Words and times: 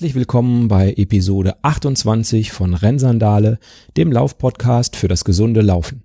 Herzlich 0.00 0.14
willkommen 0.14 0.68
bei 0.68 0.94
Episode 0.96 1.62
28 1.62 2.52
von 2.52 2.72
Rennsandale, 2.72 3.58
dem 3.98 4.10
Laufpodcast 4.10 4.96
für 4.96 5.08
das 5.08 5.26
gesunde 5.26 5.60
Laufen. 5.60 6.04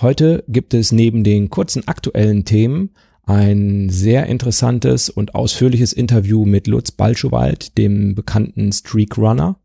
Heute 0.00 0.42
gibt 0.48 0.74
es 0.74 0.90
neben 0.90 1.22
den 1.22 1.48
kurzen 1.48 1.86
aktuellen 1.86 2.44
Themen 2.44 2.90
ein 3.24 3.90
sehr 3.90 4.26
interessantes 4.26 5.08
und 5.08 5.36
ausführliches 5.36 5.92
Interview 5.92 6.44
mit 6.44 6.66
Lutz 6.66 6.90
Balschowald, 6.90 7.78
dem 7.78 8.16
bekannten 8.16 8.72
Streak 8.72 9.16
Runner. 9.16 9.60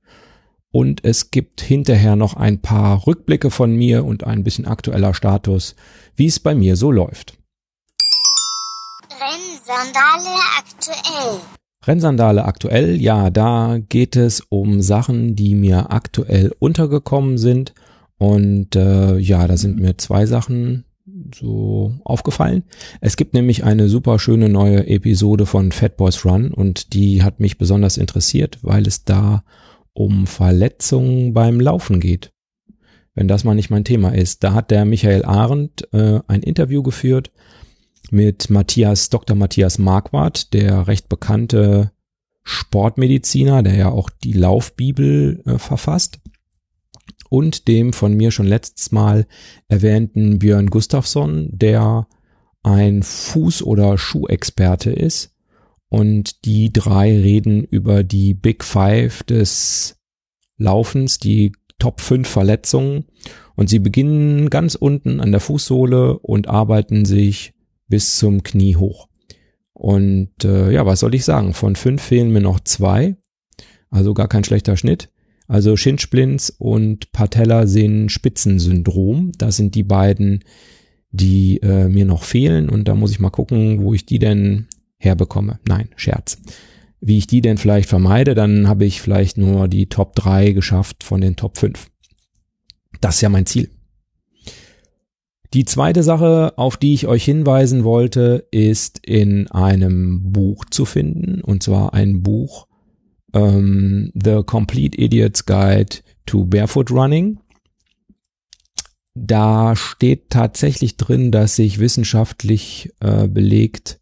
Und 0.69 1.03
es 1.03 1.31
gibt 1.31 1.59
hinterher 1.59 2.15
noch 2.15 2.35
ein 2.35 2.61
paar 2.61 3.07
Rückblicke 3.07 3.49
von 3.49 3.75
mir 3.75 4.05
und 4.05 4.23
ein 4.23 4.43
bisschen 4.43 4.67
aktueller 4.67 5.15
Status, 5.15 5.75
wie 6.15 6.27
es 6.27 6.39
bei 6.39 6.53
mir 6.53 6.75
so 6.75 6.91
läuft. 6.91 7.39
Rennsandale 9.19 10.37
aktuell. 10.59 11.39
Rennsandale 11.87 12.45
aktuell, 12.45 13.01
ja, 13.01 13.29
da 13.29 13.77
geht 13.89 14.15
es 14.15 14.41
um 14.49 14.81
Sachen, 14.81 15.35
die 15.35 15.55
mir 15.55 15.91
aktuell 15.91 16.51
untergekommen 16.59 17.37
sind. 17.37 17.73
Und 18.17 18.75
äh, 18.75 19.17
ja, 19.17 19.47
da 19.47 19.57
sind 19.57 19.79
mir 19.79 19.97
zwei 19.97 20.25
Sachen 20.25 20.85
so 21.33 21.93
aufgefallen. 22.03 22.63
Es 22.99 23.15
gibt 23.15 23.33
nämlich 23.33 23.63
eine 23.63 23.89
super 23.89 24.19
schöne 24.19 24.49
neue 24.49 24.87
Episode 24.87 25.45
von 25.45 25.71
Fat 25.71 25.97
Boys 25.97 26.25
Run 26.25 26.51
und 26.51 26.93
die 26.93 27.23
hat 27.23 27.39
mich 27.39 27.57
besonders 27.57 27.97
interessiert, 27.97 28.59
weil 28.61 28.87
es 28.87 29.05
da 29.05 29.43
um 29.93 30.27
Verletzungen 30.27 31.33
beim 31.33 31.59
Laufen 31.59 31.99
geht. 31.99 32.31
Wenn 33.15 33.27
das 33.27 33.43
mal 33.43 33.55
nicht 33.55 33.71
mein 33.71 33.83
Thema 33.83 34.09
ist. 34.09 34.43
Da 34.43 34.53
hat 34.53 34.69
der 34.69 34.85
Michael 34.85 35.25
Arendt 35.25 35.87
äh, 35.91 36.19
ein 36.27 36.43
Interview 36.43 36.83
geführt 36.83 37.31
mit 38.11 38.49
Matthias, 38.49 39.09
Dr. 39.09 39.35
Matthias 39.35 39.77
Marquardt, 39.77 40.53
der 40.53 40.87
recht 40.87 41.09
bekannte 41.09 41.91
Sportmediziner, 42.43 43.61
der 43.61 43.75
ja 43.75 43.89
auch 43.89 44.09
die 44.09 44.33
Laufbibel 44.33 45.43
äh, 45.45 45.57
verfasst. 45.57 46.19
Und 47.29 47.67
dem 47.67 47.91
von 47.91 48.13
mir 48.15 48.31
schon 48.31 48.47
letztes 48.47 48.91
Mal 48.91 49.27
erwähnten 49.67 50.39
Björn 50.39 50.67
Gustafsson, 50.67 51.49
der 51.51 52.07
ein 52.63 53.01
Fuß- 53.01 53.63
oder 53.63 53.97
Schuhexperte 53.97 54.91
ist. 54.91 55.33
Und 55.89 56.45
die 56.45 56.71
drei 56.71 57.11
reden 57.17 57.63
über 57.63 58.03
die 58.03 58.33
Big 58.33 58.63
Five 58.63 59.23
des 59.23 59.97
Laufens, 60.57 61.19
die 61.19 61.51
Top 61.79 62.01
5 62.01 62.27
Verletzungen. 62.27 63.05
Und 63.55 63.69
sie 63.69 63.79
beginnen 63.79 64.49
ganz 64.49 64.75
unten 64.75 65.19
an 65.19 65.31
der 65.31 65.41
Fußsohle 65.41 66.19
und 66.19 66.47
arbeiten 66.47 67.05
sich 67.05 67.53
bis 67.87 68.17
zum 68.17 68.43
Knie 68.43 68.75
hoch. 68.75 69.07
Und 69.73 70.43
äh, 70.43 70.71
ja, 70.71 70.85
was 70.85 70.99
soll 71.01 71.15
ich 71.15 71.23
sagen? 71.23 71.53
Von 71.53 71.75
fünf 71.75 72.01
fehlen 72.01 72.31
mir 72.31 72.41
noch 72.41 72.59
zwei. 72.59 73.15
Also 73.89 74.13
gar 74.13 74.27
kein 74.27 74.43
schlechter 74.43 74.75
Schnitt. 74.75 75.09
Also 75.47 75.77
Shinsplints 75.77 76.49
und 76.49 77.11
Patella-Sehnen-Spitzensyndrom. 77.11 79.31
Das 79.37 79.55
sind 79.55 79.75
die 79.75 79.83
beiden, 79.83 80.43
die 81.11 81.61
äh, 81.61 81.87
mir 81.87 82.05
noch 82.05 82.23
fehlen. 82.23 82.69
Und 82.69 82.87
da 82.87 82.95
muss 82.95 83.11
ich 83.11 83.19
mal 83.19 83.29
gucken, 83.29 83.83
wo 83.83 83.93
ich 83.93 84.03
die 84.05 84.19
denn 84.19 84.67
herbekomme. 84.97 85.59
Nein, 85.67 85.89
Scherz. 85.95 86.39
Wie 86.99 87.19
ich 87.19 87.27
die 87.27 87.41
denn 87.41 87.57
vielleicht 87.57 87.87
vermeide, 87.87 88.33
dann 88.33 88.67
habe 88.67 88.85
ich 88.85 89.01
vielleicht 89.01 89.37
nur 89.37 89.67
die 89.67 89.87
Top 89.87 90.15
3 90.15 90.53
geschafft 90.53 91.03
von 91.03 91.21
den 91.21 91.35
Top 91.35 91.57
5. 91.57 91.91
Das 92.99 93.15
ist 93.15 93.21
ja 93.21 93.29
mein 93.29 93.45
Ziel. 93.45 93.69
Die 95.53 95.65
zweite 95.65 96.03
Sache, 96.03 96.57
auf 96.57 96.77
die 96.77 96.93
ich 96.93 97.07
euch 97.07 97.23
hinweisen 97.23 97.83
wollte, 97.83 98.47
ist 98.51 98.99
in 99.05 99.49
einem 99.49 100.31
Buch 100.31 100.65
zu 100.69 100.85
finden, 100.85 101.41
und 101.41 101.63
zwar 101.63 101.93
ein 101.93 102.21
Buch 102.21 102.67
ähm, 103.33 104.11
The 104.13 104.43
Complete 104.45 104.99
Idiot's 104.99 105.45
Guide 105.45 105.97
to 106.25 106.45
Barefoot 106.45 106.91
Running. 106.91 107.39
Da 109.15 109.75
steht 109.75 110.29
tatsächlich 110.29 110.97
drin, 110.97 111.31
dass 111.31 111.55
sich 111.55 111.79
wissenschaftlich 111.79 112.93
äh, 112.99 113.27
belegt, 113.27 113.99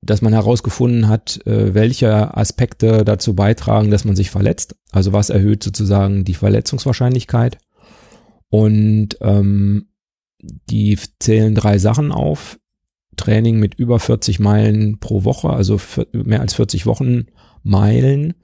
dass 0.00 0.22
man 0.22 0.32
herausgefunden 0.32 1.08
hat, 1.08 1.44
äh, 1.46 1.74
welche 1.74 2.36
Aspekte 2.36 3.04
dazu 3.04 3.34
beitragen, 3.34 3.90
dass 3.90 4.04
man 4.04 4.16
sich 4.16 4.30
verletzt. 4.30 4.76
Also 4.92 5.12
was 5.12 5.28
erhöht 5.28 5.62
sozusagen 5.62 6.24
die 6.24 6.34
Verletzungswahrscheinlichkeit. 6.34 7.58
Und 8.48 9.16
ähm, 9.20 9.88
die 10.40 10.98
zählen 11.18 11.54
drei 11.54 11.78
Sachen 11.78 12.12
auf. 12.12 12.58
Training 13.16 13.58
mit 13.58 13.74
über 13.74 13.98
40 13.98 14.40
Meilen 14.40 15.00
pro 15.00 15.24
Woche, 15.24 15.48
also 15.48 15.80
mehr 16.12 16.40
als 16.40 16.54
40 16.54 16.84
Wochenmeilen. 16.84 18.34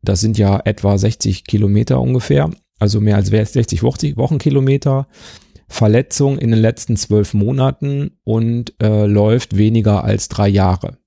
Das 0.00 0.20
sind 0.20 0.38
ja 0.38 0.60
etwa 0.64 0.96
60 0.96 1.44
Kilometer 1.44 2.00
ungefähr, 2.00 2.50
also 2.78 3.00
mehr 3.00 3.16
als 3.16 3.28
60 3.28 3.82
Wochenkilometer. 3.82 5.08
Verletzung 5.68 6.38
in 6.38 6.50
den 6.50 6.60
letzten 6.60 6.96
zwölf 6.96 7.32
Monaten 7.32 8.18
und 8.24 8.74
äh, 8.82 9.06
läuft 9.06 9.56
weniger 9.56 10.04
als 10.04 10.28
drei 10.28 10.48
Jahre. 10.48 10.98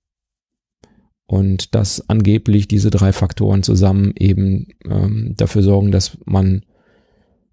Und 1.28 1.76
dass 1.76 2.10
angeblich 2.10 2.68
diese 2.68 2.90
drei 2.90 3.14
Faktoren 3.14 3.62
zusammen 3.64 4.14
eben 4.18 4.68
ähm, 4.84 5.36
dafür 5.38 5.62
sorgen, 5.62 5.92
dass 5.92 6.18
man 6.26 6.66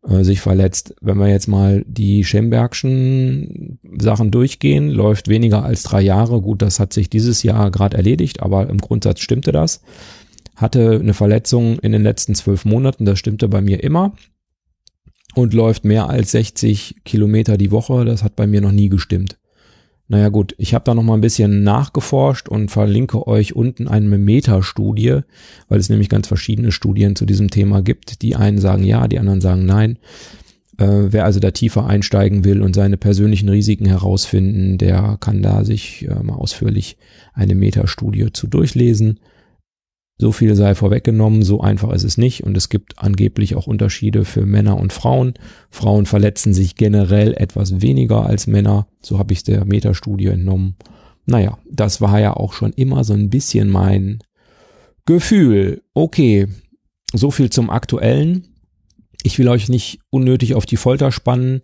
äh, 0.08 0.24
sich 0.24 0.40
verletzt. 0.40 0.94
Wenn 1.00 1.18
wir 1.18 1.28
jetzt 1.28 1.48
mal 1.48 1.84
die 1.86 2.24
Schembergschen 2.24 3.78
Sachen 3.98 4.30
durchgehen, 4.30 4.90
läuft 4.90 5.28
weniger 5.28 5.64
als 5.64 5.82
drei 5.84 6.02
Jahre. 6.02 6.40
Gut, 6.40 6.62
das 6.62 6.80
hat 6.80 6.92
sich 6.92 7.08
dieses 7.08 7.42
Jahr 7.42 7.70
gerade 7.70 7.96
erledigt, 7.96 8.42
aber 8.42 8.68
im 8.68 8.78
Grundsatz 8.78 9.20
stimmte 9.20 9.52
das. 9.52 9.82
Hatte 10.56 10.98
eine 11.00 11.14
Verletzung 11.14 11.78
in 11.78 11.92
den 11.92 12.02
letzten 12.02 12.34
zwölf 12.34 12.64
Monaten, 12.64 13.04
das 13.04 13.18
stimmte 13.18 13.48
bei 13.48 13.60
mir 13.60 13.82
immer. 13.82 14.14
Und 15.34 15.54
läuft 15.54 15.84
mehr 15.84 16.10
als 16.10 16.32
60 16.32 16.96
Kilometer 17.04 17.56
die 17.56 17.70
Woche, 17.70 18.04
das 18.04 18.22
hat 18.22 18.36
bei 18.36 18.46
mir 18.46 18.60
noch 18.60 18.72
nie 18.72 18.90
gestimmt. 18.90 19.38
Naja 20.12 20.28
gut, 20.28 20.54
ich 20.58 20.74
habe 20.74 20.84
da 20.84 20.92
noch 20.92 21.02
mal 21.02 21.14
ein 21.14 21.22
bisschen 21.22 21.62
nachgeforscht 21.62 22.46
und 22.46 22.70
verlinke 22.70 23.26
euch 23.26 23.56
unten 23.56 23.88
eine 23.88 24.18
Metastudie, 24.18 25.20
weil 25.70 25.80
es 25.80 25.88
nämlich 25.88 26.10
ganz 26.10 26.28
verschiedene 26.28 26.70
Studien 26.70 27.16
zu 27.16 27.24
diesem 27.24 27.48
Thema 27.48 27.80
gibt. 27.80 28.20
Die 28.20 28.36
einen 28.36 28.58
sagen 28.58 28.84
ja, 28.84 29.08
die 29.08 29.18
anderen 29.18 29.40
sagen 29.40 29.64
nein. 29.64 29.96
Äh, 30.76 30.86
wer 31.12 31.24
also 31.24 31.40
da 31.40 31.50
tiefer 31.50 31.86
einsteigen 31.86 32.44
will 32.44 32.60
und 32.60 32.74
seine 32.74 32.98
persönlichen 32.98 33.48
Risiken 33.48 33.86
herausfinden, 33.86 34.76
der 34.76 35.16
kann 35.18 35.40
da 35.40 35.64
sich 35.64 36.06
äh, 36.06 36.22
mal 36.22 36.34
ausführlich 36.34 36.98
eine 37.32 37.54
Metastudie 37.54 38.34
zu 38.34 38.48
durchlesen. 38.48 39.18
So 40.22 40.30
viel 40.30 40.54
sei 40.54 40.76
vorweggenommen, 40.76 41.42
so 41.42 41.62
einfach 41.62 41.92
ist 41.92 42.04
es 42.04 42.16
nicht 42.16 42.44
und 42.44 42.56
es 42.56 42.68
gibt 42.68 42.96
angeblich 42.96 43.56
auch 43.56 43.66
Unterschiede 43.66 44.24
für 44.24 44.46
Männer 44.46 44.78
und 44.78 44.92
Frauen. 44.92 45.34
Frauen 45.68 46.06
verletzen 46.06 46.54
sich 46.54 46.76
generell 46.76 47.34
etwas 47.34 47.80
weniger 47.80 48.24
als 48.24 48.46
Männer, 48.46 48.86
so 49.00 49.18
habe 49.18 49.32
ich 49.32 49.42
der 49.42 49.64
Metastudie 49.64 50.28
entnommen. 50.28 50.76
Naja, 51.26 51.58
das 51.68 52.00
war 52.00 52.20
ja 52.20 52.34
auch 52.34 52.52
schon 52.52 52.72
immer 52.72 53.02
so 53.02 53.14
ein 53.14 53.30
bisschen 53.30 53.68
mein 53.68 54.20
Gefühl. 55.06 55.82
Okay, 55.92 56.46
so 57.12 57.32
viel 57.32 57.50
zum 57.50 57.68
aktuellen. 57.68 58.46
Ich 59.24 59.40
will 59.40 59.48
euch 59.48 59.68
nicht 59.68 59.98
unnötig 60.10 60.54
auf 60.54 60.66
die 60.66 60.76
Folter 60.76 61.10
spannen. 61.10 61.62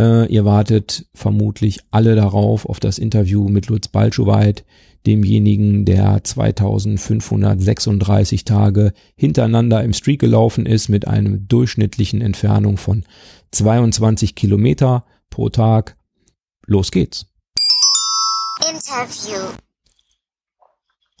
Äh, 0.00 0.32
ihr 0.32 0.46
wartet 0.46 1.04
vermutlich 1.12 1.80
alle 1.90 2.16
darauf, 2.16 2.64
auf 2.64 2.80
das 2.80 2.98
Interview 2.98 3.50
mit 3.50 3.66
Lutz 3.66 3.88
Balschowait, 3.88 4.64
demjenigen, 5.06 5.84
der 5.84 6.22
2536 6.22 8.44
Tage 8.44 8.92
hintereinander 9.16 9.82
im 9.82 9.92
Streak 9.92 10.20
gelaufen 10.20 10.66
ist 10.66 10.88
mit 10.88 11.08
einem 11.08 11.48
durchschnittlichen 11.48 12.20
Entfernung 12.20 12.76
von 12.76 13.04
22 13.52 14.34
Kilometer 14.34 15.04
pro 15.30 15.48
Tag. 15.48 15.96
Los 16.66 16.90
geht's. 16.90 17.26
Interview. 18.68 19.38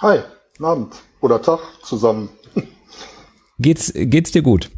Hi, 0.00 0.18
guten 0.52 0.64
Abend 0.64 0.94
oder 1.20 1.40
Tag 1.40 1.60
zusammen. 1.84 2.28
Geht's, 3.60 3.92
geht's 3.94 4.32
dir 4.32 4.42
gut? 4.42 4.70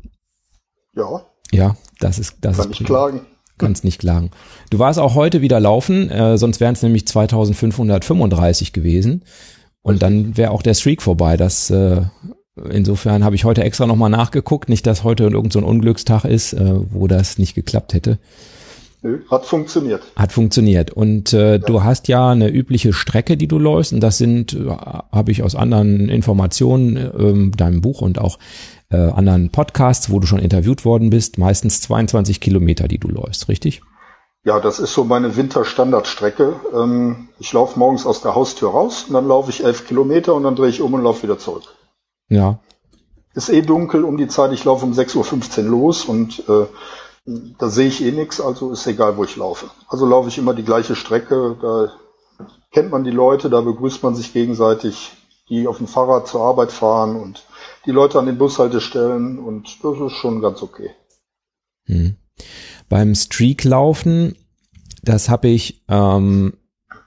Ja. 0.95 1.25
Ja, 1.53 1.77
das 1.99 2.19
ist, 2.19 2.37
das 2.43 2.59
Kann 2.59 2.71
ist 2.71 2.81
ich 2.81 2.87
klagen 2.87 3.27
kannst 3.61 3.85
nicht 3.85 4.01
klagen. 4.01 4.31
Du 4.71 4.81
warst 4.81 4.99
auch 4.99 5.15
heute 5.15 5.41
wieder 5.41 5.61
laufen, 5.61 6.11
äh, 6.11 6.37
sonst 6.37 6.59
wären 6.61 6.73
es 6.73 6.83
nämlich 6.83 7.07
2535 7.07 8.73
gewesen. 8.73 9.23
Und 9.83 10.03
dann 10.03 10.37
wäre 10.37 10.51
auch 10.51 10.63
der 10.63 10.75
Streak 10.75 11.01
vorbei. 11.01 11.37
Das 11.37 11.71
äh, 11.71 12.03
insofern 12.71 13.25
habe 13.25 13.37
ich 13.37 13.45
heute 13.45 13.63
extra 13.63 13.87
nochmal 13.87 14.11
nachgeguckt, 14.11 14.69
nicht, 14.69 14.87
dass 14.87 15.05
heute 15.05 15.25
irgendein 15.25 15.51
so 15.51 15.67
Unglückstag 15.67 16.25
ist, 16.25 16.53
äh, 16.53 16.75
wo 16.91 17.07
das 17.07 17.39
nicht 17.39 17.55
geklappt 17.55 17.95
hätte. 17.95 18.19
Hat 19.31 19.47
funktioniert. 19.47 20.03
Hat 20.15 20.31
funktioniert. 20.31 20.91
Und 20.91 21.33
äh, 21.33 21.53
ja. 21.53 21.59
du 21.59 21.83
hast 21.83 22.09
ja 22.09 22.31
eine 22.31 22.49
übliche 22.49 22.93
Strecke, 22.93 23.39
die 23.39 23.49
du 23.49 23.59
läufst. 23.59 23.95
Und 23.95 24.01
das 24.01 24.19
sind, 24.19 24.53
äh, 24.53 24.69
habe 24.69 25.33
ich 25.33 25.43
aus 25.43 25.55
anderen 25.55 26.11
Informationen, 26.11 26.97
äh, 26.97 27.57
deinem 27.57 27.81
Buch 27.81 28.03
und 28.03 28.19
auch 28.19 28.39
äh, 28.91 28.97
anderen 28.97 29.51
Podcasts, 29.51 30.11
wo 30.11 30.19
du 30.21 30.27
schon 30.27 30.41
interviewt 30.41 30.85
worden 30.85 31.11
bist, 31.11 31.39
meistens 31.39 31.81
22 31.81 32.41
Kilometer, 32.41 32.89
die 32.89 32.99
du 32.99 33.09
läufst, 33.09 33.49
richtig? 33.49 33.83
Ja, 34.43 34.59
das 34.59 34.79
ist 34.79 34.95
so 34.95 35.05
meine 35.05 35.37
Winterstandardstrecke. 35.37 36.61
Ähm, 36.75 37.29
ich 37.39 37.53
laufe 37.53 37.79
morgens 37.79 38.07
aus 38.07 38.23
der 38.23 38.35
Haustür 38.35 38.71
raus 38.71 39.05
und 39.07 39.15
dann 39.15 39.29
laufe 39.29 39.51
ich 39.51 39.63
elf 39.63 39.87
Kilometer 39.87 40.35
und 40.35 40.45
dann 40.45 40.57
drehe 40.57 40.71
ich 40.71 40.81
um 40.81 40.95
und 40.95 41.03
laufe 41.03 41.23
wieder 41.23 41.39
zurück. 41.39 41.65
Ja. 42.29 42.59
Ist 43.35 43.51
eh 43.51 43.63
dunkel 43.63 44.05
um 44.05 44.17
die 44.17 44.29
Zeit, 44.29 44.53
ich 44.53 44.65
laufe 44.65 44.85
um 44.85 44.93
6.15 44.93 45.65
Uhr 45.65 45.71
los 45.71 46.05
und 46.05 46.43
äh, 46.49 46.67
da 47.59 47.69
sehe 47.69 47.89
ich 47.89 48.03
eh 48.03 48.13
nichts, 48.13 48.41
also 48.41 48.73
ist 48.73 48.87
egal, 48.87 49.17
wo 49.17 49.25
ich 49.25 49.37
laufe. 49.37 49.67
Also 49.89 50.07
laufe 50.07 50.29
ich 50.29 50.39
immer 50.39 50.55
die 50.55 50.65
gleiche 50.65 50.97
Strecke, 50.97 51.57
da 51.61 51.93
kennt 52.73 52.91
man 52.91 53.05
die 53.05 53.11
Leute, 53.11 53.51
da 53.51 53.61
begrüßt 53.61 54.03
man 54.03 54.15
sich 54.15 54.33
gegenseitig, 54.33 55.13
die 55.49 55.69
auf 55.69 55.79
dem 55.79 55.87
Fahrrad 55.87 56.27
zur 56.27 56.43
Arbeit 56.43 56.73
fahren 56.73 57.17
und 57.17 57.45
die 57.87 57.91
Leute 57.91 58.19
an 58.19 58.27
den 58.27 58.39
Bushaltestellen 58.39 59.39
und 59.39 59.79
das 59.83 60.01
ist 60.01 60.13
schon 60.13 60.41
ganz 60.41 60.63
okay. 60.63 60.91
Hm. 61.87 62.17
Beim 62.89 63.15
Streaklaufen, 63.15 64.35
das 65.03 65.29
habe 65.29 65.49
ich 65.49 65.85
ähm, 65.89 66.55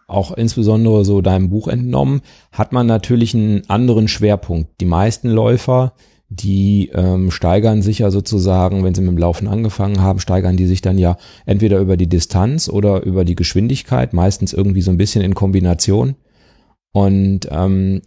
auch 0.07 0.31
insbesondere 0.31 1.05
so 1.05 1.21
deinem 1.21 1.49
Buch 1.49 1.67
entnommen, 1.67 2.21
hat 2.51 2.71
man 2.71 2.87
natürlich 2.87 3.33
einen 3.33 3.69
anderen 3.69 4.07
Schwerpunkt. 4.07 4.79
Die 4.81 4.85
meisten 4.85 5.29
Läufer 5.29 5.93
die 6.35 6.89
ähm, 6.93 7.31
steigern 7.31 7.81
sich 7.81 7.99
ja 7.99 8.09
sozusagen, 8.09 8.83
wenn 8.83 8.95
sie 8.95 9.01
mit 9.01 9.11
dem 9.11 9.17
Laufen 9.17 9.47
angefangen 9.47 10.01
haben, 10.01 10.19
steigern 10.19 10.57
die 10.57 10.65
sich 10.65 10.81
dann 10.81 10.97
ja 10.97 11.17
entweder 11.45 11.79
über 11.79 11.97
die 11.97 12.09
Distanz 12.09 12.69
oder 12.69 13.03
über 13.03 13.23
die 13.25 13.35
Geschwindigkeit, 13.35 14.13
meistens 14.13 14.53
irgendwie 14.53 14.81
so 14.81 14.91
ein 14.91 14.97
bisschen 14.97 15.21
in 15.21 15.35
Kombination. 15.35 16.15
Und 16.91 17.47
ähm, 17.51 18.01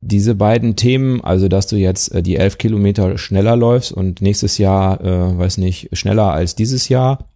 diese 0.00 0.34
beiden 0.34 0.76
Themen, 0.76 1.22
also 1.22 1.48
dass 1.48 1.66
du 1.66 1.76
jetzt 1.76 2.14
äh, 2.14 2.22
die 2.22 2.36
elf 2.36 2.58
Kilometer 2.58 3.18
schneller 3.18 3.56
läufst 3.56 3.92
und 3.92 4.22
nächstes 4.22 4.58
Jahr, 4.58 5.00
äh, 5.02 5.38
weiß 5.38 5.58
nicht, 5.58 5.90
schneller 5.92 6.32
als 6.32 6.54
dieses 6.54 6.88
Jahr, 6.88 7.30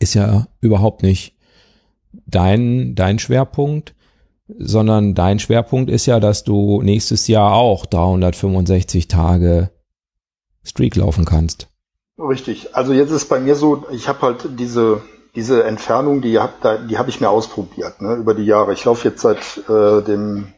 ist 0.00 0.14
ja 0.14 0.48
überhaupt 0.60 1.02
nicht 1.02 1.34
dein, 2.26 2.94
dein 2.94 3.18
Schwerpunkt 3.18 3.94
sondern 4.56 5.14
dein 5.14 5.38
Schwerpunkt 5.38 5.90
ist 5.90 6.06
ja, 6.06 6.20
dass 6.20 6.44
du 6.44 6.82
nächstes 6.82 7.28
Jahr 7.28 7.52
auch 7.52 7.86
365 7.86 9.08
Tage 9.08 9.70
Streak 10.64 10.96
laufen 10.96 11.24
kannst. 11.24 11.68
Richtig. 12.18 12.74
Also 12.74 12.92
jetzt 12.92 13.10
ist 13.10 13.28
bei 13.28 13.40
mir 13.40 13.54
so, 13.54 13.84
ich 13.92 14.08
habe 14.08 14.22
halt 14.22 14.48
diese 14.58 15.02
diese 15.34 15.62
Entfernung, 15.62 16.20
die 16.20 16.40
hab, 16.40 16.62
die 16.88 16.98
habe 16.98 17.10
ich 17.10 17.20
mir 17.20 17.28
ausprobiert 17.28 18.00
ne, 18.00 18.14
über 18.14 18.34
die 18.34 18.46
Jahre. 18.46 18.72
Ich 18.72 18.84
laufe 18.84 19.06
jetzt 19.06 19.20
seit 19.20 19.38
äh, 19.68 20.02
dem 20.02 20.52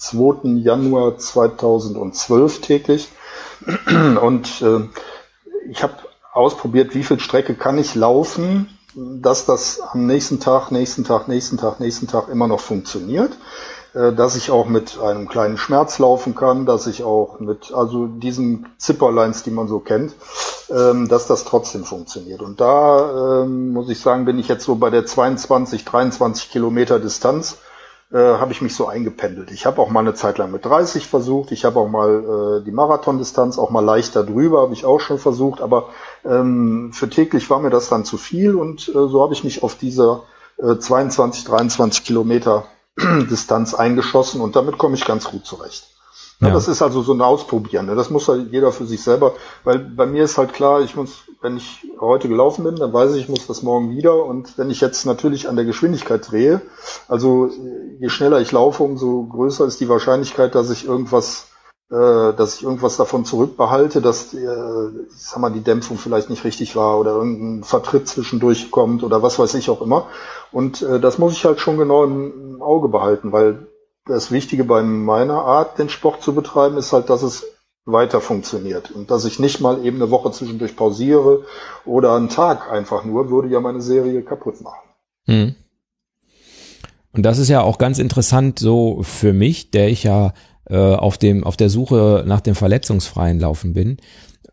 2. 0.00 0.48
Januar 0.62 1.18
2012 1.18 2.60
täglich 2.62 3.08
und 4.22 4.62
äh, 4.62 4.88
ich 5.68 5.82
habe 5.82 5.94
ausprobiert, 6.32 6.94
wie 6.94 7.02
viel 7.02 7.20
Strecke 7.20 7.54
kann 7.54 7.76
ich 7.76 7.94
laufen, 7.94 8.68
dass 8.94 9.44
das 9.44 9.80
am 9.80 10.06
nächsten 10.06 10.40
Tag, 10.40 10.70
nächsten 10.70 11.04
Tag, 11.04 11.28
nächsten 11.28 11.58
Tag, 11.58 11.80
nächsten 11.80 12.06
Tag 12.06 12.28
immer 12.28 12.48
noch 12.48 12.60
funktioniert, 12.60 13.32
äh, 13.92 14.12
dass 14.12 14.36
ich 14.36 14.50
auch 14.50 14.66
mit 14.66 14.98
einem 14.98 15.28
kleinen 15.28 15.58
Schmerz 15.58 15.98
laufen 15.98 16.34
kann, 16.34 16.64
dass 16.64 16.86
ich 16.86 17.04
auch 17.04 17.38
mit, 17.38 17.72
also 17.72 18.06
diesen 18.06 18.68
Zipperlines, 18.78 19.42
die 19.42 19.50
man 19.50 19.68
so 19.68 19.80
kennt, 19.80 20.14
ähm, 20.70 21.08
dass 21.08 21.26
das 21.26 21.44
trotzdem 21.44 21.84
funktioniert. 21.84 22.40
Und 22.40 22.60
da 22.60 23.42
ähm, 23.42 23.74
muss 23.74 23.90
ich 23.90 24.00
sagen, 24.00 24.24
bin 24.24 24.38
ich 24.38 24.48
jetzt 24.48 24.64
so 24.64 24.76
bei 24.76 24.88
der 24.88 25.04
22, 25.04 25.84
23 25.84 26.50
Kilometer 26.50 26.98
Distanz 26.98 27.58
äh, 28.12 28.18
habe 28.18 28.52
ich 28.52 28.60
mich 28.60 28.74
so 28.74 28.86
eingependelt. 28.86 29.50
Ich 29.52 29.66
habe 29.66 29.80
auch 29.80 29.88
mal 29.88 30.00
eine 30.00 30.14
Zeit 30.14 30.38
lang 30.38 30.50
mit 30.50 30.64
30 30.64 31.06
versucht. 31.06 31.52
Ich 31.52 31.64
habe 31.64 31.78
auch 31.78 31.88
mal 31.88 32.60
äh, 32.60 32.64
die 32.64 32.72
Marathondistanz 32.72 33.58
auch 33.58 33.70
mal 33.70 33.84
leichter 33.84 34.24
drüber, 34.24 34.62
habe 34.62 34.72
ich 34.72 34.84
auch 34.84 35.00
schon 35.00 35.18
versucht. 35.18 35.60
Aber 35.60 35.90
ähm, 36.24 36.92
für 36.92 37.08
täglich 37.08 37.48
war 37.50 37.60
mir 37.60 37.70
das 37.70 37.88
dann 37.88 38.04
zu 38.04 38.18
viel 38.18 38.56
und 38.56 38.88
äh, 38.88 38.92
so 38.92 39.22
habe 39.22 39.32
ich 39.32 39.44
mich 39.44 39.62
auf 39.62 39.76
diese 39.76 40.22
äh, 40.58 40.76
22, 40.76 41.44
23 41.44 42.04
Kilometer 42.04 42.64
Distanz 42.98 43.74
eingeschossen 43.74 44.40
und 44.40 44.56
damit 44.56 44.76
komme 44.76 44.96
ich 44.96 45.04
ganz 45.04 45.24
gut 45.24 45.46
zurecht. 45.46 45.86
Ja. 46.40 46.50
Das 46.50 46.68
ist 46.68 46.80
also 46.80 47.02
so 47.02 47.12
ein 47.12 47.20
Ausprobieren. 47.20 47.86
Ne? 47.86 47.94
Das 47.94 48.08
muss 48.08 48.26
halt 48.26 48.50
jeder 48.50 48.72
für 48.72 48.86
sich 48.86 49.02
selber, 49.02 49.34
weil 49.62 49.78
bei 49.78 50.06
mir 50.06 50.24
ist 50.24 50.38
halt 50.38 50.54
klar, 50.54 50.80
ich 50.80 50.96
muss, 50.96 51.24
wenn 51.40 51.56
ich 51.56 51.86
heute 51.98 52.28
gelaufen 52.28 52.64
bin, 52.64 52.76
dann 52.76 52.92
weiß 52.92 53.14
ich, 53.14 53.22
ich 53.22 53.28
muss 53.28 53.46
das 53.46 53.62
morgen 53.62 53.90
wieder. 53.90 54.24
Und 54.24 54.58
wenn 54.58 54.70
ich 54.70 54.80
jetzt 54.80 55.06
natürlich 55.06 55.48
an 55.48 55.56
der 55.56 55.64
Geschwindigkeit 55.64 56.30
drehe, 56.30 56.60
also 57.08 57.50
je 57.98 58.08
schneller 58.08 58.40
ich 58.40 58.52
laufe, 58.52 58.82
umso 58.82 59.24
größer 59.24 59.64
ist 59.66 59.80
die 59.80 59.88
Wahrscheinlichkeit, 59.88 60.54
dass 60.54 60.70
ich 60.70 60.86
irgendwas, 60.86 61.48
äh, 61.90 62.34
dass 62.34 62.56
ich 62.56 62.62
irgendwas 62.62 62.98
davon 62.98 63.24
zurückbehalte, 63.24 64.02
dass 64.02 64.34
äh, 64.34 64.38
ich 64.38 65.16
sag 65.16 65.38
mal, 65.40 65.50
die 65.50 65.62
Dämpfung 65.62 65.96
vielleicht 65.96 66.28
nicht 66.28 66.44
richtig 66.44 66.76
war 66.76 66.98
oder 66.98 67.12
irgendein 67.12 67.64
Vertritt 67.64 68.06
zwischendurch 68.06 68.70
kommt 68.70 69.02
oder 69.02 69.22
was 69.22 69.38
weiß 69.38 69.54
ich 69.54 69.70
auch 69.70 69.80
immer. 69.80 70.08
Und 70.52 70.82
äh, 70.82 71.00
das 71.00 71.18
muss 71.18 71.32
ich 71.32 71.44
halt 71.46 71.60
schon 71.60 71.78
genau 71.78 72.04
im 72.04 72.60
Auge 72.60 72.88
behalten, 72.88 73.32
weil 73.32 73.66
das 74.04 74.30
Wichtige 74.30 74.64
bei 74.64 74.82
meiner 74.82 75.42
Art, 75.42 75.78
den 75.78 75.88
Sport 75.88 76.22
zu 76.22 76.34
betreiben, 76.34 76.76
ist 76.76 76.92
halt, 76.92 77.08
dass 77.08 77.22
es 77.22 77.46
weiter 77.84 78.20
funktioniert 78.20 78.90
und 78.90 79.10
dass 79.10 79.24
ich 79.24 79.38
nicht 79.38 79.60
mal 79.60 79.84
eben 79.84 79.96
eine 79.96 80.10
Woche 80.10 80.30
zwischendurch 80.32 80.76
pausiere 80.76 81.44
oder 81.84 82.14
einen 82.14 82.28
Tag 82.28 82.70
einfach 82.70 83.04
nur, 83.04 83.30
würde 83.30 83.48
ja 83.48 83.60
meine 83.60 83.80
Serie 83.80 84.22
kaputt 84.22 84.60
machen. 84.60 84.88
Hm. 85.26 85.54
Und 87.12 87.22
das 87.24 87.38
ist 87.38 87.48
ja 87.48 87.62
auch 87.62 87.78
ganz 87.78 87.98
interessant 87.98 88.58
so 88.58 89.02
für 89.02 89.32
mich, 89.32 89.70
der 89.70 89.88
ich 89.88 90.04
ja 90.04 90.32
äh, 90.68 90.76
auf 90.76 91.18
dem 91.18 91.42
auf 91.42 91.56
der 91.56 91.70
Suche 91.70 92.22
nach 92.26 92.40
dem 92.40 92.54
verletzungsfreien 92.54 93.40
Laufen 93.40 93.72
bin 93.72 93.96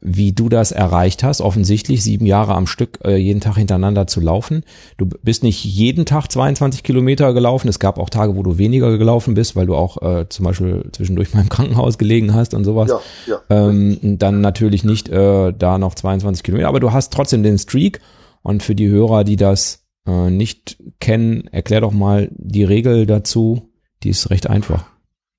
wie 0.01 0.31
du 0.31 0.49
das 0.49 0.71
erreicht 0.71 1.23
hast, 1.23 1.41
offensichtlich 1.41 2.03
sieben 2.03 2.25
Jahre 2.25 2.55
am 2.55 2.67
Stück 2.67 2.99
äh, 3.03 3.15
jeden 3.15 3.41
Tag 3.41 3.55
hintereinander 3.57 4.07
zu 4.07 4.21
laufen. 4.21 4.63
Du 4.97 5.05
bist 5.05 5.43
nicht 5.43 5.63
jeden 5.63 6.05
Tag 6.05 6.31
22 6.31 6.83
Kilometer 6.83 7.33
gelaufen. 7.33 7.67
Es 7.67 7.79
gab 7.79 7.97
auch 7.97 8.09
Tage, 8.09 8.35
wo 8.35 8.43
du 8.43 8.57
weniger 8.57 8.97
gelaufen 8.97 9.33
bist, 9.33 9.55
weil 9.55 9.65
du 9.65 9.75
auch 9.75 10.01
äh, 10.01 10.29
zum 10.29 10.45
Beispiel 10.45 10.89
zwischendurch 10.91 11.33
mal 11.33 11.41
im 11.41 11.49
Krankenhaus 11.49 11.97
gelegen 11.97 12.33
hast 12.33 12.53
und 12.53 12.63
sowas. 12.63 12.89
Ja, 13.25 13.39
ja. 13.49 13.69
Ähm, 13.69 13.99
dann 14.19 14.41
natürlich 14.41 14.83
nicht 14.83 15.09
äh, 15.09 15.53
da 15.53 15.77
noch 15.77 15.95
22 15.95 16.43
Kilometer, 16.43 16.67
aber 16.67 16.79
du 16.79 16.91
hast 16.91 17.11
trotzdem 17.13 17.43
den 17.43 17.57
Streak. 17.57 17.99
Und 18.43 18.63
für 18.63 18.75
die 18.75 18.87
Hörer, 18.87 19.25
die 19.25 19.35
das 19.35 19.87
äh, 20.05 20.29
nicht 20.29 20.77
kennen, 20.99 21.47
erklär 21.51 21.81
doch 21.81 21.91
mal 21.91 22.29
die 22.31 22.63
Regel 22.63 23.05
dazu. 23.05 23.69
Die 24.03 24.09
ist 24.09 24.29
recht 24.29 24.49
einfach. 24.49 24.85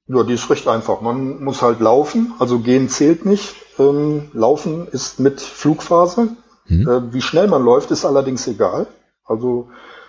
Ja, 0.09 0.23
die 0.25 0.35
ist 0.35 0.51
recht 0.51 0.67
einfach. 0.69 1.01
Man 1.01 1.43
muss 1.43 1.63
halt 1.63 1.81
laufen, 1.81 2.33
also 2.39 2.59
gehen 2.59 2.89
zählt 2.89 3.25
nicht. 3.25 3.55
Ähm, 3.79 4.31
laufen 4.33 4.89
ist 4.89 5.21
mit 5.21 5.41
Flugphase. 5.41 6.29
Mhm. 6.67 6.89
Äh, 6.89 7.13
wie 7.13 7.23
schnell 7.23 7.49
man 7.49 7.65
läuft, 7.65 7.91
ist 7.91 8.05
allerdings 8.05 8.47
egal. 8.47 8.87
Also 9.25 9.69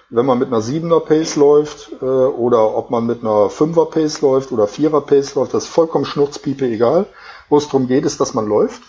wenn 0.10 0.26
man 0.26 0.40
mit 0.40 0.48
einer 0.48 0.62
7er 0.62 1.02
Pace 1.02 1.36
läuft 1.36 1.92
äh, 2.02 2.06
oder 2.06 2.76
ob 2.76 2.90
man 2.90 3.06
mit 3.06 3.22
einer 3.22 3.50
5er 3.50 3.90
Pace 3.90 4.22
läuft 4.22 4.52
oder 4.52 4.66
4er 4.66 5.02
Pace 5.02 5.36
läuft, 5.36 5.54
das 5.54 5.66
ist 5.66 5.70
vollkommen 5.70 6.06
schnurzpiepe 6.06 6.66
egal. 6.66 7.06
Wo 7.48 7.58
es 7.58 7.66
darum 7.66 7.88
geht, 7.88 8.06
ist, 8.06 8.20
dass 8.20 8.34
man 8.34 8.48
läuft 8.48 8.82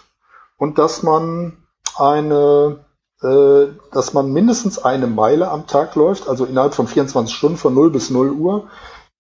und 0.56 0.78
dass 0.78 1.02
man 1.02 1.58
eine 1.96 2.84
äh, 3.22 3.66
dass 3.92 4.14
man 4.14 4.32
mindestens 4.32 4.78
eine 4.78 5.06
Meile 5.06 5.50
am 5.50 5.66
Tag 5.66 5.94
läuft, 5.94 6.26
also 6.26 6.46
innerhalb 6.46 6.74
von 6.74 6.86
24 6.86 7.34
Stunden 7.34 7.58
von 7.58 7.74
0 7.74 7.90
bis 7.90 8.08
0 8.08 8.30
Uhr 8.30 8.70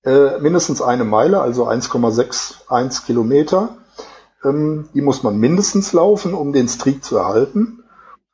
äh, 0.04 0.38
mindestens 0.38 0.80
eine 0.80 1.04
Meile, 1.04 1.42
also 1.42 1.68
1,61 1.68 3.04
Kilometer. 3.04 3.76
Ähm, 4.44 4.88
die 4.94 5.02
muss 5.02 5.22
man 5.22 5.38
mindestens 5.38 5.92
laufen, 5.92 6.34
um 6.34 6.52
den 6.52 6.68
Streak 6.68 7.04
zu 7.04 7.16
erhalten. 7.16 7.82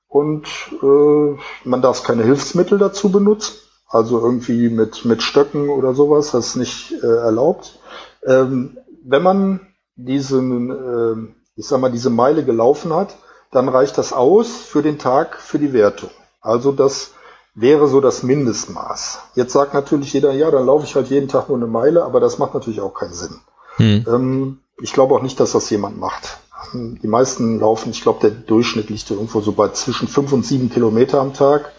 Und 0.09 0.47
äh, 0.83 1.37
man 1.65 1.83
darf 1.83 2.03
keine 2.03 2.23
Hilfsmittel 2.23 2.79
dazu 2.79 3.11
benutzen, 3.11 3.57
also 3.89 4.21
irgendwie 4.21 4.69
mit, 4.69 5.05
mit 5.05 5.23
Stöcken 5.23 5.69
oder 5.69 5.95
sowas, 5.95 6.31
das 6.31 6.49
ist 6.49 6.57
nicht 6.57 6.93
äh, 7.03 7.07
erlaubt. 7.07 7.81
Ähm, 8.25 8.79
wenn 9.05 9.23
man 9.23 9.61
diesen, 9.97 10.71
äh, 10.71 11.35
ich 11.57 11.67
sag 11.67 11.81
mal, 11.81 11.91
diese 11.91 12.11
Meile 12.11 12.45
gelaufen 12.45 12.95
hat, 12.95 13.17
dann 13.51 13.69
reicht 13.69 13.99
das 13.99 14.13
aus 14.13 14.49
für 14.49 14.83
den 14.83 14.99
Tag 14.99 15.37
für 15.37 15.59
die 15.59 15.73
Wertung. 15.73 16.11
Also 16.41 16.73
das 16.73 17.13
wäre 17.55 17.89
so 17.89 18.01
das 18.01 18.23
Mindestmaß. 18.23 19.19
Jetzt 19.35 19.53
sagt 19.53 19.75
natürlich 19.75 20.13
jeder, 20.13 20.33
ja, 20.33 20.51
dann 20.51 20.67
laufe 20.67 20.85
ich 20.85 20.95
halt 20.95 21.09
jeden 21.09 21.29
Tag 21.29 21.49
nur 21.49 21.57
eine 21.57 21.67
Meile, 21.67 22.05
aber 22.05 22.21
das 22.21 22.39
macht 22.39 22.55
natürlich 22.55 22.81
auch 22.81 22.95
keinen 22.95 23.15
Sinn. 23.15 23.41
Hm. 23.77 24.05
Ähm, 24.09 24.59
ich 24.81 24.93
glaube 24.93 25.15
auch 25.15 25.23
nicht, 25.23 25.41
dass 25.41 25.53
das 25.53 25.71
jemand 25.71 25.99
macht. 25.99 26.39
Die 26.73 27.07
meisten 27.07 27.61
laufen, 27.61 27.91
ich 27.91 28.03
glaube, 28.03 28.21
der 28.21 28.31
Durchschnitt 28.31 28.91
liegt 28.91 29.11
irgendwo 29.11 29.41
so 29.41 29.53
bei 29.53 29.69
zwischen 29.69 30.09
fünf 30.09 30.33
und 30.33 30.45
sieben 30.45 30.71
Kilometer 30.71 31.21
am 31.21 31.33
Tag. 31.33 31.73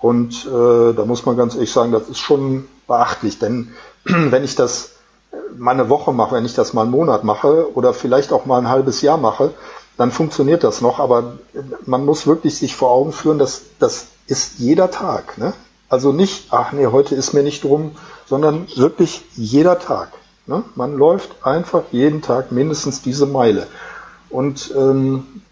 Und 0.00 0.46
äh, 0.46 0.94
da 0.94 1.04
muss 1.06 1.24
man 1.24 1.36
ganz 1.36 1.54
ehrlich 1.54 1.72
sagen, 1.72 1.92
das 1.92 2.08
ist 2.08 2.18
schon 2.18 2.66
beachtlich, 2.86 3.38
denn 3.38 3.72
wenn 4.04 4.44
ich 4.44 4.54
das 4.54 4.90
mal 5.56 5.72
eine 5.72 5.88
Woche 5.88 6.12
mache, 6.12 6.34
wenn 6.34 6.44
ich 6.44 6.54
das 6.54 6.72
mal 6.74 6.82
einen 6.82 6.90
Monat 6.90 7.24
mache 7.24 7.74
oder 7.74 7.94
vielleicht 7.94 8.32
auch 8.32 8.46
mal 8.46 8.58
ein 8.58 8.68
halbes 8.68 9.00
Jahr 9.00 9.16
mache, 9.16 9.54
dann 9.96 10.10
funktioniert 10.10 10.64
das 10.64 10.80
noch. 10.80 10.98
Aber 10.98 11.38
man 11.86 12.04
muss 12.04 12.26
wirklich 12.26 12.56
sich 12.56 12.76
vor 12.76 12.90
Augen 12.90 13.12
führen, 13.12 13.38
dass 13.38 13.62
das 13.78 14.08
ist 14.26 14.58
jeder 14.58 14.90
Tag. 14.90 15.38
Ne? 15.38 15.54
Also 15.88 16.12
nicht, 16.12 16.48
ach 16.50 16.72
nee, 16.72 16.86
heute 16.86 17.14
ist 17.14 17.32
mir 17.32 17.42
nicht 17.42 17.64
drum, 17.64 17.92
sondern 18.26 18.66
wirklich 18.76 19.24
jeder 19.36 19.78
Tag. 19.78 20.12
Ne? 20.46 20.64
Man 20.74 20.96
läuft 20.96 21.44
einfach 21.44 21.84
jeden 21.92 22.22
Tag 22.22 22.52
mindestens 22.52 23.02
diese 23.02 23.26
Meile. 23.26 23.66
Und 24.30 24.72
ähm, 24.76 25.42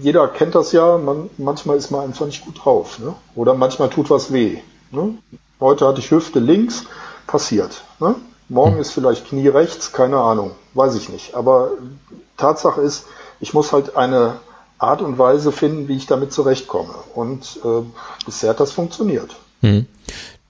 jeder 0.00 0.28
kennt 0.28 0.54
das 0.54 0.72
ja, 0.72 0.98
man, 0.98 1.30
manchmal 1.38 1.76
ist 1.76 1.90
man 1.90 2.02
einfach 2.02 2.26
nicht 2.26 2.44
gut 2.44 2.64
drauf. 2.64 2.98
Ne? 2.98 3.14
Oder 3.34 3.54
manchmal 3.54 3.88
tut 3.88 4.10
was 4.10 4.32
weh. 4.32 4.58
Ne? 4.90 5.14
Heute 5.60 5.86
hatte 5.86 6.00
ich 6.00 6.10
Hüfte 6.10 6.38
links, 6.38 6.84
passiert. 7.26 7.82
Ne? 7.98 8.14
Morgen 8.48 8.78
ist 8.78 8.92
vielleicht 8.92 9.26
Knie 9.26 9.48
rechts, 9.48 9.92
keine 9.92 10.18
Ahnung, 10.18 10.52
weiß 10.74 10.94
ich 10.94 11.08
nicht. 11.08 11.34
Aber 11.34 11.72
Tatsache 12.36 12.80
ist, 12.80 13.06
ich 13.40 13.54
muss 13.54 13.72
halt 13.72 13.96
eine 13.96 14.36
Art 14.78 15.02
und 15.02 15.18
Weise 15.18 15.52
finden, 15.52 15.88
wie 15.88 15.96
ich 15.96 16.06
damit 16.06 16.32
zurechtkomme. 16.32 16.94
Und 17.14 17.58
äh, 17.64 17.82
bisher 18.24 18.50
hat 18.50 18.60
das 18.60 18.72
funktioniert. 18.72 19.34
Hm. 19.62 19.86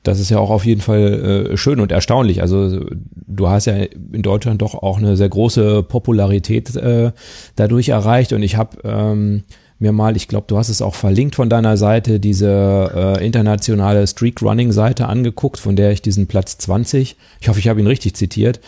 Das 0.06 0.20
ist 0.20 0.30
ja 0.30 0.38
auch 0.38 0.50
auf 0.50 0.64
jeden 0.64 0.80
Fall 0.80 1.50
äh, 1.52 1.56
schön 1.56 1.80
und 1.80 1.90
erstaunlich. 1.90 2.40
Also 2.40 2.80
du 3.26 3.48
hast 3.48 3.66
ja 3.66 3.74
in 3.74 4.22
Deutschland 4.22 4.62
doch 4.62 4.74
auch 4.74 4.98
eine 4.98 5.16
sehr 5.16 5.28
große 5.28 5.82
Popularität 5.82 6.76
äh, 6.76 7.10
dadurch 7.56 7.88
erreicht 7.88 8.32
und 8.32 8.42
ich 8.42 8.56
habe 8.56 8.78
ähm, 8.84 9.42
mir 9.78 9.92
mal, 9.92 10.16
ich 10.16 10.28
glaube, 10.28 10.46
du 10.48 10.56
hast 10.58 10.68
es 10.68 10.80
auch 10.80 10.94
verlinkt 10.94 11.34
von 11.34 11.50
deiner 11.50 11.76
Seite, 11.76 12.20
diese 12.20 13.18
äh, 13.18 13.26
internationale 13.26 14.06
Streak 14.06 14.40
Running 14.42 14.70
Seite 14.70 15.08
angeguckt, 15.08 15.58
von 15.58 15.74
der 15.74 15.90
ich 15.90 16.02
diesen 16.02 16.28
Platz 16.28 16.56
20, 16.58 17.16
ich 17.40 17.48
hoffe, 17.48 17.58
ich 17.58 17.68
habe 17.68 17.80
ihn 17.80 17.86
richtig 17.86 18.14
zitiert, 18.14 18.60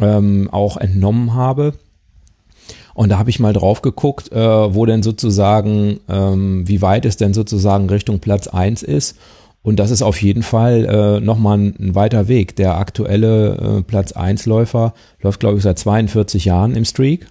ähm, 0.00 0.48
auch 0.52 0.76
entnommen 0.76 1.34
habe. 1.34 1.74
Und 2.94 3.10
da 3.10 3.18
habe 3.18 3.30
ich 3.30 3.40
mal 3.40 3.52
drauf 3.52 3.82
geguckt, 3.82 4.32
äh, 4.32 4.74
wo 4.74 4.86
denn 4.86 5.02
sozusagen, 5.02 6.00
ähm, 6.08 6.66
wie 6.66 6.82
weit 6.82 7.04
es 7.04 7.16
denn 7.16 7.34
sozusagen 7.34 7.88
Richtung 7.90 8.20
Platz 8.20 8.48
1 8.48 8.82
ist. 8.82 9.16
Und 9.62 9.76
das 9.78 9.90
ist 9.90 10.02
auf 10.02 10.22
jeden 10.22 10.42
Fall 10.42 10.84
äh, 10.86 11.20
nochmal 11.20 11.58
ein, 11.58 11.74
ein 11.78 11.94
weiter 11.94 12.28
Weg. 12.28 12.56
Der 12.56 12.78
aktuelle 12.78 13.78
äh, 13.78 13.82
Platz 13.82 14.12
1 14.12 14.46
Läufer 14.46 14.94
läuft, 15.20 15.40
glaube 15.40 15.58
ich, 15.58 15.62
seit 15.62 15.78
42 15.78 16.44
Jahren 16.44 16.74
im 16.74 16.84
Streak. 16.84 17.26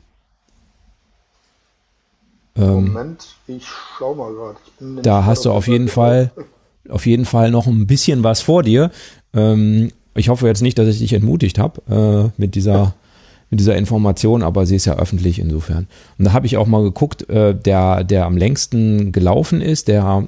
Ähm, 2.57 2.87
Moment, 2.87 3.35
ich 3.47 3.65
schau 3.97 4.15
mal 4.15 4.33
gerade. 4.33 5.01
Da 5.01 5.25
hast 5.25 5.45
du 5.45 5.51
auf 5.51 5.67
jeden 5.67 5.87
Fall, 5.87 6.31
auf 6.89 7.05
jeden 7.05 7.25
Fall 7.25 7.51
noch 7.51 7.67
ein 7.67 7.87
bisschen 7.87 8.23
was 8.23 8.41
vor 8.41 8.63
dir. 8.63 8.91
Ähm, 9.33 9.91
ich 10.15 10.29
hoffe 10.29 10.47
jetzt 10.47 10.61
nicht, 10.61 10.77
dass 10.77 10.87
ich 10.87 10.99
dich 10.99 11.13
entmutigt 11.13 11.59
habe 11.59 12.31
äh, 12.37 12.41
mit 12.41 12.55
dieser 12.55 12.95
mit 13.49 13.61
dieser 13.61 13.77
Information, 13.77 14.43
aber 14.43 14.65
sie 14.65 14.75
ist 14.75 14.85
ja 14.85 14.97
öffentlich 14.97 15.39
insofern. 15.39 15.87
Und 16.19 16.25
da 16.25 16.33
habe 16.33 16.45
ich 16.47 16.57
auch 16.57 16.67
mal 16.67 16.83
geguckt, 16.83 17.29
äh, 17.29 17.55
der 17.55 18.03
der 18.03 18.25
am 18.25 18.35
längsten 18.35 19.11
gelaufen 19.11 19.61
ist, 19.61 19.87
der 19.87 20.27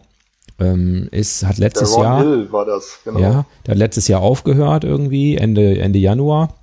ähm, 0.60 1.08
ist, 1.12 1.46
hat 1.46 1.58
letztes 1.58 1.90
der 1.90 1.98
Ron 1.98 2.06
Jahr. 2.06 2.22
Hill 2.22 2.52
war 2.52 2.66
das, 2.66 3.00
genau. 3.04 3.20
Ja, 3.20 3.46
der 3.66 3.74
hat 3.74 3.78
letztes 3.78 4.08
Jahr 4.08 4.22
aufgehört 4.22 4.84
irgendwie, 4.84 5.38
Ende, 5.38 5.80
Ende 5.80 6.00
Januar. 6.00 6.54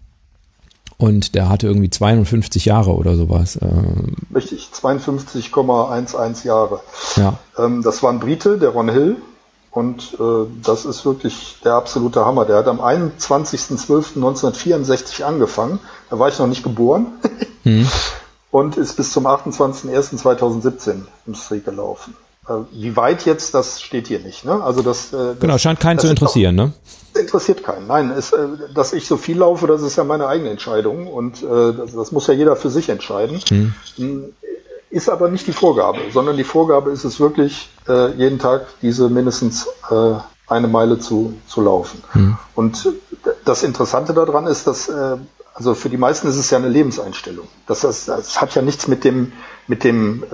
Und 0.99 1.35
der 1.35 1.51
hatte 1.51 1.67
irgendwie 1.67 1.91
52 1.91 2.65
Jahre 2.65 2.95
oder 2.95 3.17
sowas. 3.17 3.59
Ähm. 3.61 4.15
Richtig, 4.35 4.71
52,11 4.73 6.47
Jahre. 6.47 6.81
Ja. 7.17 7.39
Ähm, 7.59 7.83
das 7.83 8.03
war 8.03 8.11
ein 8.11 8.19
Brite, 8.21 8.57
der 8.59 8.71
Ron 8.71 8.89
Hill. 8.89 9.17
Und 9.71 10.17
äh, 10.19 10.47
das 10.63 10.87
ist 10.87 11.05
wirklich 11.05 11.59
der 11.63 11.75
absolute 11.75 12.25
Hammer. 12.25 12.47
Der 12.47 12.57
hat 12.57 12.67
am 12.67 12.81
21.12.1964 12.81 15.23
angefangen. 15.23 15.81
Da 16.09 16.19
war 16.19 16.31
ich 16.31 16.39
noch 16.39 16.47
nicht 16.47 16.63
geboren. 16.63 17.09
hm. 17.63 17.87
Und 18.51 18.79
ist 18.79 18.97
bis 18.97 19.13
zum 19.13 19.27
28.01.2017 19.27 21.03
im 21.27 21.35
Streak 21.35 21.67
gelaufen. 21.67 22.17
Äh, 22.49 22.53
wie 22.73 22.97
weit 22.97 23.25
jetzt, 23.25 23.55
das 23.55 23.81
steht 23.81 24.07
hier 24.07 24.21
nicht. 24.21 24.45
Ne? 24.45 24.63
Also 24.63 24.83
das, 24.83 25.13
äh, 25.13 25.17
das 25.17 25.41
genau 25.41 25.59
scheint 25.59 25.81
keinen 25.81 25.99
zu 25.99 26.07
interessieren, 26.07 26.55
ne? 26.55 26.73
Interessiert 27.19 27.65
keinen. 27.65 27.89
Nein, 27.89 28.11
es, 28.11 28.33
äh, 28.33 28.47
dass 28.73 28.93
ich 28.93 29.07
so 29.07 29.17
viel 29.17 29.39
laufe, 29.39 29.67
das 29.67 29.83
ist 29.83 29.97
ja 29.97 30.05
meine 30.05 30.29
eigene 30.29 30.51
Entscheidung 30.51 31.09
und 31.09 31.43
das, 31.43 32.13
muss 32.13 32.27
ja 32.29 32.35
jeder 32.35 32.57
für 32.57 32.71
sich 32.71 32.89
entscheiden. 32.89 33.41
Hm. 33.49 33.75
hm. 33.97 34.25
Ist 34.89 35.11
aber 35.11 35.29
nicht 35.29 35.47
die 35.49 35.53
Vorgabe, 35.53 35.99
sondern 36.13 36.37
die 36.37 36.45
Vorgabe 36.45 36.91
ist 36.91 37.05
es 37.05 37.19
wirklich, 37.19 37.69
jeden 38.17 38.39
Tag 38.39 38.67
diese 38.81 39.09
mindestens 39.11 39.67
eine 40.47 40.69
Meile 40.69 41.01
zu, 41.01 41.35
zu 41.49 41.61
laufen. 41.61 42.03
Hm. 42.13 42.39
Und 42.55 42.89
das 43.45 43.65
Interessante 43.65 44.15
daran 44.15 44.47
ist, 44.47 44.67
dass 44.67 44.91
also 45.55 45.75
für 45.75 45.89
die 45.89 45.97
meisten 45.97 46.29
ist 46.29 46.37
es 46.37 46.51
ja 46.51 46.59
eine 46.59 46.69
Lebenseinstellung. 46.69 47.49
Das, 47.67 47.81
das, 47.81 48.07
das 48.07 48.41
hat 48.41 48.55
ja 48.55 48.63
nichts 48.63 48.87
mit 48.87 49.03
dem 49.05 49.33
mit 49.67 49.83
dem 49.83 50.25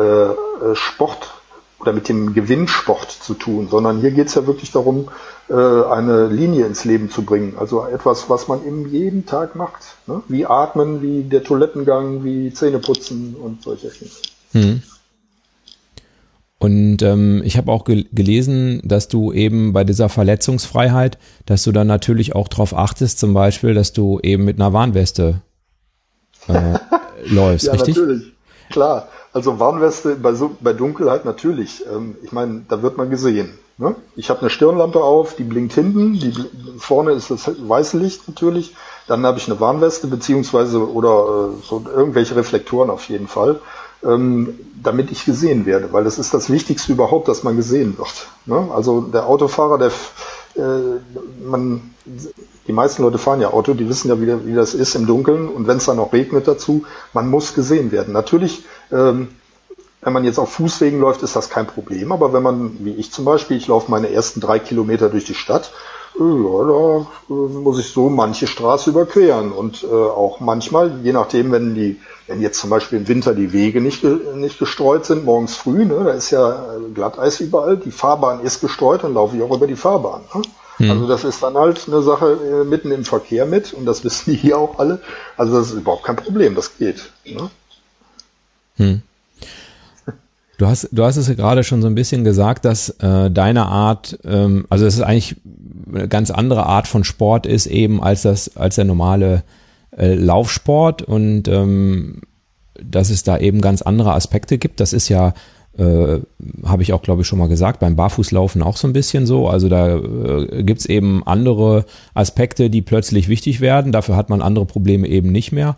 Sport 0.75 1.42
oder 1.83 1.93
mit 1.93 2.09
dem 2.09 2.33
Gewinnsport 2.33 3.11
zu 3.11 3.35
tun, 3.35 3.69
sondern 3.69 4.01
hier 4.01 4.13
geht 4.13 4.29
es 4.29 4.35
ja 4.35 4.47
wirklich 4.47 4.71
darum, 4.71 5.09
äh, 5.51 5.55
eine 5.55 6.29
Linie 6.29 6.65
ins 6.67 6.85
Leben 6.85 7.11
zu 7.11 7.23
bringen. 7.23 7.55
Also 7.59 7.85
etwas, 7.87 8.31
was 8.31 8.49
man 8.49 8.65
eben 8.65 8.89
jeden 8.89 9.27
Tag 9.27 9.57
macht. 9.57 9.97
Ne? 10.07 10.23
Wie 10.29 10.47
Atmen, 10.47 11.03
wie 11.03 11.25
der 11.25 11.43
Toilettengang, 11.43 12.25
wie 12.25 12.53
Zähneputzen 12.53 13.35
und 13.35 13.63
solche 13.63 13.89
Dinge. 13.89 14.11
Hm. 14.53 14.83
Und 16.59 17.03
ähm, 17.03 17.43
ich 17.45 17.57
habe 17.57 17.73
auch 17.73 17.85
gel 17.85 18.07
gelesen, 18.13 18.81
dass 18.85 19.09
du 19.09 19.33
eben 19.33 19.73
bei 19.73 19.83
dieser 19.83 20.09
Verletzungsfreiheit, 20.09 21.19
dass 21.45 21.65
du 21.65 21.73
dann 21.73 21.89
natürlich 21.89 22.37
auch 22.37 22.47
darauf 22.47 22.73
achtest, 22.77 23.19
zum 23.19 23.35
Beispiel, 23.35 23.75
dass 23.75 23.93
du 23.93 24.21
eben 24.23 24.45
mit 24.45 24.61
einer 24.61 24.73
Warnweste 24.73 25.43
äh, 26.47 26.79
läufst, 27.25 27.67
ja, 27.67 27.73
richtig? 27.73 27.97
Natürlich, 27.97 28.33
klar. 28.71 29.09
Also 29.33 29.59
Warnweste 29.59 30.17
bei, 30.17 30.35
so, 30.35 30.57
bei 30.61 30.73
Dunkelheit 30.73 31.25
natürlich. 31.25 31.85
Ähm, 31.87 32.17
ich 32.23 32.33
meine, 32.33 32.65
da 32.69 32.83
wird 32.83 32.97
man 32.97 33.11
gesehen. 33.11 33.59
Ne? 33.79 33.95
Ich 34.17 34.31
habe 34.31 34.41
eine 34.41 34.51
Stirnlampe 34.51 35.03
auf, 35.03 35.35
die 35.35 35.45
blinkt 35.45 35.73
hinten, 35.73 36.13
die 36.15 36.35
vorne 36.79 37.13
ist 37.13 37.31
das 37.31 37.51
weiße 37.69 37.99
Licht 37.99 38.29
natürlich. 38.29 38.75
Dann 39.09 39.25
habe 39.27 39.39
ich 39.39 39.49
eine 39.49 39.59
Warnweste 39.59 40.07
beziehungsweise 40.07 40.89
oder 40.89 41.51
äh, 41.51 41.67
so 41.67 41.85
irgendwelche 41.95 42.37
Reflektoren 42.37 42.91
auf 42.91 43.09
jeden 43.09 43.29
Fall, 43.29 43.61
ähm, 44.05 44.59
damit 44.83 45.11
ich 45.11 45.25
gesehen 45.25 45.65
werde, 45.65 45.93
weil 45.93 46.05
das 46.05 46.19
ist 46.19 46.35
das 46.35 46.51
Wichtigste 46.51 46.93
überhaupt, 46.93 47.29
dass 47.29 47.43
man 47.43 47.57
gesehen 47.57 47.97
wird. 47.99 48.29
Ne? 48.47 48.69
Also 48.75 49.01
der 49.01 49.27
Autofahrer, 49.27 49.79
der 49.79 49.91
äh, 50.55 51.01
man 51.45 51.92
die 52.67 52.73
meisten 52.73 53.03
Leute 53.03 53.19
fahren 53.19 53.41
ja 53.41 53.53
Auto, 53.53 53.75
die 53.75 53.89
wissen 53.89 54.09
ja, 54.09 54.21
wie, 54.21 54.47
wie 54.47 54.55
das 54.55 54.75
ist 54.75 54.95
im 54.95 55.07
Dunkeln 55.07 55.49
und 55.49 55.67
wenn 55.67 55.77
es 55.77 55.87
dann 55.87 55.99
auch 55.99 56.13
regnet 56.13 56.49
dazu, 56.49 56.85
man 57.13 57.29
muss 57.29 57.55
gesehen 57.55 57.93
werden. 57.93 58.13
Natürlich, 58.13 58.65
ähm, 58.91 59.29
wenn 60.01 60.13
man 60.13 60.25
jetzt 60.25 60.39
auf 60.39 60.53
Fußwegen 60.53 61.01
läuft, 61.01 61.23
ist 61.23 61.37
das 61.37 61.49
kein 61.49 61.67
Problem, 61.67 62.11
aber 62.13 62.33
wenn 62.33 62.43
man, 62.43 62.77
wie 62.81 62.95
ich 62.95 63.13
zum 63.13 63.25
Beispiel, 63.25 63.57
ich 63.57 63.69
laufe 63.69 63.91
meine 63.91 64.11
ersten 64.11 64.41
drei 64.41 64.59
Kilometer 64.59 65.09
durch 65.09 65.25
die 65.25 65.35
Stadt, 65.35 65.73
äh, 66.19 66.23
ja, 66.23 66.65
da 66.65 67.07
äh, 67.31 67.33
muss 67.33 67.79
ich 67.79 67.91
so 67.91 68.09
manche 68.09 68.47
Straße 68.47 68.91
überqueren 68.91 69.53
und 69.53 69.85
äh, 69.85 69.87
auch 69.87 70.41
manchmal, 70.41 71.01
je 71.03 71.13
nachdem, 71.13 71.53
wenn 71.53 71.75
die, 71.75 72.01
wenn 72.27 72.43
jetzt 72.43 72.61
zum 72.61 72.71
Beispiel 72.71 72.99
im 72.99 73.09
Winter 73.09 73.35
die 73.35 73.53
Wege 73.53 73.81
nicht, 73.81 74.05
nicht 74.05 74.59
gestreut 74.59 75.07
sind, 75.07 75.25
morgens 75.25 75.57
früh, 75.57 75.85
ne, 75.85 76.03
da 76.05 76.11
ist 76.11 76.31
ja 76.31 76.51
äh, 76.51 76.91
Glatteis 76.93 77.41
überall, 77.41 77.77
die 77.77 77.93
Fahrbahn 77.93 78.41
ist 78.41 78.61
gestreut, 78.61 79.05
dann 79.05 79.15
laufe 79.15 79.37
ich 79.37 79.43
auch 79.43 79.55
über 79.55 79.67
die 79.67 79.77
Fahrbahn. 79.77 80.23
Ne? 80.35 80.43
Hm. 80.79 80.91
Also 80.91 81.07
das 81.07 81.25
ist 81.25 81.43
dann 81.43 81.55
halt 81.55 81.87
eine 81.87 82.03
Sache 82.03 82.39
äh, 82.63 82.65
mitten 82.65 82.91
im 82.91 83.05
Verkehr 83.05 83.47
mit 83.47 83.73
und 83.73 83.87
das 83.87 84.05
wissen 84.05 84.33
die 84.33 84.37
hier 84.37 84.59
auch 84.59 84.79
alle. 84.79 85.01
Also 85.37 85.59
das 85.59 85.69
ist 85.69 85.75
überhaupt 85.75 86.05
kein 86.05 86.17
Problem, 86.17 86.55
das 86.55 86.79
geht. 86.79 87.11
Ne? 87.25 87.51
Hm. 88.77 89.03
Du 90.59 90.69
hast, 90.69 90.89
du 90.93 91.05
hast 91.05 91.17
es 91.17 91.27
ja 91.27 91.35
gerade 91.35 91.65
schon 91.65 91.83
so 91.83 91.89
ein 91.89 91.95
bisschen 91.95 92.23
gesagt, 92.23 92.65
dass 92.65 92.91
äh, 93.01 93.31
deine 93.31 93.67
Art, 93.67 94.19
ähm, 94.25 94.67
also 94.69 94.87
es 94.87 94.95
ist 94.95 95.01
eigentlich 95.01 95.37
eine 95.93 96.07
ganz 96.09 96.31
andere 96.31 96.67
Art 96.67 96.87
von 96.87 97.03
Sport 97.05 97.47
ist 97.47 97.67
eben 97.67 98.03
als 98.03 98.23
das, 98.23 98.57
als 98.57 98.77
der 98.77 98.85
normale 98.85 99.43
äh, 99.97 100.15
Laufsport 100.15 101.03
und 101.03 101.49
ähm, 101.49 102.21
dass 102.81 103.11
es 103.11 103.25
da 103.25 103.39
eben 103.39 103.61
ganz 103.61 103.83
andere 103.83 104.15
Aspekte 104.15 104.59
gibt. 104.59 104.81
Das 104.81 104.93
ist 104.93 105.09
ja 105.09 105.35
äh, 105.79 106.21
habe 106.65 106.83
ich 106.83 106.93
auch, 106.93 107.03
glaube 107.03 107.23
ich, 107.23 107.27
schon 107.27 107.39
mal 107.39 107.49
gesagt, 107.49 107.81
beim 107.81 107.97
Barfußlaufen 107.97 108.63
auch 108.63 108.77
so 108.77 108.87
ein 108.87 108.93
bisschen 108.93 109.27
so. 109.27 109.49
Also 109.49 109.69
da 109.69 109.97
äh, 109.97 110.63
gibt's 110.63 110.87
eben 110.87 111.23
andere 111.27 111.87
Aspekte, 112.15 112.69
die 112.69 112.83
plötzlich 112.83 113.29
wichtig 113.29 113.61
werden. 113.61 113.93
Dafür 113.93 114.17
hat 114.17 114.29
man 114.29 114.43
andere 114.43 114.67
Probleme 114.67 115.09
eben 115.09 115.33
nicht 115.33 115.53
mehr. 115.53 115.77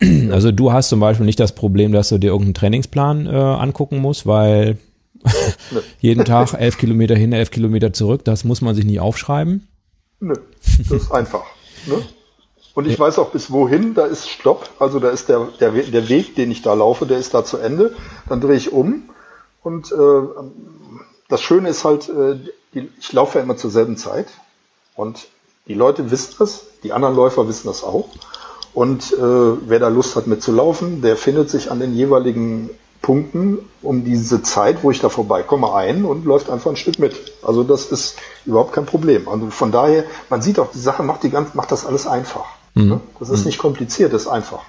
Also 0.30 0.52
du 0.52 0.72
hast 0.72 0.90
zum 0.90 1.00
Beispiel 1.00 1.26
nicht 1.26 1.40
das 1.40 1.56
Problem, 1.56 1.90
dass 1.90 2.10
du 2.10 2.18
dir 2.18 2.28
irgendeinen 2.28 2.54
Trainingsplan 2.54 3.26
äh, 3.26 3.30
angucken 3.30 3.98
musst, 3.98 4.26
weil 4.26 4.78
jeden 6.00 6.24
Tag 6.24 6.54
elf 6.54 6.78
Kilometer 6.78 7.16
hin, 7.16 7.32
elf 7.32 7.50
Kilometer 7.50 7.92
zurück, 7.92 8.24
das 8.24 8.44
muss 8.44 8.60
man 8.60 8.76
sich 8.76 8.84
nicht 8.84 9.00
aufschreiben. 9.00 9.66
Nö, 10.20 10.34
das 10.78 11.02
ist 11.02 11.10
einfach. 11.10 11.42
Ne? 11.86 11.96
Und 12.74 12.86
ich 12.86 12.96
weiß 12.96 13.18
auch 13.18 13.32
bis 13.32 13.50
wohin, 13.50 13.94
da 13.94 14.06
ist 14.06 14.28
Stopp, 14.28 14.70
also 14.78 15.00
da 15.00 15.10
ist 15.10 15.28
der, 15.28 15.48
der, 15.58 15.72
der 15.72 16.08
Weg, 16.08 16.36
den 16.36 16.52
ich 16.52 16.62
da 16.62 16.74
laufe, 16.74 17.04
der 17.04 17.18
ist 17.18 17.34
da 17.34 17.44
zu 17.44 17.56
Ende. 17.58 17.96
Dann 18.28 18.40
drehe 18.40 18.56
ich 18.56 18.72
um 18.72 19.02
und 19.62 19.92
äh, 19.92 20.20
das 21.28 21.42
Schöne 21.42 21.68
ist 21.68 21.84
halt, 21.84 22.08
äh, 22.08 22.36
die, 22.74 22.90
ich 22.98 23.12
laufe 23.12 23.38
ja 23.38 23.44
immer 23.44 23.56
zur 23.56 23.70
selben 23.70 23.96
Zeit 23.96 24.28
und 24.94 25.28
die 25.66 25.74
Leute 25.74 26.10
wissen 26.10 26.34
das, 26.38 26.64
die 26.82 26.92
anderen 26.92 27.14
Läufer 27.14 27.46
wissen 27.48 27.66
das 27.66 27.84
auch. 27.84 28.08
Und 28.74 29.12
äh, 29.12 29.18
wer 29.18 29.78
da 29.78 29.88
Lust 29.88 30.16
hat 30.16 30.26
mitzulaufen, 30.26 31.02
der 31.02 31.16
findet 31.16 31.50
sich 31.50 31.70
an 31.70 31.80
den 31.80 31.94
jeweiligen 31.94 32.70
Punkten 33.02 33.58
um 33.82 34.04
diese 34.04 34.42
Zeit, 34.42 34.82
wo 34.82 34.90
ich 34.90 35.00
da 35.00 35.08
vorbeikomme, 35.08 35.72
ein 35.72 36.04
und 36.04 36.24
läuft 36.24 36.50
einfach 36.50 36.70
ein 36.70 36.76
Stück 36.76 36.98
mit. 36.98 37.14
Also 37.42 37.64
das 37.64 37.86
ist 37.86 38.16
überhaupt 38.44 38.72
kein 38.72 38.86
Problem. 38.86 39.28
Also 39.28 39.50
von 39.50 39.72
daher, 39.72 40.04
man 40.30 40.42
sieht 40.42 40.58
auch, 40.58 40.70
die 40.70 40.78
Sache 40.78 41.02
macht, 41.02 41.22
die 41.22 41.30
ganz, 41.30 41.54
macht 41.54 41.72
das 41.72 41.86
alles 41.86 42.06
einfach. 42.06 42.46
Mhm. 42.74 43.00
Das 43.18 43.30
ist 43.30 43.40
mhm. 43.40 43.46
nicht 43.46 43.58
kompliziert, 43.58 44.12
das 44.12 44.22
ist 44.22 44.28
einfach. 44.28 44.62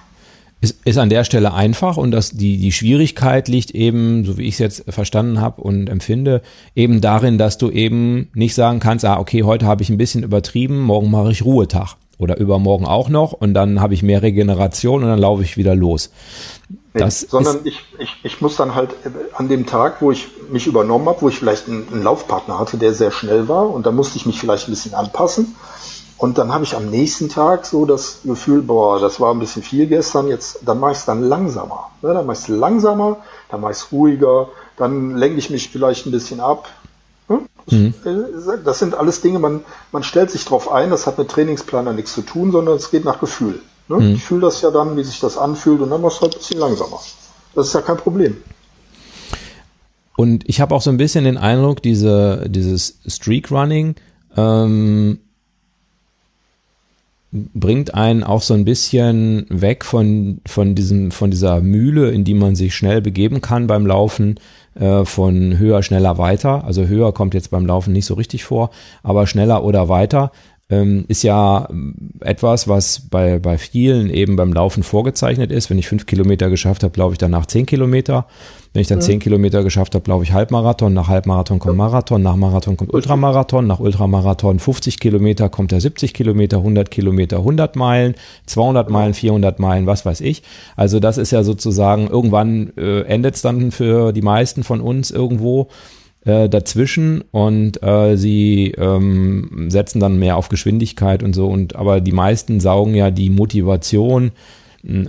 Ist, 0.62 0.78
ist 0.84 0.98
an 0.98 1.08
der 1.08 1.24
Stelle 1.24 1.54
einfach 1.54 1.96
und 1.96 2.10
dass 2.10 2.32
die, 2.32 2.58
die 2.58 2.72
Schwierigkeit 2.72 3.48
liegt 3.48 3.70
eben, 3.70 4.24
so 4.26 4.36
wie 4.36 4.42
ich 4.42 4.54
es 4.54 4.58
jetzt 4.58 4.84
verstanden 4.92 5.40
habe 5.40 5.62
und 5.62 5.88
empfinde, 5.88 6.42
eben 6.74 7.00
darin, 7.00 7.38
dass 7.38 7.56
du 7.56 7.70
eben 7.70 8.28
nicht 8.34 8.54
sagen 8.54 8.78
kannst, 8.78 9.06
ah, 9.06 9.18
okay, 9.18 9.42
heute 9.42 9.66
habe 9.66 9.82
ich 9.82 9.88
ein 9.88 9.96
bisschen 9.96 10.22
übertrieben, 10.22 10.78
morgen 10.80 11.10
mache 11.10 11.32
ich 11.32 11.44
Ruhetag 11.44 11.96
oder 12.20 12.36
übermorgen 12.36 12.84
auch 12.84 13.08
noch 13.08 13.32
und 13.32 13.54
dann 13.54 13.80
habe 13.80 13.94
ich 13.94 14.02
mehr 14.02 14.20
Regeneration 14.20 15.02
und 15.02 15.08
dann 15.08 15.18
laufe 15.18 15.42
ich 15.42 15.56
wieder 15.56 15.74
los. 15.74 16.10
Das 16.92 17.22
nee, 17.22 17.28
sondern 17.30 17.60
ich, 17.64 17.80
ich, 17.98 18.16
ich 18.22 18.40
muss 18.40 18.56
dann 18.56 18.74
halt 18.74 18.90
an 19.32 19.48
dem 19.48 19.64
Tag, 19.64 20.02
wo 20.02 20.10
ich 20.10 20.28
mich 20.50 20.66
übernommen 20.66 21.08
habe, 21.08 21.22
wo 21.22 21.28
ich 21.28 21.38
vielleicht 21.38 21.68
einen, 21.68 21.88
einen 21.90 22.02
Laufpartner 22.02 22.58
hatte, 22.58 22.76
der 22.76 22.92
sehr 22.92 23.10
schnell 23.10 23.48
war 23.48 23.70
und 23.70 23.86
da 23.86 23.92
musste 23.92 24.18
ich 24.18 24.26
mich 24.26 24.38
vielleicht 24.38 24.68
ein 24.68 24.72
bisschen 24.72 24.94
anpassen. 24.94 25.54
Und 26.20 26.36
dann 26.36 26.52
habe 26.52 26.64
ich 26.64 26.76
am 26.76 26.90
nächsten 26.90 27.30
Tag 27.30 27.64
so 27.64 27.86
das 27.86 28.18
Gefühl, 28.24 28.60
boah, 28.60 29.00
das 29.00 29.20
war 29.20 29.32
ein 29.32 29.38
bisschen 29.38 29.62
viel 29.62 29.86
gestern, 29.86 30.28
jetzt, 30.28 30.58
dann 30.66 30.78
mache 30.78 30.92
ich 30.92 30.98
es 30.98 31.06
dann 31.06 31.22
langsamer. 31.22 31.88
Ja, 32.02 32.12
dann 32.12 32.26
mache 32.26 32.36
ich 32.36 32.42
es 32.42 32.48
langsamer, 32.48 33.16
dann 33.48 33.62
mache 33.62 33.72
ich 33.72 33.78
es 33.78 33.90
ruhiger, 33.90 34.50
dann 34.76 35.16
lenke 35.16 35.38
ich 35.38 35.48
mich 35.48 35.70
vielleicht 35.70 36.04
ein 36.04 36.10
bisschen 36.10 36.40
ab. 36.40 36.68
Mhm. 37.70 37.94
Das 38.66 38.80
sind 38.80 38.94
alles 38.94 39.22
Dinge, 39.22 39.38
man, 39.38 39.60
man 39.92 40.02
stellt 40.02 40.30
sich 40.30 40.44
drauf 40.44 40.70
ein, 40.70 40.90
das 40.90 41.06
hat 41.06 41.16
mit 41.16 41.30
Trainingsplaner 41.30 41.94
nichts 41.94 42.12
zu 42.12 42.20
tun, 42.20 42.52
sondern 42.52 42.76
es 42.76 42.90
geht 42.90 43.06
nach 43.06 43.18
Gefühl. 43.18 43.58
Ne? 43.88 43.96
Mhm. 43.96 44.14
Ich 44.16 44.22
fühle 44.22 44.42
das 44.42 44.60
ja 44.60 44.70
dann, 44.70 44.98
wie 44.98 45.04
sich 45.04 45.20
das 45.20 45.38
anfühlt 45.38 45.80
und 45.80 45.88
dann 45.88 46.02
machst 46.02 46.18
du 46.18 46.22
halt 46.24 46.34
ein 46.34 46.38
bisschen 46.38 46.60
langsamer. 46.60 47.00
Das 47.54 47.68
ist 47.68 47.72
ja 47.72 47.80
kein 47.80 47.96
Problem. 47.96 48.36
Und 50.16 50.46
ich 50.46 50.60
habe 50.60 50.74
auch 50.74 50.82
so 50.82 50.90
ein 50.90 50.98
bisschen 50.98 51.24
den 51.24 51.38
Eindruck, 51.38 51.80
diese, 51.82 52.44
dieses 52.50 52.98
Streak 53.06 53.50
Running 53.50 53.94
ähm, 54.36 55.20
bringt 57.32 57.94
einen 57.94 58.24
auch 58.24 58.42
so 58.42 58.54
ein 58.54 58.64
bisschen 58.64 59.46
weg 59.48 59.84
von, 59.84 60.40
von 60.46 60.74
diesem, 60.74 61.10
von 61.12 61.30
dieser 61.30 61.60
Mühle, 61.60 62.10
in 62.10 62.24
die 62.24 62.34
man 62.34 62.56
sich 62.56 62.74
schnell 62.74 63.00
begeben 63.00 63.40
kann 63.40 63.66
beim 63.68 63.86
Laufen, 63.86 64.40
äh, 64.74 65.04
von 65.04 65.58
höher, 65.58 65.82
schneller, 65.82 66.18
weiter. 66.18 66.64
Also 66.64 66.86
höher 66.86 67.12
kommt 67.12 67.34
jetzt 67.34 67.50
beim 67.50 67.66
Laufen 67.66 67.92
nicht 67.92 68.06
so 68.06 68.14
richtig 68.14 68.44
vor, 68.44 68.70
aber 69.02 69.26
schneller 69.26 69.64
oder 69.64 69.88
weiter 69.88 70.32
ähm, 70.70 71.04
ist 71.08 71.22
ja 71.22 71.68
etwas, 72.20 72.68
was 72.68 73.00
bei, 73.10 73.38
bei 73.38 73.58
vielen 73.58 74.10
eben 74.10 74.36
beim 74.36 74.52
Laufen 74.52 74.82
vorgezeichnet 74.82 75.50
ist. 75.52 75.70
Wenn 75.70 75.78
ich 75.78 75.88
fünf 75.88 76.06
Kilometer 76.06 76.48
geschafft 76.48 76.82
habe, 76.82 76.98
laufe 76.98 77.12
ich 77.12 77.18
danach 77.18 77.46
zehn 77.46 77.66
Kilometer. 77.66 78.26
Wenn 78.72 78.82
ich 78.82 78.88
dann 78.88 79.00
zehn 79.00 79.18
Kilometer 79.18 79.64
geschafft 79.64 79.96
habe, 79.96 80.08
laufe 80.08 80.22
ich 80.22 80.32
Halbmarathon. 80.32 80.94
Nach 80.94 81.08
Halbmarathon 81.08 81.58
kommt 81.58 81.76
Marathon. 81.76 82.22
Nach 82.22 82.36
Marathon 82.36 82.76
kommt 82.76 82.94
Ultramarathon. 82.94 83.66
Nach 83.66 83.80
Ultramarathon 83.80 84.60
50 84.60 85.00
Kilometer 85.00 85.48
kommt 85.48 85.72
der 85.72 85.80
70 85.80 86.14
Kilometer, 86.14 86.58
100 86.58 86.88
Kilometer, 86.88 87.38
100 87.38 87.74
Meilen, 87.74 88.14
200 88.46 88.88
Meilen, 88.88 89.12
400 89.12 89.58
Meilen, 89.58 89.86
was 89.86 90.06
weiß 90.06 90.20
ich. 90.20 90.44
Also 90.76 91.00
das 91.00 91.18
ist 91.18 91.32
ja 91.32 91.42
sozusagen, 91.42 92.06
irgendwann 92.06 92.72
äh, 92.76 93.00
endet 93.02 93.34
es 93.34 93.42
dann 93.42 93.72
für 93.72 94.12
die 94.12 94.22
meisten 94.22 94.62
von 94.62 94.80
uns 94.80 95.10
irgendwo 95.10 95.66
äh, 96.24 96.48
dazwischen 96.48 97.24
und 97.32 97.82
äh, 97.82 98.16
sie 98.16 98.74
ähm, 98.78 99.66
setzen 99.68 99.98
dann 99.98 100.18
mehr 100.18 100.36
auf 100.36 100.48
Geschwindigkeit 100.48 101.22
und 101.24 101.34
so 101.34 101.48
und 101.48 101.76
aber 101.76 102.00
die 102.00 102.12
meisten 102.12 102.60
saugen 102.60 102.94
ja 102.94 103.10
die 103.10 103.30
Motivation 103.30 104.30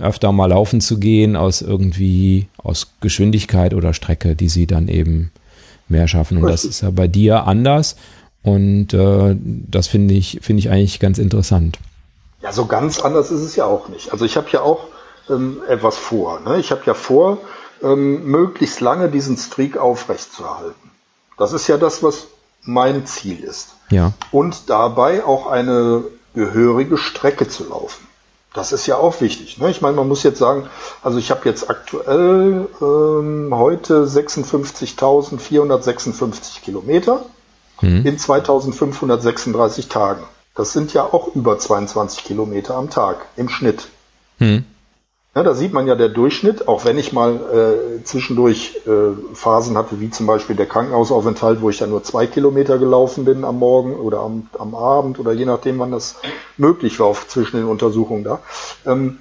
öfter 0.00 0.32
mal 0.32 0.46
laufen 0.46 0.80
zu 0.80 0.98
gehen 0.98 1.36
aus 1.36 1.62
irgendwie 1.62 2.48
aus 2.58 2.88
Geschwindigkeit 3.00 3.74
oder 3.74 3.94
Strecke, 3.94 4.36
die 4.36 4.48
sie 4.48 4.66
dann 4.66 4.88
eben 4.88 5.30
mehr 5.88 6.08
schaffen. 6.08 6.38
Und 6.38 6.48
das 6.48 6.64
ist 6.64 6.82
ja 6.82 6.90
bei 6.90 7.08
dir 7.08 7.46
anders. 7.46 7.96
Und 8.42 8.92
äh, 8.92 9.36
das 9.38 9.86
finde 9.86 10.14
ich, 10.14 10.40
finde 10.42 10.60
ich 10.60 10.70
eigentlich 10.70 11.00
ganz 11.00 11.18
interessant. 11.18 11.78
Ja, 12.42 12.52
so 12.52 12.66
ganz 12.66 13.00
anders 13.00 13.30
ist 13.30 13.40
es 13.40 13.56
ja 13.56 13.64
auch 13.66 13.88
nicht. 13.88 14.12
Also 14.12 14.24
ich 14.24 14.36
habe 14.36 14.48
ja 14.50 14.62
auch 14.62 14.88
ähm, 15.30 15.58
etwas 15.68 15.96
vor. 15.96 16.40
Ne? 16.40 16.58
Ich 16.58 16.70
habe 16.72 16.82
ja 16.86 16.94
vor, 16.94 17.38
ähm, 17.82 18.24
möglichst 18.24 18.80
lange 18.80 19.08
diesen 19.08 19.36
Streak 19.36 19.76
aufrechtzuerhalten. 19.76 20.90
Das 21.38 21.52
ist 21.52 21.68
ja 21.68 21.76
das, 21.76 22.02
was 22.02 22.26
mein 22.62 23.06
Ziel 23.06 23.40
ist. 23.40 23.74
Ja. 23.90 24.12
Und 24.30 24.70
dabei 24.70 25.24
auch 25.24 25.46
eine 25.46 26.04
gehörige 26.34 26.96
Strecke 26.96 27.48
zu 27.48 27.68
laufen. 27.68 28.06
Das 28.54 28.72
ist 28.72 28.86
ja 28.86 28.96
auch 28.96 29.20
wichtig. 29.20 29.58
Ne? 29.58 29.70
Ich 29.70 29.80
meine, 29.80 29.96
man 29.96 30.08
muss 30.08 30.22
jetzt 30.22 30.38
sagen, 30.38 30.68
also 31.02 31.18
ich 31.18 31.30
habe 31.30 31.48
jetzt 31.48 31.70
aktuell 31.70 32.68
ähm, 32.80 33.48
heute 33.52 34.04
56.456 34.04 36.60
Kilometer 36.62 37.24
mhm. 37.80 38.04
in 38.04 38.18
2.536 38.18 39.88
Tagen. 39.88 40.22
Das 40.54 40.74
sind 40.74 40.92
ja 40.92 41.04
auch 41.04 41.34
über 41.34 41.58
22 41.58 42.24
Kilometer 42.24 42.76
am 42.76 42.90
Tag 42.90 43.24
im 43.36 43.48
Schnitt. 43.48 43.88
Mhm. 44.38 44.66
Ja, 45.34 45.42
da 45.42 45.54
sieht 45.54 45.72
man 45.72 45.86
ja 45.86 45.94
der 45.94 46.10
Durchschnitt, 46.10 46.68
auch 46.68 46.84
wenn 46.84 46.98
ich 46.98 47.14
mal 47.14 47.36
äh, 47.36 48.04
zwischendurch 48.04 48.82
äh, 48.86 49.34
Phasen 49.34 49.78
hatte, 49.78 49.98
wie 49.98 50.10
zum 50.10 50.26
Beispiel 50.26 50.56
der 50.56 50.66
Krankenhausaufenthalt, 50.66 51.62
wo 51.62 51.70
ich 51.70 51.78
dann 51.78 51.88
nur 51.88 52.04
zwei 52.04 52.26
Kilometer 52.26 52.76
gelaufen 52.76 53.24
bin 53.24 53.42
am 53.46 53.58
Morgen 53.58 53.94
oder 53.94 54.20
am, 54.20 54.48
am 54.58 54.74
Abend 54.74 55.18
oder 55.18 55.32
je 55.32 55.46
nachdem, 55.46 55.78
wann 55.78 55.90
das 55.90 56.16
möglich 56.58 57.00
war 57.00 57.06
auf, 57.06 57.28
zwischen 57.28 57.56
den 57.56 57.64
Untersuchungen 57.64 58.24
da. 58.24 58.40
Ähm, 58.84 59.20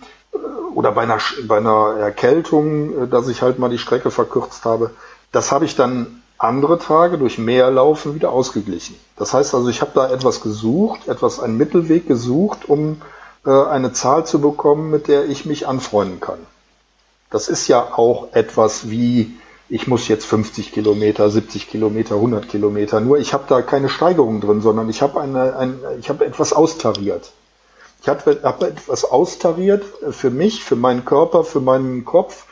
oder 0.75 0.91
bei 0.91 1.03
einer, 1.03 1.19
bei 1.47 1.57
einer 1.57 1.95
Erkältung, 1.97 3.03
äh, 3.03 3.07
dass 3.07 3.29
ich 3.29 3.41
halt 3.41 3.57
mal 3.57 3.69
die 3.69 3.77
Strecke 3.77 4.11
verkürzt 4.11 4.65
habe. 4.65 4.91
Das 5.31 5.53
habe 5.53 5.63
ich 5.63 5.77
dann 5.77 6.21
andere 6.37 6.77
Tage 6.77 7.19
durch 7.19 7.37
mehr 7.37 7.71
Laufen 7.71 8.15
wieder 8.15 8.33
ausgeglichen. 8.33 8.97
Das 9.15 9.33
heißt 9.33 9.55
also, 9.55 9.69
ich 9.69 9.79
habe 9.79 9.91
da 9.93 10.11
etwas 10.11 10.41
gesucht, 10.41 11.07
etwas, 11.07 11.39
einen 11.39 11.55
Mittelweg 11.55 12.05
gesucht, 12.05 12.67
um 12.67 13.01
eine 13.49 13.93
Zahl 13.93 14.25
zu 14.25 14.39
bekommen, 14.39 14.91
mit 14.91 15.07
der 15.07 15.25
ich 15.25 15.45
mich 15.45 15.67
anfreunden 15.67 16.19
kann. 16.19 16.39
Das 17.29 17.47
ist 17.47 17.67
ja 17.67 17.93
auch 17.95 18.33
etwas 18.33 18.89
wie, 18.89 19.33
ich 19.69 19.87
muss 19.87 20.07
jetzt 20.07 20.25
50 20.25 20.73
Kilometer, 20.73 21.29
70 21.29 21.69
Kilometer, 21.69 22.15
100 22.15 22.49
Kilometer. 22.49 22.99
Nur 22.99 23.17
ich 23.17 23.33
habe 23.33 23.45
da 23.47 23.61
keine 23.61 23.89
Steigerung 23.89 24.41
drin, 24.41 24.61
sondern 24.61 24.89
ich 24.89 25.01
habe 25.01 25.19
eine, 25.21 25.55
ein, 25.55 25.79
ich 25.99 26.09
habe 26.09 26.25
etwas 26.25 26.53
austariert. 26.53 27.31
Ich 28.01 28.09
habe 28.09 28.39
hab 28.43 28.61
etwas 28.63 29.05
austariert 29.05 29.83
für 30.11 30.29
mich, 30.29 30.63
für 30.63 30.75
meinen 30.75 31.05
Körper, 31.05 31.43
für 31.43 31.61
meinen 31.61 32.03
Kopf, 32.03 32.45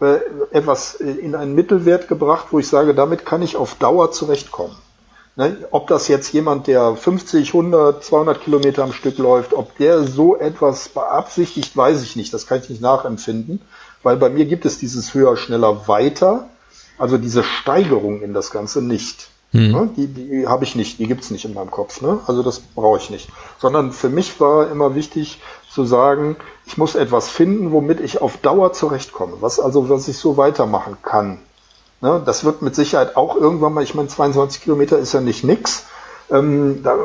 äh, 0.00 0.20
etwas 0.50 0.94
in 0.94 1.34
einen 1.34 1.54
Mittelwert 1.54 2.08
gebracht, 2.08 2.46
wo 2.50 2.58
ich 2.58 2.68
sage, 2.68 2.94
damit 2.94 3.26
kann 3.26 3.42
ich 3.42 3.56
auf 3.56 3.74
Dauer 3.74 4.10
zurechtkommen. 4.12 4.76
Ne? 5.34 5.56
Ob 5.70 5.86
das 5.86 6.08
jetzt 6.08 6.32
jemand, 6.32 6.66
der 6.66 6.94
50, 6.94 7.48
100, 7.48 8.04
200 8.04 8.42
Kilometer 8.42 8.82
am 8.82 8.92
Stück 8.92 9.16
läuft, 9.18 9.54
ob 9.54 9.76
der 9.78 10.04
so 10.04 10.36
etwas 10.36 10.90
beabsichtigt, 10.90 11.76
weiß 11.76 12.02
ich 12.02 12.16
nicht. 12.16 12.34
Das 12.34 12.46
kann 12.46 12.60
ich 12.62 12.68
nicht 12.68 12.82
nachempfinden, 12.82 13.60
weil 14.02 14.16
bei 14.16 14.28
mir 14.28 14.44
gibt 14.44 14.66
es 14.66 14.78
dieses 14.78 15.14
höher, 15.14 15.36
schneller, 15.36 15.88
weiter, 15.88 16.48
also 16.98 17.16
diese 17.16 17.42
Steigerung 17.42 18.20
in 18.20 18.34
das 18.34 18.50
Ganze 18.50 18.82
nicht. 18.82 19.28
Hm. 19.52 19.72
Ne? 19.72 19.90
Die, 19.96 20.06
die 20.06 20.46
habe 20.46 20.64
ich 20.64 20.76
nicht, 20.76 20.98
die 20.98 21.06
gibt's 21.06 21.30
nicht 21.30 21.44
in 21.44 21.54
meinem 21.54 21.70
Kopf. 21.70 22.00
Ne? 22.02 22.20
Also 22.26 22.42
das 22.42 22.60
brauche 22.60 22.98
ich 22.98 23.10
nicht. 23.10 23.28
Sondern 23.58 23.92
für 23.92 24.08
mich 24.10 24.38
war 24.40 24.70
immer 24.70 24.94
wichtig 24.94 25.40
zu 25.70 25.84
sagen, 25.84 26.36
ich 26.66 26.76
muss 26.76 26.94
etwas 26.94 27.28
finden, 27.28 27.72
womit 27.72 28.00
ich 28.00 28.20
auf 28.20 28.36
Dauer 28.38 28.72
zurechtkomme. 28.72 29.38
Was 29.40 29.60
also, 29.60 29.88
was 29.88 30.08
ich 30.08 30.18
so 30.18 30.36
weitermachen 30.36 30.98
kann. 31.02 31.38
Ne, 32.02 32.20
das 32.26 32.42
wird 32.42 32.62
mit 32.62 32.74
Sicherheit 32.74 33.16
auch 33.16 33.36
irgendwann 33.36 33.72
mal, 33.72 33.84
ich 33.84 33.94
meine, 33.94 34.08
22 34.08 34.62
Kilometer 34.62 34.98
ist 34.98 35.14
ja 35.14 35.20
nicht 35.20 35.44
nix. 35.44 35.86
Ähm, 36.30 36.82
da 36.82 36.96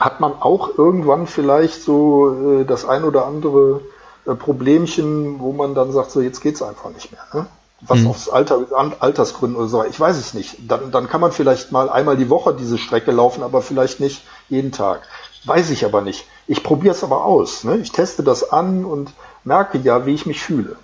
hat 0.00 0.20
man 0.20 0.32
auch 0.32 0.78
irgendwann 0.78 1.26
vielleicht 1.26 1.82
so 1.82 2.60
äh, 2.60 2.64
das 2.64 2.86
ein 2.86 3.04
oder 3.04 3.26
andere 3.26 3.82
äh, 4.24 4.34
Problemchen, 4.34 5.40
wo 5.40 5.52
man 5.52 5.74
dann 5.74 5.92
sagt, 5.92 6.10
so 6.10 6.22
jetzt 6.22 6.40
geht's 6.40 6.62
einfach 6.62 6.90
nicht 6.90 7.12
mehr. 7.12 7.20
Ne? 7.34 7.46
Was 7.82 8.00
mhm. 8.00 8.06
aufs 8.06 8.30
Alter, 8.30 8.64
Altersgründen 9.00 9.58
oder 9.58 9.68
so, 9.68 9.84
ich 9.84 10.00
weiß 10.00 10.16
es 10.16 10.32
nicht. 10.32 10.56
Dann, 10.66 10.90
dann 10.90 11.06
kann 11.06 11.20
man 11.20 11.32
vielleicht 11.32 11.70
mal 11.70 11.90
einmal 11.90 12.16
die 12.16 12.30
Woche 12.30 12.54
diese 12.54 12.78
Strecke 12.78 13.12
laufen, 13.12 13.42
aber 13.42 13.60
vielleicht 13.60 14.00
nicht 14.00 14.22
jeden 14.48 14.72
Tag. 14.72 15.02
Weiß 15.44 15.68
ich 15.68 15.84
aber 15.84 16.00
nicht. 16.00 16.24
Ich 16.46 16.62
probiere 16.62 16.94
es 16.94 17.04
aber 17.04 17.26
aus. 17.26 17.62
Ne? 17.62 17.76
Ich 17.76 17.92
teste 17.92 18.22
das 18.22 18.50
an 18.50 18.86
und 18.86 19.12
merke 19.44 19.76
ja, 19.76 20.06
wie 20.06 20.14
ich 20.14 20.24
mich 20.24 20.40
fühle. 20.40 20.76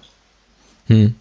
Hm. 0.88 1.14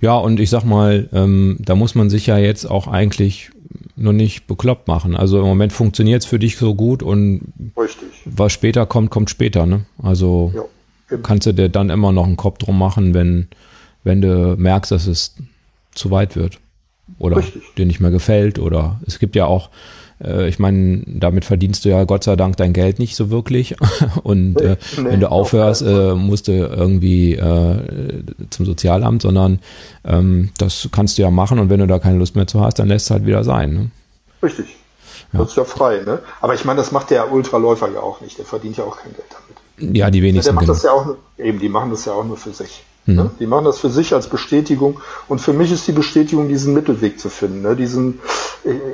Ja, 0.00 0.16
und 0.16 0.40
ich 0.40 0.50
sag 0.50 0.64
mal, 0.64 1.08
ähm, 1.12 1.56
da 1.60 1.74
muss 1.74 1.94
man 1.94 2.10
sich 2.10 2.26
ja 2.26 2.38
jetzt 2.38 2.64
auch 2.66 2.86
eigentlich 2.86 3.50
nur 3.96 4.12
nicht 4.12 4.46
bekloppt 4.46 4.88
machen. 4.88 5.16
Also 5.16 5.38
im 5.38 5.46
Moment 5.46 5.72
funktioniert 5.72 6.22
es 6.22 6.26
für 6.26 6.38
dich 6.38 6.56
so 6.56 6.74
gut 6.74 7.02
und 7.02 7.52
Richtig. 7.78 8.08
was 8.24 8.52
später 8.52 8.86
kommt, 8.86 9.10
kommt 9.10 9.30
später. 9.30 9.66
Ne? 9.66 9.86
Also 10.02 10.52
ja, 10.54 11.16
kannst 11.22 11.46
du 11.46 11.54
dir 11.54 11.68
dann 11.68 11.90
immer 11.90 12.12
noch 12.12 12.26
einen 12.26 12.36
Kopf 12.36 12.58
drum 12.58 12.78
machen, 12.78 13.14
wenn, 13.14 13.48
wenn 14.02 14.20
du 14.20 14.56
merkst, 14.58 14.90
dass 14.90 15.06
es 15.06 15.36
zu 15.94 16.10
weit 16.10 16.34
wird 16.34 16.58
oder 17.18 17.36
Richtig. 17.36 17.62
dir 17.76 17.86
nicht 17.86 18.00
mehr 18.00 18.10
gefällt. 18.10 18.58
Oder 18.58 19.00
es 19.06 19.18
gibt 19.18 19.36
ja 19.36 19.46
auch 19.46 19.70
äh, 20.22 20.48
ich 20.48 20.58
meine, 20.58 21.02
damit 21.06 21.44
verdienst 21.44 21.84
du 21.84 21.88
ja 21.88 22.04
Gott 22.04 22.24
sei 22.24 22.36
Dank 22.36 22.56
dein 22.56 22.72
Geld 22.72 22.98
nicht 22.98 23.16
so 23.16 23.30
wirklich. 23.30 23.76
Und 24.22 24.60
äh, 24.60 24.76
nee, 24.96 25.04
wenn 25.04 25.20
du 25.20 25.30
aufhörst, 25.30 25.82
äh, 25.82 26.14
musst 26.14 26.48
du 26.48 26.52
irgendwie 26.52 27.34
äh, 27.34 28.22
zum 28.50 28.66
Sozialamt, 28.66 29.22
sondern 29.22 29.60
ähm, 30.04 30.50
das 30.58 30.88
kannst 30.92 31.18
du 31.18 31.22
ja 31.22 31.30
machen 31.30 31.58
und 31.58 31.70
wenn 31.70 31.80
du 31.80 31.86
da 31.86 31.98
keine 31.98 32.18
Lust 32.18 32.36
mehr 32.36 32.46
zu 32.46 32.60
hast, 32.60 32.78
dann 32.78 32.88
lässt 32.88 33.06
es 33.06 33.10
halt 33.10 33.26
wieder 33.26 33.44
sein. 33.44 33.74
Ne? 33.74 33.90
Richtig. 34.42 34.66
Ja. 35.32 35.40
Das 35.40 35.50
ist 35.50 35.56
ja 35.56 35.64
frei, 35.64 36.02
ne? 36.04 36.20
Aber 36.40 36.54
ich 36.54 36.64
meine, 36.64 36.78
das 36.78 36.92
macht 36.92 37.10
der 37.10 37.32
Ultraläufer 37.32 37.90
ja 37.90 38.00
auch 38.00 38.20
nicht. 38.20 38.38
Der 38.38 38.44
verdient 38.44 38.76
ja 38.76 38.84
auch 38.84 38.96
kein 38.96 39.12
Geld 39.12 39.26
damit. 39.30 39.96
Ja, 39.96 40.10
die 40.10 40.22
wenigsten. 40.22 40.50
Der 40.50 40.54
macht 40.54 40.68
das 40.68 40.82
genau. 40.82 40.94
ja 40.94 41.00
auch 41.00 41.16
eben, 41.38 41.58
die 41.58 41.68
machen 41.68 41.90
das 41.90 42.04
ja 42.04 42.12
auch 42.12 42.24
nur 42.24 42.36
für 42.36 42.52
sich. 42.52 42.84
Mhm. 43.06 43.14
Ne? 43.14 43.30
Die 43.40 43.46
machen 43.46 43.64
das 43.64 43.78
für 43.78 43.90
sich 43.90 44.14
als 44.14 44.28
Bestätigung. 44.28 45.00
Und 45.28 45.40
für 45.40 45.52
mich 45.52 45.72
ist 45.72 45.86
die 45.86 45.92
Bestätigung, 45.92 46.48
diesen 46.48 46.74
Mittelweg 46.74 47.18
zu 47.20 47.28
finden. 47.28 47.62
Ne? 47.62 47.76
Diesen, 47.76 48.20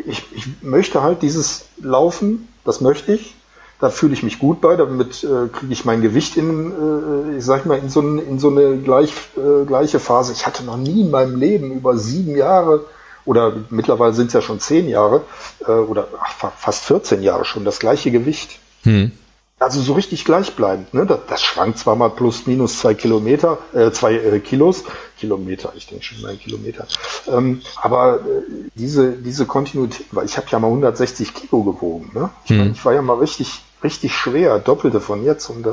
ich, 0.06 0.24
ich 0.34 0.46
möchte 0.62 1.02
halt 1.02 1.22
dieses 1.22 1.66
Laufen, 1.80 2.48
das 2.64 2.80
möchte 2.80 3.14
ich. 3.14 3.34
Da 3.80 3.88
fühle 3.88 4.12
ich 4.12 4.22
mich 4.22 4.38
gut 4.38 4.60
bei, 4.60 4.76
damit 4.76 5.24
äh, 5.24 5.48
kriege 5.48 5.72
ich 5.72 5.86
mein 5.86 6.02
Gewicht 6.02 6.36
in, 6.36 6.70
äh, 6.70 7.38
ich 7.38 7.44
sag 7.44 7.64
mal, 7.64 7.78
in 7.78 7.88
so, 7.88 8.00
ein, 8.00 8.18
in 8.18 8.38
so 8.38 8.50
eine 8.50 8.76
gleich, 8.76 9.10
äh, 9.38 9.64
gleiche 9.64 9.98
Phase. 10.00 10.34
Ich 10.34 10.46
hatte 10.46 10.64
noch 10.64 10.76
nie 10.76 11.00
in 11.00 11.10
meinem 11.10 11.36
Leben 11.36 11.72
über 11.72 11.96
sieben 11.96 12.36
Jahre 12.36 12.84
oder 13.24 13.54
mittlerweile 13.70 14.12
sind 14.12 14.26
es 14.28 14.32
ja 14.34 14.42
schon 14.42 14.60
zehn 14.60 14.86
Jahre 14.86 15.22
äh, 15.66 15.70
oder 15.70 16.08
ach, 16.20 16.52
fast 16.58 16.84
14 16.84 17.22
Jahre 17.22 17.46
schon 17.46 17.64
das 17.64 17.78
gleiche 17.78 18.10
Gewicht. 18.10 18.58
Hm. 18.82 19.12
Also 19.60 19.82
so 19.82 19.92
richtig 19.92 20.24
gleichbleibend. 20.24 20.94
Ne? 20.94 21.04
Das, 21.04 21.20
das 21.28 21.42
schwankt 21.42 21.78
zwar 21.78 21.94
mal 21.94 22.08
plus 22.08 22.46
minus 22.46 22.78
zwei 22.78 22.94
Kilometer, 22.94 23.58
äh, 23.74 23.90
zwei 23.90 24.14
äh, 24.14 24.40
Kilos, 24.40 24.84
Kilometer, 25.18 25.74
ich 25.76 25.86
denke 25.86 26.02
schon 26.02 26.22
mal 26.22 26.34
Kilometer. 26.34 26.86
Ähm, 27.28 27.60
aber 27.76 28.20
äh, 28.20 28.70
diese 28.74 29.12
diese 29.12 29.44
Kontinuität, 29.44 30.06
weil 30.12 30.24
ich 30.24 30.38
habe 30.38 30.46
ja 30.48 30.58
mal 30.58 30.68
160 30.68 31.34
Kilo 31.34 31.62
gewogen. 31.62 32.10
Ne? 32.14 32.30
Ich, 32.44 32.50
hm. 32.50 32.58
mein, 32.58 32.72
ich 32.72 32.84
war 32.86 32.94
ja 32.94 33.02
mal 33.02 33.18
richtig 33.18 33.60
richtig 33.82 34.14
schwer, 34.14 34.58
doppelte 34.58 35.00
von 35.00 35.24
jetzt. 35.24 35.48
Und, 35.48 35.66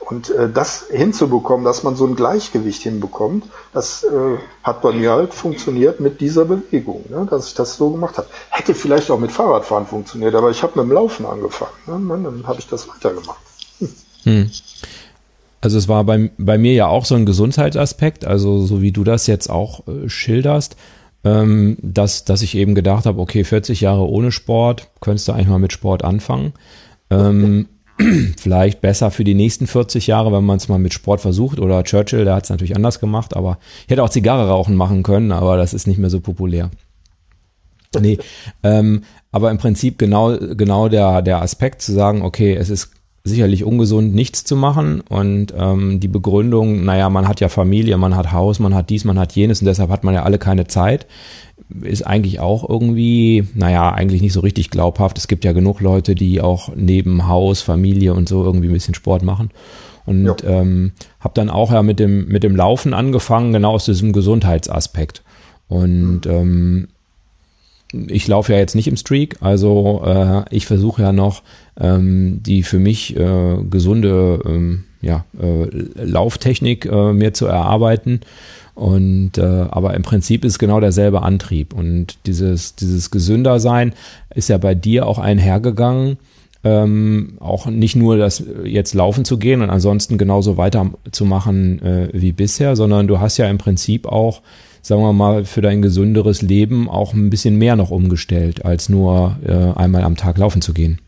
und 0.00 0.30
äh, 0.30 0.48
das 0.50 0.86
hinzubekommen, 0.90 1.64
dass 1.64 1.82
man 1.82 1.96
so 1.96 2.06
ein 2.06 2.16
Gleichgewicht 2.16 2.82
hinbekommt, 2.82 3.44
das 3.72 4.04
äh, 4.04 4.38
hat 4.62 4.82
bei 4.82 4.92
mir 4.92 5.12
halt 5.12 5.34
funktioniert 5.34 6.00
mit 6.00 6.20
dieser 6.20 6.44
Bewegung, 6.44 7.04
ne, 7.08 7.26
dass 7.28 7.48
ich 7.48 7.54
das 7.54 7.76
so 7.76 7.90
gemacht 7.90 8.18
habe. 8.18 8.28
Hätte 8.50 8.74
vielleicht 8.74 9.10
auch 9.10 9.18
mit 9.18 9.32
Fahrradfahren 9.32 9.86
funktioniert, 9.86 10.34
aber 10.34 10.50
ich 10.50 10.62
habe 10.62 10.80
mit 10.80 10.90
dem 10.90 10.92
Laufen 10.92 11.26
angefangen. 11.26 11.72
Ne, 11.86 12.20
dann 12.24 12.46
habe 12.46 12.60
ich 12.60 12.68
das 12.68 12.88
weitergemacht. 12.88 13.38
Hm. 14.24 14.50
Also 15.60 15.76
es 15.78 15.88
war 15.88 16.04
bei, 16.04 16.30
bei 16.38 16.56
mir 16.56 16.72
ja 16.72 16.86
auch 16.86 17.04
so 17.04 17.14
ein 17.14 17.26
Gesundheitsaspekt, 17.26 18.24
also 18.24 18.64
so 18.64 18.80
wie 18.80 18.92
du 18.92 19.02
das 19.02 19.26
jetzt 19.26 19.50
auch 19.50 19.86
äh, 19.88 20.08
schilderst, 20.08 20.76
ähm, 21.24 21.76
dass, 21.82 22.24
dass 22.24 22.42
ich 22.42 22.54
eben 22.54 22.74
gedacht 22.74 23.06
habe, 23.06 23.20
okay, 23.20 23.42
40 23.42 23.80
Jahre 23.80 24.08
ohne 24.08 24.30
Sport, 24.30 24.88
könntest 25.00 25.26
du 25.26 25.32
eigentlich 25.32 25.48
mal 25.48 25.58
mit 25.58 25.72
Sport 25.72 26.04
anfangen. 26.04 26.52
Ähm, 27.10 27.68
vielleicht 28.38 28.80
besser 28.80 29.10
für 29.10 29.24
die 29.24 29.34
nächsten 29.34 29.66
40 29.66 30.06
Jahre, 30.06 30.32
wenn 30.32 30.44
man 30.44 30.58
es 30.58 30.68
mal 30.68 30.78
mit 30.78 30.94
Sport 30.94 31.20
versucht. 31.20 31.58
Oder 31.58 31.84
Churchill, 31.84 32.24
der 32.24 32.34
hat 32.34 32.44
es 32.44 32.50
natürlich 32.50 32.76
anders 32.76 33.00
gemacht, 33.00 33.36
aber 33.36 33.58
ich 33.84 33.90
hätte 33.90 34.02
auch 34.02 34.10
Zigarre 34.10 34.48
rauchen 34.48 34.76
machen 34.76 35.02
können, 35.02 35.32
aber 35.32 35.56
das 35.56 35.74
ist 35.74 35.86
nicht 35.86 35.98
mehr 35.98 36.10
so 36.10 36.20
populär. 36.20 36.70
Nee, 37.98 38.18
ähm, 38.62 39.02
aber 39.32 39.50
im 39.50 39.58
Prinzip 39.58 39.98
genau, 39.98 40.36
genau 40.36 40.88
der, 40.88 41.22
der 41.22 41.40
Aspekt 41.40 41.80
zu 41.80 41.92
sagen, 41.92 42.22
okay, 42.22 42.54
es 42.54 42.68
ist 42.68 42.92
sicherlich 43.24 43.64
ungesund, 43.64 44.14
nichts 44.14 44.44
zu 44.44 44.56
machen 44.56 45.00
und 45.00 45.52
ähm, 45.56 46.00
die 46.00 46.08
Begründung, 46.08 46.84
naja, 46.84 47.10
man 47.10 47.28
hat 47.28 47.40
ja 47.40 47.48
Familie, 47.48 47.96
man 47.98 48.16
hat 48.16 48.32
Haus, 48.32 48.58
man 48.58 48.74
hat 48.74 48.90
dies, 48.90 49.04
man 49.04 49.18
hat 49.18 49.32
jenes 49.32 49.60
und 49.60 49.66
deshalb 49.66 49.90
hat 49.90 50.04
man 50.04 50.14
ja 50.14 50.22
alle 50.22 50.38
keine 50.38 50.66
Zeit 50.66 51.06
ist 51.82 52.06
eigentlich 52.06 52.40
auch 52.40 52.68
irgendwie, 52.68 53.44
naja, 53.54 53.92
eigentlich 53.92 54.22
nicht 54.22 54.32
so 54.32 54.40
richtig 54.40 54.70
glaubhaft. 54.70 55.18
Es 55.18 55.28
gibt 55.28 55.44
ja 55.44 55.52
genug 55.52 55.80
Leute, 55.80 56.14
die 56.14 56.40
auch 56.40 56.70
neben 56.74 57.28
Haus, 57.28 57.60
Familie 57.60 58.14
und 58.14 58.28
so 58.28 58.42
irgendwie 58.42 58.68
ein 58.68 58.72
bisschen 58.72 58.94
Sport 58.94 59.22
machen. 59.22 59.50
Und 60.06 60.42
ja. 60.42 60.60
ähm, 60.60 60.92
habe 61.20 61.34
dann 61.34 61.50
auch 61.50 61.70
ja 61.70 61.82
mit 61.82 61.98
dem, 61.98 62.26
mit 62.28 62.42
dem 62.42 62.56
Laufen 62.56 62.94
angefangen, 62.94 63.52
genau 63.52 63.72
aus 63.72 63.84
diesem 63.84 64.14
Gesundheitsaspekt. 64.14 65.22
Und 65.68 66.22
ähm, 66.26 66.88
ich 67.92 68.26
laufe 68.26 68.52
ja 68.52 68.58
jetzt 68.58 68.74
nicht 68.74 68.88
im 68.88 68.96
Streak, 68.96 69.36
also 69.40 70.02
äh, 70.04 70.44
ich 70.50 70.66
versuche 70.66 71.02
ja 71.02 71.12
noch 71.12 71.42
ähm, 71.78 72.40
die 72.42 72.62
für 72.62 72.78
mich 72.78 73.16
äh, 73.16 73.56
gesunde 73.68 74.40
ähm, 74.44 74.84
ja, 75.00 75.24
äh, 75.40 75.68
Lauftechnik 76.02 76.86
äh, 76.86 77.12
mir 77.12 77.32
zu 77.32 77.46
erarbeiten 77.46 78.20
und 78.78 79.38
äh, 79.38 79.66
aber 79.70 79.94
im 79.94 80.02
Prinzip 80.02 80.44
ist 80.44 80.60
genau 80.60 80.78
derselbe 80.78 81.22
Antrieb. 81.22 81.74
Und 81.74 82.16
dieses, 82.26 82.76
dieses 82.76 83.10
Gesündersein 83.10 83.92
ist 84.32 84.48
ja 84.48 84.56
bei 84.56 84.76
dir 84.76 85.08
auch 85.08 85.18
einhergegangen. 85.18 86.16
Ähm, 86.62 87.38
auch 87.40 87.66
nicht 87.66 87.96
nur 87.96 88.16
das 88.16 88.44
jetzt 88.62 88.94
laufen 88.94 89.24
zu 89.24 89.38
gehen 89.38 89.62
und 89.62 89.70
ansonsten 89.70 90.16
genauso 90.16 90.56
weiterzumachen 90.56 91.82
äh, 91.82 92.08
wie 92.12 92.30
bisher, 92.30 92.76
sondern 92.76 93.08
du 93.08 93.18
hast 93.18 93.36
ja 93.36 93.48
im 93.48 93.58
Prinzip 93.58 94.06
auch, 94.06 94.42
sagen 94.82 95.02
wir 95.02 95.12
mal, 95.12 95.44
für 95.44 95.60
dein 95.60 95.82
gesünderes 95.82 96.42
Leben 96.42 96.88
auch 96.88 97.14
ein 97.14 97.30
bisschen 97.30 97.56
mehr 97.56 97.74
noch 97.74 97.90
umgestellt, 97.90 98.64
als 98.64 98.88
nur 98.88 99.38
äh, 99.44 99.76
einmal 99.76 100.04
am 100.04 100.16
Tag 100.16 100.38
laufen 100.38 100.62
zu 100.62 100.72
gehen. 100.72 101.00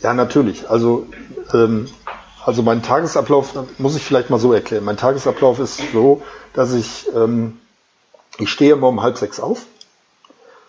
Ja, 0.00 0.14
natürlich. 0.14 0.68
Also 0.70 1.06
ähm, 1.54 1.86
also 2.44 2.62
mein 2.62 2.82
Tagesablauf 2.82 3.54
muss 3.78 3.96
ich 3.96 4.04
vielleicht 4.04 4.30
mal 4.30 4.38
so 4.38 4.52
erklären. 4.52 4.84
Mein 4.84 4.96
Tagesablauf 4.96 5.58
ist 5.58 5.80
so, 5.92 6.22
dass 6.54 6.72
ich, 6.72 7.08
ähm, 7.14 7.58
ich 8.38 8.50
stehe 8.50 8.72
immer 8.72 8.88
um 8.88 9.02
halb 9.02 9.18
sechs 9.18 9.40
auf. 9.40 9.66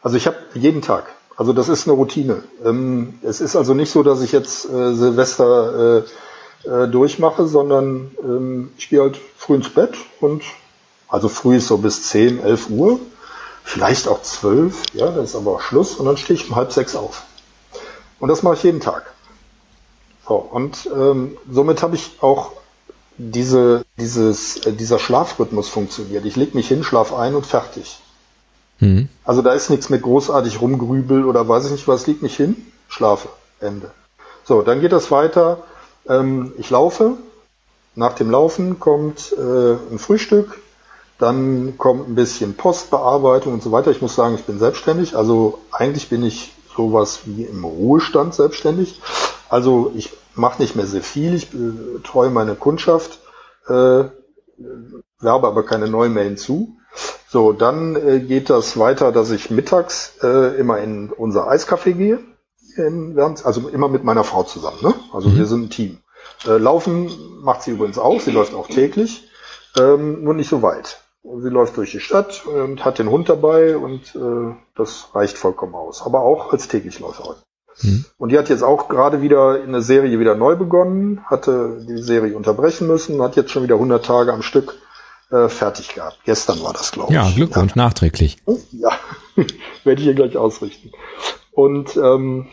Also 0.02 0.18
ich 0.18 0.28
habe 0.28 0.38
jeden 0.54 0.82
Tag. 0.82 1.06
Also 1.38 1.54
das 1.54 1.70
ist 1.70 1.88
eine 1.88 1.96
Routine. 1.96 2.44
Ähm, 2.64 3.20
es 3.24 3.42
ist 3.42 3.56
also 3.56 3.74
nicht 3.74 3.92
so, 3.92 4.04
dass 4.04 4.22
ich 4.22 4.32
jetzt 4.32 4.66
äh, 4.66 4.94
Silvester 4.94 6.04
äh, 6.66 6.70
äh, 6.70 6.88
durchmache, 6.88 7.48
sondern 7.48 8.12
ähm, 8.22 8.72
ich 8.78 8.90
gehe 8.90 9.02
halt 9.02 9.18
früh 9.38 9.56
ins 9.56 9.70
Bett 9.70 9.96
und 10.20 10.44
also 11.08 11.30
früh 11.30 11.58
ist 11.58 11.68
so 11.68 11.78
bis 11.78 12.04
zehn, 12.04 12.44
elf 12.44 12.70
Uhr, 12.70 13.00
vielleicht 13.64 14.08
auch 14.08 14.22
zwölf, 14.22 14.84
ja, 14.94 15.08
dann 15.08 15.24
ist 15.24 15.36
aber 15.36 15.52
auch 15.52 15.62
Schluss 15.62 15.96
und 15.96 16.06
dann 16.06 16.18
stehe 16.18 16.40
ich 16.40 16.50
um 16.50 16.56
halb 16.56 16.72
sechs 16.72 16.96
auf. 16.96 17.24
Und 18.20 18.30
das 18.30 18.44
mache 18.44 18.56
ich 18.56 18.64
jeden 18.64 18.80
Tag. 18.80 19.12
So, 20.32 20.38
und 20.38 20.90
ähm, 20.96 21.38
somit 21.52 21.84
habe 21.84 21.98
ich 21.98 22.12
auch 22.22 22.54
diese, 23.18 23.84
dieses, 23.98 24.66
äh, 24.66 24.72
dieser 24.72 24.98
Schlafrhythmus 24.98 25.68
funktioniert. 25.68 26.24
Ich 26.24 26.38
leg 26.38 26.56
mich 26.56 26.70
hin, 26.70 26.86
schlaf 26.86 27.14
ein 27.14 27.36
und 27.36 27.46
fertig. 27.46 28.00
Mhm. 28.80 29.10
Also 29.26 29.42
da 29.42 29.52
ist 29.52 29.70
nichts 29.70 29.90
mit 29.90 30.04
großartig 30.04 30.62
rumgrübel 30.62 31.26
oder 31.26 31.50
weiß 31.50 31.66
ich 31.66 31.72
nicht 31.72 31.90
was, 31.90 32.08
leg 32.08 32.22
mich 32.22 32.38
hin, 32.38 32.56
schlafe, 32.88 33.28
Ende. 33.60 33.92
So, 34.46 34.62
dann 34.62 34.80
geht 34.80 34.94
das 34.94 35.12
weiter. 35.12 35.64
Ähm, 36.08 36.54
ich 36.58 36.70
laufe. 36.70 37.18
Nach 37.96 38.14
dem 38.14 38.32
Laufen 38.32 38.80
kommt 38.80 39.36
äh, 39.38 39.74
ein 39.92 40.00
Frühstück, 40.00 40.62
dann 41.20 41.78
kommt 41.78 42.08
ein 42.08 42.16
bisschen 42.16 42.54
Postbearbeitung 42.54 43.52
und 43.52 43.62
so 43.62 43.74
weiter. 43.74 43.92
Ich 43.92 44.02
muss 44.02 44.16
sagen, 44.16 44.36
ich 44.36 44.46
bin 44.46 44.60
selbstständig. 44.60 45.18
Also 45.18 45.60
eigentlich 45.74 46.08
bin 46.08 46.24
ich 46.24 46.54
sowas 46.78 47.24
wie 47.26 47.44
im 47.44 47.66
Ruhestand 47.66 48.34
selbstständig. 48.34 49.02
Also 49.52 49.92
ich 49.96 50.10
mache 50.34 50.62
nicht 50.62 50.78
mehr 50.78 50.86
sehr 50.86 51.04
viel, 51.04 51.36
ich 51.36 51.50
betreue 51.50 52.30
meine 52.30 52.56
Kundschaft, 52.56 53.20
äh, 53.68 54.06
werbe 55.20 55.48
aber 55.48 55.66
keine 55.66 55.90
neuen 55.90 56.14
mehr 56.14 56.24
hinzu. 56.24 56.78
So, 57.28 57.52
dann 57.52 57.98
äh, 57.98 58.22
geht 58.22 58.50
das 58.50 58.80
weiter, 58.80 59.12
dass 59.12 59.30
ich 59.30 59.52
mittags 59.52 60.14
äh, 60.24 60.58
immer 60.58 60.80
in 60.80 61.12
unser 61.12 61.52
Eiscafé 61.52 61.92
gehe. 61.92 62.20
In, 62.78 63.20
also 63.20 63.68
immer 63.68 63.90
mit 63.90 64.06
meiner 64.06 64.24
Frau 64.24 64.44
zusammen. 64.44 64.78
Ne? 64.82 64.94
Also 65.12 65.28
mhm. 65.28 65.38
wir 65.38 65.46
sind 65.46 65.64
ein 65.64 65.70
Team. 65.70 65.98
Äh, 66.46 66.58
laufen 66.58 67.12
macht 67.42 67.64
sie 67.64 67.72
übrigens 67.72 67.98
auch, 67.98 68.22
sie 68.22 68.32
läuft 68.32 68.54
auch 68.54 68.68
täglich, 68.68 69.28
ähm, 69.78 70.24
nur 70.24 70.34
nicht 70.34 70.50
so 70.50 70.62
weit. 70.62 71.02
Sie 71.24 71.50
läuft 71.50 71.76
durch 71.76 71.92
die 71.92 72.00
Stadt 72.00 72.46
und 72.46 72.86
hat 72.86 73.00
den 73.00 73.10
Hund 73.10 73.28
dabei 73.28 73.76
und 73.76 74.16
äh, 74.16 74.56
das 74.76 75.10
reicht 75.14 75.38
vollkommen 75.38 75.76
aus. 75.76 76.02
Aber 76.04 76.22
auch 76.22 76.54
als 76.54 76.70
Täglichläuferin. 76.70 77.36
Mhm. 77.82 78.06
Und 78.18 78.30
die 78.32 78.38
hat 78.38 78.50
jetzt 78.50 78.64
auch 78.64 78.90
gerade 78.90 79.22
wieder 79.22 79.64
in 79.64 79.72
der 79.72 79.82
Serie 79.82 80.20
wieder 80.20 80.36
neu 80.36 80.56
begonnen, 80.56 81.22
hatte 81.26 81.86
die 81.88 82.02
Serie 82.02 82.36
unterbrechen 82.36 82.88
müssen, 82.88 83.22
hat 83.22 83.36
jetzt 83.36 83.52
schon 83.52 83.64
wieder 83.64 83.76
100 83.76 84.06
Tage 84.06 84.34
am 84.34 84.42
Stück 84.42 84.76
äh, 85.32 85.48
fertig 85.50 85.96
gehabt. 85.96 86.20
Gestern 86.26 86.62
war 86.64 86.74
das, 86.74 86.92
glaube 86.92 87.12
ich. 87.12 87.16
Ja, 87.16 87.30
Glückwunsch, 87.34 87.76
ja. 87.76 87.84
nachträglich. 87.84 88.38
Ja, 88.72 88.92
werde 89.84 90.02
ich 90.02 90.06
hier 90.06 90.14
gleich 90.14 90.38
ausrichten. 90.38 90.92
Und 91.52 91.96
ähm, 91.98 92.48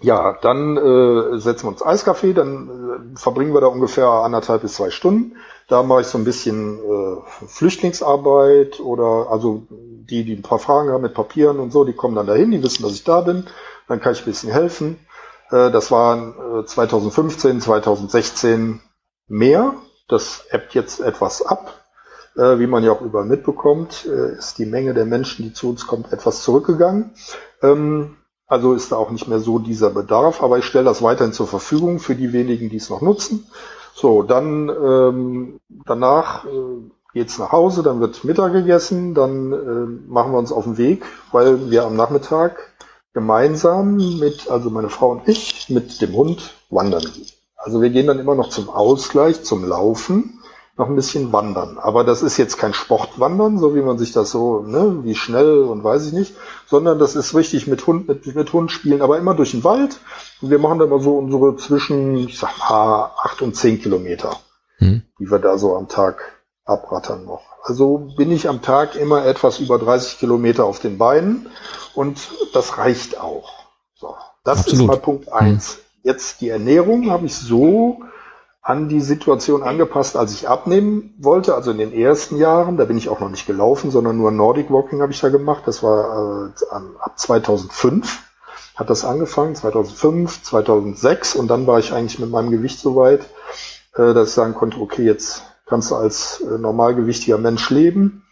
ja, 0.00 0.38
dann 0.40 0.76
äh, 0.76 1.38
setzen 1.38 1.64
wir 1.64 1.68
uns 1.68 1.82
Eiskaffee, 1.82 2.32
dann 2.32 3.14
äh, 3.14 3.18
verbringen 3.18 3.52
wir 3.52 3.60
da 3.60 3.66
ungefähr 3.66 4.08
anderthalb 4.08 4.62
bis 4.62 4.74
zwei 4.74 4.90
Stunden. 4.90 5.36
Da 5.68 5.82
mache 5.82 6.00
ich 6.00 6.06
so 6.06 6.18
ein 6.18 6.24
bisschen 6.24 6.78
äh, 6.78 7.46
Flüchtlingsarbeit 7.46 8.80
oder 8.80 9.28
also 9.30 9.66
die, 9.70 10.24
die 10.24 10.34
ein 10.34 10.42
paar 10.42 10.58
Fragen 10.58 10.90
haben 10.90 11.02
mit 11.02 11.14
Papieren 11.14 11.58
und 11.58 11.72
so, 11.72 11.84
die 11.84 11.92
kommen 11.92 12.16
dann 12.16 12.26
dahin, 12.26 12.50
die 12.50 12.62
wissen, 12.62 12.82
dass 12.82 12.92
ich 12.92 13.04
da 13.04 13.20
bin 13.20 13.46
dann 13.90 14.00
kann 14.00 14.12
ich 14.12 14.20
ein 14.20 14.26
bisschen 14.26 14.52
helfen. 14.52 14.98
Äh, 15.50 15.70
das 15.70 15.90
waren 15.90 16.64
2015, 16.64 17.58
äh, 17.58 17.60
2016 17.60 18.80
mehr. 19.26 19.74
Das 20.08 20.46
ebbt 20.50 20.74
jetzt 20.74 21.00
etwas 21.00 21.42
ab. 21.42 21.74
Äh, 22.36 22.60
wie 22.60 22.68
man 22.68 22.84
ja 22.84 22.92
auch 22.92 23.02
überall 23.02 23.26
mitbekommt, 23.26 24.04
ist 24.04 24.58
die 24.58 24.66
Menge 24.66 24.94
der 24.94 25.06
Menschen, 25.06 25.44
die 25.44 25.52
zu 25.52 25.68
uns 25.68 25.88
kommt, 25.88 26.12
etwas 26.12 26.42
zurückgegangen. 26.42 27.14
Ähm, 27.62 28.16
Also 28.50 28.72
ist 28.72 28.90
da 28.90 28.96
auch 28.96 29.12
nicht 29.12 29.28
mehr 29.28 29.38
so 29.38 29.60
dieser 29.60 29.90
Bedarf, 29.90 30.42
aber 30.42 30.58
ich 30.58 30.64
stelle 30.64 30.86
das 30.86 31.02
weiterhin 31.02 31.32
zur 31.32 31.46
Verfügung 31.46 32.00
für 32.00 32.16
die 32.16 32.32
wenigen, 32.32 32.68
die 32.68 32.78
es 32.78 32.90
noch 32.90 33.00
nutzen. 33.00 33.46
So, 33.94 34.24
dann 34.24 34.68
ähm, 34.68 35.60
danach 35.86 36.46
äh, 36.46 36.48
geht's 37.14 37.38
nach 37.38 37.52
Hause, 37.52 37.84
dann 37.84 38.00
wird 38.00 38.24
Mittag 38.24 38.52
gegessen, 38.52 39.14
dann 39.14 39.52
äh, 39.52 40.10
machen 40.10 40.32
wir 40.32 40.38
uns 40.38 40.50
auf 40.50 40.64
den 40.64 40.78
Weg, 40.78 41.04
weil 41.30 41.70
wir 41.70 41.84
am 41.84 41.94
Nachmittag 41.94 42.72
gemeinsam 43.12 44.18
mit, 44.18 44.50
also 44.50 44.68
meine 44.68 44.88
Frau 44.88 45.12
und 45.12 45.28
ich, 45.28 45.68
mit 45.68 46.02
dem 46.02 46.12
Hund 46.12 46.54
wandern 46.70 47.04
gehen. 47.04 47.26
Also 47.56 47.80
wir 47.80 47.90
gehen 47.90 48.08
dann 48.08 48.18
immer 48.18 48.34
noch 48.34 48.48
zum 48.48 48.68
Ausgleich, 48.68 49.44
zum 49.44 49.64
Laufen 49.64 50.39
noch 50.80 50.88
ein 50.88 50.96
bisschen 50.96 51.32
wandern. 51.32 51.78
Aber 51.78 52.02
das 52.02 52.22
ist 52.22 52.38
jetzt 52.38 52.56
kein 52.56 52.74
Sportwandern, 52.74 53.58
so 53.58 53.74
wie 53.76 53.82
man 53.82 53.98
sich 53.98 54.12
das 54.12 54.30
so, 54.30 54.62
ne, 54.62 55.04
wie 55.04 55.14
schnell 55.14 55.62
und 55.62 55.84
weiß 55.84 56.06
ich 56.06 56.12
nicht, 56.12 56.34
sondern 56.66 56.98
das 56.98 57.14
ist 57.14 57.34
richtig 57.34 57.66
mit 57.66 57.86
Hund, 57.86 58.08
mit, 58.08 58.34
mit 58.34 58.52
Hund 58.52 58.72
spielen, 58.72 59.02
aber 59.02 59.18
immer 59.18 59.34
durch 59.34 59.52
den 59.52 59.62
Wald. 59.62 60.00
Und 60.40 60.50
wir 60.50 60.58
machen 60.58 60.78
da 60.78 60.86
immer 60.86 60.98
so 60.98 61.16
unsere 61.18 61.56
zwischen, 61.56 62.16
ich 62.16 62.38
sag 62.38 62.58
mal, 62.58 63.12
acht 63.22 63.42
und 63.42 63.54
zehn 63.54 63.80
Kilometer, 63.80 64.36
hm. 64.78 65.02
die 65.20 65.30
wir 65.30 65.38
da 65.38 65.58
so 65.58 65.76
am 65.76 65.86
Tag 65.86 66.40
abrattern 66.64 67.24
noch. 67.24 67.42
Also 67.62 68.08
bin 68.16 68.32
ich 68.32 68.48
am 68.48 68.62
Tag 68.62 68.96
immer 68.96 69.26
etwas 69.26 69.60
über 69.60 69.78
30 69.78 70.18
Kilometer 70.18 70.64
auf 70.64 70.80
den 70.80 70.96
Beinen 70.96 71.50
und 71.94 72.30
das 72.54 72.78
reicht 72.78 73.20
auch. 73.20 73.52
So, 73.94 74.16
das 74.44 74.60
Absolut. 74.60 74.80
ist 74.80 74.86
mal 74.86 74.96
Punkt 74.96 75.32
eins. 75.32 75.74
Hm. 75.74 75.80
Jetzt 76.02 76.40
die 76.40 76.48
Ernährung 76.48 77.10
habe 77.10 77.26
ich 77.26 77.36
so 77.36 78.00
an 78.70 78.88
die 78.88 79.00
Situation 79.00 79.64
angepasst, 79.64 80.16
als 80.16 80.32
ich 80.32 80.48
abnehmen 80.48 81.12
wollte, 81.18 81.56
also 81.56 81.72
in 81.72 81.78
den 81.78 81.92
ersten 81.92 82.36
Jahren. 82.36 82.76
Da 82.76 82.84
bin 82.84 82.96
ich 82.96 83.08
auch 83.08 83.18
noch 83.18 83.28
nicht 83.28 83.46
gelaufen, 83.46 83.90
sondern 83.90 84.16
nur 84.16 84.30
Nordic 84.30 84.70
Walking 84.70 85.02
habe 85.02 85.10
ich 85.10 85.20
da 85.20 85.28
gemacht. 85.28 85.64
Das 85.66 85.82
war 85.82 86.52
äh, 86.54 86.74
ab 87.00 87.18
2005 87.18 88.26
hat 88.76 88.88
das 88.88 89.04
angefangen, 89.04 89.56
2005, 89.56 90.42
2006 90.42 91.34
und 91.34 91.48
dann 91.48 91.66
war 91.66 91.80
ich 91.80 91.92
eigentlich 91.92 92.18
mit 92.18 92.30
meinem 92.30 92.50
Gewicht 92.50 92.78
so 92.78 92.96
weit, 92.96 93.22
äh, 93.94 94.14
dass 94.14 94.28
ich 94.28 94.34
sagen 94.34 94.54
konnte, 94.54 94.78
okay, 94.78 95.04
jetzt 95.04 95.42
kannst 95.66 95.90
du 95.90 95.96
als 95.96 96.40
äh, 96.40 96.56
normalgewichtiger 96.56 97.38
Mensch 97.38 97.68
leben. 97.70 98.24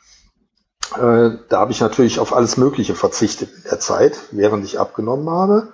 Äh, 0.95 1.31
da 1.49 1.59
habe 1.59 1.73
ich 1.73 1.81
natürlich 1.81 2.21
auf 2.21 2.33
alles 2.33 2.57
Mögliche 2.57 2.95
verzichtet 2.95 3.51
in 3.57 3.65
der 3.65 3.81
Zeit, 3.81 4.19
während 4.31 4.65
ich 4.65 4.79
abgenommen 4.79 5.29
habe. 5.29 5.69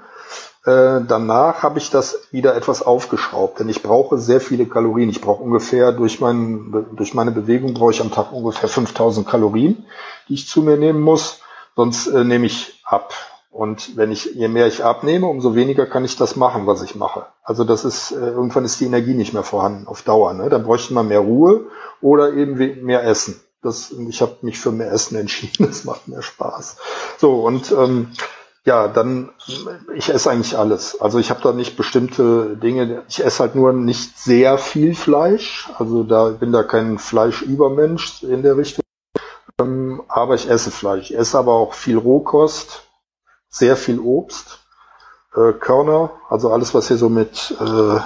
Äh, 0.64 1.03
danach 1.07 1.62
habe 1.62 1.79
ich 1.79 1.90
das 1.90 2.29
wieder 2.31 2.57
etwas 2.57 2.81
aufgeschraubt, 2.83 3.61
denn 3.61 3.68
ich 3.68 3.83
brauche 3.83 4.18
sehr 4.18 4.40
viele 4.40 4.64
Kalorien. 4.64 5.11
Ich 5.11 5.20
brauche 5.20 5.42
ungefähr 5.42 5.92
durch, 5.92 6.20
mein, 6.20 6.87
durch 6.96 7.12
meine 7.12 7.33
Bewegung 7.33 7.74
brauche 7.74 7.90
ich 7.90 8.00
am 8.00 8.11
Tag 8.11 8.33
ungefähr 8.33 8.68
5000 8.68 9.29
Kalorien, 9.29 9.85
die 10.29 10.35
ich 10.35 10.48
zu 10.48 10.62
mir 10.62 10.79
nehmen 10.79 11.03
muss. 11.03 11.40
Sonst 11.77 12.07
äh, 12.07 12.24
nehme 12.24 12.46
ich 12.46 12.81
ab. 12.85 13.12
Und 13.50 13.96
wenn 13.96 14.11
ich, 14.11 14.24
je 14.35 14.48
mehr 14.48 14.66
ich 14.66 14.83
abnehme, 14.83 15.27
umso 15.27 15.55
weniger 15.55 15.87
kann 15.87 16.05
ich 16.05 16.16
das 16.16 16.35
machen, 16.35 16.66
was 16.66 16.83
ich 16.83 16.94
mache. 16.94 17.27
Also 17.42 17.64
das 17.64 17.85
ist, 17.85 18.12
äh, 18.12 18.31
irgendwann 18.31 18.64
ist 18.64 18.81
die 18.81 18.87
Energie 18.87 19.14
nicht 19.14 19.35
mehr 19.35 19.44
vorhanden 19.44 19.87
auf 19.87 20.03
Dauer. 20.03 20.33
Ne? 20.33 20.48
Dann 20.48 20.64
bräuchte 20.64 20.94
man 20.94 21.09
mehr 21.09 21.20
Ruhe 21.20 21.66
oder 22.00 22.33
eben 22.33 22.57
mehr 22.85 23.05
Essen. 23.05 23.38
Das, 23.62 23.92
ich 23.92 24.22
habe 24.22 24.38
mich 24.42 24.59
für 24.59 24.72
mehr 24.72 24.90
Essen 24.90 25.16
entschieden. 25.16 25.66
Das 25.68 25.85
macht 25.85 26.09
mehr 26.09 26.22
Spaß. 26.22 26.77
So 27.18 27.44
und 27.44 27.70
ähm, 27.70 28.09
ja, 28.64 28.88
dann 28.88 29.31
ich 29.94 30.09
esse 30.09 30.31
eigentlich 30.31 30.57
alles. 30.57 31.00
Also 31.00 31.18
ich 31.18 31.31
habe 31.31 31.42
da 31.42 31.53
nicht 31.53 31.77
bestimmte 31.77 32.57
Dinge. 32.57 33.03
Ich 33.09 33.22
esse 33.22 33.40
halt 33.40 33.55
nur 33.55 33.72
nicht 33.72 34.18
sehr 34.18 34.57
viel 34.57 34.94
Fleisch. 34.94 35.68
Also 35.79 36.03
da 36.03 36.31
bin 36.31 36.50
da 36.53 36.62
kein 36.62 36.98
Fleischübermensch 36.98 38.22
in 38.22 38.42
der 38.42 38.57
Richtung. 38.57 38.85
Ähm, 39.61 40.03
aber 40.09 40.35
ich 40.35 40.48
esse 40.48 40.70
Fleisch. 40.70 41.11
Ich 41.11 41.16
esse 41.16 41.38
aber 41.38 41.53
auch 41.53 41.74
viel 41.74 41.98
Rohkost, 41.98 42.88
sehr 43.50 43.77
viel 43.77 44.00
Obst, 44.00 44.61
äh, 45.37 45.53
Körner, 45.53 46.12
also 46.29 46.50
alles, 46.50 46.74
was 46.74 46.88
hier 46.88 46.96
so 46.96 47.09
mit 47.09 47.55
äh, 47.61 48.00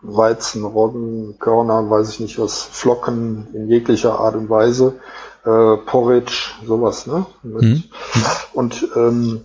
Weizen, 0.00 0.64
Roggen, 0.64 1.38
Körner, 1.40 1.90
weiß 1.90 2.10
ich 2.10 2.20
nicht 2.20 2.38
was, 2.38 2.62
Flocken 2.62 3.48
in 3.52 3.68
jeglicher 3.68 4.20
Art 4.20 4.36
und 4.36 4.48
Weise, 4.48 5.00
äh, 5.44 5.76
Porridge, 5.76 6.52
sowas, 6.64 7.06
ne? 7.06 7.26
Mit, 7.42 7.62
mhm. 7.62 7.84
Und 8.52 8.88
ähm, 8.94 9.44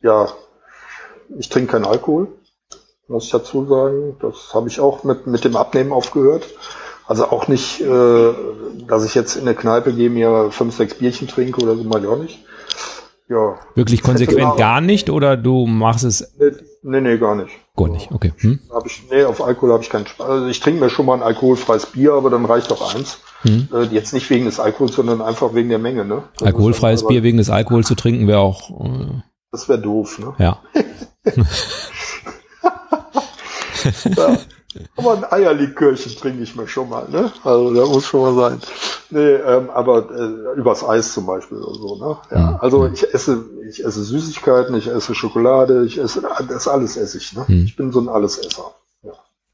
ja, 0.00 0.28
ich 1.38 1.48
trinke 1.48 1.72
keinen 1.72 1.86
Alkohol, 1.86 2.28
muss 3.08 3.24
ich 3.24 3.30
dazu 3.30 3.66
sagen. 3.66 4.16
Das 4.20 4.54
habe 4.54 4.68
ich 4.68 4.80
auch 4.80 5.04
mit, 5.04 5.26
mit 5.26 5.44
dem 5.44 5.56
Abnehmen 5.56 5.92
aufgehört. 5.92 6.46
Also 7.06 7.24
auch 7.26 7.48
nicht, 7.48 7.80
äh, 7.80 8.34
dass 8.86 9.04
ich 9.04 9.14
jetzt 9.14 9.36
in 9.36 9.42
eine 9.42 9.54
Kneipe 9.54 9.94
gehe, 9.94 10.10
mir 10.10 10.50
fünf, 10.50 10.76
sechs 10.76 10.94
Bierchen 10.94 11.26
trinke 11.26 11.62
oder 11.62 11.74
so, 11.74 11.84
mal 11.84 12.04
ja 12.04 12.16
nicht. 12.16 12.44
Ja. 13.30 13.58
Wirklich 13.74 14.02
konsequent 14.02 14.56
gar 14.56 14.80
nicht 14.80 15.10
oder 15.10 15.36
du 15.36 15.66
machst 15.66 16.04
es? 16.04 16.34
Nee, 16.38 16.52
nee, 16.82 17.00
nee 17.00 17.18
gar 17.18 17.34
nicht. 17.34 17.50
Gar 17.76 17.88
nicht, 17.88 18.10
okay. 18.10 18.32
Hm? 18.38 18.58
Hab 18.70 18.86
ich, 18.86 19.04
nee, 19.10 19.24
auf 19.24 19.42
Alkohol 19.42 19.72
habe 19.72 19.82
ich 19.82 19.90
keinen 19.90 20.06
Spaß. 20.06 20.26
Also 20.26 20.46
ich 20.46 20.60
trinke 20.60 20.80
mir 20.80 20.90
schon 20.90 21.06
mal 21.06 21.14
ein 21.14 21.22
alkoholfreies 21.22 21.86
Bier, 21.86 22.14
aber 22.14 22.30
dann 22.30 22.44
reicht 22.44 22.72
auch 22.72 22.94
eins. 22.94 23.18
Hm? 23.42 23.68
Äh, 23.72 23.82
jetzt 23.94 24.12
nicht 24.14 24.28
wegen 24.30 24.46
des 24.46 24.60
Alkohols, 24.60 24.94
sondern 24.94 25.20
einfach 25.20 25.54
wegen 25.54 25.68
der 25.68 25.78
Menge. 25.78 26.04
Ne? 26.04 26.24
Alkoholfreies 26.40 27.06
Bier 27.06 27.22
wegen 27.22 27.38
des 27.38 27.50
Alkohols 27.50 27.86
zu 27.86 27.94
trinken 27.94 28.26
wäre 28.26 28.40
auch 28.40 28.70
äh, 28.80 29.22
das 29.50 29.68
wäre 29.68 29.80
doof, 29.80 30.18
ne? 30.18 30.34
Ja. 30.38 30.62
ja. 34.16 34.38
Aber 34.96 35.12
ein 35.14 35.24
Eierlikörchen 35.24 36.14
trinke 36.14 36.42
ich 36.42 36.54
mir 36.54 36.68
schon 36.68 36.88
mal, 36.88 37.08
ne? 37.08 37.32
Also 37.42 37.72
da 37.72 37.86
muss 37.86 38.06
schon 38.06 38.20
mal 38.20 38.34
sein. 38.34 38.60
Nee, 39.10 39.34
ähm, 39.34 39.70
aber 39.70 40.10
äh, 40.10 40.58
übers 40.58 40.84
Eis 40.84 41.14
zum 41.14 41.26
Beispiel 41.26 41.58
oder 41.58 41.74
so, 41.74 41.96
ne? 41.96 42.16
Ja. 42.30 42.50
Mhm. 42.50 42.56
Also 42.60 42.86
ich 42.86 43.14
esse, 43.14 43.44
ich 43.68 43.84
esse 43.84 44.04
Süßigkeiten, 44.04 44.76
ich 44.76 44.88
esse 44.88 45.14
Schokolade, 45.14 45.86
ich 45.86 45.98
esse 45.98 46.22
das 46.48 46.68
alles 46.68 46.96
esse 46.96 47.18
ich, 47.18 47.32
ne? 47.32 47.44
Mhm. 47.48 47.64
Ich 47.64 47.76
bin 47.76 47.92
so 47.92 48.00
ein 48.00 48.08
Allesesser. 48.08 48.74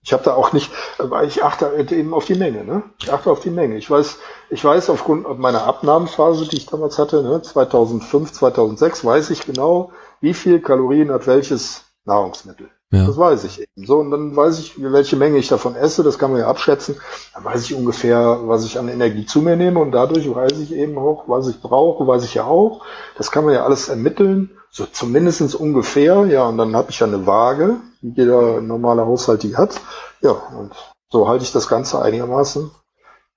Ich 0.05 0.13
habe 0.13 0.23
da 0.23 0.35
auch 0.35 0.53
nicht, 0.53 0.71
weil 0.99 1.27
ich 1.27 1.43
achte 1.43 1.75
eben 1.77 2.13
auf 2.13 2.27
die 2.27 2.35
Menge, 2.35 2.63
ne? 2.63 2.83
Ich 3.01 3.11
achte 3.11 3.31
auf 3.31 3.41
die 3.41 3.51
Menge. 3.51 3.79
Ich 3.79 3.91
weiß, 3.91 4.19
ich 4.51 4.63
weiß 4.63 4.91
aufgrund 4.91 5.39
meiner 5.39 5.65
Abnahmephase, 5.65 6.47
die 6.47 6.59
ich 6.59 6.67
damals 6.67 6.99
hatte, 6.99 7.23
ne, 7.23 7.41
2005, 7.41 8.33
2006, 8.33 9.05
weiß 9.05 9.31
ich 9.31 9.47
genau, 9.47 9.93
wie 10.21 10.35
viel 10.35 10.61
Kalorien 10.61 11.11
hat 11.11 11.27
welches 11.27 11.85
Nahrungsmittel. 12.05 12.71
Ja. 12.93 13.07
Das 13.07 13.17
weiß 13.17 13.45
ich 13.45 13.61
eben. 13.61 13.87
So, 13.87 13.99
und 13.99 14.11
dann 14.11 14.37
weiß 14.37 14.59
ich, 14.61 14.81
welche 14.81 15.17
Menge 15.17 15.39
ich 15.39 15.49
davon 15.49 15.75
esse, 15.75 16.03
das 16.05 16.19
kann 16.19 16.31
man 16.31 16.41
ja 16.41 16.47
abschätzen. 16.47 16.97
Dann 17.35 17.45
weiß 17.45 17.65
ich 17.65 17.75
ungefähr, 17.75 18.41
was 18.45 18.65
ich 18.65 18.79
an 18.79 18.89
Energie 18.89 19.27
zu 19.27 19.41
mir 19.43 19.57
nehme 19.57 19.81
und 19.81 19.91
dadurch 19.91 20.33
weiß 20.33 20.59
ich 20.61 20.73
eben 20.73 20.97
auch, 20.97 21.25
was 21.27 21.49
ich 21.49 21.61
brauche, 21.61 22.07
weiß 22.07 22.25
ich 22.25 22.35
ja 22.35 22.45
auch. 22.45 22.85
Das 23.17 23.31
kann 23.31 23.45
man 23.45 23.55
ja 23.55 23.65
alles 23.65 23.89
ermitteln, 23.89 24.51
so 24.71 24.87
zumindestens 24.87 25.55
ungefähr, 25.55 26.27
ja, 26.27 26.47
und 26.49 26.59
dann 26.59 26.77
habe 26.77 26.91
ich 26.91 27.01
ja 27.01 27.07
eine 27.07 27.27
Waage, 27.27 27.77
wie 28.01 28.13
jeder 28.17 28.61
normale 28.61 29.07
Haushalt 29.07 29.43
die 29.43 29.57
hat. 29.57 29.81
Ja, 30.21 30.31
und 30.31 30.73
so 31.11 31.29
halte 31.29 31.45
ich 31.45 31.53
das 31.53 31.69
Ganze 31.69 32.01
einigermaßen 32.01 32.71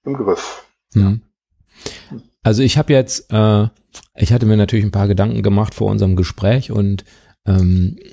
im 0.04 0.14
Griff. 0.18 0.66
Mhm. 0.94 1.22
Also 2.44 2.64
ich 2.64 2.78
habe 2.78 2.94
jetzt, 2.94 3.32
äh, 3.32 3.68
ich 4.16 4.34
hatte 4.34 4.46
mir 4.46 4.58
natürlich 4.58 4.86
ein 4.86 4.92
paar 4.92 5.08
Gedanken 5.08 5.44
gemacht 5.44 5.76
vor 5.76 5.92
unserem 5.92 6.16
Gespräch 6.16 6.72
und 6.72 7.04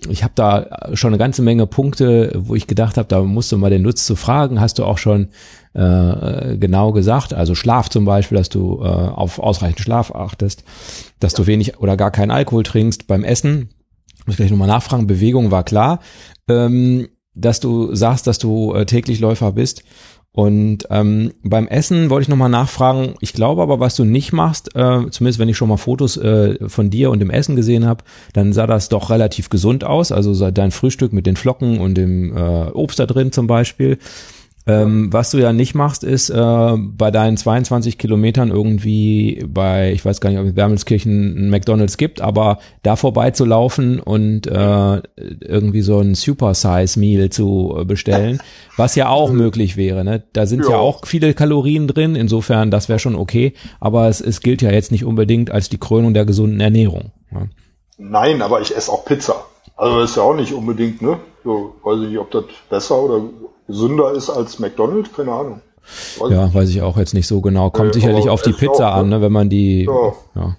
ich 0.08 0.22
habe 0.22 0.32
da 0.36 0.90
schon 0.94 1.08
eine 1.08 1.18
ganze 1.18 1.42
Menge 1.42 1.66
Punkte, 1.66 2.32
wo 2.36 2.54
ich 2.54 2.68
gedacht 2.68 2.96
habe, 2.96 3.08
da 3.08 3.22
musst 3.22 3.50
du 3.50 3.58
mal 3.58 3.70
den 3.70 3.82
Nutz 3.82 4.06
zu 4.06 4.14
fragen. 4.14 4.60
Hast 4.60 4.78
du 4.78 4.84
auch 4.84 4.98
schon 4.98 5.30
äh, 5.74 6.56
genau 6.56 6.92
gesagt, 6.92 7.34
also 7.34 7.56
Schlaf 7.56 7.88
zum 7.88 8.04
Beispiel, 8.04 8.38
dass 8.38 8.48
du 8.48 8.80
äh, 8.80 8.86
auf 8.86 9.40
ausreichend 9.40 9.80
Schlaf 9.80 10.12
achtest, 10.12 10.62
dass 11.18 11.32
ja. 11.32 11.38
du 11.38 11.46
wenig 11.48 11.78
oder 11.78 11.96
gar 11.96 12.12
keinen 12.12 12.30
Alkohol 12.30 12.62
trinkst 12.62 13.08
beim 13.08 13.24
Essen. 13.24 13.70
Muss 14.24 14.34
ich 14.34 14.36
gleich 14.36 14.50
nochmal 14.50 14.68
nachfragen. 14.68 15.08
Bewegung 15.08 15.50
war 15.50 15.64
klar. 15.64 15.98
Ähm, 16.48 17.08
dass 17.34 17.58
du 17.58 17.94
sagst, 17.94 18.28
dass 18.28 18.38
du 18.38 18.72
äh, 18.74 18.86
täglich 18.86 19.18
Läufer 19.18 19.52
bist. 19.52 19.82
Und 20.36 20.88
ähm, 20.90 21.32
beim 21.44 21.68
Essen 21.68 22.10
wollte 22.10 22.24
ich 22.24 22.28
nochmal 22.28 22.48
nachfragen, 22.48 23.14
ich 23.20 23.34
glaube 23.34 23.62
aber, 23.62 23.78
was 23.78 23.94
du 23.94 24.04
nicht 24.04 24.32
machst, 24.32 24.74
äh, 24.74 25.08
zumindest 25.10 25.38
wenn 25.38 25.48
ich 25.48 25.56
schon 25.56 25.68
mal 25.68 25.76
Fotos 25.76 26.16
äh, 26.16 26.68
von 26.68 26.90
dir 26.90 27.12
und 27.12 27.20
dem 27.20 27.30
Essen 27.30 27.54
gesehen 27.54 27.86
habe, 27.86 28.02
dann 28.32 28.52
sah 28.52 28.66
das 28.66 28.88
doch 28.88 29.10
relativ 29.10 29.48
gesund 29.48 29.84
aus. 29.84 30.10
Also 30.10 30.50
dein 30.50 30.72
Frühstück 30.72 31.12
mit 31.12 31.26
den 31.26 31.36
Flocken 31.36 31.78
und 31.78 31.94
dem 31.94 32.36
äh, 32.36 32.70
Obst 32.72 32.98
da 32.98 33.06
drin 33.06 33.30
zum 33.30 33.46
Beispiel. 33.46 33.98
Ähm, 34.66 35.12
was 35.12 35.30
du 35.30 35.38
ja 35.38 35.52
nicht 35.52 35.74
machst, 35.74 36.04
ist 36.04 36.30
äh, 36.30 36.76
bei 36.78 37.10
deinen 37.10 37.36
22 37.36 37.98
Kilometern 37.98 38.50
irgendwie 38.50 39.44
bei, 39.46 39.92
ich 39.92 40.02
weiß 40.04 40.22
gar 40.22 40.30
nicht, 40.30 40.38
ob 40.38 40.46
es 40.46 40.56
Wermelskirchen 40.56 41.36
ein 41.36 41.50
McDonalds 41.50 41.98
gibt, 41.98 42.22
aber 42.22 42.58
da 42.82 42.96
vorbeizulaufen 42.96 44.00
und 44.00 44.46
äh, 44.46 45.02
irgendwie 45.16 45.82
so 45.82 45.98
ein 46.00 46.14
Super-Size-Meal 46.14 47.28
zu 47.28 47.84
bestellen, 47.86 48.40
was 48.76 48.94
ja 48.94 49.10
auch 49.10 49.32
möglich 49.32 49.76
wäre. 49.76 50.02
Ne? 50.02 50.22
Da 50.32 50.46
sind 50.46 50.64
ja. 50.64 50.70
ja 50.70 50.76
auch 50.78 51.04
viele 51.04 51.34
Kalorien 51.34 51.86
drin, 51.86 52.16
insofern 52.16 52.70
das 52.70 52.88
wäre 52.88 52.98
schon 52.98 53.16
okay, 53.16 53.52
aber 53.80 54.08
es, 54.08 54.22
es 54.22 54.40
gilt 54.40 54.62
ja 54.62 54.72
jetzt 54.72 54.92
nicht 54.92 55.04
unbedingt 55.04 55.50
als 55.50 55.68
die 55.68 55.78
Krönung 55.78 56.14
der 56.14 56.24
gesunden 56.24 56.60
Ernährung. 56.60 57.12
Ne? 57.30 57.50
Nein, 57.98 58.40
aber 58.40 58.62
ich 58.62 58.74
esse 58.74 58.90
auch 58.90 59.04
Pizza. 59.04 59.44
Also 59.76 60.00
das 60.00 60.10
ist 60.10 60.16
ja 60.16 60.22
auch 60.22 60.34
nicht 60.34 60.52
unbedingt, 60.52 61.02
ne? 61.02 61.18
So, 61.42 61.74
weiß 61.82 62.00
ich 62.02 62.08
nicht, 62.08 62.18
ob 62.18 62.30
das 62.30 62.44
besser 62.70 62.96
oder 62.96 63.22
gesünder 63.66 64.12
ist 64.12 64.30
als 64.30 64.58
McDonald's, 64.58 65.10
keine 65.14 65.32
Ahnung. 65.32 65.60
Weiß 66.18 66.30
ja, 66.30 66.54
weiß 66.54 66.70
ich 66.70 66.82
auch 66.82 66.96
jetzt 66.96 67.14
nicht 67.14 67.26
so 67.26 67.40
genau. 67.40 67.70
Kommt 67.70 67.90
äh, 67.90 67.94
sicherlich 67.94 68.28
auf 68.28 68.42
die 68.42 68.52
Pizza 68.52 68.92
auch, 68.92 68.98
an, 68.98 69.08
ne, 69.08 69.20
wenn 69.20 69.32
man 69.32 69.48
die. 69.48 69.84
Ja. 69.84 70.12
ja. 70.34 70.56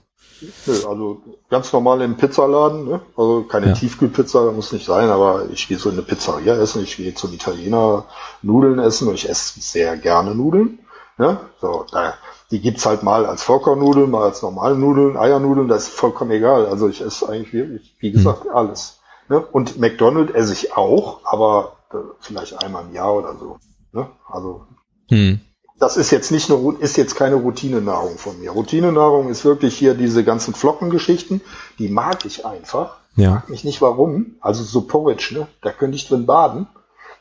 Nö, 0.67 0.73
also 0.87 1.21
ganz 1.49 1.71
normal 1.73 2.01
im 2.01 2.17
Pizzaladen, 2.17 2.85
ne? 2.85 3.01
Also 3.15 3.43
keine 3.43 3.67
Ja. 3.67 3.73
Tiefkühlpizza, 3.73 4.51
muss 4.51 4.71
nicht 4.71 4.85
sein, 4.85 5.09
aber 5.09 5.45
ich 5.51 5.67
gehe 5.67 5.77
so 5.77 5.89
in 5.89 5.95
eine 5.95 6.03
Pizzeria 6.03 6.55
essen, 6.55 6.83
ich 6.83 6.97
gehe 6.97 7.15
zum 7.15 7.33
Italiener 7.33 8.05
Nudeln 8.41 8.79
essen 8.79 9.07
und 9.07 9.15
ich 9.15 9.29
esse 9.29 9.59
sehr 9.59 9.97
gerne 9.97 10.35
Nudeln. 10.35 10.79
Ne? 11.17 11.39
So, 11.61 11.85
da, 11.91 12.15
die 12.51 12.59
gibt's 12.59 12.85
halt 12.85 13.01
mal 13.01 13.25
als 13.25 13.43
Vollkornnudeln, 13.43 14.11
mal 14.11 14.23
als 14.23 14.41
normale 14.41 14.75
Nudeln, 14.75 15.17
Eiernudeln, 15.17 15.67
das 15.67 15.87
ist 15.87 15.93
vollkommen 15.95 16.31
egal. 16.31 16.65
Also 16.65 16.89
ich 16.89 17.01
esse 17.01 17.29
eigentlich 17.29 17.53
wirklich, 17.53 17.95
wie 17.99 18.11
gesagt, 18.11 18.47
alles. 18.53 18.99
Ne? 19.29 19.39
Und 19.39 19.79
McDonald's 19.79 20.33
esse 20.33 20.53
ich 20.53 20.75
auch, 20.75 21.21
aber 21.23 21.74
vielleicht 22.19 22.63
einmal 22.63 22.86
im 22.86 22.93
Jahr 22.93 23.13
oder 23.13 23.36
so. 23.38 23.58
Ne? 23.91 24.08
Also 24.27 24.65
Hm. 25.10 25.39
das 25.79 25.97
ist 25.97 26.12
jetzt 26.12 26.31
nicht 26.31 26.49
nur, 26.49 26.79
ist 26.81 26.97
jetzt 26.97 27.15
keine 27.15 27.36
Routinenahrung 27.36 28.17
von 28.17 28.39
mir. 28.39 28.51
Routinenahrung 28.51 29.29
ist 29.29 29.45
wirklich 29.45 29.77
hier 29.77 29.93
diese 29.93 30.23
ganzen 30.23 30.53
Flockengeschichten, 30.53 31.41
die 31.79 31.89
mag 31.89 32.25
ich 32.25 32.45
einfach. 32.45 32.97
Ja. 33.15 33.31
Frag 33.31 33.49
mich 33.49 33.63
nicht 33.63 33.81
warum. 33.81 34.36
Also 34.41 34.63
so 34.63 34.81
Porridge, 34.81 35.29
ne? 35.34 35.47
Da 35.62 35.71
könnte 35.71 35.95
ich 35.95 36.08
drin 36.08 36.25
baden. 36.25 36.67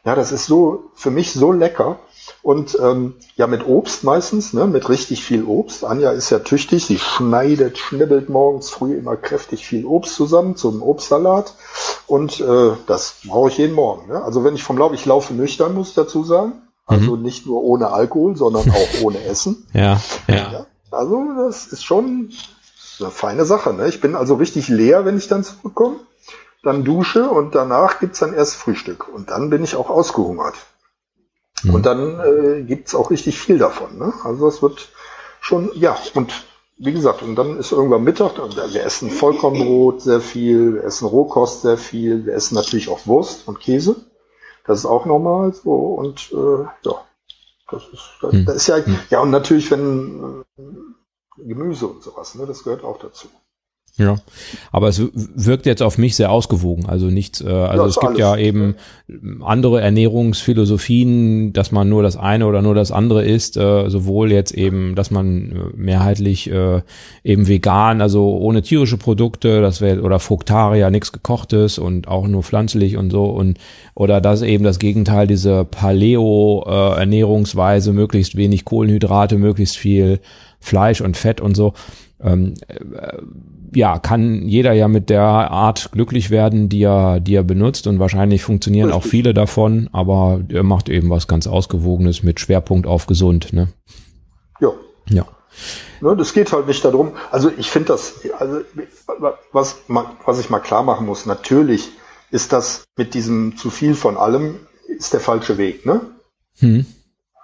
Ja, 0.04 0.14
das 0.14 0.32
ist 0.32 0.46
so, 0.46 0.90
für 0.94 1.10
mich 1.10 1.32
so 1.32 1.52
lecker. 1.52 1.98
Und 2.42 2.78
ähm, 2.80 3.14
ja, 3.36 3.46
mit 3.46 3.66
Obst 3.66 4.04
meistens, 4.04 4.52
ne? 4.52 4.66
Mit 4.66 4.88
richtig 4.88 5.24
viel 5.24 5.44
Obst. 5.44 5.84
Anja 5.84 6.10
ist 6.10 6.30
ja 6.30 6.40
tüchtig, 6.40 6.84
sie 6.84 6.98
schneidet, 6.98 7.78
schnibbelt 7.78 8.28
morgens 8.28 8.68
früh 8.70 8.96
immer 8.96 9.16
kräftig 9.16 9.66
viel 9.66 9.86
Obst 9.86 10.14
zusammen 10.14 10.56
zum 10.56 10.82
Obstsalat. 10.82 11.54
Und 12.06 12.40
äh, 12.40 12.72
das 12.86 13.16
brauche 13.26 13.48
ich 13.48 13.58
jeden 13.58 13.74
Morgen. 13.74 14.08
Ne? 14.08 14.22
Also 14.22 14.44
wenn 14.44 14.54
ich 14.54 14.62
vom 14.62 14.76
Lauf, 14.76 14.92
ich 14.92 15.06
laufe 15.06 15.32
nüchtern, 15.32 15.74
muss 15.74 15.88
ich 15.88 15.94
dazu 15.94 16.22
sagen. 16.22 16.52
Also 16.86 17.16
nicht 17.16 17.46
nur 17.46 17.62
ohne 17.62 17.90
Alkohol, 17.90 18.36
sondern 18.36 18.70
auch 18.70 18.88
ohne 19.02 19.22
Essen. 19.24 19.66
Ja. 19.72 20.00
Ja. 20.28 20.52
Ja, 20.52 20.66
also 20.90 21.24
das 21.46 21.66
ist 21.66 21.82
schon 21.82 22.30
eine 23.00 23.10
feine 23.10 23.44
Sache. 23.46 23.72
Ne? 23.72 23.88
Ich 23.88 24.02
bin 24.02 24.14
also 24.14 24.34
richtig 24.34 24.68
leer, 24.68 25.04
wenn 25.06 25.16
ich 25.16 25.28
dann 25.28 25.44
zurückkomme. 25.44 25.96
Dann 26.64 26.84
dusche 26.84 27.28
und 27.28 27.54
danach 27.54 28.00
gibt's 28.00 28.20
dann 28.20 28.34
erst 28.34 28.56
Frühstück. 28.56 29.08
Und 29.08 29.30
dann 29.30 29.50
bin 29.50 29.62
ich 29.62 29.76
auch 29.76 29.90
ausgehungert. 29.90 30.54
Und 31.70 31.86
dann 31.86 32.20
äh, 32.20 32.62
gibt's 32.62 32.94
auch 32.94 33.10
richtig 33.10 33.38
viel 33.38 33.58
davon. 33.58 33.98
Ne? 33.98 34.12
Also 34.24 34.48
es 34.48 34.62
wird 34.62 34.88
schon, 35.40 35.70
ja, 35.74 35.96
und 36.14 36.32
wie 36.76 36.92
gesagt, 36.92 37.22
und 37.22 37.36
dann 37.36 37.58
ist 37.58 37.72
irgendwann 37.72 38.02
Mittag, 38.02 38.32
wir 38.36 38.84
essen 38.84 39.10
Vollkornbrot 39.10 40.02
sehr 40.02 40.20
viel, 40.20 40.74
wir 40.74 40.84
essen 40.84 41.06
Rohkost 41.06 41.62
sehr 41.62 41.78
viel, 41.78 42.26
wir 42.26 42.34
essen 42.34 42.54
natürlich 42.54 42.88
auch 42.88 43.06
Wurst 43.06 43.46
und 43.46 43.60
Käse. 43.60 43.96
Das 44.66 44.80
ist 44.80 44.86
auch 44.86 45.06
normal 45.06 45.52
so 45.52 45.72
und 45.72 46.32
äh, 46.32 46.64
ja, 46.82 47.04
das 47.70 47.82
ist, 47.92 48.10
das, 48.22 48.32
Hm. 48.32 48.44
das 48.46 48.56
ist 48.56 48.66
ja, 48.66 48.78
ja 49.10 49.20
und 49.20 49.30
natürlich 49.30 49.70
wenn 49.70 50.44
äh, 50.58 50.62
Gemüse 51.36 51.86
und 51.86 52.02
sowas, 52.02 52.34
ne, 52.34 52.46
das 52.46 52.64
gehört 52.64 52.82
auch 52.82 52.98
dazu. 52.98 53.28
Ja, 53.96 54.16
aber 54.72 54.88
es 54.88 55.00
wirkt 55.14 55.66
jetzt 55.66 55.80
auf 55.80 55.98
mich 55.98 56.16
sehr 56.16 56.32
ausgewogen. 56.32 56.86
Also 56.86 57.06
nichts, 57.06 57.40
äh, 57.40 57.46
also 57.48 57.82
Ja, 57.84 57.88
es 57.88 57.94
gibt 57.94 58.06
alles. 58.06 58.18
ja 58.18 58.36
eben 58.36 58.74
andere 59.44 59.80
Ernährungsphilosophien, 59.82 61.52
dass 61.52 61.70
man 61.70 61.88
nur 61.88 62.02
das 62.02 62.16
eine 62.16 62.46
oder 62.46 62.60
nur 62.60 62.74
das 62.74 62.90
andere 62.90 63.24
isst, 63.24 63.56
äh, 63.56 63.88
sowohl 63.88 64.32
jetzt 64.32 64.52
eben, 64.52 64.96
dass 64.96 65.12
man 65.12 65.52
äh, 65.52 65.54
mehrheitlich 65.76 66.50
äh, 66.50 66.80
eben 67.22 67.46
vegan, 67.46 68.00
also 68.00 68.36
ohne 68.36 68.62
tierische 68.62 68.96
Produkte, 68.96 69.60
das 69.60 69.80
wäre 69.80 70.02
oder 70.02 70.18
Fructaria, 70.18 70.90
nichts 70.90 71.12
gekochtes 71.12 71.78
und 71.78 72.08
auch 72.08 72.26
nur 72.26 72.42
pflanzlich 72.42 72.96
und 72.96 73.10
so 73.10 73.26
und 73.26 73.58
oder 73.94 74.20
das 74.20 74.42
eben 74.42 74.64
das 74.64 74.80
Gegenteil, 74.80 75.28
diese 75.28 75.64
Paleo 75.64 76.64
äh, 76.66 76.98
Ernährungsweise, 76.98 77.92
möglichst 77.92 78.34
wenig 78.36 78.64
Kohlenhydrate, 78.64 79.38
möglichst 79.38 79.76
viel 79.76 80.18
Fleisch 80.58 81.00
und 81.00 81.16
Fett 81.16 81.40
und 81.40 81.54
so. 81.54 81.74
Ähm, 82.20 82.54
ja, 83.74 83.98
kann 83.98 84.48
jeder 84.48 84.72
ja 84.72 84.88
mit 84.88 85.10
der 85.10 85.22
Art 85.22 85.90
glücklich 85.92 86.30
werden, 86.30 86.68
die 86.68 86.82
er, 86.82 87.20
die 87.20 87.34
er 87.34 87.42
benutzt 87.42 87.86
und 87.86 87.98
wahrscheinlich 87.98 88.42
funktionieren 88.42 88.92
auch 88.92 89.02
viele 89.02 89.34
davon, 89.34 89.88
aber 89.92 90.40
er 90.48 90.62
macht 90.62 90.88
eben 90.88 91.10
was 91.10 91.26
ganz 91.26 91.46
Ausgewogenes 91.46 92.22
mit 92.22 92.40
Schwerpunkt 92.40 92.86
auf 92.86 93.06
gesund, 93.06 93.52
ne? 93.52 93.68
Ja. 94.60 94.70
Ja. 95.08 95.26
Ne, 96.00 96.16
das 96.16 96.34
geht 96.34 96.52
halt 96.52 96.66
nicht 96.66 96.84
darum. 96.84 97.12
Also 97.30 97.50
ich 97.56 97.70
finde 97.70 97.88
das, 97.88 98.20
also 98.38 98.60
was, 99.52 99.78
was 99.88 100.40
ich 100.40 100.50
mal 100.50 100.60
klar 100.60 100.82
machen 100.82 101.06
muss, 101.06 101.26
natürlich 101.26 101.90
ist 102.30 102.52
das 102.52 102.84
mit 102.96 103.14
diesem 103.14 103.56
zu 103.56 103.70
viel 103.70 103.94
von 103.94 104.16
allem, 104.16 104.56
ist 104.88 105.12
der 105.12 105.20
falsche 105.20 105.56
Weg. 105.56 105.86
Ne? 105.86 106.00
Hm. 106.58 106.86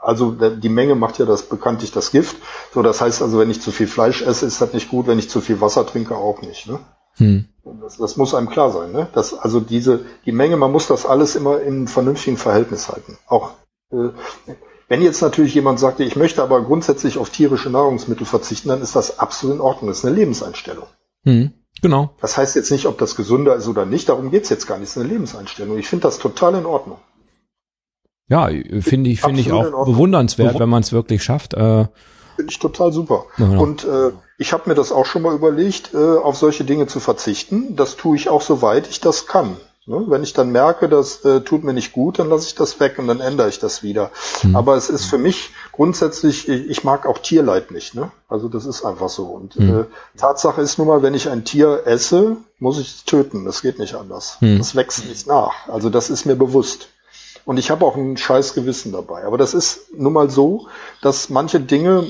Also 0.01 0.31
die 0.33 0.69
Menge 0.69 0.95
macht 0.95 1.19
ja 1.19 1.27
das 1.27 1.43
bekanntlich 1.43 1.93
das 1.93 2.11
Gift. 2.11 2.37
So, 2.73 2.83
das 2.83 3.01
heißt 3.01 3.21
also, 3.21 3.39
wenn 3.39 3.51
ich 3.51 3.61
zu 3.61 3.71
viel 3.71 3.87
Fleisch 3.87 4.23
esse, 4.23 4.47
ist 4.47 4.61
das 4.61 4.73
nicht 4.73 4.89
gut, 4.89 5.07
wenn 5.07 5.19
ich 5.19 5.29
zu 5.29 5.41
viel 5.41 5.61
Wasser 5.61 5.87
trinke, 5.87 6.17
auch 6.17 6.41
nicht. 6.41 6.67
Ne? 6.69 6.81
Hm. 7.17 7.45
Das, 7.83 7.99
das 7.99 8.17
muss 8.17 8.35
einem 8.35 8.49
klar 8.49 8.71
sein. 8.71 8.93
Ne? 8.93 9.09
Das, 9.13 9.35
also 9.35 9.61
diese, 9.61 10.01
die 10.25 10.33
Menge, 10.33 10.57
man 10.57 10.73
muss 10.73 10.87
das 10.87 11.05
alles 11.05 11.37
immer 11.37 11.61
in 11.61 11.87
vernünftigen 11.87 12.39
Verhältnis 12.39 12.89
halten. 12.89 13.19
Auch 13.27 13.53
äh, 13.93 14.09
wenn 14.89 15.03
jetzt 15.03 15.23
natürlich 15.23 15.55
jemand 15.55 15.79
sagt, 15.79 16.01
ich 16.01 16.17
möchte 16.17 16.43
aber 16.43 16.63
grundsätzlich 16.63 17.19
auf 17.19 17.31
tierische 17.31 17.71
Nahrungsmittel 17.71 18.27
verzichten, 18.27 18.71
dann 18.71 18.83
ist 18.83 18.97
das 18.97 19.21
absolut 19.21 19.57
in 19.57 19.61
Ordnung. 19.61 19.89
Das 19.89 19.99
ist 19.99 20.05
eine 20.05 20.17
Lebenseinstellung. 20.17 20.87
Hm. 21.25 21.53
Genau. 21.83 22.11
Das 22.21 22.37
heißt 22.37 22.57
jetzt 22.57 22.71
nicht, 22.71 22.87
ob 22.87 22.99
das 22.99 23.15
gesünder 23.15 23.55
ist 23.55 23.69
oder 23.69 23.87
nicht, 23.87 24.09
darum 24.09 24.31
geht's 24.31 24.49
jetzt 24.49 24.67
gar 24.67 24.79
nicht. 24.79 24.89
Das 24.89 24.97
ist 24.97 25.03
eine 25.03 25.13
Lebenseinstellung. 25.13 25.79
Ich 25.79 25.87
finde 25.87 26.03
das 26.03 26.19
total 26.19 26.57
in 26.57 26.67
Ordnung. 26.67 26.99
Ja, 28.31 28.49
finde 28.81 29.11
ich, 29.11 29.21
finde 29.21 29.41
ich 29.41 29.53
auch 29.53 29.85
bewundernswert, 29.85 30.59
wenn 30.59 30.69
man 30.69 30.83
es 30.83 30.93
wirklich 30.93 31.23
schafft. 31.23 31.53
Äh, 31.55 31.87
Finde 32.37 32.53
ich 32.53 32.59
total 32.59 32.93
super. 32.93 33.27
Ja, 33.37 33.47
genau. 33.47 33.63
Und 33.63 33.85
äh, 33.85 34.13
ich 34.39 34.55
habe 34.55 34.71
mir 34.71 34.75
das 34.75 34.93
auch 34.93 35.05
schon 35.05 35.21
mal 35.23 35.35
überlegt, 35.35 35.93
äh, 35.93 35.99
auf 36.17 36.37
solche 36.37 36.65
Dinge 36.65 36.87
zu 36.87 37.01
verzichten. 37.01 37.77
Das 37.77 37.97
tue 37.97 38.17
ich 38.17 38.31
auch 38.31 38.41
soweit 38.41 38.89
ich 38.89 39.01
das 39.01 39.27
kann. 39.27 39.57
Ne? 39.85 40.05
Wenn 40.07 40.23
ich 40.23 40.33
dann 40.33 40.53
merke, 40.53 40.89
das 40.89 41.25
äh, 41.25 41.41
tut 41.41 41.65
mir 41.65 41.73
nicht 41.73 41.93
gut, 41.93 42.19
dann 42.21 42.29
lasse 42.31 42.47
ich 42.47 42.55
das 42.55 42.79
weg 42.79 42.99
und 42.99 43.09
dann 43.09 43.21
ändere 43.21 43.49
ich 43.49 43.59
das 43.59 43.83
wieder. 43.83 44.11
Hm. 44.43 44.55
Aber 44.55 44.77
es 44.77 44.89
ist 44.89 45.07
für 45.07 45.19
mich 45.19 45.51
grundsätzlich, 45.73 46.49
ich, 46.49 46.71
ich 46.71 46.85
mag 46.85 47.07
auch 47.07 47.19
Tierleid 47.19 47.73
nicht. 47.73 47.95
Ne? 47.95 48.13
Also 48.29 48.49
das 48.49 48.65
ist 48.65 48.85
einfach 48.85 49.09
so. 49.09 49.25
Und 49.25 49.57
Hm. 49.57 49.81
äh, 49.81 49.85
Tatsache 50.17 50.61
ist 50.63 50.79
nun 50.79 50.87
mal, 50.87 51.03
wenn 51.03 51.15
ich 51.15 51.29
ein 51.29 51.45
Tier 51.45 51.83
esse, 51.87 52.37
muss 52.61 52.79
ich 52.79 52.89
es 52.95 53.05
töten. 53.05 53.45
Das 53.45 53.63
geht 53.63 53.81
nicht 53.81 53.97
anders. 53.97 54.37
Hm. 54.41 54.59
Das 54.59 54.77
wächst 54.77 55.07
nicht 55.07 55.27
nach. 55.27 55.69
Also 55.69 55.91
das 55.91 56.09
ist 56.09 56.25
mir 56.25 56.37
bewusst. 56.37 56.89
Und 57.45 57.59
ich 57.59 57.71
habe 57.71 57.85
auch 57.85 57.97
ein 57.97 58.17
scheiß 58.17 58.55
Gewissen 58.55 58.93
dabei. 58.93 59.25
Aber 59.25 59.39
das 59.39 59.55
ist 59.55 59.93
nun 59.97 60.13
mal 60.13 60.31
so, 60.31 60.69
dass 61.03 61.31
manche 61.31 61.61
Dinge, 61.61 62.07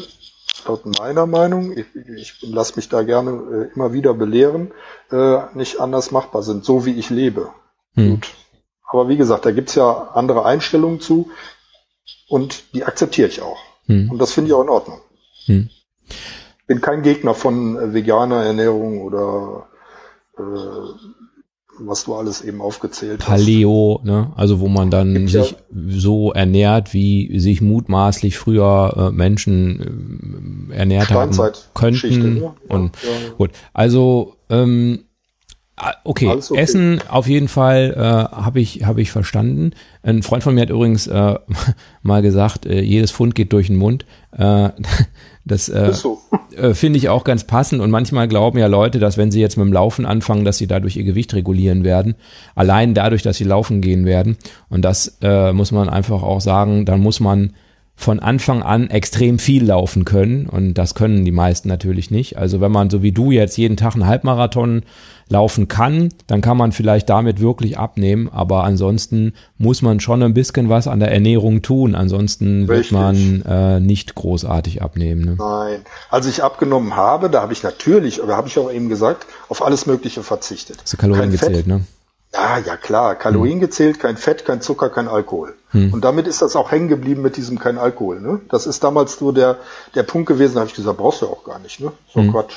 laut 0.67 0.85
meiner 0.99 1.27
Meinung, 1.27 1.73
ich, 1.77 1.87
ich 2.17 2.43
lasse 2.43 2.77
mich 2.77 2.89
da 2.89 3.03
gerne 3.03 3.31
äh, 3.71 3.75
immer 3.75 3.93
wieder 3.93 4.15
belehren, 4.15 4.73
äh, 5.11 5.39
nicht 5.55 5.81
anders 5.81 6.11
machbar 6.11 6.43
sind, 6.43 6.65
so 6.65 6.85
wie 6.85 6.99
ich 6.99 7.11
lebe. 7.11 7.51
hm. 7.95 8.11
Gut. 8.17 8.35
Aber 8.91 9.09
wie 9.09 9.17
gesagt, 9.17 9.47
da 9.47 9.53
gibt's 9.53 9.77
ja 9.77 10.09
andere 10.15 10.45
Einstellungen 10.45 11.01
zu 11.01 11.31
und 12.29 12.75
die 12.75 12.85
akzeptiere 12.85 13.29
ich 13.29 13.41
auch. 13.41 13.59
Hm. 13.87 14.11
Und 14.11 14.19
das 14.19 14.33
finde 14.33 14.49
ich 14.49 14.55
auch 14.55 14.63
in 14.63 14.69
Ordnung. 14.69 15.01
Hm. 15.47 15.71
Bin 16.67 16.81
kein 16.81 17.03
Gegner 17.03 17.35
von 17.35 17.77
äh, 17.77 17.95
veganer 17.95 18.45
Ernährung 18.45 19.03
oder 19.03 19.69
äh, 20.37 20.43
was 21.87 22.05
du 22.05 22.15
alles 22.15 22.43
eben 22.43 22.61
aufgezählt 22.61 23.21
hast. 23.23 23.29
Paleo, 23.29 24.01
ne? 24.05 24.33
Also 24.37 24.61
wo 24.61 24.69
man 24.69 24.91
dann 24.91 25.15
Gibt 25.15 25.31
ja- 25.31 25.43
sich 25.45 25.57
so 25.89 26.33
ernährt, 26.33 26.93
wie 26.95 27.39
sich 27.39 27.61
mutmaßlich 27.61 28.37
früher 28.39 29.11
äh, 29.11 29.11
Menschen 29.17 30.69
äh, 30.71 30.77
ernährt 30.77 31.11
haben 31.11 31.37
könnten. 31.75 32.35
ne? 32.35 32.41
Ja, 32.43 32.55
Und 32.69 32.97
ja. 33.03 33.33
gut, 33.37 33.51
also 33.73 34.37
ähm, 34.51 35.01
ah, 35.77 35.93
okay, 36.05 36.29
okay. 36.29 36.57
Essen 36.59 37.01
auf 37.09 37.27
jeden 37.27 37.49
Fall 37.49 37.95
äh, 37.97 38.01
habe 38.37 38.61
ich 38.61 38.85
habe 38.85 39.01
ich 39.01 39.11
verstanden. 39.11 39.73
Ein 40.03 40.23
Freund 40.23 40.43
von 40.43 40.55
mir 40.55 40.63
hat 40.63 40.71
übrigens 40.71 41.07
äh, 41.07 41.35
mal 42.03 42.23
gesagt, 42.23 42.67
äh, 42.67 42.81
jedes 42.81 43.11
Pfund 43.13 43.35
geht 43.35 43.53
durch 43.53 43.69
den 43.69 43.77
Mund. 43.77 44.05
Äh, 44.33 44.71
das 45.45 45.69
äh, 45.69 45.93
so. 45.93 46.21
äh, 46.57 46.75
finde 46.75 46.99
ich 46.99 47.09
auch 47.09 47.25
ganz 47.25 47.45
passend. 47.45 47.81
Und 47.81 47.91
manchmal 47.91 48.29
glauben 48.29 48.59
ja 48.59 48.67
Leute, 48.67 48.99
dass 48.99 49.17
wenn 49.17 49.31
sie 49.31 49.41
jetzt 49.41 49.57
mit 49.57 49.67
dem 49.67 49.73
Laufen 49.73 50.07
anfangen, 50.07 50.45
dass 50.45 50.59
sie 50.59 50.67
dadurch 50.67 50.97
ihr 50.97 51.05
Gewicht 51.05 51.35
regulieren 51.35 51.85
werden, 51.85 52.15
allein 52.55 52.95
dadurch, 52.95 53.23
dass 53.23 53.37
sie 53.37 53.45
laufen 53.45 53.81
gehen 53.81 54.05
werden. 54.05 54.37
Und 54.69 54.85
das 54.85 55.19
äh, 55.23 55.53
muss 55.53 55.73
man 55.73 55.89
einfach 55.89 56.23
auch 56.23 56.41
sagen, 56.41 56.85
dann 56.85 57.01
muss 57.01 57.21
man 57.21 57.55
von 58.01 58.19
Anfang 58.19 58.63
an 58.63 58.89
extrem 58.89 59.39
viel 59.39 59.67
laufen 59.67 60.07
können 60.07 60.47
und 60.47 60.73
das 60.73 60.95
können 60.95 61.27
die 61.27 61.33
meisten 61.33 61.69
natürlich 61.69 62.11
nicht. 62.11 62.39
Also 62.39 62.63
wenn 62.63 62.73
man 62.73 62.89
so 62.89 63.03
wie 63.03 63.13
du 63.13 63.31
jetzt 63.31 63.59
jeden 63.59 63.77
Tag 63.77 63.93
einen 63.93 64.07
Halbmarathon 64.07 64.85
laufen 65.29 65.69
kann, 65.69 66.09
dann 66.27 66.41
kann 66.41 66.57
man 66.57 66.73
vielleicht 66.73 67.11
damit 67.11 67.41
wirklich 67.41 67.77
abnehmen, 67.77 68.31
aber 68.33 68.65
ansonsten 68.65 69.35
muss 69.59 69.83
man 69.83 70.01
schon 70.01 70.23
ein 70.23 70.33
bisschen 70.33 70.71
was 70.71 70.89
an 70.89 70.99
der 70.99 71.13
Ernährung 71.13 71.61
tun, 71.61 71.95
ansonsten 71.95 72.69
wird 72.69 72.79
Richtig. 72.79 72.97
man 72.97 73.43
äh, 73.43 73.81
nicht 73.81 74.15
großartig 74.15 74.81
abnehmen. 74.81 75.23
Ne? 75.23 75.37
Nein. 75.39 75.81
Als 76.09 76.27
ich 76.27 76.43
abgenommen 76.43 76.97
habe, 76.97 77.29
da 77.29 77.43
habe 77.43 77.53
ich 77.53 77.63
natürlich, 77.63 78.23
oder 78.23 78.35
habe 78.35 78.49
ich 78.49 78.59
auch 78.59 78.73
eben 78.73 78.89
gesagt, 78.89 79.27
auf 79.51 79.63
alles 79.63 79.85
Mögliche 79.85 80.23
verzichtet. 80.23 80.79
Hast 80.81 80.95
du 80.95 80.97
Kalorien 80.97 81.29
Kein 81.29 81.39
Fett, 81.39 81.49
gezählt, 81.49 81.67
ne? 81.67 81.83
Ja, 82.33 82.59
ja 82.59 82.77
klar, 82.77 83.17
Kalorien 83.17 83.59
gezählt, 83.59 83.99
kein 83.99 84.17
Fett, 84.17 84.45
kein 84.45 84.61
Zucker, 84.61 84.89
kein 84.89 85.09
Alkohol. 85.09 85.55
Hm. 85.71 85.93
Und 85.93 86.05
damit 86.05 86.27
ist 86.27 86.43
das 86.43 86.55
auch 86.55 86.71
hängen 86.71 86.89
geblieben 86.89 87.23
mit 87.23 87.37
diesem 87.37 87.59
kein 87.59 87.77
Alkohol. 87.79 88.21
Ne? 88.21 88.41
Das 88.49 88.67
ist 88.67 88.85
damals 88.85 89.19
so 89.19 89.33
der, 89.33 89.59
der 89.95 90.05
Punkt 90.05 90.29
gewesen, 90.29 90.55
da 90.55 90.61
habe 90.61 90.71
ich 90.71 90.77
gesagt, 90.77 90.99
brauchst 90.99 91.23
du 91.23 91.27
auch 91.27 91.45
gar 91.45 91.59
nicht. 91.59 91.81
Ne? 91.81 91.93
So 92.13 92.21
Hm. 92.21 92.31
Quatsch. 92.33 92.55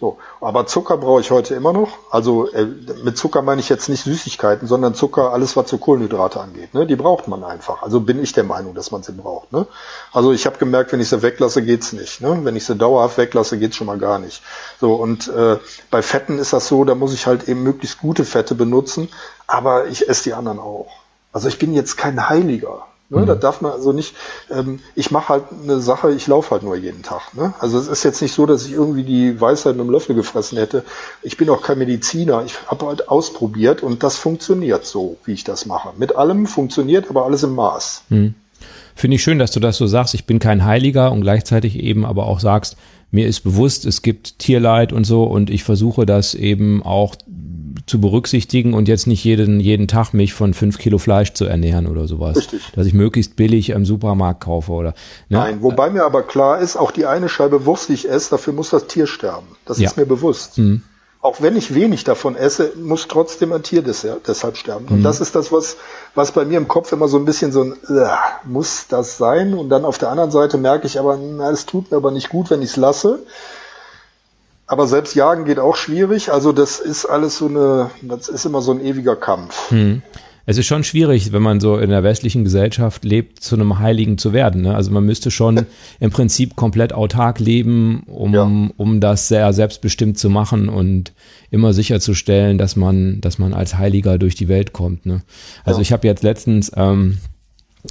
So, 0.00 0.16
aber 0.40 0.66
Zucker 0.66 0.96
brauche 0.96 1.20
ich 1.20 1.30
heute 1.30 1.54
immer 1.54 1.74
noch. 1.74 1.90
Also 2.10 2.50
äh, 2.52 2.64
mit 3.04 3.18
Zucker 3.18 3.42
meine 3.42 3.60
ich 3.60 3.68
jetzt 3.68 3.90
nicht 3.90 4.02
Süßigkeiten, 4.04 4.66
sondern 4.66 4.94
Zucker, 4.94 5.32
alles 5.34 5.58
was 5.58 5.68
so 5.68 5.76
Kohlenhydrate 5.76 6.40
angeht. 6.40 6.72
Ne? 6.72 6.86
Die 6.86 6.96
braucht 6.96 7.28
man 7.28 7.44
einfach. 7.44 7.82
Also 7.82 8.00
bin 8.00 8.22
ich 8.22 8.32
der 8.32 8.44
Meinung, 8.44 8.74
dass 8.74 8.90
man 8.90 9.02
sie 9.02 9.12
braucht. 9.12 9.52
Ne? 9.52 9.66
Also 10.10 10.32
ich 10.32 10.46
habe 10.46 10.56
gemerkt, 10.56 10.92
wenn 10.92 11.00
ich 11.00 11.10
sie 11.10 11.20
weglasse, 11.20 11.62
geht's 11.62 11.92
nicht. 11.92 12.22
Ne? 12.22 12.40
Wenn 12.44 12.56
ich 12.56 12.64
sie 12.64 12.76
dauerhaft 12.76 13.18
weglasse, 13.18 13.58
geht's 13.58 13.76
schon 13.76 13.88
mal 13.88 13.98
gar 13.98 14.18
nicht. 14.18 14.42
So 14.80 14.94
und 14.94 15.28
äh, 15.28 15.58
bei 15.90 16.00
Fetten 16.00 16.38
ist 16.38 16.54
das 16.54 16.66
so, 16.66 16.84
da 16.84 16.94
muss 16.94 17.12
ich 17.12 17.26
halt 17.26 17.46
eben 17.46 17.62
möglichst 17.62 17.98
gute 17.98 18.24
Fette 18.24 18.54
benutzen, 18.54 19.10
aber 19.46 19.88
ich 19.88 20.08
esse 20.08 20.24
die 20.24 20.34
anderen 20.34 20.60
auch. 20.60 20.88
Also 21.30 21.48
ich 21.48 21.58
bin 21.58 21.74
jetzt 21.74 21.98
kein 21.98 22.30
Heiliger. 22.30 22.86
Ne, 23.10 23.22
mhm. 23.22 23.26
Da 23.26 23.34
darf 23.34 23.60
man 23.60 23.72
also 23.72 23.92
nicht, 23.92 24.14
ähm, 24.50 24.78
ich 24.94 25.10
mache 25.10 25.30
halt 25.30 25.44
eine 25.62 25.80
Sache, 25.80 26.12
ich 26.12 26.28
laufe 26.28 26.52
halt 26.52 26.62
nur 26.62 26.76
jeden 26.76 27.02
Tag. 27.02 27.34
Ne? 27.34 27.52
Also 27.58 27.76
es 27.76 27.88
ist 27.88 28.04
jetzt 28.04 28.22
nicht 28.22 28.32
so, 28.32 28.46
dass 28.46 28.64
ich 28.64 28.72
irgendwie 28.72 29.02
die 29.02 29.40
Weisheit 29.40 29.74
mit 29.74 29.82
einem 29.82 29.90
Löffel 29.90 30.14
gefressen 30.14 30.56
hätte. 30.58 30.84
Ich 31.22 31.36
bin 31.36 31.50
auch 31.50 31.60
kein 31.60 31.78
Mediziner. 31.78 32.44
Ich 32.46 32.54
habe 32.68 32.86
halt 32.86 33.08
ausprobiert 33.08 33.82
und 33.82 34.04
das 34.04 34.16
funktioniert 34.16 34.86
so, 34.86 35.16
wie 35.24 35.32
ich 35.32 35.42
das 35.42 35.66
mache. 35.66 35.90
Mit 35.98 36.14
allem 36.14 36.46
funktioniert, 36.46 37.10
aber 37.10 37.24
alles 37.24 37.42
im 37.42 37.56
Maß. 37.56 38.04
Mhm. 38.10 38.34
Finde 38.94 39.16
ich 39.16 39.22
schön, 39.22 39.40
dass 39.40 39.50
du 39.50 39.58
das 39.58 39.76
so 39.76 39.88
sagst. 39.88 40.14
Ich 40.14 40.26
bin 40.26 40.38
kein 40.38 40.64
Heiliger 40.64 41.10
und 41.10 41.22
gleichzeitig 41.22 41.76
eben 41.80 42.04
aber 42.04 42.26
auch 42.26 42.38
sagst, 42.38 42.76
mir 43.10 43.26
ist 43.26 43.40
bewusst, 43.40 43.86
es 43.86 44.02
gibt 44.02 44.38
Tierleid 44.38 44.92
und 44.92 45.02
so 45.02 45.24
und 45.24 45.50
ich 45.50 45.64
versuche 45.64 46.06
das 46.06 46.34
eben 46.34 46.82
auch 46.84 47.16
zu 47.90 48.00
berücksichtigen 48.00 48.72
und 48.72 48.88
jetzt 48.88 49.06
nicht 49.06 49.24
jeden, 49.24 49.60
jeden 49.60 49.88
Tag 49.88 50.14
mich 50.14 50.32
von 50.32 50.54
fünf 50.54 50.78
Kilo 50.78 50.98
Fleisch 50.98 51.34
zu 51.34 51.44
ernähren 51.44 51.86
oder 51.86 52.06
sowas. 52.06 52.36
Richtig. 52.36 52.62
Dass 52.74 52.86
ich 52.86 52.94
möglichst 52.94 53.36
billig 53.36 53.70
im 53.70 53.84
Supermarkt 53.84 54.42
kaufe 54.42 54.72
oder. 54.72 54.90
Ne? 55.28 55.38
Nein, 55.38 55.62
wobei 55.62 55.90
mir 55.90 56.04
aber 56.04 56.22
klar 56.22 56.60
ist, 56.60 56.76
auch 56.76 56.92
die 56.92 57.04
eine 57.04 57.28
Scheibe 57.28 57.66
Wurst, 57.66 57.88
die 57.88 57.94
ich 57.94 58.08
esse, 58.08 58.30
dafür 58.30 58.52
muss 58.52 58.70
das 58.70 58.86
Tier 58.86 59.06
sterben. 59.06 59.48
Das 59.66 59.78
ja. 59.78 59.88
ist 59.88 59.96
mir 59.96 60.06
bewusst. 60.06 60.56
Mhm. 60.58 60.82
Auch 61.22 61.42
wenn 61.42 61.54
ich 61.56 61.74
wenig 61.74 62.04
davon 62.04 62.34
esse, 62.34 62.72
muss 62.82 63.06
trotzdem 63.06 63.52
ein 63.52 63.62
Tier 63.62 63.82
deshalb 63.82 64.56
sterben. 64.56 64.86
Und 64.88 65.00
mhm. 65.00 65.02
das 65.02 65.20
ist 65.20 65.34
das, 65.34 65.52
was, 65.52 65.76
was 66.14 66.32
bei 66.32 66.46
mir 66.46 66.56
im 66.56 66.68
Kopf 66.68 66.92
immer 66.92 67.08
so 67.08 67.18
ein 67.18 67.26
bisschen 67.26 67.52
so 67.52 67.62
ein, 67.62 67.72
äh, 67.72 68.06
muss 68.44 68.86
das 68.88 69.18
sein? 69.18 69.52
Und 69.52 69.68
dann 69.68 69.84
auf 69.84 69.98
der 69.98 70.08
anderen 70.08 70.30
Seite 70.30 70.56
merke 70.56 70.86
ich 70.86 70.98
aber, 70.98 71.18
na, 71.18 71.50
es 71.50 71.66
tut 71.66 71.90
mir 71.90 71.98
aber 71.98 72.10
nicht 72.10 72.30
gut, 72.30 72.50
wenn 72.50 72.62
ich 72.62 72.70
es 72.70 72.76
lasse. 72.76 73.18
Aber 74.70 74.86
selbst 74.86 75.16
jagen 75.16 75.46
geht 75.46 75.58
auch 75.58 75.74
schwierig. 75.74 76.30
Also 76.30 76.52
das 76.52 76.78
ist 76.78 77.04
alles 77.04 77.38
so 77.38 77.48
eine, 77.48 77.90
das 78.02 78.28
ist 78.28 78.44
immer 78.46 78.62
so 78.62 78.70
ein 78.70 78.80
ewiger 78.80 79.16
Kampf. 79.16 79.68
Hm. 79.72 80.00
Es 80.46 80.58
ist 80.58 80.66
schon 80.66 80.84
schwierig, 80.84 81.32
wenn 81.32 81.42
man 81.42 81.58
so 81.58 81.76
in 81.76 81.90
der 81.90 82.04
westlichen 82.04 82.44
Gesellschaft 82.44 83.04
lebt, 83.04 83.40
zu 83.40 83.56
einem 83.56 83.80
Heiligen 83.80 84.16
zu 84.16 84.32
werden. 84.32 84.62
Ne? 84.62 84.76
Also 84.76 84.92
man 84.92 85.04
müsste 85.04 85.32
schon 85.32 85.66
im 85.98 86.12
Prinzip 86.12 86.54
komplett 86.54 86.92
autark 86.92 87.40
leben, 87.40 88.04
um, 88.06 88.32
ja. 88.32 88.48
um 88.76 89.00
das 89.00 89.26
sehr 89.26 89.52
selbstbestimmt 89.52 90.18
zu 90.18 90.30
machen 90.30 90.68
und 90.68 91.14
immer 91.50 91.72
sicherzustellen, 91.72 92.56
dass 92.56 92.76
man, 92.76 93.20
dass 93.20 93.40
man 93.40 93.54
als 93.54 93.76
Heiliger 93.76 94.18
durch 94.18 94.36
die 94.36 94.46
Welt 94.46 94.72
kommt. 94.72 95.04
Ne? 95.04 95.22
Also 95.64 95.80
ja. 95.80 95.82
ich 95.82 95.92
habe 95.92 96.06
jetzt 96.06 96.22
letztens 96.22 96.70
ähm, 96.76 97.18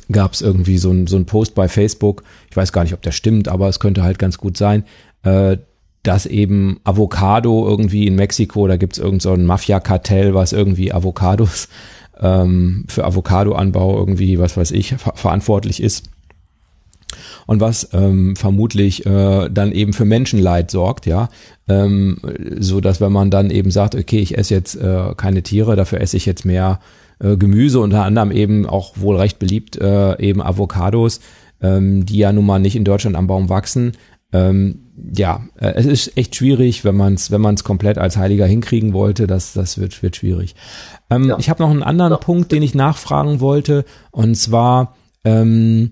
gab 0.09 0.31
es 0.31 0.41
irgendwie 0.41 0.77
so 0.77 0.91
ein, 0.91 1.07
so 1.07 1.17
ein 1.17 1.25
Post 1.25 1.55
bei 1.55 1.67
Facebook, 1.67 2.23
ich 2.49 2.55
weiß 2.55 2.71
gar 2.71 2.83
nicht, 2.83 2.93
ob 2.93 3.01
der 3.01 3.11
stimmt, 3.11 3.49
aber 3.49 3.67
es 3.67 3.81
könnte 3.81 4.01
halt 4.01 4.17
ganz 4.17 4.37
gut 4.37 4.55
sein, 4.55 4.85
äh, 5.23 5.57
dass 6.09 6.25
eben 6.25 6.79
Avocado 6.85 7.67
irgendwie 7.67 8.07
in 8.07 8.15
Mexiko, 8.15 8.67
da 8.67 8.77
gibt's 8.77 8.97
irgend 8.97 9.21
so 9.21 9.37
Mafia-Kartell, 9.37 10.33
was 10.33 10.53
irgendwie 10.53 10.91
Avocados 10.91 11.69
ähm, 12.19 12.85
für 12.87 13.05
Avocadoanbau 13.05 13.95
irgendwie, 13.95 14.39
was 14.39 14.57
weiß 14.57 14.71
ich, 14.71 14.95
ver 14.95 15.13
verantwortlich 15.13 15.83
ist. 15.83 16.09
Und 17.45 17.59
was 17.61 17.89
ähm, 17.93 18.35
vermutlich 18.35 19.05
äh, 19.05 19.49
dann 19.49 19.71
eben 19.71 19.93
für 19.93 20.05
Menschenleid 20.05 20.71
sorgt, 20.71 21.05
ja, 21.05 21.29
ähm, 21.67 22.17
so 22.57 22.81
dass 22.81 22.99
wenn 23.01 23.11
man 23.11 23.29
dann 23.29 23.51
eben 23.51 23.69
sagt, 23.69 23.93
okay, 23.93 24.17
ich 24.17 24.35
esse 24.35 24.55
jetzt 24.55 24.77
äh, 24.77 25.13
keine 25.15 25.43
Tiere, 25.43 25.75
dafür 25.75 26.01
esse 26.01 26.17
ich 26.17 26.25
jetzt 26.25 26.43
mehr 26.43 26.79
äh, 27.19 27.37
Gemüse, 27.37 27.81
unter 27.81 28.03
anderem 28.03 28.31
eben 28.31 28.65
auch 28.65 28.93
wohl 28.95 29.17
recht 29.17 29.37
beliebt 29.37 29.77
äh, 29.77 30.19
eben 30.19 30.41
Avocados, 30.41 31.19
ähm, 31.61 32.03
die 32.07 32.17
ja 32.17 32.33
nun 32.33 32.47
mal 32.47 32.59
nicht 32.59 32.75
in 32.75 32.83
Deutschland 32.83 33.15
am 33.15 33.27
Baum 33.27 33.49
wachsen, 33.49 33.91
ähm, 34.33 34.88
ja, 35.13 35.41
äh, 35.59 35.73
es 35.75 35.85
ist 35.85 36.17
echt 36.17 36.35
schwierig, 36.35 36.83
wenn 36.85 36.95
man 36.95 37.13
es 37.13 37.31
wenn 37.31 37.41
man 37.41 37.55
es 37.55 37.63
komplett 37.63 37.97
als 37.97 38.17
Heiliger 38.17 38.45
hinkriegen 38.45 38.93
wollte, 38.93 39.27
das 39.27 39.53
das 39.53 39.77
wird 39.77 40.01
wird 40.01 40.15
schwierig. 40.15 40.55
Ähm, 41.09 41.29
ja. 41.29 41.37
Ich 41.39 41.49
habe 41.49 41.61
noch 41.61 41.69
einen 41.69 41.83
anderen 41.83 42.11
ja. 42.11 42.17
Punkt, 42.17 42.51
den 42.51 42.63
ich 42.63 42.75
nachfragen 42.75 43.39
wollte, 43.39 43.85
und 44.11 44.35
zwar 44.35 44.95
ähm, 45.23 45.91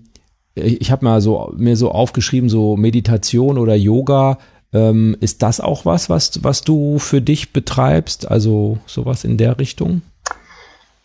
ich 0.54 0.90
habe 0.90 1.04
mal 1.04 1.20
so 1.20 1.52
mir 1.56 1.76
so 1.76 1.90
aufgeschrieben, 1.90 2.48
so 2.48 2.76
Meditation 2.76 3.58
oder 3.58 3.74
Yoga. 3.74 4.38
Ähm, 4.70 5.16
ist 5.20 5.42
das 5.42 5.60
auch 5.60 5.86
was, 5.86 6.10
was 6.10 6.44
was 6.44 6.62
du 6.62 6.98
für 6.98 7.22
dich 7.22 7.52
betreibst? 7.52 8.30
Also 8.30 8.78
sowas 8.86 9.24
in 9.24 9.38
der 9.38 9.58
Richtung? 9.58 10.02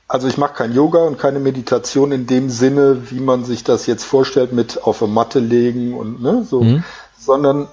Also 0.10 0.28
ich 0.28 0.38
mache 0.38 0.54
kein 0.54 0.74
Yoga 0.74 0.99
und 0.99 1.18
keine 1.18 1.39
Meditation 1.39 2.12
in 2.12 2.28
dem 2.28 2.49
Sinne, 2.49 3.10
wie 3.10 3.22
man 3.22 3.45
sich 3.45 3.64
das 3.64 3.88
jetzt 3.88 4.04
vorstellt, 4.04 4.51
mit 4.51 4.84
auf 4.84 5.01
eine 5.01 5.12
Matte 5.12 5.39
legen 5.39 5.93
und 5.93 6.22
ne, 6.22 6.45
so, 6.47 6.62
mhm 6.62 6.84
sondern, 7.26 7.67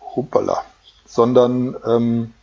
hoppala, 0.00 0.64
sondern 1.06 1.76
ähm, 1.86 2.34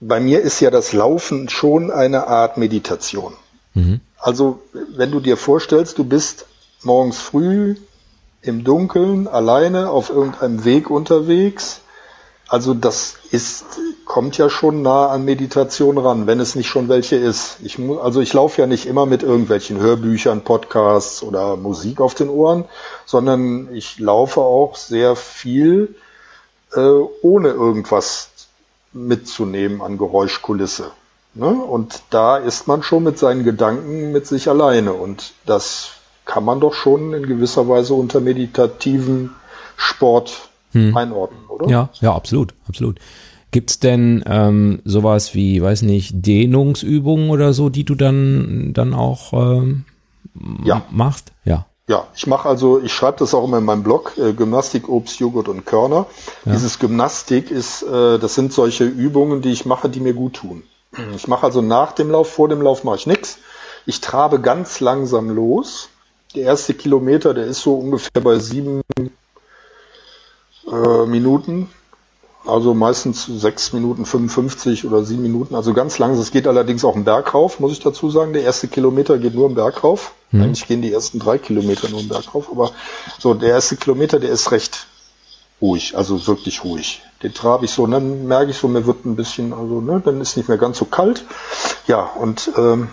bei 0.00 0.20
mir 0.20 0.40
ist 0.40 0.60
ja 0.60 0.70
das 0.70 0.92
Laufen 0.92 1.48
schon 1.48 1.90
eine 1.90 2.26
Art 2.26 2.56
Meditation. 2.56 3.34
Mhm. 3.74 4.00
Also 4.18 4.60
wenn 4.72 5.10
du 5.10 5.20
dir 5.20 5.36
vorstellst, 5.36 5.98
du 5.98 6.04
bist 6.04 6.46
morgens 6.82 7.18
früh 7.18 7.76
im 8.42 8.64
Dunkeln 8.64 9.26
alleine 9.26 9.90
auf 9.90 10.10
irgendeinem 10.10 10.64
Weg 10.64 10.90
unterwegs, 10.90 11.80
also 12.48 12.74
das 12.74 13.14
ist 13.30 13.64
kommt 14.04 14.36
ja 14.36 14.50
schon 14.50 14.82
nah 14.82 15.08
an 15.08 15.24
Meditation 15.24 15.98
ran, 15.98 16.26
wenn 16.26 16.40
es 16.40 16.54
nicht 16.54 16.68
schon 16.68 16.88
welche 16.88 17.16
ist. 17.16 17.56
Ich 17.62 17.78
muss, 17.78 18.00
also 18.00 18.20
ich 18.20 18.32
laufe 18.32 18.60
ja 18.60 18.66
nicht 18.66 18.86
immer 18.86 19.06
mit 19.06 19.22
irgendwelchen 19.22 19.80
Hörbüchern, 19.80 20.42
Podcasts 20.42 21.22
oder 21.22 21.56
Musik 21.56 22.00
auf 22.00 22.14
den 22.14 22.28
Ohren, 22.28 22.64
sondern 23.06 23.74
ich 23.74 23.98
laufe 23.98 24.40
auch 24.40 24.76
sehr 24.76 25.16
viel 25.16 25.94
äh, 26.74 26.80
ohne 26.80 27.48
irgendwas 27.48 28.30
mitzunehmen 28.92 29.82
an 29.82 29.98
Geräuschkulisse. 29.98 30.90
Ne? 31.34 31.48
Und 31.48 32.02
da 32.10 32.36
ist 32.36 32.68
man 32.68 32.82
schon 32.82 33.02
mit 33.02 33.18
seinen 33.18 33.44
Gedanken 33.44 34.12
mit 34.12 34.26
sich 34.26 34.48
alleine 34.48 34.92
und 34.92 35.32
das 35.46 35.90
kann 36.24 36.44
man 36.44 36.60
doch 36.60 36.74
schon 36.74 37.12
in 37.12 37.26
gewisser 37.26 37.68
Weise 37.68 37.94
unter 37.94 38.20
meditativen 38.20 39.34
Sport 39.76 40.48
hm. 40.74 40.96
einordnen, 40.96 41.46
oder? 41.48 41.68
Ja, 41.68 41.88
ja, 42.00 42.14
absolut, 42.14 42.54
absolut. 42.68 42.98
Gibt's 43.50 43.78
denn 43.78 44.24
ähm, 44.26 44.82
sowas 44.84 45.34
wie, 45.34 45.62
weiß 45.62 45.82
nicht, 45.82 46.26
Dehnungsübungen 46.26 47.30
oder 47.30 47.52
so, 47.52 47.68
die 47.68 47.84
du 47.84 47.94
dann 47.94 48.72
dann 48.74 48.94
auch 48.94 49.32
ähm, 49.32 49.84
ja. 50.64 50.82
machst? 50.90 51.32
Ja. 51.44 51.66
Ja, 51.86 52.06
ich 52.16 52.26
mache 52.26 52.48
also, 52.48 52.80
ich 52.80 52.94
schreibe 52.94 53.18
das 53.18 53.34
auch 53.34 53.44
immer 53.44 53.58
in 53.58 53.64
meinem 53.64 53.82
Blog, 53.82 54.14
äh, 54.16 54.32
Gymnastik, 54.32 54.88
Obst, 54.88 55.20
Joghurt 55.20 55.48
und 55.48 55.66
Körner. 55.66 56.06
Ja. 56.46 56.52
Dieses 56.52 56.78
Gymnastik 56.78 57.50
ist, 57.50 57.82
äh, 57.82 58.18
das 58.18 58.34
sind 58.34 58.54
solche 58.54 58.84
Übungen, 58.84 59.42
die 59.42 59.52
ich 59.52 59.66
mache, 59.66 59.90
die 59.90 60.00
mir 60.00 60.14
gut 60.14 60.34
tun. 60.34 60.62
Ich 61.14 61.28
mache 61.28 61.46
also 61.46 61.60
nach 61.60 61.92
dem 61.92 62.10
Lauf, 62.10 62.30
vor 62.30 62.48
dem 62.48 62.62
Lauf 62.62 62.84
mache 62.84 62.96
ich 62.96 63.06
nichts. 63.06 63.38
Ich 63.86 64.00
trabe 64.00 64.40
ganz 64.40 64.80
langsam 64.80 65.28
los. 65.30 65.88
Der 66.34 66.44
erste 66.44 66.74
Kilometer, 66.74 67.34
der 67.34 67.46
ist 67.46 67.60
so 67.60 67.74
ungefähr 67.74 68.22
bei 68.22 68.38
sieben 68.38 68.80
äh, 70.70 71.06
Minuten, 71.06 71.68
also 72.46 72.74
meistens 72.74 73.24
sechs 73.26 73.72
Minuten 73.72 74.04
55 74.04 74.84
oder 74.84 75.02
sieben 75.02 75.22
Minuten, 75.22 75.54
also 75.54 75.72
ganz 75.72 75.98
langsam. 75.98 76.22
Es 76.22 76.30
geht 76.30 76.46
allerdings 76.46 76.84
auch 76.84 76.94
einen 76.94 77.04
Berg 77.04 77.32
rauf, 77.34 77.58
muss 77.58 77.72
ich 77.72 77.80
dazu 77.80 78.10
sagen. 78.10 78.32
Der 78.34 78.42
erste 78.42 78.68
Kilometer 78.68 79.18
geht 79.18 79.34
nur 79.34 79.48
im 79.48 79.54
Berg 79.54 79.82
rauf. 79.82 80.12
Mhm. 80.30 80.42
Eigentlich 80.42 80.66
gehen 80.66 80.82
die 80.82 80.92
ersten 80.92 81.18
drei 81.18 81.38
Kilometer 81.38 81.88
nur 81.88 82.00
im 82.00 82.08
Berg 82.08 82.34
rauf, 82.34 82.48
aber 82.50 82.72
so 83.18 83.34
der 83.34 83.50
erste 83.50 83.76
Kilometer, 83.76 84.20
der 84.20 84.30
ist 84.30 84.50
recht 84.52 84.86
ruhig, 85.60 85.96
also 85.96 86.26
wirklich 86.26 86.64
ruhig. 86.64 87.02
Den 87.22 87.32
trabe 87.32 87.64
ich 87.64 87.70
so, 87.70 87.84
und 87.84 87.92
dann 87.92 88.26
merke 88.26 88.50
ich 88.50 88.58
so, 88.58 88.68
mir 88.68 88.84
wird 88.86 89.06
ein 89.06 89.16
bisschen, 89.16 89.54
also 89.54 89.80
ne, 89.80 90.02
dann 90.04 90.20
ist 90.20 90.36
nicht 90.36 90.48
mehr 90.48 90.58
ganz 90.58 90.78
so 90.78 90.84
kalt. 90.84 91.24
Ja, 91.86 92.02
und 92.02 92.50
ähm, 92.58 92.88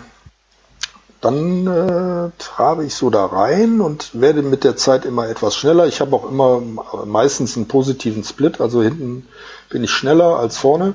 dann 1.22 1.66
äh, 1.68 2.30
trabe 2.38 2.84
ich 2.84 2.96
so 2.96 3.08
da 3.08 3.24
rein 3.24 3.80
und 3.80 4.20
werde 4.20 4.42
mit 4.42 4.64
der 4.64 4.76
Zeit 4.76 5.04
immer 5.04 5.28
etwas 5.28 5.56
schneller. 5.56 5.86
Ich 5.86 6.00
habe 6.00 6.16
auch 6.16 6.28
immer 6.28 6.60
meistens 7.06 7.56
einen 7.56 7.68
positiven 7.68 8.24
Split, 8.24 8.60
also 8.60 8.82
hinten 8.82 9.28
bin 9.70 9.84
ich 9.84 9.90
schneller 9.92 10.36
als 10.36 10.58
vorne. 10.58 10.94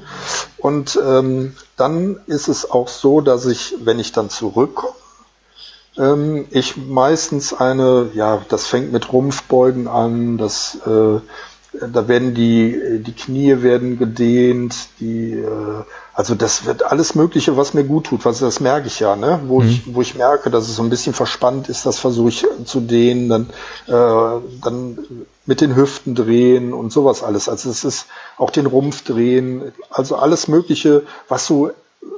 Und 0.57 0.99
ähm, 1.01 1.55
dann 1.77 2.19
ist 2.27 2.49
es 2.49 2.69
auch 2.69 2.89
so, 2.89 3.21
dass 3.21 3.45
ich, 3.45 3.75
wenn 3.83 3.99
ich 3.99 4.11
dann 4.11 4.29
zurückkomme, 4.29 4.93
ähm, 5.97 6.45
ich 6.51 6.75
meistens 6.75 7.53
eine, 7.53 8.09
ja, 8.13 8.41
das 8.49 8.67
fängt 8.67 8.91
mit 8.91 9.13
Rumpfbeugen 9.13 9.87
an, 9.87 10.37
das 10.37 10.77
äh, 10.85 11.19
da 11.91 12.07
werden 12.07 12.33
die, 12.33 12.99
die 12.99 13.13
Knie 13.13 13.61
werden 13.61 13.97
gedehnt, 13.97 14.75
die, 14.99 15.33
äh, 15.33 15.83
also 16.13 16.35
das 16.35 16.65
wird 16.65 16.83
alles 16.83 17.15
Mögliche, 17.15 17.57
was 17.57 17.73
mir 17.73 17.83
gut 17.83 18.05
tut, 18.05 18.25
was 18.25 18.39
das 18.39 18.59
merke 18.59 18.87
ich 18.87 18.99
ja, 18.99 19.15
ne? 19.15 19.39
Wo 19.45 19.61
mhm. 19.61 19.69
ich, 19.69 19.95
wo 19.95 20.01
ich 20.01 20.15
merke, 20.15 20.49
dass 20.49 20.67
es 20.67 20.75
so 20.75 20.83
ein 20.83 20.89
bisschen 20.89 21.13
verspannt 21.13 21.69
ist, 21.69 21.85
das 21.85 21.99
versuche 21.99 22.29
ich 22.29 22.45
zu 22.65 22.79
dehnen, 22.79 23.29
dann, 23.29 23.49
äh, 23.87 24.41
dann 24.61 24.97
mit 25.45 25.61
den 25.61 25.75
Hüften 25.75 26.15
drehen 26.15 26.73
und 26.73 26.91
sowas 26.91 27.23
alles. 27.23 27.49
Also 27.49 27.69
es 27.69 27.83
ist 27.83 28.07
auch 28.37 28.49
den 28.49 28.65
Rumpf 28.65 29.03
drehen, 29.03 29.73
also 29.89 30.15
alles 30.15 30.47
Mögliche, 30.47 31.03
was 31.27 31.45
so 31.45 31.71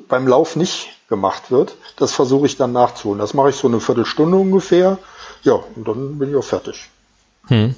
beim 0.07 0.27
Lauf 0.27 0.55
nicht 0.55 0.89
gemacht 1.09 1.51
wird, 1.51 1.75
das 1.97 2.13
versuche 2.13 2.45
ich 2.45 2.57
dann 2.57 2.71
nachzuholen. 2.71 3.19
Das 3.19 3.33
mache 3.33 3.49
ich 3.49 3.55
so 3.55 3.67
eine 3.67 3.79
Viertelstunde 3.79 4.37
ungefähr. 4.37 4.97
Ja, 5.43 5.59
und 5.75 5.87
dann 5.87 6.19
bin 6.19 6.29
ich 6.29 6.35
auch 6.35 6.43
fertig. 6.43 6.89
Hm. 7.47 7.75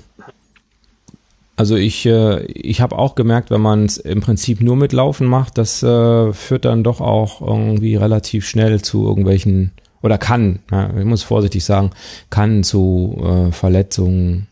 Also 1.62 1.76
ich, 1.76 2.08
äh, 2.08 2.44
ich 2.46 2.82
habe 2.82 2.98
auch 2.98 3.14
gemerkt, 3.14 3.52
wenn 3.52 3.62
man 3.62 3.86
es 3.86 3.98
im 3.98 4.20
Prinzip 4.20 4.62
nur 4.62 4.76
mit 4.76 4.94
Laufen 4.94 5.28
macht, 5.28 5.60
das 5.60 5.84
äh, 5.84 6.34
führt 6.34 6.66
dann 6.66 6.84
doch 6.84 7.02
auch 7.02 7.40
irgendwie 7.40 7.96
relativ 7.96 8.48
schnell 8.48 8.82
zu 8.82 9.08
irgendwelchen 9.08 9.72
oder 10.02 10.18
kann, 10.18 10.64
ja, 10.72 10.90
ich 10.98 11.06
muss 11.06 11.22
vorsichtig 11.22 11.64
sagen, 11.64 11.92
kann 12.32 12.64
zu 12.64 13.16
äh, 13.24 13.52
Verletzungen 13.52 14.48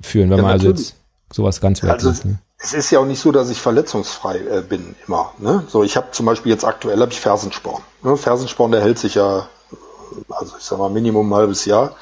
führen, 0.00 0.30
wenn 0.30 0.38
ja, 0.38 0.42
man 0.42 0.52
also 0.52 0.70
jetzt 0.70 0.96
sowas 1.30 1.60
ganz 1.60 1.84
also, 1.84 2.14
ne? 2.26 2.38
Es 2.56 2.72
ist 2.72 2.90
ja 2.90 2.98
auch 2.98 3.04
nicht 3.04 3.20
so, 3.20 3.30
dass 3.30 3.50
ich 3.50 3.60
verletzungsfrei 3.60 4.38
äh, 4.38 4.62
bin 4.62 4.96
immer. 5.06 5.34
Ne? 5.36 5.64
So, 5.68 5.84
ich 5.84 5.98
habe 5.98 6.12
zum 6.12 6.24
Beispiel 6.24 6.50
jetzt 6.50 6.64
aktuell 6.64 6.98
habe 6.98 7.12
ich 7.12 7.20
Fersensporn. 7.20 7.82
Ne? 8.02 8.16
Fersensporn, 8.16 8.72
der 8.72 8.80
hält 8.80 8.98
sich 8.98 9.16
ja, 9.16 9.46
also 10.28 10.54
ich 10.58 10.64
sag 10.64 10.78
mal 10.78 10.90
Minimum 10.90 11.32
ein 11.32 11.36
halbes 11.36 11.64
Jahr. 11.64 11.96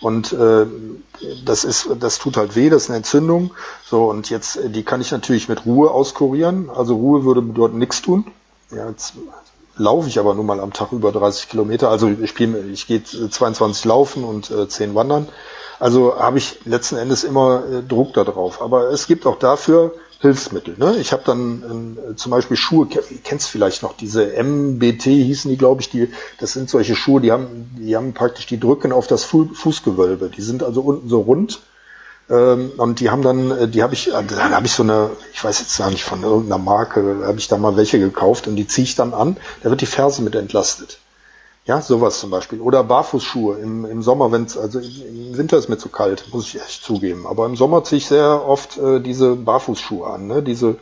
Und 0.00 0.32
äh, 0.32 0.66
das 1.44 1.64
ist, 1.64 1.88
das 1.98 2.18
tut 2.18 2.36
halt 2.36 2.56
weh, 2.56 2.70
das 2.70 2.84
ist 2.84 2.90
eine 2.90 2.98
Entzündung. 2.98 3.52
So, 3.84 4.10
und 4.10 4.30
jetzt, 4.30 4.56
äh, 4.56 4.70
die 4.70 4.82
kann 4.82 5.00
ich 5.00 5.10
natürlich 5.10 5.48
mit 5.48 5.66
Ruhe 5.66 5.90
auskurieren. 5.90 6.70
Also 6.70 6.96
Ruhe 6.96 7.24
würde 7.24 7.42
dort 7.42 7.74
nichts 7.74 8.02
tun. 8.02 8.26
Ja, 8.70 8.88
jetzt 8.88 9.14
laufe 9.76 10.08
ich 10.08 10.18
aber 10.18 10.34
nur 10.34 10.44
mal 10.44 10.60
am 10.60 10.72
Tag 10.72 10.92
über 10.92 11.12
30 11.12 11.48
Kilometer. 11.48 11.90
Also 11.90 12.08
ich, 12.08 12.30
spiel, 12.30 12.70
ich 12.72 12.86
gehe 12.86 13.02
22 13.02 13.84
laufen 13.84 14.24
und 14.24 14.50
äh, 14.50 14.68
10 14.68 14.94
wandern. 14.94 15.28
Also 15.78 16.18
habe 16.18 16.38
ich 16.38 16.64
letzten 16.64 16.96
Endes 16.96 17.24
immer 17.24 17.62
äh, 17.70 17.82
Druck 17.82 18.14
da 18.14 18.24
drauf. 18.24 18.62
Aber 18.62 18.90
es 18.90 19.06
gibt 19.06 19.26
auch 19.26 19.38
dafür 19.38 19.92
Hilfsmittel. 20.20 20.76
Ne? 20.78 20.96
Ich 20.96 21.12
habe 21.12 21.22
dann 21.26 21.96
äh, 22.12 22.16
zum 22.16 22.30
Beispiel 22.30 22.56
Schuhe, 22.56 22.88
kennst 23.22 23.48
vielleicht 23.50 23.82
noch 23.82 23.94
diese 23.96 24.42
MBT 24.42 25.04
hießen 25.04 25.50
die, 25.50 25.58
glaube 25.58 25.82
ich, 25.82 25.90
die, 25.90 26.10
das 26.38 26.52
sind 26.52 26.70
solche 26.70 26.96
Schuhe, 26.96 27.20
die 27.20 27.32
haben, 27.32 27.70
die 27.78 27.96
haben 27.96 28.14
praktisch, 28.14 28.46
die 28.46 28.58
drücken 28.58 28.92
auf 28.92 29.06
das 29.06 29.24
Fu 29.24 29.46
Fußgewölbe. 29.52 30.30
Die 30.30 30.42
sind 30.42 30.62
also 30.62 30.80
unten 30.80 31.08
so 31.08 31.20
rund. 31.20 31.60
Ähm, 32.28 32.72
und 32.76 33.00
die 33.00 33.10
haben 33.10 33.22
dann, 33.22 33.50
äh, 33.50 33.68
die 33.68 33.82
habe 33.82 33.94
ich, 33.94 34.08
äh, 34.08 34.12
dann 34.12 34.54
habe 34.54 34.66
ich 34.66 34.72
so 34.72 34.82
eine, 34.82 35.10
ich 35.32 35.44
weiß 35.44 35.60
jetzt 35.60 35.78
gar 35.78 35.90
nicht 35.90 36.04
von 36.04 36.22
irgendeiner 36.22 36.62
Marke, 36.62 37.22
habe 37.24 37.38
ich 37.38 37.48
da 37.48 37.56
mal 37.56 37.76
welche 37.76 37.98
gekauft 37.98 38.48
und 38.48 38.56
die 38.56 38.66
ziehe 38.66 38.84
ich 38.84 38.96
dann 38.96 39.14
an. 39.14 39.36
Da 39.62 39.70
wird 39.70 39.80
die 39.80 39.86
Ferse 39.86 40.22
mit 40.22 40.34
entlastet. 40.34 40.98
Ja, 41.66 41.82
sowas 41.82 42.20
zum 42.20 42.30
Beispiel. 42.30 42.60
Oder 42.60 42.84
Barfußschuhe 42.84 43.58
im, 43.58 43.84
im 43.84 44.00
Sommer, 44.00 44.30
wenn 44.30 44.44
es, 44.44 44.56
also 44.56 44.78
im 44.78 45.36
Winter 45.36 45.58
ist 45.58 45.68
mir 45.68 45.78
zu 45.78 45.88
kalt, 45.88 46.26
muss 46.32 46.46
ich 46.46 46.60
echt 46.60 46.84
zugeben. 46.84 47.26
Aber 47.26 47.44
im 47.44 47.56
Sommer 47.56 47.82
ziehe 47.82 47.98
ich 47.98 48.06
sehr 48.06 48.46
oft 48.46 48.78
äh, 48.78 49.00
diese 49.00 49.34
Barfußschuhe 49.34 50.06
an, 50.06 50.28
ne? 50.28 50.44
Diese 50.44 50.76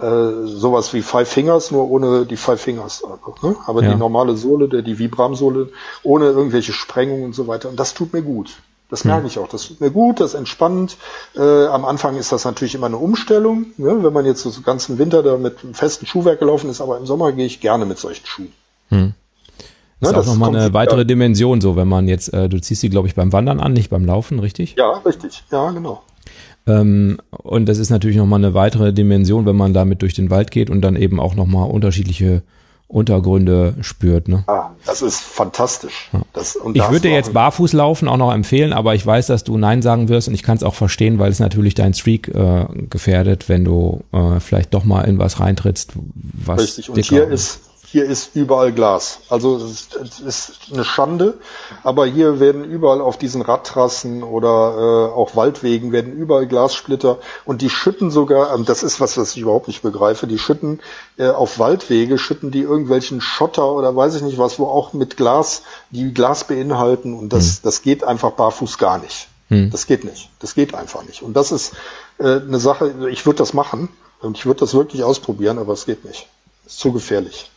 äh, 0.00 0.46
sowas 0.46 0.94
wie 0.94 1.02
Five 1.02 1.28
Fingers, 1.28 1.72
nur 1.72 1.90
ohne 1.90 2.24
die 2.24 2.36
Five 2.36 2.60
Fingers. 2.60 3.02
Ne? 3.42 3.56
Aber 3.66 3.82
ja. 3.82 3.90
die 3.90 3.96
normale 3.96 4.36
Sohle, 4.36 4.68
der, 4.68 4.82
die 4.82 5.00
Vibram-Sohle, 5.00 5.70
ohne 6.04 6.26
irgendwelche 6.26 6.72
Sprengungen 6.72 7.24
und 7.24 7.34
so 7.34 7.48
weiter. 7.48 7.68
Und 7.68 7.80
das 7.80 7.94
tut 7.94 8.12
mir 8.12 8.22
gut. 8.22 8.58
Das 8.90 9.04
merke 9.04 9.26
ich 9.26 9.38
auch. 9.38 9.48
Das 9.48 9.66
tut 9.66 9.80
mir 9.80 9.90
gut, 9.90 10.20
das 10.20 10.34
entspannt. 10.34 10.96
Äh, 11.36 11.66
am 11.66 11.84
Anfang 11.84 12.16
ist 12.16 12.30
das 12.30 12.44
natürlich 12.44 12.76
immer 12.76 12.86
eine 12.86 12.96
Umstellung, 12.96 13.66
ne? 13.76 14.02
wenn 14.02 14.12
man 14.12 14.24
jetzt 14.24 14.42
so 14.42 14.62
ganzen 14.62 14.98
Winter 14.98 15.22
da 15.22 15.36
mit 15.36 15.64
einem 15.64 15.74
festen 15.74 16.06
Schuhwerk 16.06 16.38
gelaufen 16.38 16.70
ist, 16.70 16.80
aber 16.80 16.96
im 16.96 17.06
Sommer 17.06 17.32
gehe 17.32 17.44
ich 17.44 17.60
gerne 17.60 17.84
mit 17.84 17.98
solchen 17.98 18.24
Schuhen. 18.24 18.52
Hm. 18.88 19.14
Das 20.00 20.12
ne, 20.12 20.18
ist 20.18 20.28
auch 20.28 20.32
nochmal 20.32 20.56
eine 20.56 20.72
weitere 20.74 21.04
Dimension, 21.04 21.60
so 21.60 21.76
wenn 21.76 21.88
man 21.88 22.06
jetzt, 22.06 22.32
äh, 22.32 22.48
du 22.48 22.60
ziehst 22.60 22.80
sie, 22.80 22.88
glaube 22.88 23.08
ich, 23.08 23.14
beim 23.14 23.32
Wandern 23.32 23.60
an, 23.60 23.72
nicht 23.72 23.90
beim 23.90 24.04
Laufen, 24.04 24.38
richtig? 24.38 24.76
Ja, 24.78 24.98
richtig. 24.98 25.42
Ja, 25.50 25.70
genau. 25.70 26.02
Ähm, 26.66 27.18
und 27.30 27.66
das 27.66 27.78
ist 27.78 27.90
natürlich 27.90 28.16
nochmal 28.16 28.40
eine 28.40 28.54
weitere 28.54 28.92
Dimension, 28.92 29.46
wenn 29.46 29.56
man 29.56 29.72
damit 29.72 30.02
durch 30.02 30.14
den 30.14 30.30
Wald 30.30 30.50
geht 30.50 30.70
und 30.70 30.82
dann 30.82 30.96
eben 30.96 31.18
auch 31.18 31.34
nochmal 31.34 31.70
unterschiedliche 31.70 32.42
Untergründe 32.88 33.74
spürt. 33.82 34.28
Ne? 34.28 34.44
Ah, 34.46 34.70
das 34.86 35.02
ist 35.02 35.20
fantastisch. 35.20 36.08
Ja. 36.12 36.22
Das, 36.32 36.56
ich 36.72 36.88
würde 36.88 37.08
dir 37.08 37.14
jetzt 37.14 37.34
barfuß 37.34 37.74
laufen 37.74 38.08
auch 38.08 38.16
noch 38.16 38.32
empfehlen, 38.32 38.72
aber 38.72 38.94
ich 38.94 39.04
weiß, 39.04 39.26
dass 39.26 39.44
du 39.44 39.58
Nein 39.58 39.82
sagen 39.82 40.08
wirst 40.08 40.28
und 40.28 40.34
ich 40.34 40.42
kann 40.42 40.56
es 40.56 40.62
auch 40.62 40.74
verstehen, 40.74 41.18
weil 41.18 41.30
es 41.30 41.38
natürlich 41.38 41.74
dein 41.74 41.92
Streak 41.92 42.28
äh, 42.28 42.64
gefährdet, 42.88 43.50
wenn 43.50 43.64
du 43.64 44.04
äh, 44.12 44.40
vielleicht 44.40 44.72
doch 44.72 44.84
mal 44.84 45.02
in 45.02 45.18
was 45.18 45.38
reintrittst, 45.38 45.92
was 46.14 46.62
Richtig, 46.62 46.88
und 46.88 47.04
hier 47.04 47.28
ist 47.28 47.60
hier 47.90 48.04
ist 48.04 48.36
überall 48.36 48.72
Glas. 48.72 49.20
Also 49.30 49.56
es 49.56 50.20
ist 50.20 50.52
eine 50.70 50.84
Schande, 50.84 51.38
aber 51.82 52.04
hier 52.04 52.38
werden 52.38 52.64
überall 52.64 53.00
auf 53.00 53.16
diesen 53.16 53.40
Radtrassen 53.40 54.22
oder 54.22 55.08
äh, 55.10 55.14
auch 55.14 55.36
Waldwegen 55.36 55.90
werden 55.90 56.12
überall 56.12 56.46
Glassplitter 56.46 57.18
und 57.46 57.62
die 57.62 57.70
schütten 57.70 58.10
sogar, 58.10 58.54
ähm, 58.54 58.66
das 58.66 58.82
ist 58.82 59.00
was, 59.00 59.16
was 59.16 59.34
ich 59.34 59.42
überhaupt 59.42 59.68
nicht 59.68 59.80
begreife, 59.80 60.26
die 60.26 60.38
schütten 60.38 60.80
äh, 61.16 61.28
auf 61.28 61.58
Waldwege, 61.58 62.18
schütten 62.18 62.50
die 62.50 62.60
irgendwelchen 62.60 63.22
Schotter 63.22 63.72
oder 63.72 63.96
weiß 63.96 64.16
ich 64.16 64.22
nicht 64.22 64.36
was, 64.36 64.58
wo 64.58 64.66
auch 64.66 64.92
mit 64.92 65.16
Glas, 65.16 65.62
die 65.90 66.12
Glas 66.12 66.44
beinhalten 66.44 67.14
und 67.14 67.32
das, 67.32 67.56
hm. 67.56 67.58
das 67.62 67.80
geht 67.80 68.04
einfach 68.04 68.32
barfuß 68.32 68.76
gar 68.76 68.98
nicht. 68.98 69.28
Hm. 69.48 69.70
Das 69.70 69.86
geht 69.86 70.04
nicht. 70.04 70.28
Das 70.40 70.54
geht 70.54 70.74
einfach 70.74 71.04
nicht. 71.06 71.22
Und 71.22 71.34
das 71.34 71.52
ist 71.52 71.72
äh, 72.18 72.24
eine 72.24 72.58
Sache, 72.58 73.08
ich 73.10 73.24
würde 73.24 73.38
das 73.38 73.54
machen 73.54 73.88
und 74.20 74.36
ich 74.36 74.44
würde 74.44 74.60
das 74.60 74.74
wirklich 74.74 75.04
ausprobieren, 75.04 75.58
aber 75.58 75.72
es 75.72 75.86
geht 75.86 76.04
nicht. 76.04 76.28
Ist 76.66 76.80
zu 76.80 76.92
gefährlich. 76.92 77.50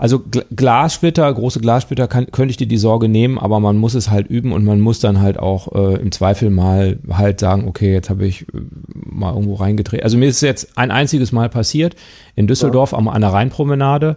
Also 0.00 0.18
Glassplitter, 0.56 1.30
große 1.30 1.60
Glassplitter 1.60 2.08
kann, 2.08 2.30
könnte 2.30 2.52
ich 2.52 2.56
dir 2.56 2.66
die 2.66 2.78
Sorge 2.78 3.06
nehmen, 3.06 3.38
aber 3.38 3.60
man 3.60 3.76
muss 3.76 3.92
es 3.92 4.08
halt 4.08 4.28
üben 4.28 4.50
und 4.52 4.64
man 4.64 4.80
muss 4.80 4.98
dann 4.98 5.20
halt 5.20 5.38
auch 5.38 5.74
äh, 5.74 6.00
im 6.00 6.10
Zweifel 6.10 6.48
mal 6.48 6.98
halt 7.10 7.38
sagen, 7.38 7.68
okay, 7.68 7.92
jetzt 7.92 8.08
habe 8.08 8.26
ich 8.26 8.48
äh, 8.48 8.60
mal 8.94 9.34
irgendwo 9.34 9.56
reingedreht. 9.56 10.02
Also 10.02 10.16
mir 10.16 10.30
ist 10.30 10.40
jetzt 10.40 10.78
ein 10.78 10.90
einziges 10.90 11.32
Mal 11.32 11.50
passiert 11.50 11.96
in 12.34 12.46
Düsseldorf 12.46 12.92
ja. 12.92 12.98
am, 12.98 13.08
an 13.08 13.20
der 13.20 13.34
Rheinpromenade. 13.34 14.16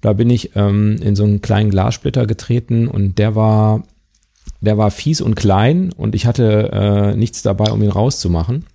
Da 0.00 0.12
bin 0.12 0.30
ich 0.30 0.54
ähm, 0.54 0.98
in 1.02 1.16
so 1.16 1.24
einen 1.24 1.42
kleinen 1.42 1.70
Glassplitter 1.70 2.28
getreten 2.28 2.86
und 2.86 3.18
der 3.18 3.34
war, 3.34 3.82
der 4.60 4.78
war 4.78 4.92
fies 4.92 5.20
und 5.20 5.34
klein 5.34 5.92
und 5.96 6.14
ich 6.14 6.26
hatte 6.26 6.70
äh, 6.72 7.16
nichts 7.16 7.42
dabei, 7.42 7.72
um 7.72 7.82
ihn 7.82 7.90
rauszumachen. 7.90 8.66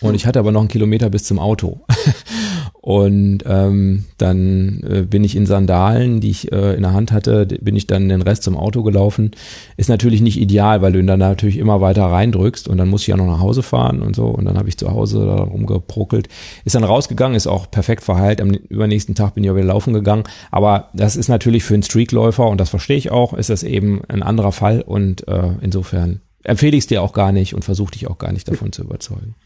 Und 0.00 0.16
ich 0.16 0.26
hatte 0.26 0.40
aber 0.40 0.50
noch 0.50 0.62
einen 0.62 0.68
Kilometer 0.68 1.10
bis 1.10 1.22
zum 1.22 1.38
Auto. 1.38 1.82
Und 2.84 3.44
ähm, 3.46 4.04
dann 4.18 4.84
äh, 4.86 5.02
bin 5.04 5.24
ich 5.24 5.36
in 5.36 5.46
Sandalen, 5.46 6.20
die 6.20 6.28
ich 6.28 6.52
äh, 6.52 6.74
in 6.74 6.82
der 6.82 6.92
Hand 6.92 7.12
hatte, 7.12 7.46
bin 7.46 7.76
ich 7.76 7.86
dann 7.86 8.10
den 8.10 8.20
Rest 8.20 8.42
zum 8.42 8.58
Auto 8.58 8.82
gelaufen. 8.82 9.30
Ist 9.78 9.88
natürlich 9.88 10.20
nicht 10.20 10.38
ideal, 10.38 10.82
weil 10.82 10.92
du 10.92 10.98
ihn 10.98 11.06
dann 11.06 11.20
natürlich 11.20 11.56
immer 11.56 11.80
weiter 11.80 12.04
reindrückst 12.04 12.68
und 12.68 12.76
dann 12.76 12.90
muss 12.90 13.00
ich 13.00 13.06
ja 13.06 13.16
noch 13.16 13.24
nach 13.24 13.40
Hause 13.40 13.62
fahren 13.62 14.02
und 14.02 14.14
so. 14.14 14.26
Und 14.26 14.44
dann 14.44 14.58
habe 14.58 14.68
ich 14.68 14.76
zu 14.76 14.90
Hause 14.90 15.24
da 15.24 15.44
rumgeprockelt. 15.44 16.28
Ist 16.66 16.74
dann 16.74 16.84
rausgegangen, 16.84 17.34
ist 17.34 17.46
auch 17.46 17.70
perfekt 17.70 18.04
verheilt. 18.04 18.42
Am 18.42 18.50
übernächsten 18.50 19.14
Tag 19.14 19.32
bin 19.32 19.44
ich 19.44 19.50
auch 19.50 19.56
wieder 19.56 19.64
laufen 19.64 19.94
gegangen. 19.94 20.24
Aber 20.50 20.90
das 20.92 21.16
ist 21.16 21.28
natürlich 21.28 21.64
für 21.64 21.72
einen 21.72 21.84
Streakläufer, 21.84 22.46
und 22.46 22.60
das 22.60 22.68
verstehe 22.68 22.98
ich 22.98 23.10
auch, 23.10 23.32
ist 23.32 23.48
das 23.48 23.62
eben 23.62 24.02
ein 24.08 24.22
anderer 24.22 24.52
Fall. 24.52 24.82
Und 24.82 25.26
äh, 25.26 25.52
insofern 25.62 26.20
empfehle 26.42 26.76
ich 26.76 26.84
es 26.84 26.88
dir 26.88 27.00
auch 27.00 27.14
gar 27.14 27.32
nicht 27.32 27.54
und 27.54 27.64
versuche 27.64 27.92
dich 27.92 28.10
auch 28.10 28.18
gar 28.18 28.32
nicht 28.32 28.46
davon 28.46 28.72
zu 28.72 28.82
überzeugen. 28.82 29.36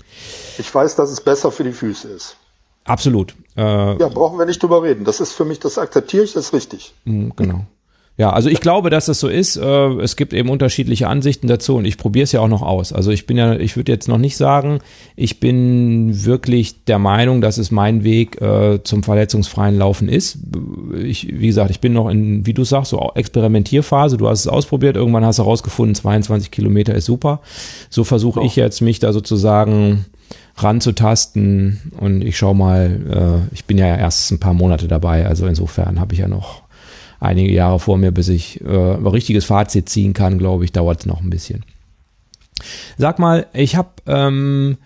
Ich 0.59 0.75
weiß, 0.75 0.97
dass 0.97 1.13
es 1.13 1.21
besser 1.21 1.53
für 1.53 1.63
die 1.63 1.71
Füße 1.71 2.09
ist. 2.09 2.37
Absolut. 2.89 3.35
Äh, 3.57 3.61
ja, 3.99 4.09
brauchen 4.09 4.39
wir 4.39 4.47
nicht 4.47 4.63
drüber 4.63 4.83
reden. 4.83 5.05
Das 5.05 5.21
ist 5.21 5.33
für 5.33 5.45
mich, 5.45 5.59
das 5.59 5.79
akzeptiere 5.79 6.25
ich, 6.25 6.33
das 6.33 6.47
ist 6.47 6.55
richtig. 6.55 6.95
Mm, 7.05 7.31
genau. 7.37 7.65
Ja, 8.19 8.31
also 8.31 8.49
ich 8.49 8.61
glaube, 8.61 8.91
dass 8.91 9.07
das 9.07 9.21
so 9.21 9.29
ist. 9.29 9.57
Äh, 9.57 9.89
es 10.01 10.17
gibt 10.17 10.33
eben 10.33 10.49
unterschiedliche 10.49 11.07
Ansichten 11.07 11.47
dazu 11.47 11.77
und 11.77 11.85
ich 11.85 11.97
probiere 11.97 12.25
es 12.25 12.33
ja 12.33 12.41
auch 12.41 12.49
noch 12.49 12.63
aus. 12.63 12.93
Also 12.93 13.13
ich 13.13 13.27
bin 13.27 13.37
ja, 13.37 13.55
ich 13.55 13.77
würde 13.77 13.93
jetzt 13.93 14.09
noch 14.09 14.19
nicht 14.19 14.37
sagen, 14.37 14.81
ich 15.15 15.39
bin 15.39 16.25
wirklich 16.25 16.85
der 16.85 16.99
Meinung, 16.99 17.41
dass 17.41 17.59
es 17.59 17.71
mein 17.71 18.03
Weg 18.03 18.41
äh, 18.43 18.83
zum 18.83 19.05
verletzungsfreien 19.05 19.79
Laufen 19.79 20.09
ist. 20.09 20.39
Ich, 21.01 21.29
wie 21.29 21.47
gesagt, 21.47 21.71
ich 21.71 21.79
bin 21.79 21.93
noch 21.93 22.09
in, 22.09 22.45
wie 22.45 22.55
du 22.55 22.65
sagst, 22.65 22.91
so 22.91 23.13
Experimentierphase. 23.15 24.17
Du 24.17 24.29
hast 24.29 24.41
es 24.41 24.49
ausprobiert, 24.49 24.97
irgendwann 24.97 25.25
hast 25.25 25.39
du 25.39 25.45
herausgefunden, 25.45 25.95
22 25.95 26.51
Kilometer 26.51 26.97
ist 26.97 27.05
super. 27.05 27.41
So 27.89 28.03
versuche 28.03 28.43
ich 28.43 28.57
jetzt 28.57 28.81
mich 28.81 28.99
da 28.99 29.13
sozusagen 29.13 30.07
ranzutasten 30.57 31.93
und 31.99 32.23
ich 32.23 32.37
schau 32.37 32.55
mal, 32.55 33.47
äh, 33.51 33.55
ich 33.55 33.65
bin 33.65 33.79
ja 33.79 33.97
erst 33.97 34.31
ein 34.31 34.41
paar 34.41 34.55
Monate 34.55 34.89
dabei, 34.89 35.27
also 35.27 35.47
insofern 35.47 36.01
habe 36.01 36.15
ich 36.15 36.21
ja 36.21 36.29
noch 36.29 36.63
einige 37.21 37.53
Jahre 37.53 37.79
vor 37.79 37.99
mir, 37.99 38.13
bis 38.13 38.29
ich 38.29 38.61
äh, 38.61 38.95
ein 38.95 39.07
richtiges 39.07 39.45
Fazit 39.45 39.89
ziehen 39.89 40.13
kann, 40.13 40.39
glaube 40.39 40.65
ich, 40.65 40.73
dauert 40.73 41.01
es 41.01 41.07
noch 41.07 41.21
ein 41.21 41.31
bisschen. 41.31 41.65
Sag 42.97 43.19
mal, 43.19 43.47
ich 43.53 43.77
habe 43.77 43.91
ähm, 44.07 44.79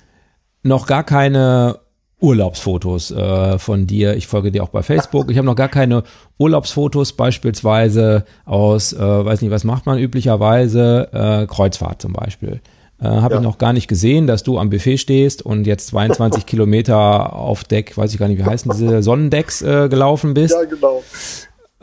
noch 0.62 0.86
gar 0.86 1.04
keine 1.04 1.78
Urlaubsfotos 2.22 3.10
äh, 3.10 3.58
von 3.58 3.86
dir. 3.86 4.16
Ich 4.16 4.28
folge 4.28 4.52
dir 4.52 4.62
auch 4.62 4.68
bei 4.68 4.82
Facebook. 4.82 5.30
Ich 5.30 5.38
habe 5.38 5.46
noch 5.46 5.56
gar 5.56 5.68
keine 5.68 6.04
Urlaubsfotos 6.38 7.14
beispielsweise 7.14 8.24
aus, 8.44 8.92
äh, 8.92 8.98
weiß 9.00 9.42
nicht, 9.42 9.50
was 9.50 9.64
macht 9.64 9.86
man 9.86 9.98
üblicherweise, 9.98 11.08
äh, 11.12 11.46
Kreuzfahrt 11.46 12.00
zum 12.00 12.12
Beispiel. 12.12 12.60
Äh, 13.02 13.06
Habe 13.08 13.34
Ja. 13.34 13.40
ich 13.40 13.44
noch 13.44 13.58
gar 13.58 13.72
nicht 13.72 13.88
gesehen, 13.88 14.26
dass 14.28 14.42
du 14.44 14.58
am 14.58 14.70
Buffet 14.70 14.96
stehst 14.98 15.42
und 15.42 15.66
jetzt 15.66 15.88
22 15.88 16.46
Kilometer 16.46 17.34
auf 17.34 17.64
Deck, 17.64 17.96
weiß 17.98 18.12
ich 18.12 18.18
gar 18.18 18.28
nicht, 18.28 18.38
wie 18.38 18.44
heißen 18.44 18.70
diese 18.72 19.02
Sonnendecks 19.02 19.60
äh, 19.62 19.88
gelaufen 19.88 20.34
bist. 20.34 20.54
genau. 20.70 21.02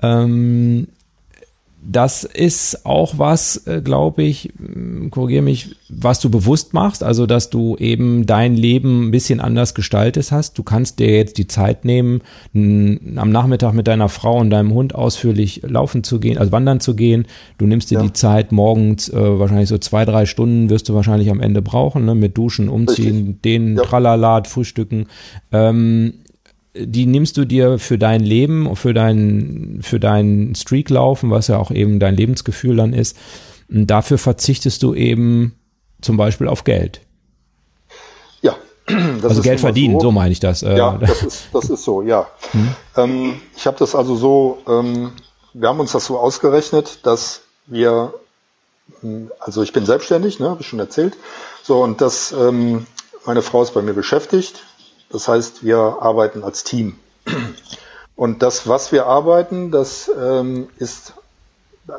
Ähm, 0.02 0.88
das 1.82 2.24
ist 2.24 2.86
auch 2.86 3.18
was, 3.18 3.66
äh, 3.66 3.82
glaube 3.82 4.24
ich, 4.24 4.52
korrigiere 5.12 5.42
mich, 5.42 5.76
was 5.90 6.20
du 6.20 6.30
bewusst 6.30 6.74
machst, 6.74 7.04
also 7.04 7.26
dass 7.26 7.50
du 7.50 7.78
eben 7.78 8.26
dein 8.26 8.56
Leben 8.56 9.08
ein 9.08 9.12
bisschen 9.12 9.40
anders 9.40 9.74
gestaltet 9.74 10.32
hast. 10.32 10.58
Du 10.58 10.64
kannst 10.64 11.00
dir 11.00 11.10
jetzt 11.16 11.38
die 11.38 11.48
Zeit 11.48 11.86
nehmen, 11.86 12.22
am 12.54 13.32
Nachmittag 13.32 13.74
mit 13.74 13.88
deiner 13.88 14.10
Frau 14.10 14.38
und 14.40 14.50
deinem 14.50 14.74
Hund 14.74 14.94
ausführlich 14.94 15.62
laufen 15.66 16.04
zu 16.04 16.20
gehen, 16.20 16.38
also 16.38 16.52
wandern 16.52 16.80
zu 16.80 16.96
gehen. 16.96 17.26
Du 17.58 17.66
nimmst 17.66 17.90
dir 17.92 17.96
Ja. 18.00 18.04
die 18.04 18.14
Zeit 18.14 18.52
morgens, 18.52 19.10
äh, 19.10 19.40
wahrscheinlich 19.40 19.70
so 19.70 19.78
zwei, 19.78 20.06
drei 20.06 20.26
Stunden 20.26 20.70
wirst 20.70 20.90
du 20.90 20.94
wahrscheinlich 20.94 21.32
am 21.32 21.40
Ende 21.42 21.62
brauchen, 21.62 22.06
ne, 22.06 22.14
mit 22.14 22.38
Duschen, 22.38 22.70
Umziehen, 22.70 23.40
den 23.44 23.78
Ja. 23.78 23.84
Tralalat, 23.84 24.48
Frühstücken. 24.48 25.08
Ähm, 25.52 26.14
die 26.76 27.06
nimmst 27.06 27.38
du 27.38 27.46
dir 27.46 27.80
für 27.80 27.98
dein 27.98 28.22
Leben, 28.22 28.76
für 28.76 28.94
dein, 28.94 29.80
für 29.82 30.00
dein 30.00 30.54
Streaklaufen, 30.56 31.32
was 31.32 31.48
ja 31.48 31.58
auch 31.58 31.72
eben 31.72 32.00
dein 32.00 32.16
Lebensgefühl 32.16 32.76
dann 32.76 32.94
ist. 32.94 33.18
Und 33.70 33.88
dafür 33.88 34.18
verzichtest 34.18 34.84
du 34.84 34.94
eben 34.94 35.56
zum 36.02 36.18
Beispiel 36.18 36.48
auf 36.48 36.64
Geld. 36.64 37.02
Ja. 38.42 38.56
Das 39.22 39.32
also 39.32 39.42
ist 39.42 39.44
Geld 39.44 39.60
verdienen, 39.60 40.00
so, 40.00 40.12
meine 40.12 40.32
ich 40.32 40.40
das. 40.40 40.64
Äh, 40.64 40.78
Ja, 40.78 40.98
das 40.98 41.24
ist, 41.24 41.50
das 41.54 41.70
ist 41.70 41.84
so, 41.84 42.02
ja. 42.02 42.28
Ähm, 42.96 43.40
ich 43.56 43.68
habe 43.68 43.78
das 43.78 43.96
also 43.96 44.16
so, 44.16 44.60
ähm, 44.68 45.12
wir 45.54 45.70
haben 45.70 45.80
uns 45.80 45.92
das 45.92 46.06
so 46.06 46.18
ausgerechnet, 46.18 47.00
dass 47.04 47.42
wir, 47.66 48.14
mh, 49.02 49.32
also 49.40 49.62
ich 49.62 49.74
bin 49.74 49.86
selbstständig, 49.86 50.40
ne, 50.40 50.50
habe 50.50 50.62
ich 50.62 50.68
schon 50.68 50.80
erzählt, 50.80 51.18
so 51.64 51.84
und 51.84 52.02
das, 52.02 52.32
ähm, 52.32 52.86
meine 53.26 53.42
Frau 53.42 53.62
ist 53.62 53.74
bei 53.74 53.82
mir 53.82 53.94
beschäftigt, 53.94 54.64
das 55.12 55.28
heißt, 55.28 55.64
wir 55.64 55.78
arbeiten 55.78 56.44
als 56.44 56.64
Team. 56.64 57.00
Und 58.16 58.44
das, 58.44 58.68
was 58.68 58.92
wir 58.92 59.06
arbeiten, 59.06 59.72
das 59.72 60.12
ähm, 60.20 60.70
ist, 60.78 61.14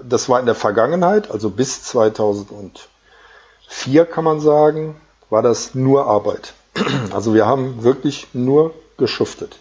das 0.03 0.29
war 0.29 0.39
in 0.39 0.47
der 0.47 0.55
Vergangenheit, 0.55 1.31
also 1.31 1.51
bis 1.51 1.83
2004 1.85 4.05
kann 4.05 4.25
man 4.25 4.41
sagen, 4.41 4.97
war 5.31 5.43
das 5.43 5.75
nur 5.75 6.07
Arbeit. 6.07 6.55
Also 7.13 7.35
wir 7.35 7.47
haben 7.47 7.83
wirklich 7.83 8.29
nur 8.33 8.73
geschuftet. 8.97 9.59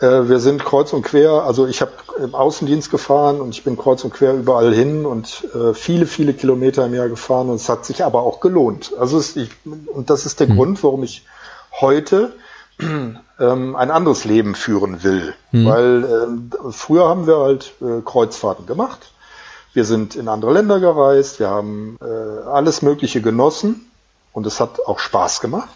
Äh, 0.00 0.28
wir 0.28 0.40
sind 0.40 0.64
kreuz 0.64 0.92
und 0.92 1.02
quer, 1.02 1.44
also 1.44 1.66
ich 1.66 1.82
habe 1.82 1.92
im 2.18 2.34
Außendienst 2.34 2.90
gefahren 2.90 3.40
und 3.40 3.50
ich 3.50 3.62
bin 3.62 3.76
kreuz 3.76 4.02
und 4.02 4.12
quer 4.12 4.34
überall 4.34 4.74
hin 4.74 5.06
und 5.06 5.46
äh, 5.54 5.74
viele, 5.74 6.06
viele 6.06 6.32
Kilometer 6.32 6.86
im 6.86 6.94
Jahr 6.94 7.08
gefahren 7.08 7.50
und 7.50 7.56
es 7.56 7.68
hat 7.68 7.84
sich 7.84 8.02
aber 8.02 8.22
auch 8.22 8.40
gelohnt. 8.40 8.92
Also 8.98 9.18
es, 9.18 9.36
ich, 9.36 9.50
und 9.64 10.10
das 10.10 10.26
ist 10.26 10.40
der 10.40 10.46
Grund, 10.46 10.82
warum 10.82 11.02
ich 11.02 11.24
heute 11.80 12.32
ähm, 13.40 13.76
ein 13.76 13.90
anderes 13.90 14.24
Leben 14.24 14.54
führen 14.54 15.02
will. 15.02 15.34
Weil 15.66 16.04
ähm, 16.04 16.50
früher 16.72 17.08
haben 17.08 17.26
wir 17.26 17.38
halt 17.38 17.74
äh, 17.80 18.00
Kreuzfahrten 18.04 18.66
gemacht. 18.66 19.12
Wir 19.72 19.84
sind 19.84 20.16
in 20.16 20.28
andere 20.28 20.52
Länder 20.52 20.80
gereist, 20.80 21.38
wir 21.38 21.48
haben 21.48 21.96
äh, 22.00 22.48
alles 22.48 22.82
Mögliche 22.82 23.22
genossen 23.22 23.88
und 24.32 24.46
es 24.46 24.58
hat 24.58 24.80
auch 24.86 24.98
Spaß 24.98 25.40
gemacht. 25.40 25.68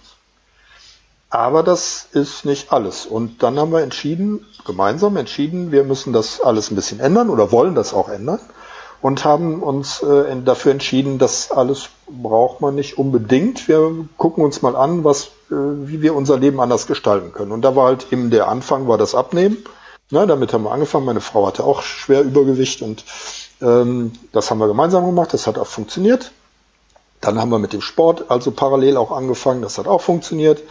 Aber 1.31 1.63
das 1.63 2.07
ist 2.13 2.45
nicht 2.45 2.73
alles. 2.73 3.07
Und 3.07 3.43
dann 3.43 3.59
haben 3.59 3.73
wir 3.73 3.83
entschieden, 3.83 4.47
gemeinsam 4.65 5.17
entschieden, 5.17 5.73
wir 5.73 5.85
müssen 5.85 6.13
das 6.13 6.41
alles 6.41 6.71
ein 6.71 6.77
bisschen 6.77 7.01
ändern 7.01 7.29
oder 7.29 7.51
wollen 7.51 7.75
das 7.75 7.93
auch 7.93 8.09
ändern 8.09 8.41
und 9.05 9.23
haben 9.23 9.63
uns 9.63 10.03
äh, 10.03 10.35
dafür 10.47 10.73
entschieden, 10.73 11.19
das 11.19 11.51
alles 11.51 11.91
braucht 12.09 12.63
man 12.63 12.75
nicht 12.75 12.97
unbedingt. 12.97 13.69
Wir 13.69 13.95
gucken 14.17 14.43
uns 14.43 14.63
mal 14.63 14.75
an, 14.75 15.05
was, 15.05 15.27
äh, 15.51 15.55
wie 15.57 16.01
wir 16.01 16.15
unser 16.15 16.39
Leben 16.39 16.59
anders 16.59 16.87
gestalten 16.87 17.31
können. 17.31 17.53
Und 17.53 17.61
da 17.61 17.77
war 17.77 17.89
halt 17.89 18.07
eben 18.13 18.31
der 18.31 18.49
Anfang, 18.49 18.89
war 18.89 18.97
das 18.97 19.15
Abnehmen. 19.15 19.59
Na, 20.09 20.25
damit 20.25 20.55
haben 20.55 20.65
wir 20.65 20.73
angefangen. 20.73 21.05
Meine 21.05 21.21
Frau 21.21 21.47
hatte 21.47 21.65
auch 21.65 21.83
schwer 21.83 22.23
Übergewicht 22.23 22.81
und 22.81 23.05
ähm, 23.61 24.13
das 24.33 24.51
haben 24.51 24.57
wir 24.57 24.69
gemeinsam 24.69 25.05
gemacht. 25.05 25.35
Das 25.35 25.47
hat 25.47 25.59
auch 25.59 25.67
funktioniert. 25.67 26.33
Dann 27.21 27.39
haben 27.39 27.51
wir 27.51 27.59
mit 27.59 27.75
dem 27.75 27.83
Sport 27.83 28.31
also 28.31 28.53
parallel 28.53 28.97
auch 28.97 29.13
angefangen. 29.13 29.61
Das 29.61 29.77
hat 29.77 29.87
auch 29.87 30.01
funktioniert. 30.01 30.63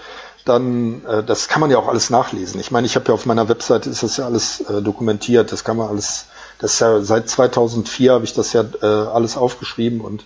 Dann, 0.44 1.06
äh, 1.06 1.24
das 1.24 1.50
kann 1.50 1.62
man 1.62 1.70
ja 1.70 1.78
auch 1.78 1.88
alles 1.88 2.10
nachlesen. 2.10 2.60
Ich 2.60 2.72
meine, 2.72 2.88
ich 2.88 2.96
habe 2.96 3.10
ja 3.10 3.14
auf 3.14 3.28
meiner 3.28 3.48
Webseite 3.48 3.92
ist 3.92 4.02
das 4.02 4.18
ja 4.18 4.26
alles 4.26 4.62
äh, 4.62 4.82
dokumentiert. 4.82 5.52
Das 5.52 5.64
kann 5.64 5.78
man 5.78 5.88
alles. 5.88 6.26
Das 6.64 6.76
ist 6.76 6.80
ja 6.80 7.02
seit 7.02 7.28
2004 7.28 8.14
habe 8.14 8.24
ich 8.24 8.32
das 8.32 8.54
ja 8.54 8.64
äh, 8.82 8.86
alles 8.86 9.36
aufgeschrieben 9.36 10.00
und 10.00 10.24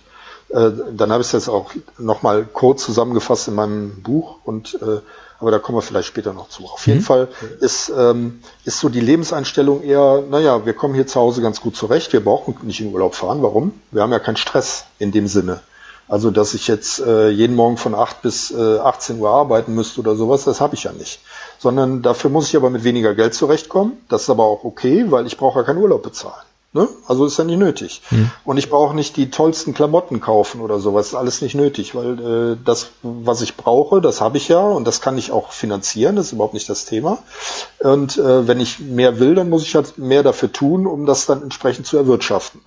äh, 0.50 0.70
dann 0.92 1.10
habe 1.10 1.20
ich 1.20 1.32
das 1.32 1.48
auch 1.48 1.72
nochmal 1.98 2.44
kurz 2.44 2.84
zusammengefasst 2.84 3.48
in 3.48 3.56
meinem 3.56 4.02
Buch 4.04 4.36
und 4.44 4.78
äh, 4.80 5.00
aber 5.40 5.50
da 5.50 5.58
kommen 5.58 5.78
wir 5.78 5.82
vielleicht 5.82 6.06
später 6.06 6.32
noch 6.32 6.48
zu. 6.48 6.64
Auf 6.66 6.86
jeden 6.86 7.00
Fall 7.00 7.26
ist, 7.60 7.92
ähm, 7.96 8.40
ist 8.64 8.78
so 8.78 8.88
die 8.88 9.00
Lebenseinstellung 9.00 9.82
eher, 9.82 10.22
naja, 10.30 10.64
wir 10.64 10.74
kommen 10.74 10.94
hier 10.94 11.08
zu 11.08 11.18
Hause 11.18 11.42
ganz 11.42 11.60
gut 11.60 11.74
zurecht, 11.74 12.12
wir 12.12 12.22
brauchen 12.22 12.56
nicht 12.62 12.80
in 12.80 12.92
Urlaub 12.92 13.16
fahren. 13.16 13.42
Warum? 13.42 13.72
Wir 13.90 14.02
haben 14.02 14.12
ja 14.12 14.20
keinen 14.20 14.36
Stress 14.36 14.84
in 15.00 15.10
dem 15.10 15.26
Sinne. 15.26 15.60
Also, 16.06 16.30
dass 16.30 16.54
ich 16.54 16.68
jetzt 16.68 17.00
äh, 17.00 17.30
jeden 17.30 17.54
Morgen 17.54 17.76
von 17.76 17.94
8 17.94 18.22
bis 18.22 18.50
äh, 18.52 18.78
18 18.78 19.18
Uhr 19.18 19.30
arbeiten 19.30 19.74
müsste 19.74 20.00
oder 20.00 20.14
sowas, 20.14 20.44
das 20.44 20.60
habe 20.60 20.74
ich 20.74 20.84
ja 20.84 20.92
nicht. 20.92 21.20
Sondern 21.58 22.02
dafür 22.02 22.30
muss 22.30 22.48
ich 22.48 22.56
aber 22.56 22.70
mit 22.70 22.84
weniger 22.84 23.14
Geld 23.14 23.34
zurechtkommen. 23.34 23.98
Das 24.08 24.22
ist 24.22 24.30
aber 24.30 24.44
auch 24.44 24.64
okay, 24.64 25.06
weil 25.10 25.26
ich 25.26 25.36
brauche 25.36 25.58
ja 25.60 25.64
keinen 25.64 25.78
Urlaub 25.78 26.02
bezahlen. 26.02 26.47
Ne? 26.74 26.86
Also 27.06 27.24
ist 27.24 27.38
ja 27.38 27.44
nicht 27.44 27.58
nötig. 27.58 28.02
Und 28.44 28.58
ich 28.58 28.68
brauche 28.68 28.94
nicht 28.94 29.16
die 29.16 29.30
tollsten 29.30 29.72
Klamotten 29.72 30.20
kaufen 30.20 30.60
oder 30.60 30.78
sowas. 30.80 31.08
Ist 31.08 31.14
alles 31.14 31.40
nicht 31.40 31.54
nötig, 31.54 31.94
weil 31.94 32.18
äh, 32.52 32.56
das, 32.62 32.90
was 33.02 33.40
ich 33.40 33.56
brauche, 33.56 34.02
das 34.02 34.20
habe 34.20 34.36
ich 34.36 34.48
ja 34.48 34.60
und 34.60 34.86
das 34.86 35.00
kann 35.00 35.16
ich 35.16 35.32
auch 35.32 35.50
finanzieren. 35.50 36.16
Das 36.16 36.26
ist 36.26 36.32
überhaupt 36.32 36.52
nicht 36.52 36.68
das 36.68 36.84
Thema. 36.84 37.18
Und 37.78 38.18
äh, 38.18 38.46
wenn 38.46 38.60
ich 38.60 38.80
mehr 38.80 39.18
will, 39.18 39.34
dann 39.34 39.48
muss 39.48 39.62
ich 39.62 39.74
halt 39.76 39.96
mehr 39.96 40.22
dafür 40.22 40.52
tun, 40.52 40.86
um 40.86 41.06
das 41.06 41.24
dann 41.24 41.42
entsprechend 41.42 41.86
zu 41.86 41.96
erwirtschaften. 41.96 42.60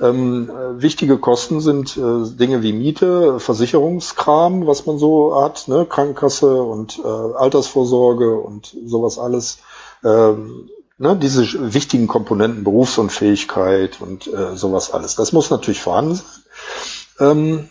Ähm, 0.00 0.50
äh, 0.50 0.82
wichtige 0.82 1.18
Kosten 1.18 1.60
sind 1.60 1.96
äh, 1.96 2.28
Dinge 2.36 2.62
wie 2.64 2.72
Miete, 2.72 3.38
Versicherungskram, 3.38 4.66
was 4.66 4.84
man 4.86 4.98
so 4.98 5.40
hat, 5.40 5.68
ne? 5.68 5.86
Krankenkasse 5.88 6.60
und 6.60 6.98
äh, 6.98 7.06
Altersvorsorge 7.06 8.34
und 8.34 8.76
sowas 8.84 9.20
alles. 9.20 9.58
Ähm, 10.02 10.68
ne? 11.04 11.16
Diese 11.16 11.72
wichtigen 11.74 12.08
Komponenten, 12.08 12.64
Berufsunfähigkeit 12.64 14.00
und 14.00 14.26
äh, 14.26 14.56
sowas 14.56 14.90
alles. 14.90 15.14
Das 15.14 15.32
muss 15.32 15.50
natürlich 15.50 15.82
vorhanden 15.82 16.14
sein. 16.16 16.26
Ähm, 17.20 17.68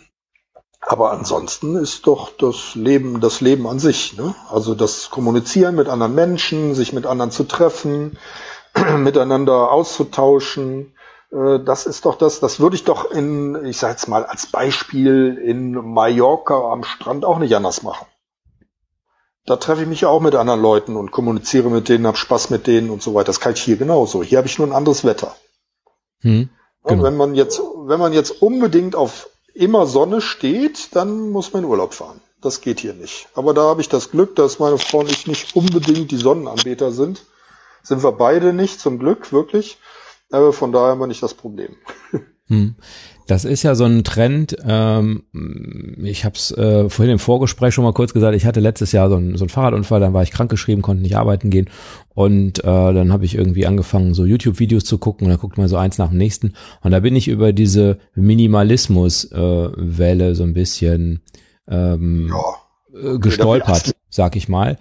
aber 0.80 1.12
ansonsten 1.12 1.76
ist 1.76 2.06
doch 2.06 2.30
das 2.36 2.74
Leben 2.74 3.20
das 3.20 3.40
Leben 3.40 3.66
an 3.66 3.78
sich. 3.78 4.16
Ne? 4.16 4.34
Also 4.50 4.74
das 4.74 5.10
Kommunizieren 5.10 5.74
mit 5.74 5.88
anderen 5.88 6.14
Menschen, 6.14 6.74
sich 6.74 6.92
mit 6.92 7.06
anderen 7.06 7.30
zu 7.30 7.44
treffen, 7.44 8.18
miteinander 8.98 9.70
auszutauschen. 9.72 10.94
Äh, 11.32 11.58
Das 11.60 11.86
ist 11.86 12.04
doch 12.04 12.16
das, 12.16 12.40
das 12.40 12.60
würde 12.60 12.76
ich 12.76 12.84
doch 12.84 13.10
in, 13.10 13.64
ich 13.64 13.78
sage 13.78 13.94
jetzt 13.94 14.08
mal 14.08 14.24
als 14.24 14.46
Beispiel, 14.46 15.36
in 15.42 15.72
Mallorca 15.72 16.70
am 16.72 16.84
Strand 16.84 17.24
auch 17.24 17.38
nicht 17.38 17.56
anders 17.56 17.82
machen. 17.82 18.06
Da 19.46 19.56
treffe 19.56 19.82
ich 19.82 19.88
mich 19.88 20.00
ja 20.02 20.08
auch 20.08 20.20
mit 20.20 20.34
anderen 20.34 20.62
Leuten 20.62 20.96
und 20.96 21.10
kommuniziere 21.10 21.68
mit 21.68 21.88
denen, 21.88 22.06
habe 22.06 22.16
Spaß 22.16 22.50
mit 22.50 22.66
denen 22.66 22.90
und 22.90 23.02
so 23.02 23.14
weiter. 23.14 23.26
Das 23.26 23.40
kann 23.40 23.52
ich 23.52 23.62
hier 23.62 23.76
genauso. 23.76 24.22
Hier 24.22 24.38
habe 24.38 24.48
ich 24.48 24.58
nur 24.58 24.66
ein 24.66 24.72
anderes 24.72 25.04
Wetter. 25.04 25.36
Hm. 26.20 26.48
Genau. 26.84 27.02
Wenn 27.02 27.16
man 27.16 27.34
jetzt, 27.34 27.60
wenn 27.60 28.00
man 28.00 28.12
jetzt 28.12 28.42
unbedingt 28.42 28.96
auf 28.96 29.28
immer 29.54 29.86
Sonne 29.86 30.20
steht, 30.20 30.94
dann 30.96 31.30
muss 31.30 31.52
man 31.52 31.62
in 31.62 31.68
Urlaub 31.68 31.94
fahren. 31.94 32.20
Das 32.40 32.60
geht 32.60 32.80
hier 32.80 32.94
nicht. 32.94 33.28
Aber 33.34 33.54
da 33.54 33.62
habe 33.62 33.80
ich 33.80 33.88
das 33.88 34.10
Glück, 34.10 34.36
dass 34.36 34.58
meine 34.58 34.78
Frau 34.78 35.00
und 35.00 35.10
ich 35.10 35.26
nicht 35.26 35.56
unbedingt 35.56 36.10
die 36.10 36.16
Sonnenanbeter 36.16 36.92
sind. 36.92 37.24
Sind 37.82 38.02
wir 38.02 38.12
beide 38.12 38.52
nicht, 38.52 38.80
zum 38.80 38.98
Glück, 38.98 39.32
wirklich. 39.32 39.78
Aber 40.30 40.52
von 40.52 40.72
daher 40.72 40.90
haben 40.90 41.00
wir 41.00 41.06
nicht 41.06 41.22
das 41.22 41.34
Problem. 41.34 41.76
Hm. 42.48 42.74
Das 43.26 43.46
ist 43.46 43.62
ja 43.62 43.74
so 43.74 43.84
ein 43.84 44.04
Trend. 44.04 44.54
Ähm, 44.66 45.22
ich 46.02 46.26
habe 46.26 46.34
es 46.34 46.50
äh, 46.50 46.90
vorhin 46.90 47.14
im 47.14 47.18
Vorgespräch 47.18 47.72
schon 47.72 47.84
mal 47.84 47.94
kurz 47.94 48.12
gesagt. 48.12 48.36
Ich 48.36 48.44
hatte 48.44 48.60
letztes 48.60 48.92
Jahr 48.92 49.08
so 49.08 49.16
einen, 49.16 49.38
so 49.38 49.44
einen 49.44 49.48
Fahrradunfall, 49.48 49.98
dann 49.98 50.12
war 50.12 50.22
ich 50.22 50.30
krankgeschrieben, 50.30 50.82
konnte 50.82 51.02
nicht 51.02 51.16
arbeiten 51.16 51.48
gehen 51.48 51.70
und 52.10 52.58
äh, 52.58 52.62
dann 52.62 53.14
habe 53.14 53.24
ich 53.24 53.34
irgendwie 53.34 53.66
angefangen, 53.66 54.12
so 54.12 54.26
YouTube-Videos 54.26 54.84
zu 54.84 54.98
gucken 54.98 55.26
und 55.26 55.30
dann 55.30 55.40
guckt 55.40 55.56
man 55.56 55.68
so 55.68 55.78
eins 55.78 55.96
nach 55.96 56.10
dem 56.10 56.18
nächsten 56.18 56.52
und 56.82 56.90
da 56.90 57.00
bin 57.00 57.16
ich 57.16 57.28
über 57.28 57.54
diese 57.54 57.96
Minimalismus-Welle 58.14 60.34
so 60.34 60.42
ein 60.42 60.52
bisschen 60.52 61.22
ähm, 61.66 62.28
Ja. 62.28 62.42
äh, 63.14 63.18
gestolpert, 63.18 63.94
sag 64.10 64.36
ich 64.36 64.50
mal. 64.50 64.76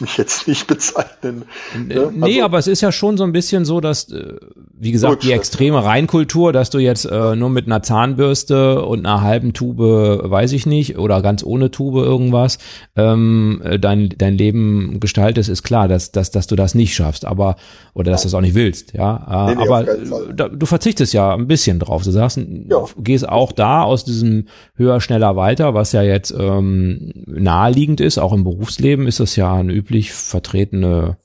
Mich 0.00 0.16
jetzt 0.16 0.48
nicht 0.48 0.66
bezeichnen. 0.66 1.44
Ne? 1.76 2.10
Nee, 2.14 2.36
also, 2.36 2.44
aber 2.44 2.58
es 2.58 2.66
ist 2.66 2.80
ja 2.80 2.92
schon 2.92 3.18
so 3.18 3.24
ein 3.24 3.32
bisschen 3.32 3.66
so, 3.66 3.80
dass, 3.80 4.10
äh, 4.10 4.36
wie 4.72 4.90
gesagt, 4.90 5.14
gut, 5.14 5.22
die 5.22 5.32
extreme 5.32 5.84
Reinkultur, 5.84 6.52
dass 6.52 6.70
du 6.70 6.78
jetzt 6.78 7.04
äh, 7.04 7.36
nur 7.36 7.50
mit 7.50 7.66
einer 7.66 7.82
Zahnbürste 7.82 8.82
und 8.84 9.04
einer 9.04 9.20
halben 9.20 9.52
Tube, 9.52 9.78
weiß 9.78 10.52
ich 10.52 10.64
nicht, 10.64 10.98
oder 10.98 11.20
ganz 11.20 11.44
ohne 11.44 11.70
Tube 11.70 11.96
irgendwas, 11.96 12.58
ähm, 12.96 13.62
dein, 13.80 14.08
dein 14.16 14.38
Leben 14.38 14.98
gestaltest, 14.98 15.50
ist 15.50 15.62
klar, 15.62 15.88
dass, 15.88 16.10
dass, 16.10 16.30
dass 16.30 16.46
du 16.46 16.56
das 16.56 16.74
nicht 16.74 16.94
schaffst, 16.94 17.26
aber, 17.26 17.56
oder 17.92 18.10
dass 18.10 18.22
du 18.22 18.28
es 18.28 18.34
auch 18.34 18.40
nicht 18.40 18.54
willst, 18.54 18.94
ja. 18.94 19.48
Äh, 19.48 19.54
nee, 19.54 19.56
nee, 19.56 19.68
aber 19.68 19.84
da, 20.32 20.48
du 20.48 20.66
verzichtest 20.66 21.12
ja 21.12 21.34
ein 21.34 21.46
bisschen 21.46 21.78
drauf. 21.78 22.02
Du 22.02 22.10
sagst, 22.10 22.38
ja. 22.38 22.84
gehst 22.98 23.28
auch 23.28 23.52
da 23.52 23.82
aus 23.82 24.04
diesem 24.04 24.46
höher, 24.74 25.00
schneller, 25.02 25.36
weiter, 25.36 25.74
was 25.74 25.92
ja 25.92 26.02
jetzt 26.02 26.34
ähm, 26.36 27.12
naheliegend 27.26 28.00
ist, 28.00 28.18
auch 28.18 28.32
im 28.32 28.44
Berufsleben 28.44 29.06
ist 29.06 29.20
das 29.20 29.36
ja 29.36 29.52
ein 29.52 29.81
üblich 29.82 30.12
vertretene 30.12 31.16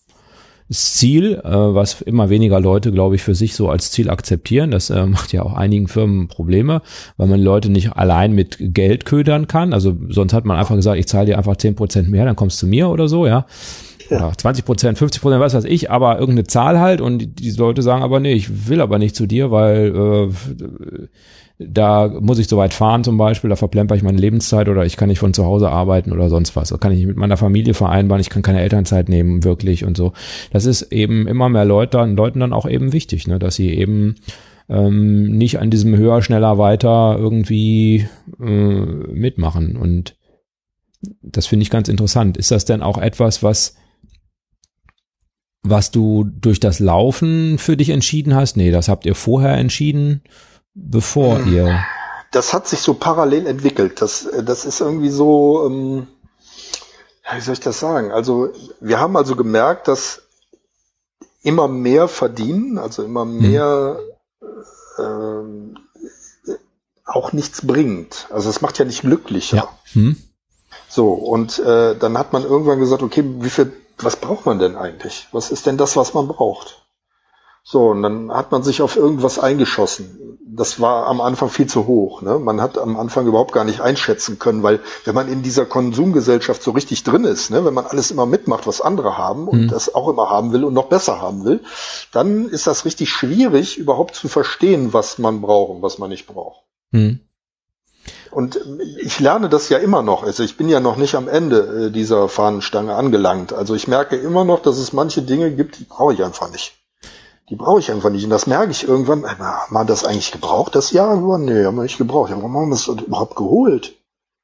Ziel, 0.69 1.41
äh, 1.45 1.49
was 1.49 2.01
immer 2.01 2.29
weniger 2.29 2.59
Leute, 2.59 2.91
glaube 2.91 3.15
ich, 3.15 3.23
für 3.23 3.35
sich 3.35 3.55
so 3.55 3.69
als 3.69 3.91
Ziel 3.91 4.09
akzeptieren. 4.09 4.71
Das 4.71 4.89
äh, 4.89 5.05
macht 5.05 5.31
ja 5.31 5.43
auch 5.43 5.53
einigen 5.53 5.87
Firmen 5.87 6.27
Probleme, 6.27 6.81
weil 7.15 7.27
man 7.27 7.39
Leute 7.39 7.69
nicht 7.69 7.93
allein 7.93 8.33
mit 8.33 8.57
Geld 8.59 9.05
ködern 9.05 9.47
kann. 9.47 9.73
Also 9.73 9.95
sonst 10.09 10.33
hat 10.33 10.43
man 10.43 10.57
einfach 10.57 10.75
gesagt, 10.75 10.99
ich 10.99 11.07
zahle 11.07 11.27
dir 11.27 11.37
einfach 11.37 11.55
zehn 11.55 11.75
Prozent 11.75 12.09
mehr, 12.09 12.25
dann 12.25 12.35
kommst 12.35 12.61
du 12.61 12.67
mir 12.67 12.89
oder 12.89 13.07
so, 13.07 13.25
ja. 13.25 13.45
Ja. 14.09 14.31
20 14.37 14.63
Prozent, 14.65 14.97
50 14.97 15.21
Prozent, 15.21 15.41
was 15.41 15.53
weiß 15.53 15.65
ich, 15.65 15.91
aber 15.91 16.19
irgendeine 16.19 16.47
Zahl 16.47 16.79
halt 16.79 17.01
und 17.01 17.19
die, 17.19 17.27
die 17.27 17.51
Leute 17.51 17.81
sagen 17.81 18.03
aber, 18.03 18.21
nee, 18.21 18.33
ich 18.33 18.69
will 18.69 18.79
aber 18.79 18.99
nicht 18.99 19.15
zu 19.15 19.25
dir, 19.25 19.51
weil 19.51 19.93
äh, 19.95 21.07
da 21.59 22.07
muss 22.07 22.37
ich 22.37 22.47
so 22.47 22.57
weit 22.57 22.73
fahren 22.73 23.03
zum 23.03 23.17
Beispiel, 23.17 23.49
da 23.49 23.55
verplemper 23.55 23.95
ich 23.95 24.03
meine 24.03 24.19
Lebenszeit 24.19 24.69
oder 24.69 24.85
ich 24.85 24.95
kann 24.95 25.09
nicht 25.09 25.19
von 25.19 25.33
zu 25.33 25.43
Hause 25.45 25.69
arbeiten 25.69 26.11
oder 26.11 26.29
sonst 26.29 26.55
was. 26.55 26.69
Da 26.69 26.77
kann 26.77 26.91
ich 26.91 26.99
nicht 26.99 27.07
mit 27.07 27.17
meiner 27.17 27.37
Familie 27.37 27.73
vereinbaren, 27.73 28.21
ich 28.21 28.29
kann 28.29 28.43
keine 28.43 28.61
Elternzeit 28.61 29.09
nehmen, 29.09 29.43
wirklich 29.43 29.83
und 29.83 29.97
so. 29.97 30.13
Das 30.51 30.65
ist 30.65 30.91
eben 30.91 31.27
immer 31.27 31.49
mehr 31.49 31.65
Leute, 31.65 32.03
Leuten 32.05 32.39
dann 32.39 32.53
auch 32.53 32.67
eben 32.67 32.93
wichtig, 32.93 33.27
ne, 33.27 33.39
dass 33.39 33.55
sie 33.55 33.73
eben 33.73 34.15
ähm, 34.69 35.35
nicht 35.35 35.59
an 35.59 35.71
diesem 35.71 35.97
höher, 35.97 36.21
schneller, 36.21 36.59
weiter 36.59 37.15
irgendwie 37.17 38.07
äh, 38.39 38.45
mitmachen. 38.45 39.77
Und 39.77 40.15
das 41.21 41.47
finde 41.47 41.63
ich 41.63 41.71
ganz 41.71 41.89
interessant. 41.89 42.37
Ist 42.37 42.51
das 42.51 42.65
denn 42.65 42.83
auch 42.83 42.99
etwas, 42.99 43.41
was 43.41 43.75
was 45.63 45.91
du 45.91 46.23
durch 46.23 46.61
das 46.61 46.79
Laufen 46.79 47.57
für 47.57 47.75
dich 47.75 47.89
entschieden 47.89 48.35
hast? 48.35 48.55
Nee, 48.55 48.71
das 48.71 48.87
habt 48.87 49.05
ihr 49.05 49.15
vorher 49.15 49.57
entschieden 49.57 50.21
bevor 50.77 51.39
hm. 51.39 51.53
ihr? 51.53 51.83
Das 52.31 52.53
hat 52.53 52.67
sich 52.67 52.79
so 52.81 52.93
parallel 52.93 53.47
entwickelt. 53.47 54.01
Das, 54.01 54.27
das 54.43 54.65
ist 54.65 54.81
irgendwie 54.81 55.09
so, 55.09 55.65
ähm, 55.65 56.07
wie 57.33 57.41
soll 57.41 57.53
ich 57.53 57.59
das 57.59 57.79
sagen? 57.79 58.11
Also 58.11 58.49
wir 58.79 58.99
haben 58.99 59.17
also 59.17 59.35
gemerkt, 59.35 59.87
dass 59.87 60.23
immer 61.41 61.67
mehr 61.67 62.07
verdienen, 62.07 62.77
also 62.77 63.03
immer 63.03 63.21
hm. 63.21 63.37
mehr 63.37 63.99
hm. 64.95 65.75
äh, 66.47 66.53
auch 67.05 67.31
nichts 67.31 67.65
bringt. 67.65 68.27
Also 68.29 68.49
es 68.49 68.61
macht 68.61 68.77
ja 68.77 68.85
nicht 68.85 69.01
glücklicher. 69.01 69.57
Ja. 69.57 69.69
Hm. 69.93 70.17
So, 70.89 71.13
und 71.13 71.59
äh, 71.59 71.95
dann 71.95 72.17
hat 72.17 72.33
man 72.33 72.43
irgendwann 72.43 72.79
gesagt, 72.79 73.01
okay, 73.01 73.23
wie 73.25 73.49
viel, 73.49 73.71
was 73.97 74.17
braucht 74.17 74.45
man 74.45 74.59
denn 74.59 74.75
eigentlich? 74.75 75.27
Was 75.31 75.51
ist 75.51 75.65
denn 75.65 75.77
das, 75.77 75.95
was 75.95 76.13
man 76.13 76.27
braucht? 76.27 76.86
So, 77.69 77.89
und 77.89 78.01
dann 78.01 78.31
hat 78.31 78.53
man 78.53 78.63
sich 78.63 78.81
auf 78.81 78.95
irgendwas 78.95 79.39
eingeschossen. 79.39 80.39
Das 80.45 80.79
war 80.79 81.05
am 81.07 81.19
Anfang 81.19 81.49
viel 81.49 81.67
zu 81.67 81.85
hoch. 81.85 82.21
Ne? 82.21 82.39
Man 82.39 82.61
hat 82.61 82.77
am 82.77 82.95
Anfang 82.95 83.27
überhaupt 83.27 83.51
gar 83.51 83.65
nicht 83.65 83.81
einschätzen 83.81 84.39
können, 84.39 84.63
weil 84.63 84.79
wenn 85.03 85.13
man 85.13 85.27
in 85.27 85.43
dieser 85.43 85.65
Konsumgesellschaft 85.65 86.63
so 86.63 86.71
richtig 86.71 87.03
drin 87.03 87.25
ist, 87.25 87.51
ne? 87.51 87.65
wenn 87.65 87.73
man 87.73 87.85
alles 87.85 88.09
immer 88.09 88.25
mitmacht, 88.25 88.67
was 88.67 88.79
andere 88.79 89.17
haben 89.17 89.49
und 89.49 89.63
mhm. 89.63 89.67
das 89.67 89.93
auch 89.93 90.07
immer 90.07 90.29
haben 90.29 90.53
will 90.53 90.63
und 90.63 90.73
noch 90.73 90.87
besser 90.87 91.21
haben 91.21 91.43
will, 91.43 91.59
dann 92.13 92.47
ist 92.47 92.67
das 92.67 92.85
richtig 92.85 93.09
schwierig, 93.09 93.77
überhaupt 93.77 94.15
zu 94.15 94.29
verstehen, 94.29 94.93
was 94.93 95.17
man 95.17 95.41
braucht 95.41 95.71
und 95.71 95.81
was 95.81 95.97
man 95.97 96.09
nicht 96.09 96.25
braucht. 96.25 96.63
Mhm. 96.91 97.19
Und 98.31 98.61
ich 99.01 99.19
lerne 99.19 99.49
das 99.49 99.67
ja 99.67 99.77
immer 99.77 100.03
noch. 100.03 100.23
Also 100.23 100.41
ich 100.41 100.55
bin 100.55 100.69
ja 100.69 100.79
noch 100.79 100.95
nicht 100.95 101.15
am 101.15 101.27
Ende 101.27 101.87
äh, 101.87 101.91
dieser 101.91 102.29
Fahnenstange 102.29 102.95
angelangt. 102.95 103.51
Also 103.51 103.75
ich 103.75 103.89
merke 103.89 104.15
immer 104.15 104.45
noch, 104.45 104.61
dass 104.61 104.77
es 104.77 104.93
manche 104.93 105.21
Dinge 105.21 105.51
gibt, 105.51 105.79
die 105.79 105.83
brauche 105.83 106.13
ich 106.13 106.23
einfach 106.23 106.49
nicht 106.49 106.73
die 107.49 107.55
brauche 107.55 107.79
ich 107.79 107.91
einfach 107.91 108.09
nicht. 108.09 108.23
Und 108.25 108.29
das 108.29 108.47
merke 108.47 108.71
ich 108.71 108.87
irgendwann, 108.87 109.25
haben 109.25 109.73
wir 109.73 109.85
das 109.85 110.03
eigentlich 110.03 110.31
gebraucht, 110.31 110.75
das 110.75 110.91
Jahr? 110.91 111.15
Nee, 111.37 111.65
haben 111.65 111.75
wir 111.75 111.83
nicht 111.83 111.97
gebraucht. 111.97 112.31
Warum 112.31 112.55
haben 112.55 112.69
wir 112.69 112.75
es 112.75 112.87
überhaupt 112.87 113.35
geholt? 113.35 113.95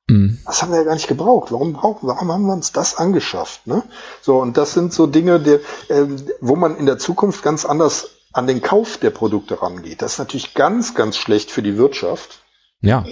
Mhm. 0.10 0.40
Das 0.46 0.62
haben 0.62 0.72
wir 0.72 0.80
ja 0.80 0.84
gar 0.84 0.94
nicht 0.94 1.08
gebraucht. 1.08 1.52
Warum 1.52 1.74
brauchen, 1.74 2.08
warum 2.08 2.32
haben 2.32 2.46
wir 2.46 2.54
uns 2.54 2.72
das 2.72 2.96
angeschafft? 2.98 3.68
Ne? 3.68 3.84
So, 4.22 4.40
und 4.40 4.58
das 4.58 4.74
sind 4.74 4.94
so 4.94 5.08
Dinge, 5.08 5.40
die, 5.40 5.60
äh, 5.94 6.08
wo 6.42 6.56
man 6.56 6.78
in 6.78 6.86
der 6.86 6.98
Zukunft 6.98 7.44
ganz 7.44 7.66
anders 7.66 8.10
an 8.32 8.48
den 8.48 8.62
Kauf 8.62 8.98
der 8.98 9.12
Produkte 9.12 9.62
rangeht. 9.62 10.02
Das 10.02 10.14
ist 10.14 10.20
natürlich 10.20 10.54
ganz, 10.54 10.96
ganz 10.96 11.18
schlecht 11.18 11.52
für 11.52 11.62
die 11.62 11.78
Wirtschaft. 11.78 12.40
Ja, 12.82 13.06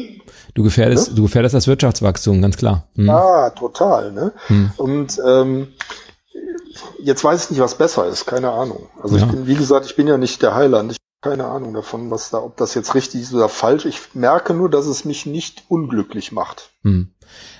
du 0.54 0.64
gefährdest, 0.64 1.10
ne? 1.10 1.16
du 1.16 1.24
gefährdest 1.24 1.56
das 1.56 1.68
Wirtschaftswachstum, 1.68 2.42
ganz 2.42 2.58
klar. 2.58 2.90
Mhm. 2.96 3.06
Ja, 3.06 3.52
total. 3.52 4.12
Ne? 4.12 4.34
Mhm. 4.50 4.72
Und 4.76 5.22
ähm, 5.26 5.68
jetzt 7.00 7.24
weiß 7.24 7.46
ich 7.46 7.52
nicht, 7.52 7.60
was 7.60 7.76
besser 7.76 8.08
ist, 8.08 8.26
keine 8.26 8.52
Ahnung. 8.52 8.90
Also 9.02 9.18
ja. 9.18 9.26
ich 9.26 9.32
bin, 9.32 9.48
wie 9.48 9.56
gesagt, 9.56 9.86
ich 9.86 9.96
bin 9.96 10.08
ja 10.08 10.18
nicht 10.18 10.42
der 10.42 10.56
Heiland. 10.56 10.92
Ich 10.92 10.98
habe 10.98 11.36
keine 11.36 11.50
Ahnung 11.50 11.74
davon, 11.74 12.10
was 12.12 12.30
da, 12.30 12.40
ob 12.40 12.58
das 12.58 12.74
jetzt 12.74 12.96
richtig 12.96 13.22
ist 13.22 13.34
oder 13.34 13.50
falsch. 13.50 13.86
Ich 13.86 14.14
merke 14.14 14.54
nur, 14.54 14.70
dass 14.70 14.86
es 14.86 15.06
mich 15.06 15.26
nicht 15.26 15.64
unglücklich 15.70 16.32
macht. 16.32 16.72
Hm. 16.84 17.14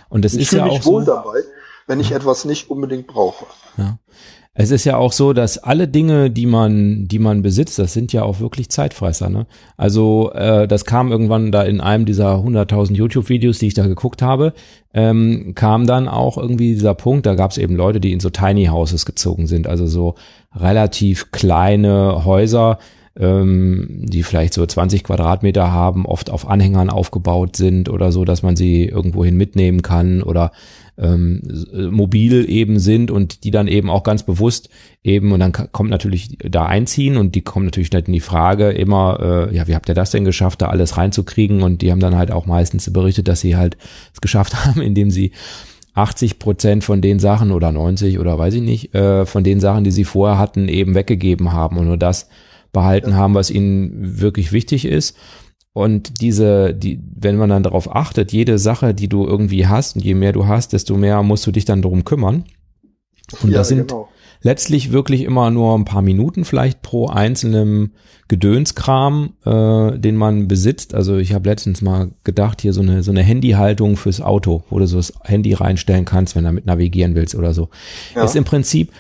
Und 0.10 0.26
das 0.26 0.34
ich 0.34 0.42
ist 0.42 0.52
ja 0.52 0.66
auch 0.66 0.74
mich 0.74 0.86
wohl 0.86 1.06
so, 1.06 1.14
dabei, 1.14 1.44
wenn 1.88 2.00
ich 2.00 2.12
etwas 2.12 2.46
nicht 2.46 2.70
unbedingt 2.70 3.08
brauche. 3.08 3.46
Ja. 3.78 3.98
Es 4.54 4.70
ist 4.70 4.84
ja 4.84 4.98
auch 4.98 5.14
so, 5.14 5.32
dass 5.32 5.58
alle 5.60 5.88
Dinge, 5.88 6.30
die 6.30 6.46
man, 6.46 7.08
die 7.08 7.20
man 7.20 7.42
besitzt, 7.42 7.80
das 7.80 7.94
sind 7.94 8.12
ja 8.12 8.24
auch 8.24 8.42
wirklich 8.42 8.70
Zeitfresser. 8.70 9.30
Ne? 9.30 9.48
Also 9.78 10.34
äh, 10.34 10.68
das 10.68 10.84
kam 10.84 11.10
irgendwann 11.10 11.54
da 11.54 11.64
in 11.64 11.80
einem 11.80 12.06
dieser 12.06 12.36
100.000 12.36 12.94
YouTube-Videos, 12.94 13.60
die 13.60 13.68
ich 13.68 13.76
da 13.76 13.88
geguckt 13.88 14.22
habe, 14.22 14.54
ähm, 14.94 15.54
kam 15.56 15.88
dann 15.88 16.10
auch 16.10 16.38
irgendwie 16.38 16.74
dieser 16.74 16.96
Punkt, 16.96 17.26
da 17.26 17.36
gab 17.36 17.52
es 17.52 17.58
eben 17.58 17.78
Leute, 17.78 18.02
die 18.02 18.12
in 18.12 18.20
so 18.20 18.30
Tiny 18.30 18.66
Houses 18.66 19.06
gezogen 19.06 19.48
sind, 19.48 19.68
also 19.68 19.88
so 19.88 20.16
relativ 20.54 21.32
kleine 21.32 22.26
Häuser, 22.26 22.78
ähm, 23.18 23.88
die 24.04 24.24
vielleicht 24.24 24.54
so 24.54 24.66
20 24.66 25.06
Quadratmeter 25.06 25.72
haben, 25.72 26.06
oft 26.06 26.30
auf 26.30 26.46
Anhängern 26.46 26.90
aufgebaut 26.90 27.56
sind 27.56 27.88
oder 27.88 28.12
so, 28.12 28.26
dass 28.26 28.44
man 28.44 28.58
sie 28.58 28.84
irgendwohin 28.84 29.38
mitnehmen 29.38 29.82
kann 29.82 30.22
oder 30.22 30.52
ähm, 30.98 31.42
mobil 31.92 32.50
eben 32.50 32.80
sind 32.80 33.12
und 33.12 33.44
die 33.44 33.52
dann 33.52 33.68
eben 33.68 33.90
auch 33.90 34.04
ganz 34.04 34.24
bewusst 34.24 34.70
eben 35.04 35.32
und 35.32 35.40
dann 35.40 35.52
kommt 35.52 35.90
natürlich 35.90 36.38
da 36.40 36.66
einziehen 36.66 37.18
und 37.18 37.36
die 37.36 37.42
kommen 37.42 37.66
natürlich 37.66 37.92
nicht 37.92 38.08
in 38.08 38.14
die 38.14 38.20
Frage 38.20 38.70
immer, 38.70 39.50
äh, 39.52 39.56
ja, 39.56 39.68
wie 39.68 39.76
habt 39.76 39.90
ihr 39.90 39.96
das 39.96 40.12
denn 40.12 40.26
geschafft, 40.26 40.62
da 40.62 40.68
alles 40.68 40.98
reinzukriegen 40.98 41.64
und 41.64 41.82
die 41.82 41.92
haben 41.92 42.00
dann 42.00 42.18
halt 42.18 42.32
auch 42.32 42.46
meistens 42.46 42.92
berichtet, 42.92 43.28
dass 43.28 43.42
sie 43.42 43.56
halt 43.56 43.78
es 44.14 44.22
geschafft 44.22 44.66
haben, 44.66 44.82
indem 44.82 45.12
sie 45.12 45.32
80 45.94 46.40
Prozent 46.40 46.84
von 46.84 47.02
den 47.02 47.20
Sachen 47.20 47.52
oder 47.52 47.72
90 47.72 48.20
oder 48.20 48.38
weiß 48.38 48.54
ich 48.56 48.62
nicht, 48.62 48.96
äh, 48.96 49.26
von 49.26 49.44
den 49.44 49.60
Sachen, 49.60 49.84
die 49.84 49.92
sie 49.92 50.06
vorher 50.06 50.38
hatten, 50.38 50.68
eben 50.70 50.96
weggegeben 50.96 51.52
haben 51.52 51.78
und 51.78 51.88
nur 51.88 51.98
das 51.98 52.30
behalten 52.72 53.16
haben, 53.16 53.34
was 53.34 53.52
ihnen 53.52 54.22
wirklich 54.22 54.52
wichtig 54.52 54.86
ist. 54.86 55.18
Und 55.74 56.22
diese, 56.22 56.74
die, 56.74 57.02
wenn 57.16 57.38
man 57.38 57.50
dann 57.50 57.64
darauf 57.64 57.96
achtet, 57.96 58.34
jede 58.34 58.60
Sache, 58.60 58.94
die 58.94 59.08
du 59.08 59.26
irgendwie 59.26 59.68
hast, 59.68 59.96
und 59.96 60.04
je 60.04 60.16
mehr 60.16 60.34
du 60.34 60.48
hast, 60.48 60.74
desto 60.74 60.98
mehr 60.98 61.24
musst 61.24 61.48
du 61.48 61.52
dich 61.52 61.66
dann 61.66 61.82
darum 61.82 62.04
kümmern. 62.04 62.44
Und 63.42 63.52
ja, 63.52 63.60
das 63.60 63.70
sind 63.70 63.88
genau. 63.88 64.10
letztlich 64.42 64.92
wirklich 64.92 65.24
immer 65.24 65.50
nur 65.50 65.78
ein 65.78 65.86
paar 65.86 66.02
Minuten 66.02 66.44
vielleicht 66.44 66.82
pro 66.82 67.08
einzelnem 67.08 67.92
Gedönskram, 68.28 69.34
äh, 69.46 69.98
den 69.98 70.18
man 70.18 70.50
besitzt. 70.50 70.94
Also 70.94 71.18
ich 71.18 71.34
habe 71.34 71.50
letztens 71.50 71.82
mal 71.82 72.12
gedacht, 72.26 72.62
hier 72.62 72.74
so 72.74 72.82
eine 72.82 73.04
so 73.04 73.12
eine 73.12 73.24
Handyhaltung 73.24 73.96
fürs 73.96 74.20
Auto, 74.20 74.64
wo 74.70 74.80
du 74.80 74.88
so 74.88 74.98
das 74.98 75.14
Handy 75.24 75.54
reinstellen 75.54 76.04
kannst, 76.04 76.36
wenn 76.36 76.44
du 76.44 76.50
damit 76.50 76.66
navigieren 76.66 77.16
willst 77.16 77.36
oder 77.36 77.54
so. 77.54 77.70
Ja. 78.16 78.26
Ist 78.26 78.36
im 78.36 78.44
Prinzip 78.44 78.92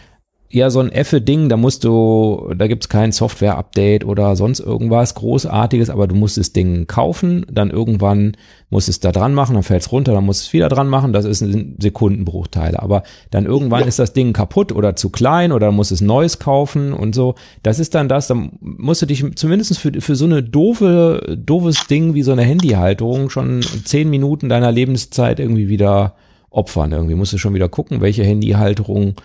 ja 0.52 0.70
so 0.70 0.80
ein 0.80 0.92
Effe-Ding, 0.92 1.50
da 1.50 1.58
musst 1.58 1.84
du, 1.84 2.54
da 2.56 2.68
gibt's 2.68 2.90
kein 2.90 3.12
Software-Update 3.12 4.06
oder 4.06 4.36
sonst 4.36 4.60
irgendwas 4.60 5.16
Großartiges, 5.16 5.90
aber 5.90 6.08
du 6.08 6.16
musst 6.16 6.38
das 6.38 6.54
Ding 6.54 6.88
kaufen, 6.88 7.46
dann 7.52 7.70
irgendwann 7.70 8.34
musst 8.70 8.90
es 8.90 9.00
da 9.00 9.12
dran 9.12 9.34
machen, 9.34 9.54
dann 9.56 9.64
fällt's 9.64 9.92
runter, 9.92 10.14
dann 10.14 10.26
musst 10.26 10.44
es 10.44 10.54
wieder 10.54 10.70
dran 10.70 10.88
machen, 10.88 11.14
das 11.14 11.26
ist 11.26 11.42
ein 11.42 11.76
Sekundenbruchteile. 11.80 12.82
Aber 12.82 13.04
dann 13.30 13.46
irgendwann 13.46 13.82
ja. 13.82 13.88
ist 13.88 14.00
das 14.00 14.14
Ding 14.14 14.34
kaputt 14.34 14.72
oder 14.72 14.96
zu 14.96 15.10
klein 15.10 15.52
oder 15.52 15.72
musst 15.72 15.92
es 15.92 16.02
Neues 16.02 16.40
kaufen 16.40 16.94
und 16.94 17.14
so. 17.14 17.36
Das 17.64 17.80
ist 17.80 17.96
dann 17.96 18.08
das, 18.08 18.28
dann 18.28 18.54
musst 18.62 19.02
du 19.02 19.06
dich 19.06 19.24
zumindest 19.36 19.78
für, 19.78 19.92
für 20.00 20.16
so 20.16 20.26
eine 20.26 20.42
doofe, 20.42 21.38
doofes 21.38 21.88
Ding 21.88 22.14
wie 22.14 22.24
so 22.24 22.32
eine 22.32 22.44
Handyhalterung 22.44 23.30
schon 23.30 23.62
zehn 23.62 24.10
Minuten 24.10 24.50
deiner 24.50 24.72
Lebenszeit 24.72 25.40
irgendwie 25.40 25.68
wieder 25.68 26.16
opfern. 26.50 26.92
Irgendwie 26.92 27.16
musst 27.16 27.34
du 27.34 27.38
schon 27.38 27.54
wieder 27.54 27.70
gucken, 27.70 28.02
welche 28.02 28.24
Handyhalterung 28.24 29.16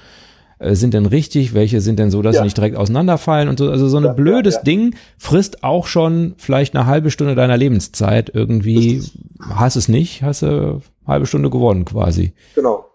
sind 0.60 0.94
denn 0.94 1.06
richtig, 1.06 1.54
welche 1.54 1.80
sind 1.80 1.98
denn 1.98 2.10
so, 2.10 2.22
dass 2.22 2.36
ja. 2.36 2.40
sie 2.40 2.44
nicht 2.44 2.56
direkt 2.56 2.76
auseinanderfallen 2.76 3.48
und 3.48 3.58
so. 3.58 3.70
Also 3.70 3.88
so 3.88 3.98
ein 3.98 4.04
ja, 4.04 4.12
blödes 4.12 4.54
ja, 4.56 4.62
Ding 4.62 4.94
frisst 5.18 5.62
auch 5.62 5.86
schon 5.86 6.34
vielleicht 6.38 6.74
eine 6.74 6.86
halbe 6.86 7.10
Stunde 7.10 7.34
deiner 7.34 7.56
Lebenszeit 7.56 8.30
irgendwie. 8.32 9.02
Hast 9.40 9.76
es 9.76 9.88
nicht, 9.88 10.22
hast 10.22 10.42
du 10.42 10.80
halbe 11.06 11.26
Stunde 11.26 11.50
gewonnen 11.50 11.84
quasi. 11.84 12.32
Genau. 12.54 12.86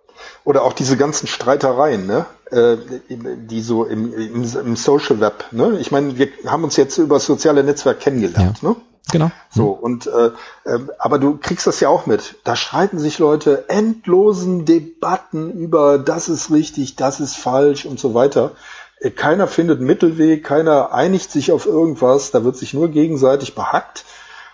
oder 0.44 0.64
auch 0.64 0.74
diese 0.74 0.98
ganzen 0.98 1.28
Streitereien, 1.28 2.08
ne? 2.08 2.26
äh, 2.52 2.78
die 3.10 3.62
so 3.62 3.86
im, 3.86 4.14
im, 4.14 4.44
im 4.44 4.76
Social 4.76 5.20
Web, 5.20 5.46
ne? 5.52 5.78
Ich 5.80 5.92
meine, 5.92 6.18
wir 6.18 6.28
haben 6.46 6.64
uns 6.64 6.76
jetzt 6.76 6.98
über 6.98 7.16
das 7.16 7.26
soziale 7.26 7.64
Netzwerk 7.64 8.00
kennengelernt, 8.00 8.62
ne? 8.62 8.76
Genau. 9.10 9.32
So, 9.50 9.72
und 9.72 10.08
äh, 10.08 10.32
äh, 10.64 10.80
aber 11.00 11.20
du 11.20 11.38
kriegst 11.38 11.68
das 11.68 11.80
ja 11.80 11.90
auch 11.90 12.06
mit. 12.06 12.36
Da 12.44 12.56
streiten 12.56 13.00
sich 13.00 13.20
Leute 13.20 13.66
endlosen 13.68 14.66
Debatten 14.66 15.52
über 15.52 15.98
das 15.98 16.30
ist 16.30 16.52
richtig, 16.52 16.96
das 16.96 17.20
ist 17.20 17.36
falsch 17.36 17.86
und 17.86 18.00
so 18.00 18.14
weiter. 18.14 18.52
Äh, 19.00 19.12
keiner 19.12 19.48
findet 19.48 19.80
einen 19.80 19.88
Mittelweg, 19.88 20.44
keiner 20.44 20.94
einigt 20.94 21.32
sich 21.32 21.52
auf 21.52 21.66
irgendwas, 21.66 22.32
da 22.32 22.44
wird 22.44 22.58
sich 22.58 22.74
nur 22.74 22.90
gegenseitig 22.90 23.56
behackt. 23.56 24.06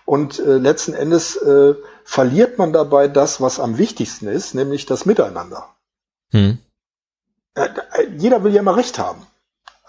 Und 0.05 0.39
äh, 0.39 0.57
letzten 0.57 0.93
Endes 0.93 1.35
äh, 1.35 1.75
verliert 2.05 2.57
man 2.57 2.71
dabei 2.71 3.09
das, 3.09 3.41
was 3.41 3.59
am 3.59 3.77
wichtigsten 3.77 4.27
ist, 4.27 4.55
nämlich 4.55 4.85
das 4.85 5.05
Miteinander. 5.05 5.67
Hm. 6.31 6.59
Äh, 7.53 7.67
jeder 8.15 8.43
will 8.43 8.53
ja 8.53 8.61
immer 8.61 8.77
Recht 8.77 8.97
haben. 8.99 9.27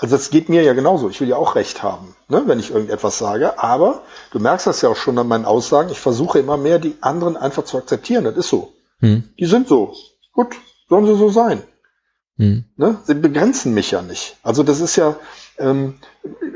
Also 0.00 0.14
es 0.14 0.30
geht 0.30 0.48
mir 0.48 0.62
ja 0.62 0.74
genauso. 0.74 1.10
Ich 1.10 1.20
will 1.20 1.28
ja 1.28 1.36
auch 1.36 1.56
Recht 1.56 1.82
haben, 1.82 2.14
ne, 2.28 2.44
wenn 2.46 2.60
ich 2.60 2.70
irgendetwas 2.70 3.18
sage. 3.18 3.58
Aber 3.58 4.02
du 4.30 4.38
merkst 4.38 4.68
das 4.68 4.80
ja 4.80 4.88
auch 4.88 4.96
schon 4.96 5.18
an 5.18 5.26
meinen 5.26 5.44
Aussagen. 5.44 5.90
Ich 5.90 5.98
versuche 5.98 6.38
immer 6.38 6.56
mehr, 6.56 6.78
die 6.78 6.96
anderen 7.00 7.36
einfach 7.36 7.64
zu 7.64 7.76
akzeptieren. 7.76 8.22
Das 8.22 8.36
ist 8.36 8.48
so. 8.48 8.72
Hm. 9.00 9.24
Die 9.38 9.46
sind 9.46 9.66
so. 9.66 9.94
Gut, 10.32 10.54
sollen 10.88 11.06
sie 11.06 11.16
so 11.16 11.30
sein. 11.30 11.62
Hm. 12.36 12.64
Ne? 12.76 12.98
Sie 13.04 13.14
begrenzen 13.14 13.74
mich 13.74 13.90
ja 13.90 14.00
nicht. 14.00 14.36
Also 14.44 14.62
das 14.62 14.78
ist 14.78 14.94
ja, 14.94 15.16
ähm, 15.58 15.98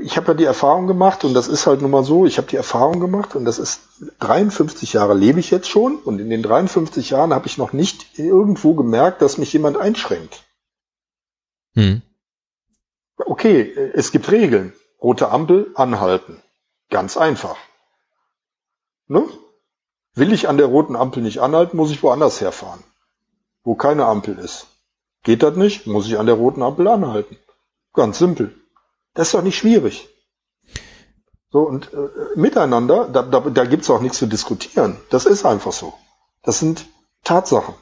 ich 0.00 0.16
habe 0.16 0.28
ja 0.28 0.34
die 0.34 0.44
Erfahrung 0.44 0.86
gemacht 0.86 1.24
und 1.24 1.34
das 1.34 1.48
ist 1.48 1.66
halt 1.66 1.82
nun 1.82 1.90
mal 1.90 2.04
so, 2.04 2.26
ich 2.26 2.38
habe 2.38 2.46
die 2.46 2.56
Erfahrung 2.56 3.00
gemacht 3.00 3.34
und 3.34 3.44
das 3.44 3.58
ist 3.58 3.80
53 4.20 4.92
Jahre 4.92 5.14
lebe 5.14 5.40
ich 5.40 5.50
jetzt 5.50 5.68
schon 5.68 5.96
und 5.96 6.20
in 6.20 6.30
den 6.30 6.44
53 6.44 7.10
Jahren 7.10 7.34
habe 7.34 7.48
ich 7.48 7.58
noch 7.58 7.72
nicht 7.72 8.16
irgendwo 8.16 8.74
gemerkt, 8.74 9.20
dass 9.20 9.38
mich 9.38 9.52
jemand 9.52 9.76
einschränkt. 9.76 10.44
Hm. 11.74 12.02
Okay, 13.26 13.90
es 13.94 14.12
gibt 14.12 14.30
Regeln. 14.30 14.72
Rote 15.02 15.30
Ampel, 15.30 15.72
anhalten. 15.74 16.42
Ganz 16.90 17.16
einfach. 17.16 17.56
Ne? 19.08 19.26
Will 20.14 20.32
ich 20.32 20.48
an 20.48 20.58
der 20.58 20.66
roten 20.66 20.94
Ampel 20.94 21.22
nicht 21.22 21.40
anhalten, 21.40 21.76
muss 21.76 21.90
ich 21.90 22.02
woanders 22.02 22.40
herfahren. 22.40 22.84
Wo 23.64 23.74
keine 23.74 24.06
Ampel 24.06 24.38
ist. 24.38 24.66
Geht 25.22 25.42
das 25.42 25.56
nicht, 25.56 25.86
muss 25.86 26.06
ich 26.06 26.18
an 26.18 26.26
der 26.26 26.34
roten 26.34 26.62
Ampel 26.62 26.86
anhalten. 26.88 27.36
Ganz 27.92 28.18
simpel. 28.18 28.54
Das 29.14 29.28
ist 29.28 29.34
doch 29.34 29.42
nicht 29.42 29.58
schwierig. 29.58 30.08
So, 31.50 31.60
und 31.60 31.92
äh, 31.92 32.08
miteinander, 32.34 33.08
da, 33.08 33.22
da, 33.22 33.40
da 33.40 33.64
gibt's 33.66 33.90
auch 33.90 34.00
nichts 34.00 34.18
zu 34.18 34.26
diskutieren. 34.26 34.98
Das 35.10 35.26
ist 35.26 35.44
einfach 35.44 35.72
so. 35.72 35.92
Das 36.42 36.58
sind 36.58 36.86
Tatsachen. 37.24 37.74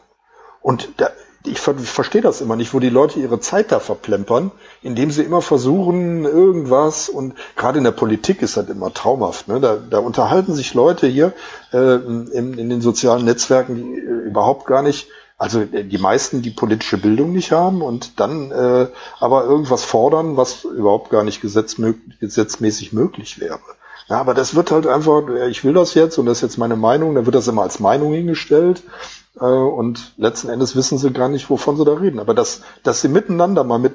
Und 0.60 0.88
da, 1.00 1.10
ich, 1.44 1.58
ver 1.58 1.74
ich 1.80 1.88
verstehe 1.88 2.20
das 2.20 2.40
immer 2.40 2.56
nicht, 2.56 2.74
wo 2.74 2.80
die 2.80 2.90
Leute 2.90 3.18
ihre 3.18 3.40
Zeit 3.40 3.72
da 3.72 3.80
verplempern, 3.80 4.50
indem 4.82 5.10
sie 5.10 5.22
immer 5.22 5.40
versuchen, 5.40 6.24
irgendwas 6.24 7.08
und 7.08 7.34
gerade 7.56 7.78
in 7.78 7.84
der 7.84 7.92
Politik 7.92 8.42
ist 8.42 8.56
das 8.56 8.68
immer 8.68 8.92
traumhaft. 8.92 9.48
Ne? 9.48 9.60
Da, 9.60 9.76
da 9.76 9.98
unterhalten 9.98 10.54
sich 10.54 10.74
Leute 10.74 11.06
hier 11.06 11.32
äh, 11.72 11.94
in, 11.94 12.58
in 12.58 12.68
den 12.68 12.82
sozialen 12.82 13.24
Netzwerken, 13.24 13.76
die 13.76 13.98
äh, 13.98 14.28
überhaupt 14.28 14.66
gar 14.66 14.82
nicht, 14.82 15.08
also 15.38 15.60
äh, 15.60 15.84
die 15.84 15.98
meisten, 15.98 16.42
die 16.42 16.50
politische 16.50 16.98
Bildung 16.98 17.32
nicht 17.32 17.52
haben 17.52 17.80
und 17.80 18.20
dann 18.20 18.50
äh, 18.50 18.88
aber 19.18 19.44
irgendwas 19.44 19.82
fordern, 19.82 20.36
was 20.36 20.64
überhaupt 20.64 21.08
gar 21.08 21.24
nicht 21.24 21.40
gesetzmäßig 21.40 22.92
möglich 22.92 23.40
wäre. 23.40 23.60
Ja, 24.08 24.20
aber 24.20 24.34
das 24.34 24.56
wird 24.56 24.72
halt 24.72 24.88
einfach, 24.88 25.22
ich 25.48 25.64
will 25.64 25.72
das 25.72 25.94
jetzt 25.94 26.18
und 26.18 26.26
das 26.26 26.38
ist 26.38 26.42
jetzt 26.42 26.58
meine 26.58 26.74
Meinung, 26.74 27.14
dann 27.14 27.26
wird 27.26 27.36
das 27.36 27.46
immer 27.46 27.62
als 27.62 27.78
Meinung 27.78 28.12
hingestellt 28.12 28.82
äh, 28.82 29.19
und 29.46 30.12
letzten 30.18 30.48
Endes 30.50 30.76
wissen 30.76 30.98
sie 30.98 31.10
gar 31.12 31.28
nicht, 31.28 31.48
wovon 31.48 31.76
sie 31.76 31.84
da 31.84 31.94
reden. 31.94 32.20
Aber 32.20 32.34
dass, 32.34 32.60
dass 32.82 33.00
sie 33.00 33.08
miteinander 33.08 33.64
mal 33.64 33.78
mit 33.78 33.94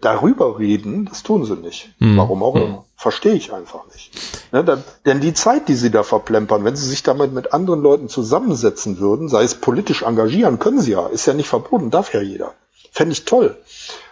darüber 0.00 0.58
reden, 0.58 1.06
das 1.06 1.22
tun 1.22 1.44
sie 1.44 1.56
nicht. 1.56 1.90
Mhm. 1.98 2.18
Warum 2.18 2.42
auch 2.42 2.56
immer. 2.56 2.66
Mhm. 2.66 2.78
Verstehe 2.96 3.32
ich 3.34 3.52
einfach 3.52 3.86
nicht. 3.92 4.12
Ne, 4.52 4.62
da, 4.62 4.78
denn 5.06 5.20
die 5.20 5.32
Zeit, 5.32 5.68
die 5.68 5.74
sie 5.74 5.90
da 5.90 6.02
verplempern, 6.02 6.64
wenn 6.64 6.76
sie 6.76 6.86
sich 6.86 7.02
damit 7.02 7.32
mit 7.32 7.52
anderen 7.52 7.82
Leuten 7.82 8.08
zusammensetzen 8.08 8.98
würden, 8.98 9.28
sei 9.28 9.42
es 9.42 9.54
politisch 9.54 10.02
engagieren, 10.02 10.58
können 10.58 10.80
sie 10.80 10.92
ja, 10.92 11.06
ist 11.06 11.26
ja 11.26 11.34
nicht 11.34 11.48
verboten, 11.48 11.90
darf 11.90 12.12
ja 12.12 12.20
jeder. 12.20 12.52
Fände 12.90 13.12
ich 13.12 13.24
toll. 13.24 13.56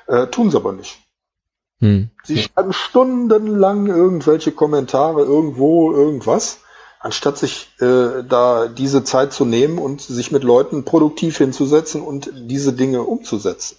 Äh, 0.06 0.28
tun 0.28 0.50
sie 0.50 0.56
aber 0.56 0.72
nicht. 0.72 0.98
Hm. 1.80 2.10
Sie 2.24 2.38
schreiben 2.38 2.72
stundenlang 2.72 3.86
irgendwelche 3.86 4.52
Kommentare 4.52 5.22
irgendwo, 5.22 5.92
irgendwas, 5.92 6.60
anstatt 7.00 7.38
sich 7.38 7.68
äh, 7.80 8.22
da 8.22 8.68
diese 8.68 9.02
Zeit 9.02 9.32
zu 9.32 9.44
nehmen 9.44 9.78
und 9.78 10.00
sich 10.02 10.30
mit 10.30 10.44
Leuten 10.44 10.84
produktiv 10.84 11.38
hinzusetzen 11.38 12.02
und 12.02 12.30
diese 12.34 12.72
Dinge 12.72 13.02
umzusetzen. 13.02 13.76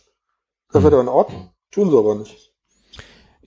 Das 0.72 0.84
wäre 0.84 0.92
doch 0.92 1.02
in 1.02 1.08
Ordnung. 1.08 1.52
Tun 1.72 1.90
sie 1.90 1.98
aber 1.98 2.16
nicht. 2.16 2.51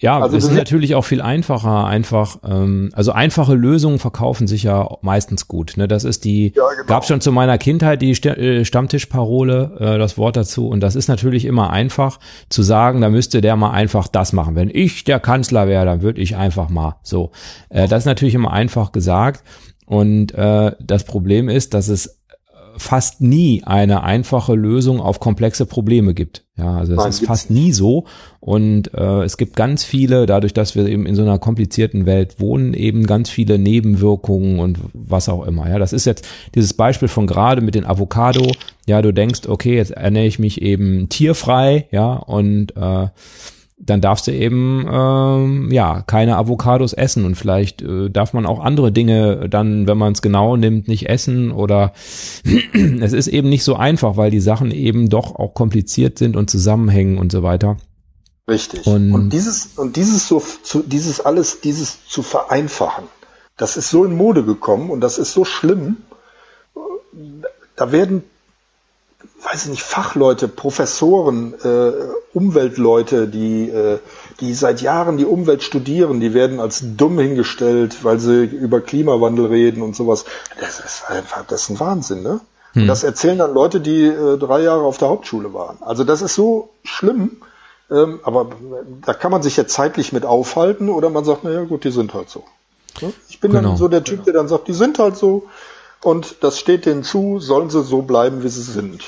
Ja, 0.01 0.18
also 0.18 0.36
es 0.36 0.45
ist 0.45 0.55
natürlich 0.55 0.97
auch 0.97 1.05
viel 1.05 1.22
einfacher, 1.22 1.86
einfach, 1.86 2.38
ähm, 2.45 2.90
also 2.95 3.12
einfache 3.12 3.55
Lösungen 3.55 3.99
verkaufen 3.99 4.49
sich 4.49 4.64
ja 4.64 4.88
meistens 5.03 5.47
gut. 5.47 5.74
Ne? 5.76 5.86
Das 5.86 6.03
ist 6.03 6.24
die, 6.24 6.53
ja, 6.55 6.62
genau. 6.76 6.86
gab 6.86 7.05
schon 7.05 7.20
zu 7.20 7.30
meiner 7.30 7.59
Kindheit 7.59 8.03
die 8.03 8.11
äh, 8.11 8.64
Stammtischparole, 8.64 9.76
äh, 9.78 9.99
das 9.99 10.18
Wort 10.18 10.36
dazu. 10.36 10.68
Und 10.68 10.80
das 10.80 10.97
ist 10.97 11.07
natürlich 11.07 11.45
immer 11.45 11.70
einfach 11.70 12.18
zu 12.49 12.62
sagen, 12.62 13.01
da 13.01 13.09
müsste 13.09 13.40
der 13.40 13.55
mal 13.55 13.70
einfach 13.70 14.09
das 14.09 14.32
machen. 14.32 14.57
Wenn 14.57 14.68
ich 14.68 15.05
der 15.05 15.20
Kanzler 15.20 15.68
wäre, 15.68 15.84
dann 15.84 16.03
würde 16.03 16.20
ich 16.20 16.36
einfach 16.36 16.68
mal 16.68 16.97
so. 17.03 17.30
Äh, 17.68 17.86
das 17.86 18.01
ist 18.01 18.07
natürlich 18.07 18.34
immer 18.34 18.53
einfach 18.53 18.90
gesagt. 18.90 19.45
Und 19.86 20.34
äh, 20.34 20.72
das 20.80 21.05
Problem 21.05 21.49
ist, 21.49 21.72
dass 21.72 21.88
es 21.88 22.24
fast 22.77 23.20
nie 23.20 23.62
eine 23.64 24.03
einfache 24.03 24.55
Lösung 24.55 25.01
auf 25.01 25.20
komplexe 25.20 25.66
Probleme 25.66 26.14
gibt. 26.14 26.45
Ja, 26.57 26.77
also 26.77 26.95
es 26.95 27.20
ist 27.20 27.27
fast 27.27 27.51
nie 27.51 27.72
so. 27.72 28.05
Und 28.41 28.95
äh, 28.95 29.22
es 29.25 29.37
gibt 29.37 29.57
ganz 29.57 29.85
viele, 29.85 30.27
dadurch, 30.27 30.53
dass 30.53 30.77
wir 30.77 30.87
eben 30.87 31.07
in 31.07 31.14
so 31.14 31.22
einer 31.22 31.39
komplizierten 31.39 32.07
Welt 32.07 32.41
wohnen, 32.41 32.75
eben 32.75 33.07
ganz 33.07 33.31
viele 33.31 33.59
Nebenwirkungen 33.59 34.61
und 34.61 34.79
was 34.93 35.29
auch 35.29 35.47
immer. 35.47 35.68
Ja, 35.68 35.79
das 35.79 35.93
ist 35.93 36.05
jetzt 36.05 36.27
dieses 36.55 36.75
Beispiel 36.75 37.09
von 37.09 37.27
gerade 37.27 37.61
mit 37.61 37.75
den 37.75 37.87
Avocado. 37.87 38.53
Ja, 38.87 39.03
du 39.03 39.12
denkst, 39.12 39.49
okay, 39.49 39.77
jetzt 39.77 39.93
ernähre 39.93 40.27
ich 40.27 40.39
mich 40.39 40.62
eben 40.62 41.09
tierfrei, 41.09 41.89
ja, 41.91 42.12
und 42.14 42.77
äh, 42.77 43.09
dann 43.77 44.01
darfst 44.01 44.27
du 44.27 44.33
eben 44.33 44.87
ähm, 44.91 45.70
ja 45.72 46.03
keine 46.03 46.37
Avocados 46.37 46.93
essen 46.93 47.25
und 47.25 47.35
vielleicht 47.35 47.83
äh, 47.83 48.09
darf 48.09 48.33
man 48.33 48.47
auch 48.47 48.61
andere 48.61 48.93
Dinge 48.93 49.49
dann, 49.49 49.87
wenn 49.87 49.99
man 49.99 50.12
es 50.12 50.22
genau 50.22 50.57
nimmt, 50.57 50.87
nicht 50.87 51.09
essen 51.09 51.51
oder 51.51 51.93
es 53.01 53.12
ist 53.12 53.27
eben 53.27 53.49
nicht 53.49 53.64
so 53.64 53.75
einfach, 53.75 54.16
weil 54.16 54.31
die 54.31 54.41
Sachen 54.41 54.70
eben 54.70 55.09
doch 55.09 55.35
auch 55.35 55.55
kompliziert 55.55 56.18
sind 56.18 56.37
und 56.37 56.51
zusammenhängen 56.51 57.18
und 57.18 57.33
so 57.33 57.43
weiter. 57.43 57.77
Richtig. 58.49 58.87
Und, 58.87 59.12
und 59.12 59.33
dieses 59.33 59.70
und 59.77 59.97
dieses 59.97 60.29
so 60.29 60.43
zu, 60.62 60.83
dieses 60.83 61.20
alles 61.20 61.61
dieses 61.61 62.07
zu 62.07 62.22
vereinfachen, 62.22 63.05
das 63.57 63.77
ist 63.77 63.91
so 63.91 64.05
in 64.05 64.16
Mode 64.16 64.45
gekommen 64.45 64.91
und 64.91 65.01
das 65.01 65.18
ist 65.18 65.33
so 65.33 65.45
schlimm. 65.45 65.97
Da 67.77 67.91
werden 67.91 68.22
weiß 69.43 69.64
ich 69.64 69.70
nicht, 69.70 69.83
Fachleute, 69.83 70.49
Professoren, 70.49 71.55
äh, 71.62 71.93
Umweltleute, 72.33 73.29
die, 73.29 73.68
äh, 73.68 73.99
die 74.41 74.55
seit 74.55 74.81
Jahren 74.81 75.16
die 75.16 75.25
Umwelt 75.25 75.62
studieren, 75.62 76.20
die 76.20 76.35
werden 76.35 76.61
als 76.61 76.83
dumm 76.97 77.18
hingestellt, 77.18 78.03
weil 78.03 78.18
sie 78.18 78.45
über 78.45 78.81
Klimawandel 78.81 79.47
reden 79.47 79.83
und 79.83 79.95
sowas. 79.95 80.25
Das 80.61 80.81
ist 80.81 81.05
einfach, 81.09 81.45
das 81.47 81.62
ist 81.62 81.70
ein 81.70 81.81
Wahnsinn, 81.81 82.22
ne? 82.22 82.41
Hm. 82.72 82.83
Und 82.83 82.89
das 82.89 83.05
erzählen 83.05 83.39
dann 83.39 83.55
Leute, 83.55 83.81
die 83.81 84.05
äh, 84.05 84.39
drei 84.39 84.62
Jahre 84.62 84.83
auf 84.83 84.99
der 84.99 85.09
Hauptschule 85.09 85.55
waren. 85.55 85.79
Also 85.81 86.05
das 86.05 86.22
ist 86.22 86.35
so 86.35 86.70
schlimm, 86.83 87.37
ähm, 87.91 88.20
aber 88.25 88.51
da 89.05 89.14
kann 89.14 89.31
man 89.31 89.43
sich 89.43 89.57
jetzt 89.57 89.75
zeitlich 89.75 90.12
mit 90.12 90.25
aufhalten 90.25 90.89
oder 90.89 91.11
man 91.11 91.25
sagt, 91.25 91.45
naja 91.45 91.64
gut, 91.64 91.85
die 91.85 91.91
sind 91.91 92.14
halt 92.14 92.31
so. 92.31 92.45
Ne? 93.01 93.12
Ich 93.29 93.41
bin 93.41 93.53
genau. 93.53 93.68
dann 93.68 93.77
so 93.77 93.89
der 93.89 94.05
Typ, 94.05 94.25
der 94.25 94.35
dann 94.35 94.49
sagt, 94.49 94.68
die 94.68 94.72
sind 94.72 94.99
halt 94.99 95.16
so 95.16 95.45
und 96.05 96.36
das 96.40 96.59
steht 96.59 96.86
denen 96.86 97.02
zu, 97.02 97.40
sollen 97.40 97.70
sie 97.70 97.82
so 97.82 98.02
bleiben, 98.02 98.42
wie 98.42 98.48
sie 98.48 98.62
sind. 98.62 99.02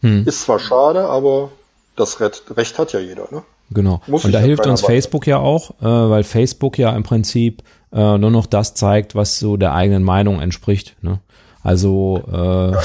Hm. 0.00 0.26
Ist 0.26 0.42
zwar 0.42 0.58
schade, 0.58 1.08
aber 1.08 1.50
das 1.96 2.20
Recht 2.20 2.78
hat 2.78 2.92
ja 2.92 3.00
jeder, 3.00 3.28
ne? 3.30 3.42
Genau. 3.70 4.00
Muss 4.06 4.24
und 4.24 4.32
da 4.32 4.38
hilft 4.38 4.66
uns 4.66 4.80
Facebook 4.80 5.26
ja 5.26 5.38
auch, 5.38 5.70
äh, 5.80 5.84
weil 5.84 6.22
Facebook 6.22 6.78
ja 6.78 6.94
im 6.96 7.02
Prinzip 7.02 7.62
äh, 7.92 8.16
nur 8.16 8.30
noch 8.30 8.46
das 8.46 8.74
zeigt, 8.74 9.14
was 9.14 9.38
so 9.38 9.56
der 9.56 9.74
eigenen 9.74 10.04
Meinung 10.04 10.40
entspricht. 10.40 10.96
Ne? 11.02 11.20
Also, 11.62 12.22
äh, 12.32 12.36
also 12.36 12.80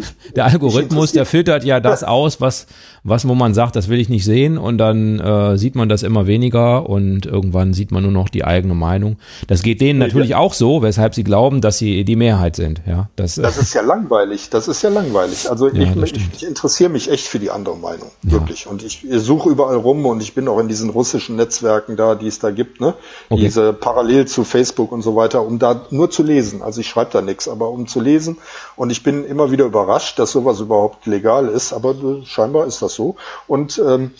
der 0.34 0.46
Algorithmus, 0.46 1.12
der 1.12 1.26
filtert 1.26 1.64
ja 1.64 1.78
das 1.78 2.02
aus, 2.02 2.40
was, 2.40 2.66
was, 3.06 3.28
wo 3.28 3.34
man 3.34 3.54
sagt, 3.54 3.76
das 3.76 3.88
will 3.88 4.00
ich 4.00 4.08
nicht 4.08 4.24
sehen 4.24 4.56
und 4.56 4.78
dann 4.78 5.20
äh, 5.20 5.58
sieht 5.58 5.74
man 5.74 5.88
das 5.88 6.02
immer 6.02 6.26
weniger 6.26 6.88
und 6.88 7.26
irgendwann 7.26 7.74
sieht 7.74 7.90
man 7.90 8.02
nur 8.02 8.12
noch 8.12 8.28
die 8.28 8.44
eigene 8.44 8.74
Meinung. 8.74 9.16
Das 9.46 9.62
geht 9.62 9.80
denen 9.82 9.98
natürlich 9.98 10.34
auch 10.34 10.54
so, 10.54 10.82
weshalb 10.82 11.14
sie 11.14 11.24
glauben, 11.24 11.60
dass 11.60 11.78
sie 11.78 12.04
die 12.04 12.16
Mehrheit 12.16 12.56
sind. 12.56 12.80
Ja, 12.86 13.10
das, 13.16 13.34
das 13.34 13.58
ist 13.58 13.74
ja 13.74 13.82
langweilig. 13.82 14.48
Das 14.50 14.66
ist 14.68 14.82
ja 14.82 14.88
langweilig. 14.88 15.50
Also 15.50 15.68
ja, 15.68 15.82
ich, 15.82 16.14
ich, 16.14 16.28
ich, 16.36 16.46
interessiere 16.46 16.88
mich 16.88 17.10
echt 17.10 17.26
für 17.26 17.38
die 17.38 17.50
andere 17.50 17.76
Meinung, 17.76 18.10
wirklich. 18.22 18.64
Ja. 18.64 18.70
Und 18.70 18.82
ich, 18.82 19.04
ich 19.04 19.20
suche 19.20 19.50
überall 19.50 19.76
rum 19.76 20.06
und 20.06 20.22
ich 20.22 20.34
bin 20.34 20.48
auch 20.48 20.58
in 20.58 20.68
diesen 20.68 20.88
russischen 20.88 21.36
Netzwerken 21.36 21.96
da, 21.96 22.14
die 22.14 22.28
es 22.28 22.38
da 22.38 22.50
gibt, 22.50 22.80
ne? 22.80 22.94
Okay. 23.28 23.42
Diese 23.42 23.72
parallel 23.74 24.26
zu 24.26 24.44
Facebook 24.44 24.90
und 24.90 25.02
so 25.02 25.16
weiter, 25.16 25.44
um 25.46 25.58
da 25.58 25.82
nur 25.90 26.10
zu 26.10 26.22
lesen. 26.22 26.62
Also 26.62 26.80
ich 26.80 26.88
schreibe 26.88 27.10
da 27.12 27.20
nichts, 27.20 27.46
aber 27.46 27.68
um 27.70 27.86
zu 27.86 28.06
gelesen 28.06 28.38
und 28.76 28.90
ich 28.90 29.02
bin 29.02 29.24
immer 29.24 29.50
wieder 29.50 29.64
überrascht, 29.64 30.18
dass 30.18 30.30
sowas 30.30 30.60
überhaupt 30.60 31.06
legal 31.06 31.48
ist, 31.48 31.72
aber 31.72 31.90
äh, 31.90 32.24
scheinbar 32.24 32.66
ist 32.66 32.80
das 32.82 32.94
so. 32.96 33.16
Und 33.46 33.78
ähm, 33.78 34.10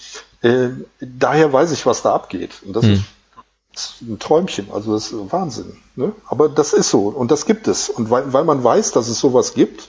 äh, 0.42 0.68
daher 1.00 1.52
weiß 1.52 1.72
ich, 1.72 1.86
was 1.86 2.02
da 2.02 2.14
abgeht. 2.14 2.62
Und 2.64 2.76
das 2.76 2.84
hm. 2.84 3.04
ist 3.74 4.02
ein 4.02 4.18
Träumchen, 4.18 4.68
also 4.72 4.94
das 4.94 5.10
ist 5.10 5.32
Wahnsinn. 5.32 5.76
Ne? 5.96 6.12
Aber 6.26 6.48
das 6.48 6.72
ist 6.72 6.90
so 6.90 7.08
und 7.08 7.30
das 7.30 7.46
gibt 7.46 7.66
es. 7.68 7.88
Und 7.88 8.10
weil, 8.10 8.32
weil 8.32 8.44
man 8.44 8.62
weiß, 8.62 8.92
dass 8.92 9.08
es 9.08 9.18
sowas 9.18 9.54
gibt, 9.54 9.88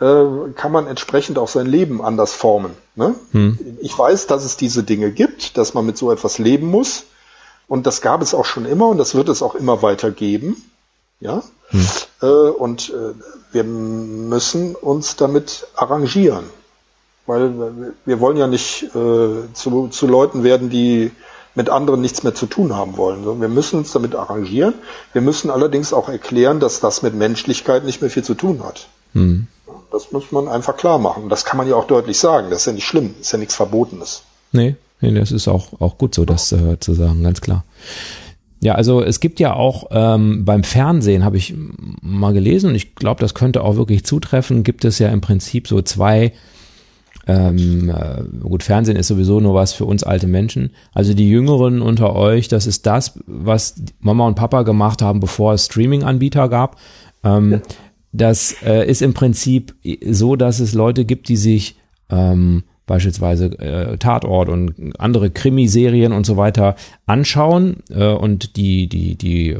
äh, 0.00 0.24
kann 0.54 0.72
man 0.72 0.86
entsprechend 0.86 1.38
auch 1.38 1.48
sein 1.48 1.66
Leben 1.66 2.02
anders 2.02 2.32
formen. 2.32 2.74
Ne? 2.94 3.14
Hm. 3.32 3.78
Ich 3.80 3.98
weiß, 3.98 4.26
dass 4.26 4.44
es 4.44 4.56
diese 4.56 4.82
Dinge 4.82 5.10
gibt, 5.10 5.58
dass 5.58 5.74
man 5.74 5.84
mit 5.84 5.98
so 5.98 6.10
etwas 6.10 6.38
leben 6.38 6.68
muss. 6.68 7.04
Und 7.68 7.86
das 7.86 8.00
gab 8.00 8.22
es 8.22 8.34
auch 8.34 8.46
schon 8.46 8.64
immer 8.64 8.88
und 8.88 8.98
das 8.98 9.14
wird 9.14 9.28
es 9.28 9.42
auch 9.42 9.54
immer 9.54 9.82
weiter 9.82 10.10
geben. 10.10 10.64
Ja. 11.20 11.42
Hm. 11.68 11.86
Äh, 12.22 12.26
und 12.26 12.90
äh, 12.90 13.14
wir 13.52 13.64
müssen 13.64 14.74
uns 14.74 15.16
damit 15.16 15.66
arrangieren. 15.74 16.44
Weil 17.26 17.94
wir 18.04 18.20
wollen 18.20 18.36
ja 18.36 18.46
nicht 18.46 18.84
äh, 18.94 19.52
zu, 19.52 19.88
zu 19.88 20.06
Leuten 20.06 20.42
werden, 20.42 20.70
die 20.70 21.12
mit 21.54 21.68
anderen 21.68 22.00
nichts 22.00 22.22
mehr 22.22 22.34
zu 22.34 22.46
tun 22.46 22.74
haben 22.74 22.96
wollen. 22.96 23.40
Wir 23.40 23.48
müssen 23.48 23.78
uns 23.78 23.92
damit 23.92 24.14
arrangieren. 24.14 24.74
Wir 25.12 25.22
müssen 25.22 25.50
allerdings 25.50 25.92
auch 25.92 26.08
erklären, 26.08 26.60
dass 26.60 26.80
das 26.80 27.02
mit 27.02 27.14
Menschlichkeit 27.14 27.84
nicht 27.84 28.00
mehr 28.00 28.10
viel 28.10 28.24
zu 28.24 28.34
tun 28.34 28.62
hat. 28.64 28.88
Hm. 29.14 29.46
Das 29.92 30.12
muss 30.12 30.30
man 30.30 30.48
einfach 30.48 30.76
klar 30.76 30.98
machen. 30.98 31.28
Das 31.28 31.44
kann 31.44 31.56
man 31.56 31.68
ja 31.68 31.74
auch 31.74 31.86
deutlich 31.86 32.18
sagen. 32.18 32.50
Das 32.50 32.60
ist 32.60 32.66
ja 32.66 32.72
nicht 32.72 32.86
schlimm. 32.86 33.14
Das 33.18 33.26
ist 33.26 33.32
ja 33.32 33.38
nichts 33.38 33.56
Verbotenes. 33.56 34.22
Nee, 34.52 34.76
nee 35.00 35.12
das 35.12 35.32
ist 35.32 35.48
auch, 35.48 35.80
auch 35.80 35.98
gut 35.98 36.14
so, 36.14 36.24
das 36.24 36.52
äh, 36.52 36.78
zu 36.78 36.94
sagen, 36.94 37.22
ganz 37.22 37.40
klar. 37.40 37.64
Ja, 38.60 38.74
also 38.74 39.02
es 39.02 39.20
gibt 39.20 39.40
ja 39.40 39.54
auch 39.54 39.86
ähm, 39.90 40.44
beim 40.44 40.64
Fernsehen, 40.64 41.24
habe 41.24 41.38
ich 41.38 41.54
mal 42.02 42.34
gelesen, 42.34 42.70
und 42.70 42.76
ich 42.76 42.94
glaube, 42.94 43.20
das 43.20 43.32
könnte 43.34 43.62
auch 43.62 43.76
wirklich 43.76 44.04
zutreffen, 44.04 44.64
gibt 44.64 44.84
es 44.84 44.98
ja 44.98 45.08
im 45.08 45.22
Prinzip 45.22 45.66
so 45.66 45.80
zwei 45.80 46.32
ähm, 47.30 47.88
äh, 47.90 48.24
gut, 48.40 48.64
Fernsehen 48.64 48.96
ist 48.96 49.06
sowieso 49.06 49.38
nur 49.38 49.54
was 49.54 49.72
für 49.72 49.84
uns 49.84 50.02
alte 50.02 50.26
Menschen. 50.26 50.70
Also 50.92 51.14
die 51.14 51.30
Jüngeren 51.30 51.80
unter 51.80 52.16
euch, 52.16 52.48
das 52.48 52.66
ist 52.66 52.86
das, 52.86 53.20
was 53.26 53.76
Mama 54.00 54.26
und 54.26 54.34
Papa 54.34 54.62
gemacht 54.62 55.00
haben, 55.00 55.20
bevor 55.20 55.54
es 55.54 55.66
Streaming-Anbieter 55.66 56.48
gab. 56.48 56.76
Ähm, 57.22 57.52
ja. 57.52 57.60
Das 58.12 58.56
äh, 58.64 58.84
ist 58.90 59.00
im 59.00 59.14
Prinzip 59.14 59.76
so, 60.04 60.34
dass 60.34 60.58
es 60.58 60.74
Leute 60.74 61.04
gibt, 61.04 61.28
die 61.28 61.36
sich 61.36 61.76
ähm, 62.10 62.64
beispielsweise 62.90 63.46
äh, 63.60 63.96
Tatort 63.98 64.48
und 64.48 64.74
andere 64.98 65.30
Krimiserien 65.30 66.12
und 66.12 66.26
so 66.26 66.36
weiter 66.36 66.74
anschauen 67.06 67.76
äh, 67.90 68.06
und 68.06 68.56
die 68.56 68.88
die 68.88 69.14
die 69.14 69.50
äh, 69.50 69.58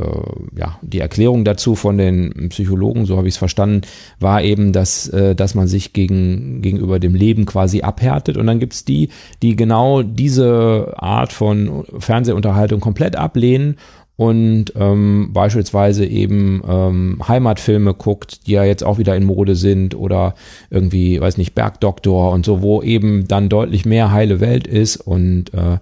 ja 0.59 0.79
die 0.83 0.99
Erklärung 0.99 1.45
dazu 1.45 1.77
von 1.77 1.97
den 1.97 2.49
Psychologen 2.51 3.07
so 3.07 3.17
habe 3.17 3.29
ich 3.29 3.35
es 3.35 3.39
verstanden 3.39 3.83
war 4.19 4.43
eben 4.43 4.73
dass 4.73 5.09
äh, 5.09 5.37
dass 5.37 5.55
man 5.55 5.69
sich 5.69 5.93
gegen 5.93 6.61
gegenüber 6.61 6.99
dem 6.99 7.15
Leben 7.15 7.47
quasi 7.47 7.83
abhärtet. 7.83 8.37
Und 8.37 8.47
dann 8.47 8.59
gibt's 8.59 8.85
die 8.85 9.11
die 9.43 9.55
genau 9.57 10.03
diese 10.03 10.95
Art 10.97 11.33
von 11.33 11.85
Fernsehunterhaltung 11.99 12.81
komplett 12.81 13.17
ablehnen 13.17 13.77
und 14.21 14.75
ähm, 14.77 15.31
beispielsweise 15.33 16.05
eben 16.05 16.63
ähm, 16.69 17.23
Heimatfilme 17.27 17.95
guckt, 17.95 18.47
die 18.47 18.53
ja 18.53 18.65
jetzt 18.65 18.85
auch 18.85 18.99
wieder 18.99 19.17
in 19.17 19.25
Mode 19.25 19.57
sind 19.57 19.95
oder 19.95 20.35
irgendwie, 20.69 21.19
weiß 21.19 21.39
nicht, 21.39 21.55
Bergdoktor 21.55 22.31
und 22.31 22.45
so, 22.45 22.61
wo 22.61 22.83
eben 22.83 23.27
dann 23.29 23.49
deutlich 23.49 23.87
mehr 23.87 24.13
heile 24.13 24.39
Welt 24.41 24.67
ist 24.67 24.97
und 24.99 25.55
äh, 25.55 25.79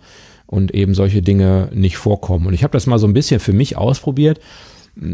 und 0.47 0.72
eben 0.72 0.95
solche 0.95 1.20
Dinge 1.20 1.68
nicht 1.74 1.97
vorkommen. 1.97 2.47
Und 2.47 2.55
ich 2.55 2.62
habe 2.62 2.70
das 2.70 2.86
mal 2.86 3.01
so 3.01 3.09
ein 3.09 3.12
bisschen 3.12 3.41
für 3.41 3.53
mich 3.53 3.76
ausprobiert. 3.76 4.39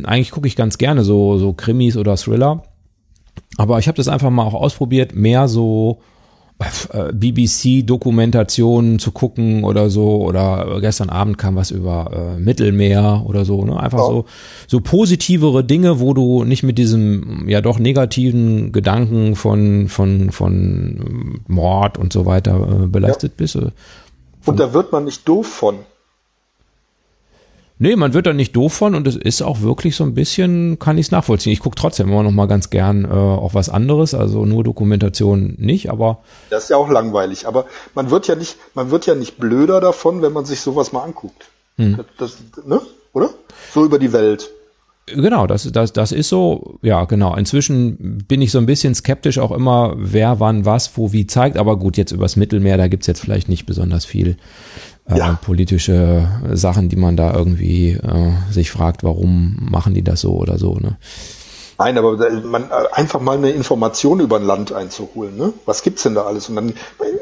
Eigentlich 0.03 0.31
gucke 0.31 0.47
ich 0.47 0.55
ganz 0.55 0.77
gerne 0.77 1.03
so 1.03 1.39
so 1.39 1.55
Krimis 1.55 1.97
oder 1.97 2.19
Thriller, 2.19 2.65
aber 3.57 3.79
ich 3.79 3.89
habe 3.89 3.97
das 3.97 4.09
einfach 4.09 4.29
mal 4.29 4.45
auch 4.45 4.53
ausprobiert, 4.53 5.15
mehr 5.15 5.49
so 5.49 6.03
BBC-Dokumentationen 6.61 9.01
zu 9.01 9.11
gucken 9.11 9.65
oder 9.65 9.91
so 9.91 10.23
oder 10.23 10.79
gestern 10.81 11.11
Abend 11.11 11.37
kam 11.37 11.57
was 11.57 11.73
über 11.73 12.37
äh, 12.37 12.41
Mittelmeer 12.41 13.25
oder 13.27 13.45
so, 13.45 13.65
ne? 13.65 13.77
Einfach 13.79 13.99
ja. 13.99 14.07
so 14.07 14.25
so 14.69 14.81
positivere 14.81 15.65
Dinge, 15.65 15.99
wo 15.99 16.15
du 16.15 16.45
nicht 16.45 16.63
mit 16.63 16.79
diesem 16.79 17.49
ja 17.49 17.61
doch 17.61 17.81
negativen 17.81 18.71
Gedanken 18.71 19.35
von 19.35 19.89
von 19.89 20.31
von 20.31 21.41
Mord 21.49 21.99
und 21.99 22.13
so 22.13 22.25
weiter 22.25 22.85
äh, 22.85 22.87
belastet 22.87 23.33
ja. 23.33 23.39
bist. 23.39 23.57
Äh, 23.57 23.73
und 24.47 24.61
da 24.61 24.73
wird 24.73 24.93
man 24.93 25.05
nicht 25.05 25.29
doof 25.29 25.49
von. 25.49 25.81
Nee, 27.79 27.97
man 27.97 28.15
wird 28.15 28.27
da 28.27 28.33
nicht 28.33 28.55
doof 28.55 28.73
von 28.73 28.95
und 28.95 29.07
es 29.09 29.17
ist 29.17 29.43
auch 29.43 29.61
wirklich 29.61 29.97
so 29.97 30.05
ein 30.05 30.15
bisschen, 30.15 30.79
kann 30.79 30.97
ich 30.97 31.07
es 31.07 31.11
nachvollziehen. 31.11 31.53
Ich 31.53 31.59
gucke 31.59 31.75
trotzdem 31.75 32.09
immer 32.09 32.23
noch 32.23 32.31
mal 32.31 32.47
ganz 32.47 32.71
gern 32.71 33.05
äh, 33.05 33.09
auch 33.09 33.55
was 33.55 33.69
anderes, 33.69 34.15
also 34.15 34.47
nur 34.47 34.63
Dokumentation 34.63 35.55
nicht, 35.59 35.91
aber. 35.91 36.19
Das 36.51 36.65
ist 36.65 36.69
ja 36.71 36.77
auch 36.77 36.89
langweilig, 36.89 37.49
aber 37.49 37.67
man 37.95 38.11
wird 38.11 38.29
ja 38.29 38.37
nicht, 38.37 38.57
man 38.75 38.91
wird 38.91 39.07
ja 39.07 39.17
nicht 39.17 39.39
blöder 39.39 39.81
davon, 39.81 40.23
wenn 40.23 40.33
man 40.33 40.45
sich 40.45 40.61
sowas 40.61 40.93
mal 40.93 41.03
anguckt. 41.03 41.51
Hm. 41.77 41.97
Das, 42.19 42.37
das, 42.53 42.65
ne? 42.65 42.81
Oder? 43.13 43.31
So 43.73 43.85
über 43.85 43.99
die 43.99 44.13
Welt. 44.13 44.51
Genau, 45.07 45.47
das, 45.47 45.71
das, 45.71 45.93
das 45.93 46.13
ist 46.13 46.31
so, 46.31 46.79
ja, 46.81 47.05
genau. 47.05 47.35
Inzwischen 47.37 48.25
bin 48.27 48.41
ich 48.41 48.51
so 48.51 48.59
ein 48.59 48.67
bisschen 48.67 48.95
skeptisch 48.95 49.39
auch 49.39 49.51
immer, 49.51 49.95
wer 49.99 50.41
wann 50.41 50.65
was, 50.65 50.97
wo, 50.97 51.13
wie 51.13 51.27
zeigt. 51.27 51.59
Aber 51.59 51.79
gut, 51.79 51.99
jetzt 51.99 52.13
übers 52.13 52.37
Mittelmeer, 52.37 52.79
da 52.79 52.89
gibt's 52.89 53.07
jetzt 53.07 53.21
vielleicht 53.21 53.51
nicht 53.51 53.67
besonders 53.67 54.07
viel 54.07 54.39
äh, 55.09 55.19
ja. 55.19 55.39
politische 55.43 56.29
Sachen, 56.53 56.89
die 56.89 56.97
man 56.97 57.17
da 57.17 57.35
irgendwie 57.35 57.93
äh, 57.93 58.33
sich 58.51 58.71
fragt, 58.71 59.05
warum 59.05 59.57
machen 59.61 59.95
die 59.95 60.03
das 60.03 60.21
so 60.21 60.37
oder 60.37 60.59
so. 60.59 60.75
Ne? 60.75 60.97
Nein, 61.79 61.99
aber 61.99 62.17
man, 62.43 62.65
äh, 62.65 62.93
einfach 62.93 63.21
mal 63.21 63.37
eine 63.37 63.51
Information 63.51 64.21
über 64.21 64.37
ein 64.37 64.45
Land 64.45 64.73
einzuholen. 64.73 65.37
Ne? 65.37 65.53
Was 65.67 65.83
gibt's 65.83 66.05
denn 66.05 66.15
da 66.15 66.23
alles? 66.23 66.49
Und 66.49 66.57
dann 66.57 66.75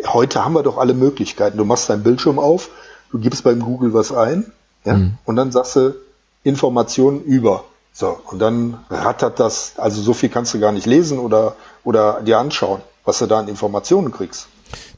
heute 0.06 0.44
haben 0.44 0.52
wir 0.54 0.62
doch 0.62 0.78
alle 0.78 0.94
Möglichkeiten. 0.94 1.58
Du 1.58 1.64
machst 1.64 1.88
deinen 1.88 2.02
Bildschirm 2.02 2.38
auf, 2.38 2.70
du 3.10 3.18
gibst 3.18 3.44
beim 3.44 3.60
Google 3.60 3.94
was 3.94 4.12
ein, 4.12 4.52
ja, 4.84 4.94
mhm. 4.94 5.14
und 5.24 5.36
dann 5.36 5.52
sagst 5.52 5.76
du 5.76 5.94
Informationen 6.44 7.22
über. 7.22 7.64
So, 7.92 8.18
und 8.30 8.38
dann 8.38 8.78
rattert 8.88 9.38
das, 9.38 9.74
also 9.76 10.00
so 10.00 10.14
viel 10.14 10.30
kannst 10.30 10.54
du 10.54 10.60
gar 10.60 10.72
nicht 10.72 10.86
lesen 10.86 11.18
oder, 11.18 11.56
oder 11.84 12.22
dir 12.22 12.38
anschauen, 12.38 12.80
was 13.04 13.18
du 13.18 13.26
da 13.26 13.38
an 13.38 13.48
Informationen 13.48 14.10
kriegst. 14.10 14.48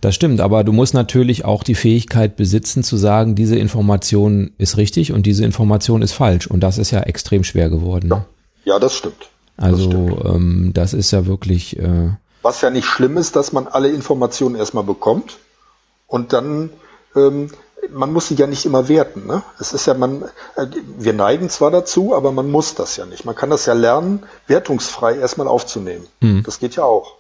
Das 0.00 0.14
stimmt, 0.14 0.40
aber 0.40 0.64
du 0.64 0.72
musst 0.72 0.94
natürlich 0.94 1.44
auch 1.44 1.62
die 1.62 1.74
Fähigkeit 1.74 2.36
besitzen 2.36 2.82
zu 2.82 2.96
sagen, 2.96 3.34
diese 3.34 3.56
Information 3.56 4.52
ist 4.58 4.76
richtig 4.76 5.12
und 5.12 5.26
diese 5.26 5.44
Information 5.44 6.02
ist 6.02 6.12
falsch. 6.12 6.46
Und 6.46 6.60
das 6.60 6.78
ist 6.78 6.90
ja 6.90 7.00
extrem 7.00 7.44
schwer 7.44 7.70
geworden. 7.70 8.10
Ja, 8.10 8.24
ja 8.64 8.78
das 8.78 8.94
stimmt. 8.94 9.30
Also 9.56 9.88
das, 9.88 10.12
stimmt. 10.12 10.24
Ähm, 10.24 10.70
das 10.74 10.94
ist 10.94 11.10
ja 11.10 11.26
wirklich. 11.26 11.78
Äh, 11.78 12.10
Was 12.42 12.60
ja 12.60 12.70
nicht 12.70 12.86
schlimm 12.86 13.16
ist, 13.16 13.36
dass 13.36 13.52
man 13.52 13.66
alle 13.66 13.88
Informationen 13.88 14.56
erstmal 14.56 14.84
bekommt 14.84 15.38
und 16.06 16.32
dann 16.32 16.70
ähm, 17.14 17.50
man 17.90 18.12
muss 18.12 18.28
sie 18.28 18.34
ja 18.34 18.46
nicht 18.46 18.64
immer 18.64 18.88
werten. 18.88 19.26
Ne? 19.26 19.42
Es 19.58 19.72
ist 19.72 19.86
ja 19.86 19.94
man, 19.94 20.22
äh, 20.56 20.66
wir 20.98 21.12
neigen 21.12 21.50
zwar 21.50 21.70
dazu, 21.70 22.14
aber 22.14 22.32
man 22.32 22.50
muss 22.50 22.74
das 22.74 22.96
ja 22.96 23.06
nicht. 23.06 23.24
Man 23.24 23.34
kann 23.34 23.50
das 23.50 23.66
ja 23.66 23.74
lernen, 23.74 24.22
wertungsfrei 24.46 25.16
erstmal 25.16 25.48
aufzunehmen. 25.48 26.06
Hm. 26.20 26.42
Das 26.44 26.58
geht 26.58 26.76
ja 26.76 26.84
auch. 26.84 27.16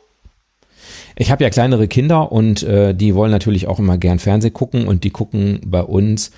Ich 1.16 1.30
habe 1.30 1.44
ja 1.44 1.50
kleinere 1.50 1.88
Kinder 1.88 2.32
und 2.32 2.62
äh, 2.62 2.94
die 2.94 3.14
wollen 3.14 3.30
natürlich 3.30 3.66
auch 3.66 3.78
immer 3.78 3.98
gern 3.98 4.18
Fernseh 4.18 4.50
gucken 4.50 4.86
und 4.86 5.04
die 5.04 5.10
gucken 5.10 5.60
bei 5.64 5.82
uns 5.82 6.30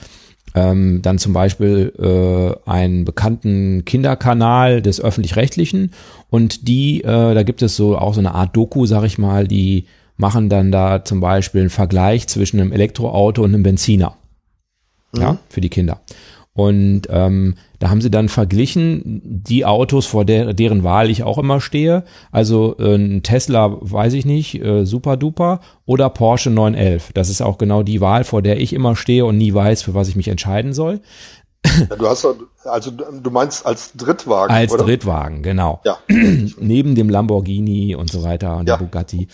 ähm, 0.55 1.03
dann 1.03 1.19
zum 1.19 1.33
Beispiel 1.33 1.93
äh, 1.99 2.71
einen 2.71 3.05
bekannten 3.05 3.85
Kinderkanal 3.85 4.81
des 4.81 5.01
öffentlich-rechtlichen 5.01 5.93
und 6.31 6.67
die, 6.69 7.03
äh, 7.03 7.35
da 7.35 7.43
gibt 7.43 7.63
es 7.63 7.77
so 7.77 7.99
auch 7.99 8.15
so 8.15 8.21
eine 8.21 8.35
Art 8.35 8.57
Doku, 8.57 8.87
sag 8.87 9.05
ich 9.05 9.19
mal, 9.19 9.47
die 9.47 9.87
machen 10.17 10.49
dann 10.49 10.73
da 10.73 11.05
zum 11.05 11.21
Beispiel 11.21 11.61
einen 11.61 11.71
Vergleich 11.71 12.27
zwischen 12.27 12.59
einem 12.59 12.73
Elektroauto 12.73 13.43
und 13.43 13.55
einem 13.55 13.63
Benziner. 13.63 14.17
Mhm. 15.13 15.21
Ja, 15.21 15.39
für 15.49 15.61
die 15.61 15.69
Kinder. 15.69 16.01
Und 16.55 17.03
ähm, 17.11 17.57
da 17.79 17.91
haben 17.91 18.01
sie 18.01 18.11
dann 18.11 18.29
verglichen 18.29 19.21
die 19.25 19.65
Autos, 19.65 20.07
vor 20.07 20.25
der, 20.25 20.55
deren 20.55 20.85
Wahl 20.85 21.11
ich 21.11 21.23
auch 21.23 21.39
immer 21.39 21.61
stehe. 21.61 22.05
Also 22.31 22.77
äh, 22.79 22.95
ein 22.95 23.23
Tesla, 23.23 23.77
weiß 23.81 24.15
ich 24.15 24.25
nicht, 24.25 24.63
äh, 24.63 24.85
super 24.85 25.17
duper 25.17 25.61
oder 25.85 26.09
Porsche 26.11 26.51
911. 26.51 27.13
Das 27.13 27.29
ist 27.29 27.43
auch 27.43 27.59
genau 27.59 27.83
die 27.83 28.01
Wahl, 28.01 28.25
vor 28.25 28.43
der 28.43 28.61
ich 28.61 28.73
immer 28.73 28.97
stehe 28.97 29.25
und 29.25 29.39
nie 29.39 29.53
weiß, 29.53 29.83
für 29.83 29.95
was 29.95 30.09
ich 30.09 30.17
mich 30.17 30.29
entscheiden 30.29 30.73
soll. 30.73 31.01
Ja, 31.91 31.97
du 31.97 32.07
hast 32.07 32.27
also 32.65 32.91
du 32.91 33.31
meinst 33.31 33.67
als 33.67 33.93
Drittwagen. 33.95 34.55
Als 34.55 34.73
oder? 34.73 34.85
Drittwagen, 34.85 35.43
genau. 35.43 35.81
Ja. 35.85 35.99
Neben 36.09 36.95
dem 36.95 37.09
Lamborghini 37.09 37.95
und 37.95 38.11
so 38.11 38.23
weiter 38.23 38.57
und 38.57 38.69
ja. 38.69 38.77
der 38.77 38.85
Bugatti. 38.85 39.29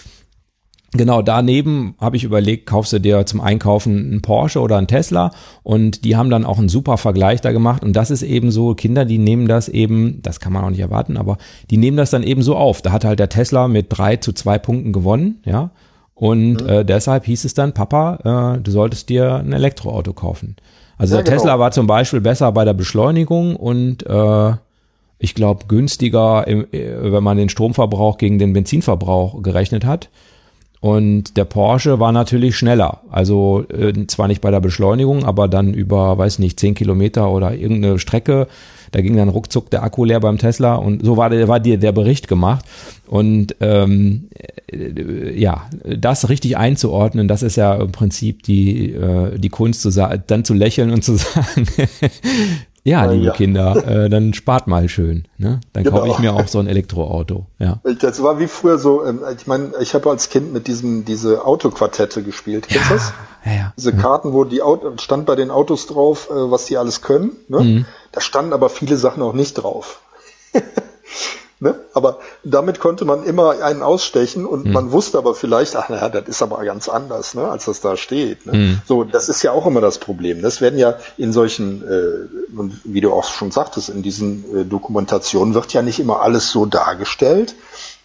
Genau, 0.94 1.22
daneben 1.22 1.94
habe 1.98 2.16
ich 2.16 2.24
überlegt, 2.24 2.66
kaufst 2.66 2.92
du 2.92 2.98
dir 2.98 3.24
zum 3.24 3.40
Einkaufen 3.40 3.96
einen 3.96 4.22
Porsche 4.22 4.60
oder 4.60 4.76
einen 4.76 4.88
Tesla 4.88 5.30
und 5.62 6.04
die 6.04 6.16
haben 6.16 6.28
dann 6.28 6.44
auch 6.44 6.58
einen 6.58 6.68
super 6.68 6.98
Vergleich 6.98 7.40
da 7.40 7.50
gemacht 7.50 7.82
und 7.82 7.94
das 7.94 8.10
ist 8.10 8.22
eben 8.22 8.50
so, 8.50 8.74
Kinder, 8.74 9.06
die 9.06 9.16
nehmen 9.16 9.48
das 9.48 9.70
eben, 9.70 10.20
das 10.20 10.38
kann 10.38 10.52
man 10.52 10.64
auch 10.64 10.70
nicht 10.70 10.80
erwarten, 10.80 11.16
aber 11.16 11.38
die 11.70 11.78
nehmen 11.78 11.96
das 11.96 12.10
dann 12.10 12.22
eben 12.22 12.42
so 12.42 12.56
auf. 12.56 12.82
Da 12.82 12.92
hat 12.92 13.06
halt 13.06 13.20
der 13.20 13.30
Tesla 13.30 13.68
mit 13.68 13.86
drei 13.88 14.16
zu 14.16 14.34
zwei 14.34 14.58
Punkten 14.58 14.92
gewonnen, 14.92 15.40
ja, 15.46 15.70
und 16.14 16.62
mhm. 16.62 16.68
äh, 16.68 16.84
deshalb 16.84 17.24
hieß 17.24 17.46
es 17.46 17.54
dann, 17.54 17.72
Papa, 17.72 18.54
äh, 18.56 18.60
du 18.60 18.70
solltest 18.70 19.08
dir 19.08 19.36
ein 19.36 19.52
Elektroauto 19.52 20.12
kaufen. 20.12 20.56
Also 20.98 21.16
ja, 21.16 21.22
der 21.22 21.32
genau. 21.32 21.42
Tesla 21.42 21.58
war 21.58 21.70
zum 21.72 21.86
Beispiel 21.86 22.20
besser 22.20 22.52
bei 22.52 22.66
der 22.66 22.74
Beschleunigung 22.74 23.56
und 23.56 24.06
äh, 24.06 24.52
ich 25.18 25.34
glaube, 25.34 25.64
günstiger, 25.68 26.46
im, 26.46 26.66
äh, 26.70 27.12
wenn 27.12 27.24
man 27.24 27.38
den 27.38 27.48
Stromverbrauch 27.48 28.18
gegen 28.18 28.38
den 28.38 28.52
Benzinverbrauch 28.52 29.42
gerechnet 29.42 29.84
hat. 29.84 30.10
Und 30.82 31.36
der 31.36 31.44
Porsche 31.44 32.00
war 32.00 32.10
natürlich 32.10 32.56
schneller. 32.56 33.02
Also 33.08 33.64
äh, 33.68 33.92
zwar 34.08 34.26
nicht 34.26 34.40
bei 34.40 34.50
der 34.50 34.58
Beschleunigung, 34.58 35.24
aber 35.24 35.46
dann 35.46 35.74
über, 35.74 36.18
weiß 36.18 36.40
nicht, 36.40 36.58
zehn 36.58 36.74
Kilometer 36.74 37.30
oder 37.30 37.54
irgendeine 37.54 38.00
Strecke. 38.00 38.48
Da 38.90 39.00
ging 39.00 39.16
dann 39.16 39.28
ruckzuck 39.28 39.70
der 39.70 39.84
Akku 39.84 40.04
leer 40.04 40.18
beim 40.18 40.38
Tesla 40.38 40.74
und 40.74 41.04
so 41.04 41.16
war 41.16 41.30
der, 41.30 41.46
war 41.46 41.60
dir 41.60 41.78
der 41.78 41.92
Bericht 41.92 42.26
gemacht. 42.26 42.64
Und 43.06 43.54
ähm, 43.60 44.28
äh, 44.66 45.38
ja, 45.38 45.70
das 45.84 46.28
richtig 46.28 46.56
einzuordnen, 46.56 47.28
das 47.28 47.44
ist 47.44 47.54
ja 47.54 47.76
im 47.76 47.92
Prinzip 47.92 48.42
die, 48.42 48.90
äh, 48.92 49.38
die 49.38 49.50
Kunst, 49.50 49.82
zu 49.82 49.90
dann 49.90 50.44
zu 50.44 50.52
lächeln 50.52 50.90
und 50.90 51.04
zu 51.04 51.14
sagen, 51.16 51.64
ja, 52.84 53.04
liebe 53.04 53.26
ja. 53.26 53.32
Kinder, 53.32 53.76
äh, 54.04 54.10
dann 54.10 54.34
spart 54.34 54.66
mal 54.66 54.88
schön. 54.88 55.28
Ne? 55.38 55.60
Dann 55.72 55.84
genau. 55.84 55.98
kaufe 55.98 56.08
ich 56.10 56.18
mir 56.18 56.34
auch 56.34 56.48
so 56.48 56.58
ein 56.58 56.66
Elektroauto. 56.66 57.46
Ja. 57.58 57.80
Das 58.00 58.22
war 58.22 58.38
wie 58.38 58.48
früher 58.48 58.78
so, 58.78 59.04
ähm, 59.04 59.20
ich 59.36 59.46
meine, 59.46 59.72
ich 59.80 59.94
habe 59.94 60.10
als 60.10 60.30
Kind 60.30 60.52
mit 60.52 60.66
diesem 60.66 61.04
diese 61.04 61.44
Autoquartette 61.44 62.22
gespielt. 62.22 62.66
Kennst 62.68 62.90
du 62.90 62.94
das? 62.94 63.12
Ja, 63.44 63.52
ja. 63.52 63.72
Diese 63.76 63.92
Karten, 63.92 64.32
wo 64.32 64.44
die 64.44 64.62
Auto, 64.62 64.92
stand 64.98 65.26
bei 65.26 65.36
den 65.36 65.50
Autos 65.50 65.86
drauf, 65.86 66.28
äh, 66.30 66.34
was 66.34 66.66
die 66.66 66.76
alles 66.76 67.02
können. 67.02 67.32
Ne? 67.48 67.60
Mhm. 67.60 67.86
Da 68.10 68.20
standen 68.20 68.52
aber 68.52 68.68
viele 68.68 68.96
Sachen 68.96 69.22
auch 69.22 69.32
nicht 69.32 69.54
drauf. 69.54 70.00
Ne? 71.62 71.76
Aber 71.94 72.18
damit 72.42 72.80
konnte 72.80 73.04
man 73.04 73.22
immer 73.22 73.62
einen 73.62 73.82
ausstechen 73.82 74.46
und 74.46 74.64
mhm. 74.64 74.72
man 74.72 74.90
wusste 74.90 75.16
aber 75.16 75.32
vielleicht, 75.32 75.76
ach 75.76 75.88
naja, 75.88 76.08
das 76.08 76.26
ist 76.26 76.42
aber 76.42 76.64
ganz 76.64 76.88
anders, 76.88 77.34
ne, 77.34 77.48
als 77.48 77.66
das 77.66 77.80
da 77.80 77.96
steht. 77.96 78.46
Ne? 78.46 78.52
Mhm. 78.52 78.80
So, 78.84 79.04
das 79.04 79.28
ist 79.28 79.44
ja 79.44 79.52
auch 79.52 79.64
immer 79.64 79.80
das 79.80 79.98
Problem. 79.98 80.42
Das 80.42 80.60
werden 80.60 80.76
ja 80.76 80.96
in 81.18 81.32
solchen, 81.32 81.84
äh, 81.88 82.66
wie 82.82 83.00
du 83.00 83.12
auch 83.12 83.22
schon 83.22 83.52
sagtest, 83.52 83.90
in 83.90 84.02
diesen 84.02 84.62
äh, 84.62 84.64
Dokumentationen 84.64 85.54
wird 85.54 85.72
ja 85.72 85.82
nicht 85.82 86.00
immer 86.00 86.20
alles 86.22 86.50
so 86.50 86.66
dargestellt, 86.66 87.54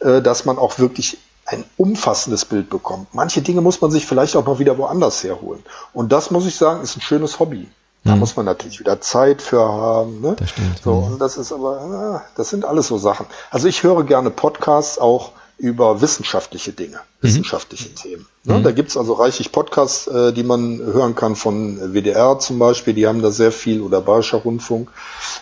äh, 0.01 0.21
dass 0.21 0.45
man 0.45 0.59
auch 0.59 0.77
wirklich 0.77 1.17
ein 1.47 1.65
umfassendes 1.77 2.45
Bild 2.45 2.69
bekommt. 2.69 3.15
Manche 3.15 3.41
Dinge 3.41 3.61
muss 3.61 3.81
man 3.81 3.89
sich 3.89 4.05
vielleicht 4.05 4.35
auch 4.35 4.45
noch 4.45 4.59
wieder 4.59 4.77
woanders 4.77 5.23
herholen. 5.23 5.63
Und 5.93 6.11
das 6.11 6.29
muss 6.29 6.45
ich 6.45 6.57
sagen, 6.57 6.83
ist 6.83 6.95
ein 6.95 7.01
schönes 7.01 7.39
Hobby. 7.39 7.67
Da 8.07 8.13
mhm. 8.15 8.19
muss 8.19 8.35
man 8.35 8.45
natürlich 8.45 8.79
wieder 8.79 9.01
Zeit 9.01 9.41
für 9.41 9.59
haben. 9.59 10.21
Ne? 10.21 10.35
Das 10.39 10.49
stimmt. 10.49 10.81
So, 10.83 10.93
und 10.93 11.19
das 11.19 11.37
ist 11.37 11.51
aber, 11.51 11.81
ah, 11.81 12.21
das 12.35 12.49
sind 12.49 12.65
alles 12.65 12.87
so 12.87 12.97
Sachen. 12.97 13.25
Also 13.51 13.67
ich 13.67 13.83
höre 13.83 14.03
gerne 14.03 14.29
Podcasts 14.29 14.97
auch 14.97 15.33
über 15.57 16.01
wissenschaftliche 16.01 16.71
Dinge, 16.71 16.97
mhm. 16.97 17.27
wissenschaftliche 17.27 17.93
Themen. 17.93 18.27
Ne? 18.43 18.59
Mhm. 18.59 18.63
Da 18.63 18.71
gibt's 18.71 18.95
also 18.95 19.13
reichlich 19.13 19.51
Podcasts, 19.51 20.07
äh, 20.07 20.31
die 20.31 20.43
man 20.43 20.77
hören 20.77 21.15
kann 21.15 21.35
von 21.35 21.93
WDR 21.93 22.37
zum 22.39 22.59
Beispiel, 22.59 22.93
die 22.93 23.07
haben 23.07 23.21
da 23.21 23.31
sehr 23.31 23.51
viel, 23.51 23.81
oder 23.81 24.01
Bayerischer 24.01 24.37
Rundfunk, 24.37 24.89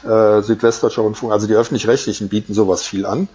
äh, 0.04 0.42
Südwestdeutscher 0.42 1.02
Rundfunk, 1.02 1.34
also 1.34 1.48
die 1.48 1.54
öffentlich-rechtlichen 1.54 2.30
bieten 2.30 2.54
sowas 2.54 2.84
viel 2.84 3.06
an. 3.06 3.28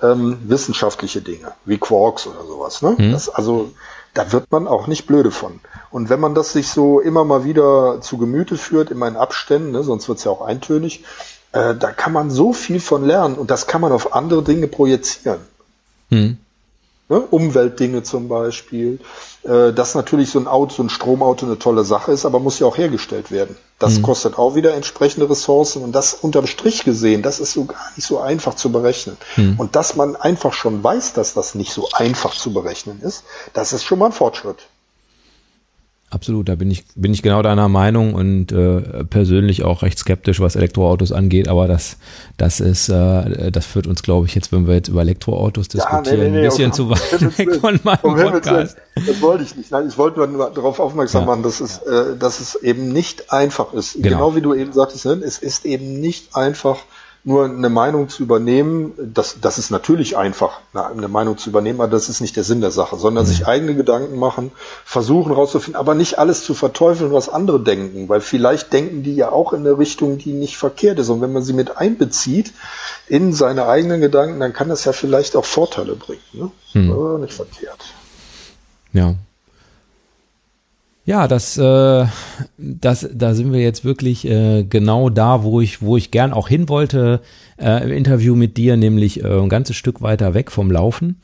Ähm, 0.00 0.38
wissenschaftliche 0.44 1.20
Dinge, 1.20 1.52
wie 1.66 1.78
Quarks 1.78 2.26
oder 2.26 2.44
sowas. 2.46 2.82
Ne? 2.82 2.96
Mhm. 2.98 3.12
Das, 3.12 3.28
also 3.28 3.70
da 4.14 4.32
wird 4.32 4.50
man 4.52 4.66
auch 4.66 4.86
nicht 4.86 5.06
blöde 5.06 5.30
von. 5.30 5.60
Und 5.90 6.10
wenn 6.10 6.20
man 6.20 6.34
das 6.34 6.52
sich 6.52 6.68
so 6.68 7.00
immer 7.00 7.24
mal 7.24 7.44
wieder 7.44 8.00
zu 8.00 8.18
Gemüte 8.18 8.56
führt, 8.56 8.90
in 8.90 8.98
meinen 8.98 9.16
Abständen, 9.16 9.72
ne, 9.72 9.82
sonst 9.82 10.08
wird's 10.08 10.24
ja 10.24 10.30
auch 10.30 10.42
eintönig, 10.42 11.04
äh, 11.52 11.74
da 11.74 11.92
kann 11.92 12.12
man 12.12 12.30
so 12.30 12.52
viel 12.52 12.80
von 12.80 13.04
lernen 13.04 13.36
und 13.36 13.50
das 13.50 13.66
kann 13.66 13.80
man 13.80 13.92
auf 13.92 14.14
andere 14.14 14.42
Dinge 14.42 14.68
projizieren. 14.68 15.40
Hm. 16.10 16.38
Ne? 17.08 17.20
Umweltdinge 17.20 18.02
zum 18.02 18.28
Beispiel. 18.28 19.00
Äh, 19.44 19.72
dass 19.72 19.96
natürlich 19.96 20.30
so 20.30 20.38
ein 20.38 20.46
Auto, 20.46 20.74
so 20.76 20.82
ein 20.84 20.88
Stromauto 20.88 21.46
eine 21.46 21.58
tolle 21.58 21.82
Sache 21.82 22.12
ist, 22.12 22.24
aber 22.24 22.38
muss 22.38 22.60
ja 22.60 22.66
auch 22.66 22.78
hergestellt 22.78 23.32
werden. 23.32 23.56
Das 23.80 23.98
mhm. 23.98 24.02
kostet 24.02 24.38
auch 24.38 24.54
wieder 24.54 24.74
entsprechende 24.74 25.28
Ressourcen 25.28 25.82
und 25.82 25.92
das 25.92 26.14
unterm 26.14 26.46
Strich 26.46 26.84
gesehen, 26.84 27.22
das 27.22 27.40
ist 27.40 27.54
so 27.54 27.64
gar 27.64 27.90
nicht 27.96 28.06
so 28.06 28.20
einfach 28.20 28.54
zu 28.54 28.70
berechnen. 28.70 29.16
Mhm. 29.36 29.56
Und 29.58 29.74
dass 29.74 29.96
man 29.96 30.14
einfach 30.14 30.52
schon 30.52 30.84
weiß, 30.84 31.14
dass 31.14 31.34
das 31.34 31.56
nicht 31.56 31.72
so 31.72 31.88
einfach 31.92 32.36
zu 32.36 32.52
berechnen 32.52 33.00
ist, 33.02 33.24
das 33.52 33.72
ist 33.72 33.82
schon 33.82 33.98
mal 33.98 34.06
ein 34.06 34.12
Fortschritt. 34.12 34.68
Absolut, 36.12 36.46
da 36.46 36.56
bin 36.56 36.70
ich, 36.70 36.84
bin 36.94 37.14
ich 37.14 37.22
genau 37.22 37.40
deiner 37.40 37.70
Meinung 37.70 38.12
und 38.12 38.52
äh, 38.52 39.02
persönlich 39.04 39.62
auch 39.62 39.80
recht 39.80 39.98
skeptisch, 39.98 40.40
was 40.40 40.56
Elektroautos 40.56 41.10
angeht, 41.10 41.48
aber 41.48 41.66
das, 41.66 41.96
das 42.36 42.60
ist, 42.60 42.90
äh, 42.90 43.50
das 43.50 43.64
führt 43.64 43.86
uns, 43.86 44.02
glaube 44.02 44.26
ich, 44.26 44.34
jetzt, 44.34 44.52
wenn 44.52 44.66
wir 44.66 44.74
jetzt 44.74 44.88
über 44.88 45.00
Elektroautos 45.00 45.68
diskutieren, 45.68 46.04
ja, 46.04 46.12
nee, 46.12 46.18
nee, 46.18 46.30
nee, 46.30 46.38
ein 46.40 46.44
bisschen 46.44 46.70
okay. 46.70 46.76
zu 46.76 46.90
weit 46.90 47.38
weg 47.38 47.54
von 47.54 47.80
meinem 47.82 48.30
Podcast. 48.30 48.76
Das 48.94 49.22
wollte 49.22 49.44
ich 49.44 49.56
nicht. 49.56 49.70
Nein, 49.70 49.88
ich 49.88 49.96
wollte 49.96 50.28
nur 50.28 50.50
darauf 50.50 50.80
aufmerksam 50.80 51.22
ja. 51.22 51.28
machen, 51.28 51.42
dass 51.44 51.60
es, 51.60 51.78
äh, 51.78 52.14
dass 52.18 52.40
es 52.40 52.56
eben 52.56 52.92
nicht 52.92 53.32
einfach 53.32 53.72
ist. 53.72 53.94
Genau, 53.94 54.04
genau 54.04 54.36
wie 54.36 54.42
du 54.42 54.52
eben 54.52 54.74
sagtest, 54.74 55.06
ne? 55.06 55.12
es 55.24 55.38
ist 55.38 55.64
eben 55.64 55.98
nicht 55.98 56.36
einfach, 56.36 56.76
nur 57.24 57.44
eine 57.44 57.68
Meinung 57.68 58.08
zu 58.08 58.24
übernehmen, 58.24 58.94
das, 58.98 59.36
das 59.40 59.56
ist 59.58 59.70
natürlich 59.70 60.16
einfach, 60.16 60.60
eine 60.72 61.06
Meinung 61.06 61.38
zu 61.38 61.50
übernehmen, 61.50 61.80
aber 61.80 61.90
das 61.90 62.08
ist 62.08 62.20
nicht 62.20 62.34
der 62.34 62.42
Sinn 62.42 62.60
der 62.60 62.72
Sache, 62.72 62.96
sondern 62.96 63.24
mhm. 63.24 63.28
sich 63.28 63.46
eigene 63.46 63.76
Gedanken 63.76 64.18
machen, 64.18 64.50
versuchen 64.84 65.32
rauszufinden, 65.32 65.78
aber 65.78 65.94
nicht 65.94 66.18
alles 66.18 66.44
zu 66.44 66.52
verteufeln, 66.54 67.12
was 67.12 67.28
andere 67.28 67.60
denken, 67.60 68.08
weil 68.08 68.20
vielleicht 68.20 68.72
denken 68.72 69.04
die 69.04 69.14
ja 69.14 69.30
auch 69.30 69.52
in 69.52 69.60
eine 69.60 69.78
Richtung, 69.78 70.18
die 70.18 70.32
nicht 70.32 70.56
verkehrt 70.56 70.98
ist. 70.98 71.10
Und 71.10 71.20
wenn 71.20 71.32
man 71.32 71.44
sie 71.44 71.52
mit 71.52 71.76
einbezieht 71.76 72.52
in 73.06 73.32
seine 73.32 73.66
eigenen 73.66 74.00
Gedanken, 74.00 74.40
dann 74.40 74.52
kann 74.52 74.68
das 74.68 74.84
ja 74.84 74.92
vielleicht 74.92 75.36
auch 75.36 75.44
Vorteile 75.44 75.94
bringen. 75.94 76.22
Ne? 76.32 76.50
Mhm. 76.74 77.20
Nicht 77.20 77.34
verkehrt. 77.34 77.84
Ja, 78.92 79.14
ja, 81.04 81.26
das, 81.26 81.58
äh, 81.58 82.06
das, 82.58 83.08
da 83.12 83.34
sind 83.34 83.52
wir 83.52 83.60
jetzt 83.60 83.84
wirklich 83.84 84.24
äh, 84.24 84.64
genau 84.64 85.10
da, 85.10 85.42
wo 85.42 85.60
ich, 85.60 85.82
wo 85.82 85.96
ich 85.96 86.10
gern 86.10 86.32
auch 86.32 86.48
hin 86.48 86.68
wollte 86.68 87.20
äh, 87.58 87.82
im 87.84 87.90
Interview 87.90 88.36
mit 88.36 88.56
dir, 88.56 88.76
nämlich 88.76 89.24
äh, 89.24 89.40
ein 89.40 89.48
ganzes 89.48 89.76
Stück 89.76 90.00
weiter 90.00 90.34
weg 90.34 90.50
vom 90.50 90.70
Laufen 90.70 91.20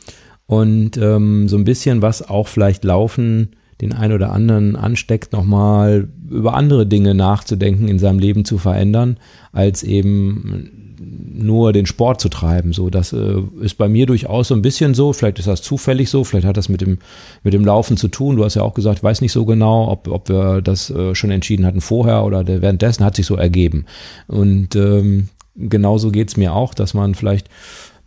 und 0.46 0.96
ähm, 0.96 1.48
so 1.48 1.56
ein 1.56 1.64
bisschen 1.64 2.02
was 2.02 2.28
auch 2.28 2.48
vielleicht 2.48 2.84
Laufen 2.84 3.50
den 3.80 3.92
ein 3.92 4.12
oder 4.12 4.32
anderen 4.32 4.74
ansteckt, 4.74 5.32
nochmal 5.32 6.08
über 6.28 6.54
andere 6.54 6.86
Dinge 6.86 7.14
nachzudenken, 7.14 7.86
in 7.86 7.98
seinem 7.98 8.18
Leben 8.18 8.44
zu 8.44 8.58
verändern, 8.58 9.18
als 9.52 9.84
eben 9.84 10.77
nur 11.18 11.72
den 11.72 11.86
Sport 11.86 12.20
zu 12.20 12.28
treiben. 12.28 12.72
So, 12.72 12.90
das 12.90 13.12
äh, 13.12 13.42
ist 13.60 13.76
bei 13.76 13.88
mir 13.88 14.06
durchaus 14.06 14.48
so 14.48 14.54
ein 14.54 14.62
bisschen 14.62 14.94
so. 14.94 15.12
Vielleicht 15.12 15.38
ist 15.38 15.48
das 15.48 15.62
zufällig 15.62 16.10
so, 16.10 16.24
vielleicht 16.24 16.46
hat 16.46 16.56
das 16.56 16.68
mit 16.68 16.80
dem, 16.80 16.98
mit 17.42 17.54
dem 17.54 17.64
Laufen 17.64 17.96
zu 17.96 18.08
tun. 18.08 18.36
Du 18.36 18.44
hast 18.44 18.54
ja 18.54 18.62
auch 18.62 18.74
gesagt, 18.74 19.02
weiß 19.02 19.20
nicht 19.20 19.32
so 19.32 19.44
genau, 19.44 19.90
ob, 19.90 20.08
ob 20.08 20.28
wir 20.28 20.62
das 20.62 20.90
äh, 20.90 21.14
schon 21.14 21.30
entschieden 21.30 21.66
hatten 21.66 21.80
vorher 21.80 22.24
oder 22.24 22.46
währenddessen 22.46 23.04
hat 23.04 23.16
sich 23.16 23.26
so 23.26 23.36
ergeben. 23.36 23.86
Und 24.26 24.76
ähm, 24.76 25.28
genauso 25.56 26.10
geht's 26.10 26.36
mir 26.36 26.54
auch, 26.54 26.74
dass 26.74 26.94
man 26.94 27.14
vielleicht 27.14 27.48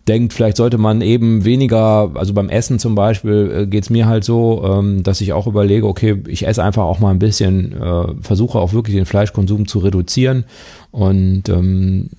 denkt, 0.07 0.33
vielleicht 0.33 0.57
sollte 0.57 0.77
man 0.77 1.01
eben 1.01 1.45
weniger, 1.45 2.11
also 2.15 2.33
beim 2.33 2.49
Essen 2.49 2.79
zum 2.79 2.95
Beispiel 2.95 3.51
äh, 3.55 3.67
geht's 3.67 3.89
mir 3.89 4.07
halt 4.07 4.23
so, 4.23 4.63
ähm, 4.65 5.03
dass 5.03 5.21
ich 5.21 5.33
auch 5.33 5.47
überlege, 5.47 5.87
okay, 5.87 6.21
ich 6.27 6.47
esse 6.47 6.63
einfach 6.63 6.83
auch 6.83 6.99
mal 6.99 7.11
ein 7.11 7.19
bisschen, 7.19 7.73
äh, 7.73 8.07
versuche 8.21 8.59
auch 8.59 8.73
wirklich 8.73 8.95
den 8.95 9.05
Fleischkonsum 9.05 9.67
zu 9.67 9.79
reduzieren 9.79 10.45
und 10.91 11.49
ähm, 11.49 12.09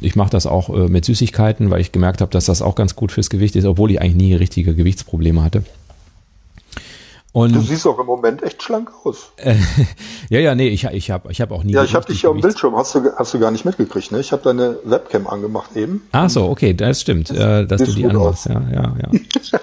ich 0.00 0.16
mache 0.16 0.30
das 0.30 0.46
auch 0.46 0.68
äh, 0.70 0.88
mit 0.88 1.04
Süßigkeiten, 1.04 1.70
weil 1.70 1.80
ich 1.80 1.92
gemerkt 1.92 2.20
habe, 2.20 2.30
dass 2.30 2.46
das 2.46 2.62
auch 2.62 2.74
ganz 2.74 2.96
gut 2.96 3.12
fürs 3.12 3.30
Gewicht 3.30 3.56
ist, 3.56 3.64
obwohl 3.64 3.90
ich 3.90 4.00
eigentlich 4.00 4.14
nie 4.14 4.34
richtige 4.34 4.74
Gewichtsprobleme 4.74 5.42
hatte. 5.42 5.64
Und, 7.34 7.54
du 7.54 7.60
siehst 7.62 7.86
auch 7.86 7.98
im 7.98 8.04
Moment 8.04 8.42
echt 8.42 8.62
schlank 8.62 8.90
aus. 9.04 9.32
ja, 10.28 10.38
ja, 10.38 10.54
nee, 10.54 10.68
ich, 10.68 10.84
ich 10.84 11.10
habe 11.10 11.32
ich 11.32 11.40
hab 11.40 11.50
auch 11.50 11.64
nie. 11.64 11.72
Ja, 11.72 11.82
ich 11.82 11.94
habe 11.94 12.04
dich 12.04 12.22
ja 12.22 12.30
am 12.30 12.40
Bildschirm, 12.40 12.76
hast 12.76 12.94
du, 12.94 13.10
hast 13.16 13.32
du 13.32 13.38
gar 13.38 13.50
nicht 13.50 13.64
mitgekriegt, 13.64 14.12
ne? 14.12 14.20
Ich 14.20 14.32
habe 14.32 14.42
deine 14.42 14.76
Webcam 14.84 15.26
angemacht 15.26 15.74
eben. 15.74 16.02
Ach 16.12 16.28
so, 16.28 16.44
okay, 16.48 16.74
das 16.74 17.00
stimmt, 17.00 17.30
äh, 17.30 17.66
dass 17.66 17.84
du 17.84 17.92
die 17.92 18.04
anmachst. 18.04 18.46
Ja, 18.46 18.62
ja, 18.70 18.96
ja. 19.00 19.10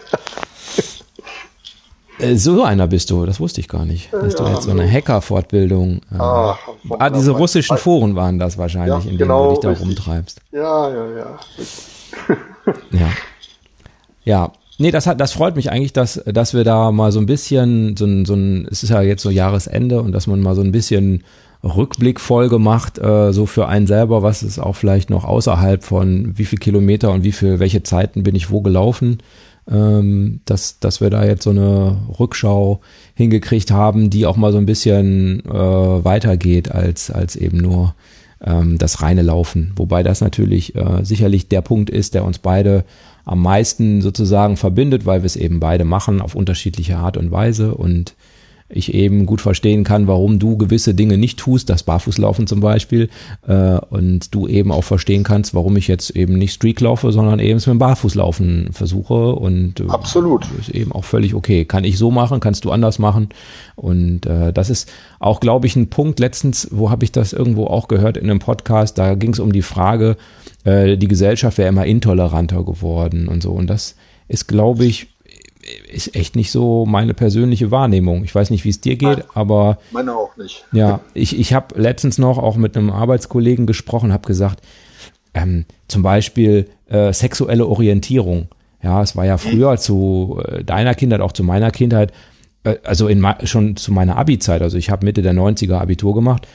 Äh, 2.20 2.36
so 2.36 2.64
einer 2.64 2.88
bist 2.88 3.10
du, 3.10 3.26
das 3.26 3.40
wusste 3.40 3.62
ich 3.62 3.68
gar 3.68 3.86
nicht. 3.86 4.12
Dass 4.14 4.34
ja, 4.34 4.46
du 4.46 4.52
jetzt 4.52 4.64
so 4.64 4.72
eine 4.72 4.90
Hacker-Fortbildung. 4.90 6.02
Äh, 6.12 6.18
ah, 6.18 6.58
ah, 6.98 7.10
diese 7.10 7.32
russischen 7.32 7.78
Foren 7.78 8.16
waren 8.16 8.40
das 8.40 8.58
wahrscheinlich, 8.58 8.90
ja, 8.90 8.98
in 8.98 9.18
denen 9.18 9.18
genau, 9.18 9.46
du 9.46 9.50
dich 9.52 9.60
da 9.60 9.70
richtig. 9.70 9.88
rumtreibst. 9.88 10.42
Ja, 10.52 10.90
ja, 10.90 11.18
ja. 11.18 11.40
ja. 13.00 13.10
Ja. 14.24 14.52
Nee, 14.78 14.92
das 14.92 15.08
hat, 15.08 15.20
das 15.20 15.34
freut 15.34 15.58
mich 15.58 15.72
eigentlich, 15.72 15.92
dass, 15.92 16.22
dass 16.26 16.54
wir 16.54 16.64
da 16.64 16.92
mal 16.92 17.12
so 17.12 17.20
ein 17.20 17.26
bisschen, 17.26 17.98
so 17.98 18.06
ein, 18.06 18.26
so 18.26 18.34
ein, 18.34 18.66
es 18.72 18.84
ist 18.84 18.90
ja 18.90 19.02
jetzt 19.02 19.22
so 19.22 19.30
Jahresende 19.30 20.02
und 20.02 20.14
dass 20.14 20.28
man 20.28 20.40
mal 20.40 20.56
so 20.56 20.62
ein 20.62 20.72
bisschen 20.72 21.24
Rückblickfolge 21.64 22.60
macht, 22.60 22.98
äh, 22.98 23.34
so 23.34 23.46
für 23.46 23.68
einen 23.68 23.88
selber, 23.88 24.24
was 24.24 24.44
ist 24.44 24.60
auch 24.60 24.78
vielleicht 24.78 25.10
noch 25.10 25.26
außerhalb 25.26 25.84
von 25.84 26.38
wie 26.38 26.46
viel 26.46 26.60
Kilometer 26.60 27.12
und 27.12 27.24
wie 27.24 27.34
viel, 27.34 27.60
welche 27.60 27.84
Zeiten 27.84 28.24
bin 28.24 28.36
ich 28.36 28.50
wo 28.50 28.62
gelaufen 28.62 29.18
ähm, 29.70 30.42
dass, 30.46 30.80
dass 30.80 31.02
wir 31.02 31.10
da 31.10 31.26
jetzt 31.26 31.44
so 31.44 31.52
eine 31.52 31.98
Rückschau 32.20 32.82
hingekriegt 33.14 33.72
haben, 33.72 34.10
die 34.10 34.26
auch 34.26 34.38
mal 34.38 34.52
so 34.52 34.58
ein 34.58 34.66
bisschen 34.66 35.44
äh, 35.46 35.54
weitergeht 35.54 36.72
als, 36.72 37.12
als 37.12 37.36
eben 37.36 37.58
nur 37.58 37.96
ähm, 38.44 38.78
das 38.78 39.02
reine 39.02 39.22
Laufen. 39.22 39.74
Wobei 39.76 40.04
das 40.04 40.22
natürlich 40.22 40.76
äh, 40.76 41.04
sicherlich 41.04 41.48
der 41.50 41.62
Punkt 41.62 41.90
ist, 41.90 42.14
der 42.14 42.24
uns 42.26 42.40
beide 42.40 42.86
am 43.26 43.42
meisten 43.42 44.02
sozusagen 44.02 44.58
verbindet, 44.58 45.06
weil 45.06 45.22
wir 45.22 45.28
es 45.28 45.36
eben 45.36 45.60
beide 45.60 45.86
machen 45.86 46.22
auf 46.22 46.36
unterschiedliche 46.36 46.98
Art 46.98 47.18
und 47.18 47.32
Weise 47.32 47.76
und 47.76 48.16
ich 48.70 48.94
eben 48.94 49.26
gut 49.26 49.42
verstehen 49.42 49.84
kann, 49.84 50.08
warum 50.08 50.38
du 50.38 50.56
gewisse 50.56 50.94
Dinge 50.94 51.18
nicht 51.18 51.40
tust, 51.40 51.70
das 51.70 51.82
Barfußlaufen 51.82 52.46
zum 52.46 52.60
Beispiel, 52.60 53.10
äh, 53.48 53.80
und 53.90 54.34
du 54.34 54.48
eben 54.48 54.72
auch 54.72 54.84
verstehen 54.84 55.24
kannst, 55.24 55.56
warum 55.56 55.76
ich 55.76 55.88
jetzt 55.88 56.12
eben 56.12 56.38
nicht 56.38 56.54
Streak 56.54 56.80
laufe, 56.80 57.12
sondern 57.12 57.40
eben 57.40 57.56
mit 57.56 57.66
dem 57.66 57.80
Barfußlaufen 57.80 58.70
versuche 58.72 59.34
und 59.34 59.80
äh, 59.80 59.88
absolut 59.90 60.46
ist 60.60 60.70
eben 60.70 60.92
auch 60.92 61.04
völlig 61.04 61.34
okay. 61.34 61.66
Kann 61.66 61.84
ich 61.84 61.98
so 61.98 62.12
machen, 62.12 62.40
kannst 62.40 62.64
du 62.64 62.72
anders 62.72 63.00
machen 63.00 63.30
und 63.76 64.28
äh, 64.28 64.54
das 64.54 64.70
ist 64.70 64.90
auch, 65.20 65.40
glaube 65.40 65.66
ich, 65.66 65.76
ein 65.76 65.90
Punkt. 65.90 66.20
Letztens, 66.20 66.68
wo 66.72 66.92
habe 66.92 67.04
ich 67.04 67.12
das 67.12 67.34
irgendwo 67.34 67.66
auch 67.66 67.88
gehört 67.88 68.18
in 68.18 68.30
einem 68.30 68.40
Podcast? 68.40 68.98
Da 69.00 69.16
ging 69.16 69.34
es 69.34 69.40
um 69.40 69.52
die 69.52 69.64
Frage, 69.64 70.16
äh, 70.64 70.96
die 70.96 71.08
Gesellschaft 71.08 71.58
wäre 71.58 71.70
immer 71.70 71.88
intoleranter 71.88 72.64
geworden 72.64 73.28
und 73.28 73.42
so 73.42 73.52
und 73.52 73.68
das 73.68 73.96
ist, 74.28 74.48
glaube 74.48 74.86
ich, 74.86 75.08
ist 75.92 76.16
echt 76.16 76.36
nicht 76.36 76.52
so 76.52 76.86
meine 76.86 77.14
persönliche 77.14 77.72
Wahrnehmung. 77.72 78.24
Ich 78.24 78.34
weiß 78.34 78.50
nicht, 78.50 78.64
wie 78.64 78.70
es 78.70 78.82
dir 78.82 78.96
geht, 78.96 79.26
aber 79.34 79.78
meine 79.92 80.16
auch 80.16 80.36
nicht. 80.38 80.66
Ja, 80.72 81.02
ich, 81.14 81.38
ich 81.38 81.54
habe 81.54 81.80
letztens 81.80 82.18
noch 82.18 82.38
auch 82.38 82.56
mit 82.56 82.78
einem 82.78 82.90
Arbeitskollegen 82.90 83.66
gesprochen, 83.66 84.14
habe 84.14 84.28
gesagt, 84.28 84.62
ähm, 85.34 85.66
zum 85.88 86.02
Beispiel 86.02 86.70
äh, 86.88 87.14
sexuelle 87.14 87.68
Orientierung. 87.68 88.48
Ja, 88.82 89.02
es 89.02 89.16
war 89.16 89.26
ja 89.26 89.38
früher 89.38 89.78
zu 89.78 90.42
äh, 90.46 90.64
deiner 90.64 90.96
Kindheit, 90.96 91.20
auch 91.20 91.34
zu 91.34 91.44
meiner 91.44 91.72
Kindheit, 91.72 92.14
äh, 92.64 92.78
also 92.84 93.08
in, 93.08 93.26
schon 93.44 93.76
zu 93.76 93.92
meiner 93.92 94.18
Abi-Zeit, 94.18 94.62
also 94.62 94.78
ich 94.78 94.90
habe 94.90 95.06
Mitte 95.06 95.22
der 95.22 95.34
90er 95.34 95.80
Abitur 95.80 96.16
gemacht, 96.16 96.48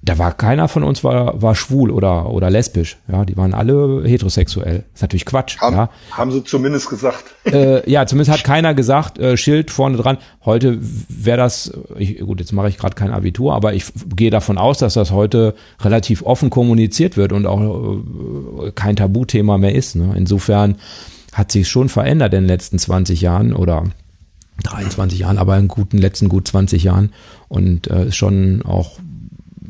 da 0.00 0.16
war 0.16 0.32
keiner 0.32 0.68
von 0.68 0.84
uns 0.84 1.02
war, 1.02 1.42
war 1.42 1.54
schwul 1.56 1.90
oder, 1.90 2.30
oder 2.30 2.50
lesbisch. 2.50 2.98
Ja, 3.10 3.24
die 3.24 3.36
waren 3.36 3.52
alle 3.52 4.04
heterosexuell. 4.04 4.84
ist 4.94 5.02
natürlich 5.02 5.26
Quatsch. 5.26 5.58
Haben, 5.58 5.76
ja. 5.76 5.90
haben 6.12 6.30
sie 6.30 6.44
zumindest 6.44 6.88
gesagt. 6.88 7.24
Äh, 7.44 7.88
ja, 7.90 8.06
zumindest 8.06 8.30
hat 8.30 8.44
keiner 8.44 8.74
gesagt, 8.74 9.18
äh, 9.18 9.36
Schild 9.36 9.72
vorne 9.72 9.96
dran. 9.96 10.18
Heute 10.44 10.78
wäre 10.80 11.38
das, 11.38 11.72
ich, 11.96 12.20
gut, 12.20 12.38
jetzt 12.38 12.52
mache 12.52 12.68
ich 12.68 12.78
gerade 12.78 12.94
kein 12.94 13.10
Abitur, 13.10 13.54
aber 13.54 13.74
ich 13.74 13.86
gehe 14.14 14.30
davon 14.30 14.56
aus, 14.56 14.78
dass 14.78 14.94
das 14.94 15.10
heute 15.10 15.54
relativ 15.80 16.22
offen 16.22 16.48
kommuniziert 16.48 17.16
wird 17.16 17.32
und 17.32 17.46
auch 17.46 17.96
äh, 18.64 18.70
kein 18.70 18.94
Tabuthema 18.94 19.58
mehr 19.58 19.74
ist. 19.74 19.96
Ne? 19.96 20.14
Insofern 20.16 20.76
hat 21.32 21.50
sich 21.50 21.68
schon 21.68 21.88
verändert 21.88 22.34
in 22.34 22.42
den 22.42 22.48
letzten 22.48 22.78
20 22.78 23.20
Jahren 23.20 23.52
oder 23.52 23.84
23 24.62 25.20
Jahren, 25.20 25.38
aber 25.38 25.56
in 25.56 25.68
guten 25.68 25.98
letzten 25.98 26.28
gut 26.28 26.48
20 26.48 26.84
Jahren 26.84 27.12
und 27.48 27.88
äh, 27.88 28.12
schon 28.12 28.62
auch 28.62 28.98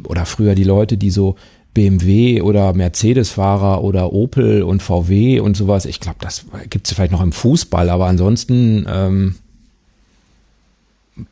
oder 0.06 0.26
früher 0.26 0.54
die 0.54 0.64
Leute, 0.64 0.96
die 0.96 1.10
so 1.10 1.36
BMW 1.74 2.42
oder 2.42 2.72
Mercedes-Fahrer 2.72 3.84
oder 3.84 4.12
Opel 4.12 4.62
und 4.62 4.82
VW 4.82 5.40
und 5.40 5.56
sowas. 5.56 5.84
Ich 5.84 6.00
glaube, 6.00 6.18
das 6.20 6.46
gibt 6.68 6.86
es 6.86 6.94
vielleicht 6.94 7.12
noch 7.12 7.22
im 7.22 7.32
Fußball, 7.32 7.90
aber 7.90 8.06
ansonsten 8.06 8.86
ähm, 8.88 9.36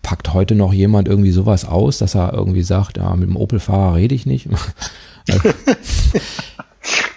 packt 0.03 0.35
heute 0.35 0.55
noch 0.55 0.73
jemand 0.73 1.09
irgendwie 1.09 1.33
sowas 1.33 1.65
aus, 1.65 1.99
dass 1.99 2.15
er 2.15 2.33
irgendwie 2.33 2.63
sagt, 2.63 2.97
ja, 2.97 3.15
mit 3.17 3.29
dem 3.29 3.37
Opel-Fahrer 3.37 3.97
rede 3.97 4.15
ich 4.15 4.27
nicht. 4.27 4.49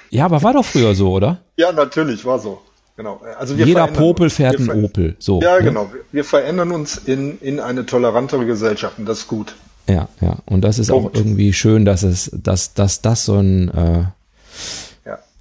ja, 0.10 0.26
aber 0.26 0.42
war 0.42 0.54
doch 0.54 0.66
früher 0.66 0.96
so, 0.96 1.12
oder? 1.12 1.40
Ja, 1.58 1.72
natürlich, 1.72 2.26
war 2.26 2.40
so. 2.40 2.62
Genau. 2.96 3.22
Also 3.38 3.56
Jeder 3.56 3.88
Popel 3.88 4.30
fährt 4.30 4.60
ein 4.60 4.84
Opel. 4.84 5.16
So, 5.20 5.42
ja, 5.42 5.58
ne? 5.58 5.64
genau. 5.64 5.90
Wir 6.12 6.26
verändern 6.26 6.72
uns 6.72 6.98
in, 6.98 7.40
in 7.40 7.62
eine 7.62 7.86
tolerantere 7.86 8.46
Gesellschaft 8.46 9.00
und 9.00 9.06
das 9.06 9.20
ist 9.20 9.28
gut. 9.28 9.56
Ja, 9.90 10.08
ja. 10.22 10.38
Und 10.46 10.62
das 10.62 10.80
ist 10.80 10.90
Punkt. 10.90 11.16
auch 11.16 11.20
irgendwie 11.20 11.52
schön, 11.52 11.84
dass 11.84 12.04
es, 12.04 12.32
dass, 12.32 12.74
dass 12.74 13.02
das 13.02 13.26
so 13.26 13.36
ein, 13.36 13.70
äh, 13.70 14.04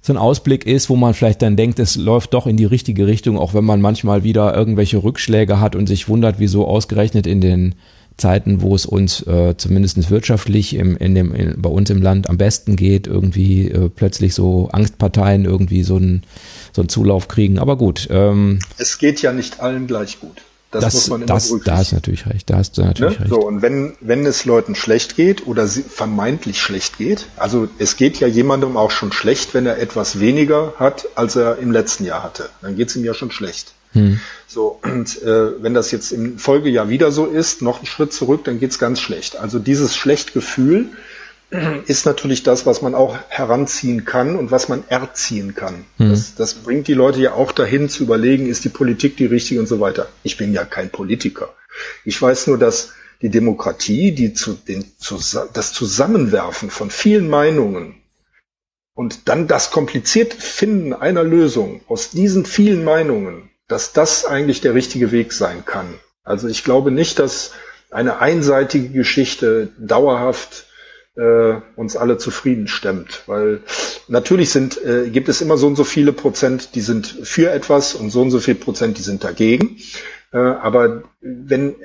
so 0.01 0.13
ein 0.13 0.17
Ausblick 0.17 0.65
ist, 0.65 0.89
wo 0.89 0.95
man 0.95 1.13
vielleicht 1.13 1.43
dann 1.43 1.55
denkt, 1.55 1.77
es 1.77 1.95
läuft 1.95 2.33
doch 2.33 2.47
in 2.47 2.57
die 2.57 2.65
richtige 2.65 3.05
Richtung, 3.05 3.37
auch 3.37 3.53
wenn 3.53 3.63
man 3.63 3.79
manchmal 3.79 4.23
wieder 4.23 4.55
irgendwelche 4.55 5.03
Rückschläge 5.03 5.59
hat 5.59 5.75
und 5.75 5.85
sich 5.85 6.09
wundert, 6.09 6.39
wieso 6.39 6.65
ausgerechnet 6.65 7.27
in 7.27 7.41
den 7.41 7.75
Zeiten, 8.17 8.61
wo 8.61 8.73
es 8.73 8.87
uns 8.87 9.21
äh, 9.27 9.55
zumindest 9.55 10.09
wirtschaftlich 10.09 10.75
im, 10.75 10.97
in 10.97 11.13
dem, 11.13 11.33
in, 11.33 11.61
bei 11.61 11.69
uns 11.69 11.91
im 11.91 12.01
Land 12.01 12.27
am 12.27 12.37
besten 12.37 12.75
geht, 12.75 13.05
irgendwie 13.05 13.69
äh, 13.69 13.89
plötzlich 13.89 14.33
so 14.33 14.69
Angstparteien 14.71 15.45
irgendwie 15.45 15.83
so 15.83 15.97
einen 15.97 16.23
so 16.73 16.81
einen 16.81 16.89
Zulauf 16.89 17.27
kriegen. 17.27 17.59
Aber 17.59 17.77
gut. 17.77 18.07
Ähm, 18.11 18.59
es 18.77 18.97
geht 18.97 19.21
ja 19.21 19.31
nicht 19.31 19.59
allen 19.59 19.85
gleich 19.85 20.19
gut. 20.19 20.41
Das, 20.71 20.83
das, 20.83 20.93
muss 20.93 21.07
man 21.07 21.21
immer 21.21 21.33
das, 21.33 21.53
Da 21.65 21.77
hast 21.77 21.91
du 21.91 21.95
natürlich 21.95 22.27
recht. 22.27 22.49
Da 22.49 22.57
hast 22.57 22.77
du 22.77 22.83
natürlich 22.83 23.17
ne? 23.17 23.25
recht. 23.25 23.31
So, 23.31 23.39
und 23.39 23.63
wenn, 23.63 23.95
wenn 24.01 24.25
es 24.25 24.45
Leuten 24.45 24.75
schlecht 24.75 25.15
geht 25.15 25.47
oder 25.47 25.67
sie 25.67 25.81
vermeintlich 25.81 26.61
schlecht 26.61 26.99
geht, 26.99 27.25
also 27.37 27.67
es 27.79 27.97
geht 27.97 28.19
ja 28.19 28.27
jemandem 28.27 28.77
auch 28.77 28.91
schon 28.91 29.11
schlecht, 29.11 29.55
wenn 29.55 29.65
er 29.65 29.79
etwas 29.79 30.19
weniger 30.19 30.73
hat, 30.77 31.07
als 31.15 31.35
er 31.35 31.57
im 31.57 31.71
letzten 31.71 32.05
Jahr 32.05 32.21
hatte. 32.21 32.49
Dann 32.61 32.75
geht 32.75 32.89
es 32.89 32.95
ihm 32.95 33.03
ja 33.03 33.15
schon 33.15 33.31
schlecht. 33.31 33.73
Hm. 33.93 34.19
So, 34.47 34.79
und 34.83 35.21
äh, 35.23 35.63
wenn 35.63 35.73
das 35.73 35.89
jetzt 35.89 36.11
im 36.11 36.37
Folgejahr 36.37 36.89
wieder 36.89 37.11
so 37.11 37.25
ist, 37.25 37.63
noch 37.63 37.77
einen 37.77 37.87
Schritt 37.87 38.13
zurück, 38.13 38.43
dann 38.43 38.59
geht's 38.59 38.77
ganz 38.77 38.99
schlecht. 38.99 39.37
Also 39.37 39.57
dieses 39.57 39.95
Schlechtgefühl 39.95 40.89
ist 41.87 42.05
natürlich 42.05 42.43
das, 42.43 42.65
was 42.65 42.81
man 42.81 42.93
auch 42.93 43.17
heranziehen 43.27 44.05
kann 44.05 44.35
und 44.35 44.51
was 44.51 44.69
man 44.69 44.83
erziehen 44.87 45.55
kann. 45.55 45.85
Mhm. 45.97 46.11
Das, 46.11 46.35
das 46.35 46.53
bringt 46.53 46.87
die 46.87 46.93
Leute 46.93 47.19
ja 47.21 47.33
auch 47.33 47.51
dahin 47.51 47.89
zu 47.89 48.03
überlegen, 48.03 48.47
ist 48.47 48.65
die 48.65 48.69
Politik 48.69 49.17
die 49.17 49.25
richtige 49.25 49.59
und 49.59 49.67
so 49.67 49.79
weiter. 49.79 50.07
Ich 50.23 50.37
bin 50.37 50.53
ja 50.53 50.63
kein 50.65 50.91
Politiker. 50.91 51.53
Ich 52.05 52.21
weiß 52.21 52.47
nur, 52.47 52.57
dass 52.59 52.93
die 53.21 53.29
Demokratie, 53.29 54.11
die 54.11 54.33
zu 54.33 54.53
den, 54.53 54.85
das 55.53 55.73
Zusammenwerfen 55.73 56.69
von 56.69 56.91
vielen 56.91 57.27
Meinungen 57.29 57.95
und 58.93 59.27
dann 59.27 59.47
das 59.47 59.71
komplizierte 59.71 60.37
Finden 60.37 60.93
einer 60.93 61.23
Lösung 61.23 61.81
aus 61.87 62.11
diesen 62.11 62.45
vielen 62.45 62.83
Meinungen, 62.83 63.49
dass 63.67 63.91
das 63.91 64.25
eigentlich 64.25 64.61
der 64.61 64.75
richtige 64.75 65.11
Weg 65.11 65.33
sein 65.33 65.65
kann. 65.65 65.95
Also 66.23 66.47
ich 66.47 66.63
glaube 66.63 66.91
nicht, 66.91 67.17
dass 67.17 67.51
eine 67.91 68.19
einseitige 68.19 68.89
Geschichte 68.89 69.69
dauerhaft 69.79 70.67
äh, 71.19 71.61
uns 71.75 71.97
alle 71.97 72.17
zufrieden 72.17 72.67
stemmt. 72.67 73.23
Weil 73.27 73.61
natürlich 74.07 74.51
sind, 74.51 74.83
äh, 74.83 75.09
gibt 75.09 75.29
es 75.29 75.41
immer 75.41 75.57
so 75.57 75.67
und 75.67 75.75
so 75.75 75.83
viele 75.83 76.13
Prozent, 76.13 76.75
die 76.75 76.81
sind 76.81 77.07
für 77.07 77.51
etwas 77.51 77.93
und 77.93 78.09
so 78.09 78.21
und 78.21 78.31
so 78.31 78.39
viel 78.39 78.55
Prozent, 78.55 78.97
die 78.97 79.01
sind 79.01 79.23
dagegen. 79.23 79.77
Äh, 80.31 80.37
aber 80.37 81.03
wenn 81.21 81.75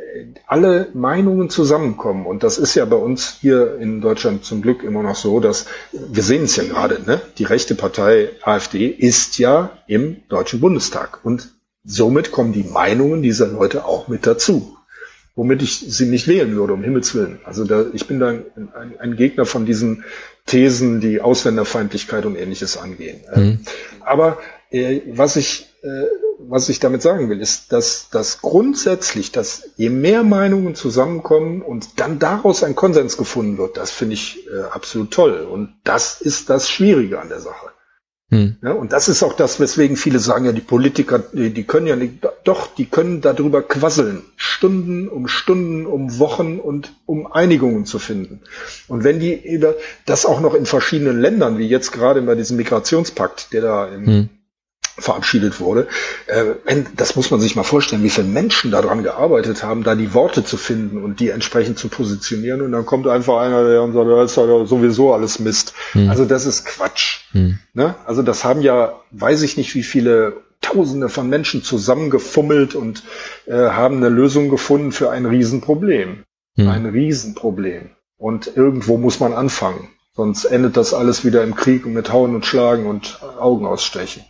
alle 0.46 0.88
Meinungen 0.94 1.50
zusammenkommen, 1.50 2.26
und 2.26 2.44
das 2.44 2.58
ist 2.58 2.74
ja 2.76 2.84
bei 2.84 2.96
uns 2.96 3.38
hier 3.40 3.76
in 3.78 4.00
Deutschland 4.00 4.44
zum 4.44 4.62
Glück 4.62 4.84
immer 4.84 5.02
noch 5.02 5.16
so, 5.16 5.40
dass 5.40 5.66
wir 5.92 6.22
sehen 6.22 6.44
es 6.44 6.54
ja 6.56 6.64
gerade, 6.64 7.02
ne? 7.04 7.20
die 7.38 7.44
rechte 7.44 7.74
Partei 7.74 8.30
AfD 8.42 8.86
ist 8.86 9.38
ja 9.38 9.78
im 9.88 10.22
Deutschen 10.28 10.60
Bundestag. 10.60 11.24
Und 11.24 11.48
somit 11.84 12.30
kommen 12.30 12.52
die 12.52 12.64
Meinungen 12.64 13.22
dieser 13.22 13.48
Leute 13.48 13.84
auch 13.84 14.06
mit 14.06 14.26
dazu 14.26 14.76
womit 15.36 15.62
ich 15.62 15.80
sie 15.80 16.06
nicht 16.06 16.28
wählen 16.28 16.54
würde, 16.54 16.72
um 16.72 16.82
Himmels 16.82 17.14
Willen. 17.14 17.40
Also 17.44 17.64
da, 17.64 17.86
ich 17.92 18.06
bin 18.06 18.20
da 18.20 18.28
ein, 18.28 18.94
ein, 18.98 19.16
Gegner 19.16 19.46
von 19.46 19.66
diesen 19.66 20.04
Thesen, 20.46 21.00
die 21.00 21.20
Ausländerfeindlichkeit 21.20 22.24
und 22.24 22.36
ähnliches 22.36 22.76
angehen. 22.76 23.20
Mhm. 23.34 23.42
Ähm, 23.42 23.58
aber 24.00 24.38
äh, 24.70 25.00
was 25.12 25.36
ich 25.36 25.66
äh, 25.82 26.06
was 26.38 26.68
ich 26.68 26.80
damit 26.80 27.02
sagen 27.02 27.28
will, 27.28 27.40
ist, 27.40 27.72
dass, 27.72 28.08
dass 28.10 28.40
grundsätzlich, 28.40 29.32
dass 29.32 29.68
je 29.76 29.90
mehr 29.90 30.22
Meinungen 30.22 30.74
zusammenkommen 30.74 31.62
und 31.62 32.00
dann 32.00 32.18
daraus 32.18 32.62
ein 32.62 32.74
Konsens 32.74 33.16
gefunden 33.16 33.58
wird, 33.58 33.76
das 33.76 33.90
finde 33.90 34.14
ich 34.14 34.46
äh, 34.48 34.62
absolut 34.62 35.10
toll. 35.10 35.40
Und 35.40 35.74
das 35.84 36.20
ist 36.20 36.50
das 36.50 36.68
Schwierige 36.68 37.20
an 37.20 37.28
der 37.28 37.40
Sache. 37.40 37.70
Hm. 38.34 38.56
Ja, 38.62 38.72
und 38.72 38.92
das 38.92 39.08
ist 39.08 39.22
auch 39.22 39.32
das, 39.32 39.60
weswegen 39.60 39.96
viele 39.96 40.18
sagen, 40.18 40.44
ja, 40.44 40.50
die 40.50 40.60
Politiker, 40.60 41.22
die, 41.32 41.50
die 41.50 41.62
können 41.62 41.86
ja 41.86 41.94
nicht, 41.94 42.26
doch, 42.42 42.66
die 42.74 42.86
können 42.86 43.20
darüber 43.20 43.62
quasseln. 43.62 44.22
Stunden 44.36 45.08
um 45.08 45.28
Stunden, 45.28 45.86
um 45.86 46.18
Wochen 46.18 46.58
und 46.58 46.92
um 47.06 47.30
Einigungen 47.30 47.86
zu 47.86 48.00
finden. 48.00 48.40
Und 48.88 49.04
wenn 49.04 49.20
die 49.20 49.60
das 50.04 50.26
auch 50.26 50.40
noch 50.40 50.54
in 50.54 50.66
verschiedenen 50.66 51.20
Ländern, 51.20 51.58
wie 51.58 51.68
jetzt 51.68 51.92
gerade 51.92 52.22
bei 52.22 52.34
diesem 52.34 52.56
Migrationspakt, 52.56 53.52
der 53.52 53.62
da 53.62 53.86
im, 53.86 54.06
hm 54.06 54.28
verabschiedet 54.96 55.60
wurde. 55.60 55.88
Äh, 56.26 56.82
das 56.96 57.16
muss 57.16 57.30
man 57.30 57.40
sich 57.40 57.56
mal 57.56 57.64
vorstellen, 57.64 58.02
wie 58.02 58.10
viele 58.10 58.28
Menschen 58.28 58.70
daran 58.70 59.02
gearbeitet 59.02 59.62
haben, 59.62 59.82
da 59.82 59.94
die 59.94 60.14
Worte 60.14 60.44
zu 60.44 60.56
finden 60.56 61.02
und 61.02 61.20
die 61.20 61.30
entsprechend 61.30 61.78
zu 61.78 61.88
positionieren. 61.88 62.60
Und 62.62 62.72
dann 62.72 62.86
kommt 62.86 63.06
einfach 63.06 63.38
einer, 63.40 63.68
der 63.68 63.82
und 63.82 63.92
sagt, 63.92 64.08
das 64.08 64.30
ist 64.30 64.36
ja 64.36 64.66
sowieso 64.66 65.12
alles 65.12 65.38
Mist. 65.38 65.74
Hm. 65.92 66.10
Also 66.10 66.24
das 66.24 66.46
ist 66.46 66.64
Quatsch. 66.64 67.20
Hm. 67.32 67.58
Ne? 67.72 67.94
Also 68.06 68.22
das 68.22 68.44
haben 68.44 68.62
ja, 68.62 69.00
weiß 69.10 69.42
ich 69.42 69.56
nicht, 69.56 69.74
wie 69.74 69.82
viele 69.82 70.44
Tausende 70.60 71.08
von 71.08 71.28
Menschen 71.28 71.62
zusammengefummelt 71.62 72.74
und 72.74 73.02
äh, 73.46 73.52
haben 73.52 73.98
eine 73.98 74.08
Lösung 74.08 74.48
gefunden 74.48 74.92
für 74.92 75.10
ein 75.10 75.26
Riesenproblem. 75.26 76.24
Hm. 76.56 76.68
Ein 76.68 76.86
Riesenproblem. 76.86 77.90
Und 78.16 78.56
irgendwo 78.56 78.96
muss 78.96 79.20
man 79.20 79.32
anfangen. 79.32 79.88
Sonst 80.16 80.44
endet 80.44 80.76
das 80.76 80.94
alles 80.94 81.24
wieder 81.24 81.42
im 81.42 81.56
Krieg 81.56 81.84
und 81.84 81.92
mit 81.92 82.12
Hauen 82.12 82.36
und 82.36 82.46
Schlagen 82.46 82.86
und 82.86 83.20
Augen 83.40 83.66
ausstechen. 83.66 84.24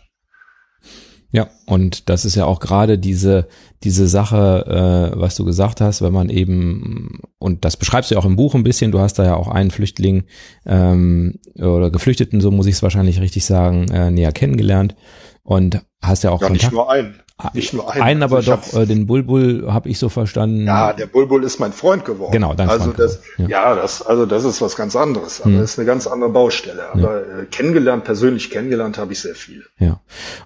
Ja, 1.35 1.49
und 1.65 2.07
das 2.07 2.23
ist 2.23 2.35
ja 2.35 2.45
auch 2.45 2.61
gerade 2.61 2.97
diese, 2.97 3.49
diese 3.83 4.07
Sache, 4.07 5.11
äh, 5.13 5.19
was 5.19 5.35
du 5.35 5.43
gesagt 5.43 5.81
hast, 5.81 6.01
wenn 6.01 6.13
man 6.13 6.29
eben, 6.29 7.19
und 7.39 7.65
das 7.65 7.75
beschreibst 7.75 8.09
du 8.09 8.15
ja 8.15 8.21
auch 8.21 8.25
im 8.25 8.37
Buch 8.37 8.55
ein 8.55 8.63
bisschen, 8.63 8.93
du 8.93 9.01
hast 9.01 9.19
da 9.19 9.25
ja 9.25 9.35
auch 9.35 9.49
einen 9.49 9.69
Flüchtling 9.69 10.23
ähm, 10.65 11.39
oder 11.55 11.91
Geflüchteten, 11.91 12.39
so 12.39 12.51
muss 12.51 12.67
ich 12.67 12.75
es 12.75 12.83
wahrscheinlich 12.83 13.19
richtig 13.19 13.43
sagen, 13.43 13.89
äh, 13.89 14.11
näher 14.11 14.31
kennengelernt 14.31 14.95
und 15.43 15.81
hast 16.01 16.23
ja 16.23 16.31
auch 16.31 16.39
ja, 16.39 16.47
Kontakt. 16.47 16.71
Nicht 16.71 16.71
nur 16.71 16.89
einen. 16.89 17.19
Nicht 17.53 17.73
nur 17.73 17.91
einen. 17.91 18.01
Einen 18.01 18.23
aber 18.23 18.37
Also 18.37 18.53
ich 18.53 18.71
doch, 18.71 18.79
äh, 18.79 18.85
den 18.85 19.07
Bulbul 19.07 19.65
habe 19.67 19.89
ich 19.89 19.99
so 19.99 20.07
verstanden. 20.07 20.65
Ja, 20.65 20.93
der 20.93 21.05
Bulbul 21.05 21.43
ist 21.43 21.59
mein 21.59 21.73
Freund 21.73 22.05
geworden. 22.05 22.31
Genau, 22.31 22.53
dein 22.53 22.69
also 22.69 22.85
Freund 22.85 22.99
das, 22.99 23.21
geworden, 23.21 23.51
ja. 23.51 23.75
das, 23.75 24.01
also 24.01 24.25
das 24.25 24.45
ist 24.45 24.61
was 24.61 24.77
ganz 24.77 24.95
anderes. 24.95 25.41
Aber 25.41 25.51
Hm. 25.51 25.59
das 25.59 25.71
ist 25.71 25.79
eine 25.79 25.85
ganz 25.85 26.07
andere 26.07 26.29
Baustelle. 26.29 26.89
Aber 26.93 27.19
äh, 27.21 27.45
kennengelernt, 27.51 28.05
persönlich 28.05 28.51
kennengelernt 28.51 28.97
habe 28.97 29.11
ich 29.11 29.19
sehr 29.19 29.35
viel. 29.35 29.65
Ja. 29.79 29.99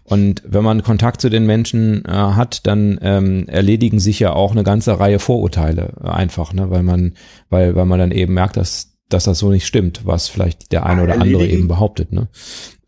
Und 0.03 0.41
wenn 0.47 0.63
man 0.63 0.81
Kontakt 0.81 1.21
zu 1.21 1.29
den 1.29 1.45
Menschen 1.45 2.05
äh, 2.05 2.11
hat, 2.11 2.65
dann 2.65 2.97
ähm, 3.03 3.47
erledigen 3.47 3.99
sich 3.99 4.19
ja 4.19 4.33
auch 4.33 4.51
eine 4.51 4.63
ganze 4.63 4.99
Reihe 4.99 5.19
Vorurteile 5.19 5.93
einfach, 6.01 6.53
ne, 6.53 6.71
weil 6.71 6.81
man, 6.81 7.13
weil, 7.51 7.75
weil 7.75 7.85
man 7.85 7.99
dann 7.99 8.11
eben 8.11 8.33
merkt, 8.33 8.57
dass, 8.57 8.93
dass 9.09 9.25
das 9.25 9.37
so 9.37 9.51
nicht 9.51 9.67
stimmt, 9.67 10.01
was 10.05 10.27
vielleicht 10.27 10.71
der 10.71 10.87
eine 10.87 11.01
Ja, 11.01 11.03
oder 11.05 11.21
andere 11.21 11.45
eben 11.45 11.67
behauptet, 11.67 12.11
ne? 12.11 12.29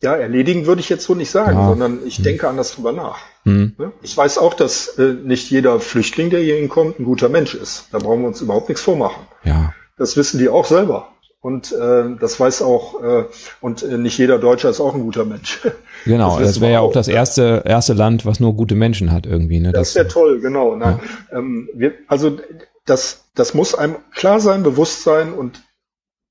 Ja, 0.01 0.15
erledigen 0.15 0.65
würde 0.65 0.81
ich 0.81 0.89
jetzt 0.89 1.05
so 1.05 1.13
nicht 1.13 1.29
sagen, 1.29 1.57
Ja. 1.57 1.67
sondern 1.69 1.99
ich 2.05 2.21
denke 2.23 2.47
anders 2.47 2.73
drüber 2.73 2.91
nach. 2.91 3.19
Hm. 3.43 3.73
Ne? 3.77 3.91
Ich 4.01 4.17
weiß 4.17 4.39
auch, 4.39 4.53
dass 4.55 4.87
äh, 4.97 5.13
nicht 5.13 5.49
jeder 5.51 5.79
Flüchtling, 5.79 6.29
der 6.31 6.39
hier 6.41 6.55
hinkommt, 6.55 6.99
ein 6.99 7.05
guter 7.05 7.29
Mensch 7.29 7.53
ist. 7.53 7.85
Da 7.91 7.99
brauchen 7.99 8.21
wir 8.21 8.27
uns 8.27 8.41
überhaupt 8.41 8.69
nichts 8.69 8.83
vormachen. 8.83 9.27
Ja. 9.43 9.73
Das 9.97 10.17
wissen 10.17 10.39
die 10.39 10.49
auch 10.49 10.65
selber. 10.65 11.09
Und 11.39 11.71
äh, 11.71 12.03
das 12.19 12.39
weiß 12.39 12.61
auch, 12.61 13.01
äh, 13.03 13.25
und 13.61 13.81
äh, 13.81 13.97
nicht 13.97 14.17
jeder 14.19 14.37
Deutscher 14.37 14.69
ist 14.69 14.79
auch 14.79 14.93
ein 14.93 15.01
guter 15.01 15.25
Mensch. 15.25 15.59
Genau, 16.03 16.39
Das 16.39 16.47
das, 16.53 16.61
wäre 16.61 16.71
ja 16.71 16.79
auch 16.79 16.93
das 16.93 17.07
erste, 17.07 17.61
erste 17.63 17.93
Land, 17.93 18.25
was 18.25 18.39
nur 18.39 18.55
gute 18.55 18.73
Menschen 18.73 19.11
hat 19.11 19.27
irgendwie, 19.27 19.59
ne? 19.59 19.71
Das 19.71 19.93
wäre 19.93 20.07
toll, 20.07 20.39
genau. 20.41 20.75
Nein, 20.75 20.99
ähm, 21.31 21.69
wir, 21.75 21.93
also 22.07 22.39
das, 22.87 23.25
das 23.35 23.53
muss 23.53 23.75
einem 23.75 23.97
klar 24.15 24.39
sein, 24.39 24.63
bewusst 24.63 25.03
sein 25.03 25.31
und 25.31 25.61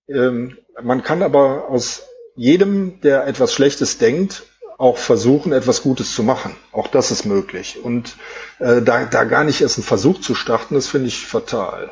ähm, 0.08 0.58
man 0.82 1.04
kann 1.04 1.22
aber 1.22 1.68
aus 1.68 2.02
jedem, 2.36 3.00
der 3.02 3.26
etwas 3.26 3.52
Schlechtes 3.52 3.98
denkt, 3.98 4.44
auch 4.78 4.96
versuchen, 4.96 5.52
etwas 5.52 5.82
Gutes 5.82 6.14
zu 6.14 6.22
machen. 6.22 6.56
Auch 6.72 6.88
das 6.88 7.10
ist 7.10 7.26
möglich. 7.26 7.78
Und 7.82 8.16
äh, 8.60 8.80
da, 8.80 9.04
da 9.04 9.24
gar 9.24 9.44
nicht 9.44 9.60
erst 9.60 9.76
einen 9.76 9.84
Versuch 9.84 10.20
zu 10.20 10.34
starten, 10.34 10.74
das 10.74 10.88
finde 10.88 11.08
ich 11.08 11.26
fatal. 11.26 11.90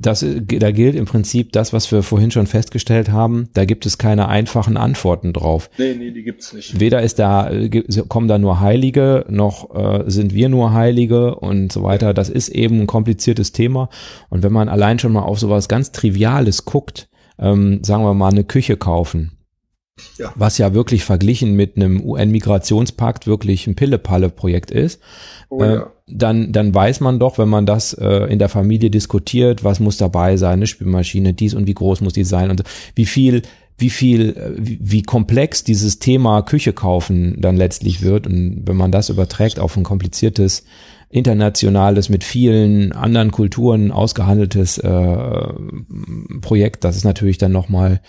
das, 0.00 0.24
da 0.24 0.70
gilt 0.70 0.94
im 0.94 1.06
Prinzip 1.06 1.52
das, 1.52 1.72
was 1.72 1.90
wir 1.90 2.02
vorhin 2.02 2.30
schon 2.30 2.46
festgestellt 2.46 3.10
haben. 3.10 3.48
Da 3.54 3.64
gibt 3.64 3.84
es 3.86 3.98
keine 3.98 4.28
einfachen 4.28 4.76
Antworten 4.76 5.32
drauf. 5.32 5.70
Nee, 5.78 5.94
nee, 5.98 6.10
die 6.10 6.22
gibt's 6.22 6.52
nicht. 6.52 6.78
Weder 6.78 7.02
ist 7.02 7.18
da, 7.18 7.50
äh, 7.50 7.82
kommen 8.08 8.28
da 8.28 8.38
nur 8.38 8.60
Heilige, 8.60 9.24
noch 9.28 9.74
äh, 9.74 10.08
sind 10.08 10.34
wir 10.34 10.48
nur 10.48 10.72
Heilige 10.72 11.34
und 11.36 11.72
so 11.72 11.82
weiter. 11.82 12.14
Das 12.14 12.28
ist 12.28 12.48
eben 12.48 12.80
ein 12.80 12.86
kompliziertes 12.86 13.52
Thema. 13.52 13.88
Und 14.30 14.42
wenn 14.42 14.52
man 14.52 14.68
allein 14.68 14.98
schon 14.98 15.12
mal 15.12 15.22
auf 15.22 15.38
sowas 15.38 15.68
ganz 15.68 15.90
Triviales 15.92 16.64
guckt, 16.64 17.07
ähm, 17.38 17.80
sagen 17.84 18.02
wir 18.04 18.14
mal 18.14 18.30
eine 18.30 18.44
Küche 18.44 18.76
kaufen, 18.76 19.32
Ja. 20.18 20.32
was 20.36 20.58
ja 20.58 20.74
wirklich 20.74 21.04
verglichen 21.04 21.54
mit 21.54 21.76
einem 21.76 22.00
UN-Migrationspakt 22.00 23.26
wirklich 23.26 23.66
ein 23.66 23.74
Pille-Palle-Projekt 23.74 24.70
ist, 24.70 25.00
Oh, 25.50 25.62
äh, 25.62 25.74
ja. 25.76 25.92
dann, 26.06 26.52
dann 26.52 26.74
weiß 26.74 27.00
man 27.00 27.18
doch, 27.18 27.38
wenn 27.38 27.48
man 27.48 27.64
das 27.66 27.94
äh, 27.94 28.26
in 28.30 28.38
der 28.38 28.48
Familie 28.48 28.90
diskutiert, 28.90 29.64
was 29.64 29.80
muss 29.80 29.96
dabei 29.96 30.36
sein, 30.36 30.54
eine 30.54 30.66
Spülmaschine, 30.66 31.32
dies 31.34 31.54
und 31.54 31.66
wie 31.66 31.74
groß 31.74 32.00
muss 32.02 32.12
die 32.12 32.24
sein 32.24 32.50
und 32.50 32.62
wie 32.94 33.06
viel, 33.06 33.42
wie 33.78 33.90
viel, 33.90 34.36
äh, 34.36 34.52
wie, 34.58 34.78
wie 34.80 35.02
komplex 35.02 35.64
dieses 35.64 35.98
Thema 36.00 36.42
Küche 36.42 36.72
kaufen 36.72 37.36
dann 37.40 37.56
letztlich 37.56 38.02
wird. 38.02 38.26
Und 38.26 38.62
wenn 38.66 38.76
man 38.76 38.92
das 38.92 39.08
überträgt 39.08 39.58
auf 39.58 39.76
ein 39.76 39.84
kompliziertes 39.84 40.64
internationales, 41.10 42.08
mit 42.08 42.24
vielen 42.24 42.92
anderen 42.92 43.30
Kulturen 43.30 43.90
ausgehandeltes 43.90 44.78
äh, 44.78 45.52
Projekt, 46.40 46.84
das 46.84 46.96
ist 46.96 47.04
natürlich 47.04 47.38
dann 47.38 47.52
nochmal 47.52 48.00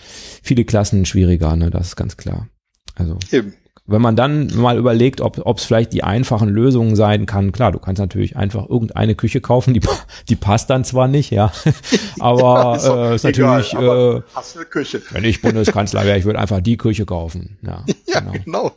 viele 0.42 0.64
Klassen 0.64 1.06
schwieriger, 1.06 1.56
ne? 1.56 1.70
Das 1.70 1.88
ist 1.88 1.96
ganz 1.96 2.16
klar. 2.16 2.48
Also 2.94 3.18
Eben. 3.32 3.54
Wenn 3.90 4.00
man 4.00 4.16
dann 4.16 4.48
mal 4.54 4.78
überlegt, 4.78 5.20
ob 5.20 5.58
es 5.58 5.64
vielleicht 5.64 5.92
die 5.92 6.04
einfachen 6.04 6.48
Lösungen 6.48 6.94
sein 6.96 7.26
kann, 7.26 7.52
klar, 7.52 7.72
du 7.72 7.78
kannst 7.78 8.00
natürlich 8.00 8.36
einfach 8.36 8.68
irgendeine 8.68 9.14
Küche 9.14 9.40
kaufen, 9.40 9.74
die, 9.74 9.80
die 10.28 10.36
passt 10.36 10.70
dann 10.70 10.84
zwar 10.84 11.08
nicht, 11.08 11.30
ja, 11.30 11.52
aber 12.20 12.76
Ist 12.76 12.86
doch 12.86 12.96
äh, 12.96 13.14
ist 13.16 13.24
egal, 13.24 13.60
natürlich, 13.60 13.74
äh, 13.74 14.22
hast 14.34 14.56
eine 14.56 14.66
Küche. 14.66 15.02
wenn 15.10 15.24
ich 15.24 15.42
Bundeskanzler 15.42 16.04
wäre, 16.04 16.18
ich 16.18 16.24
würde 16.24 16.38
einfach 16.38 16.60
die 16.60 16.76
Küche 16.76 17.04
kaufen, 17.04 17.58
ja, 17.62 17.84
Ja, 18.06 18.20
genau. 18.20 18.32
genau. 18.44 18.72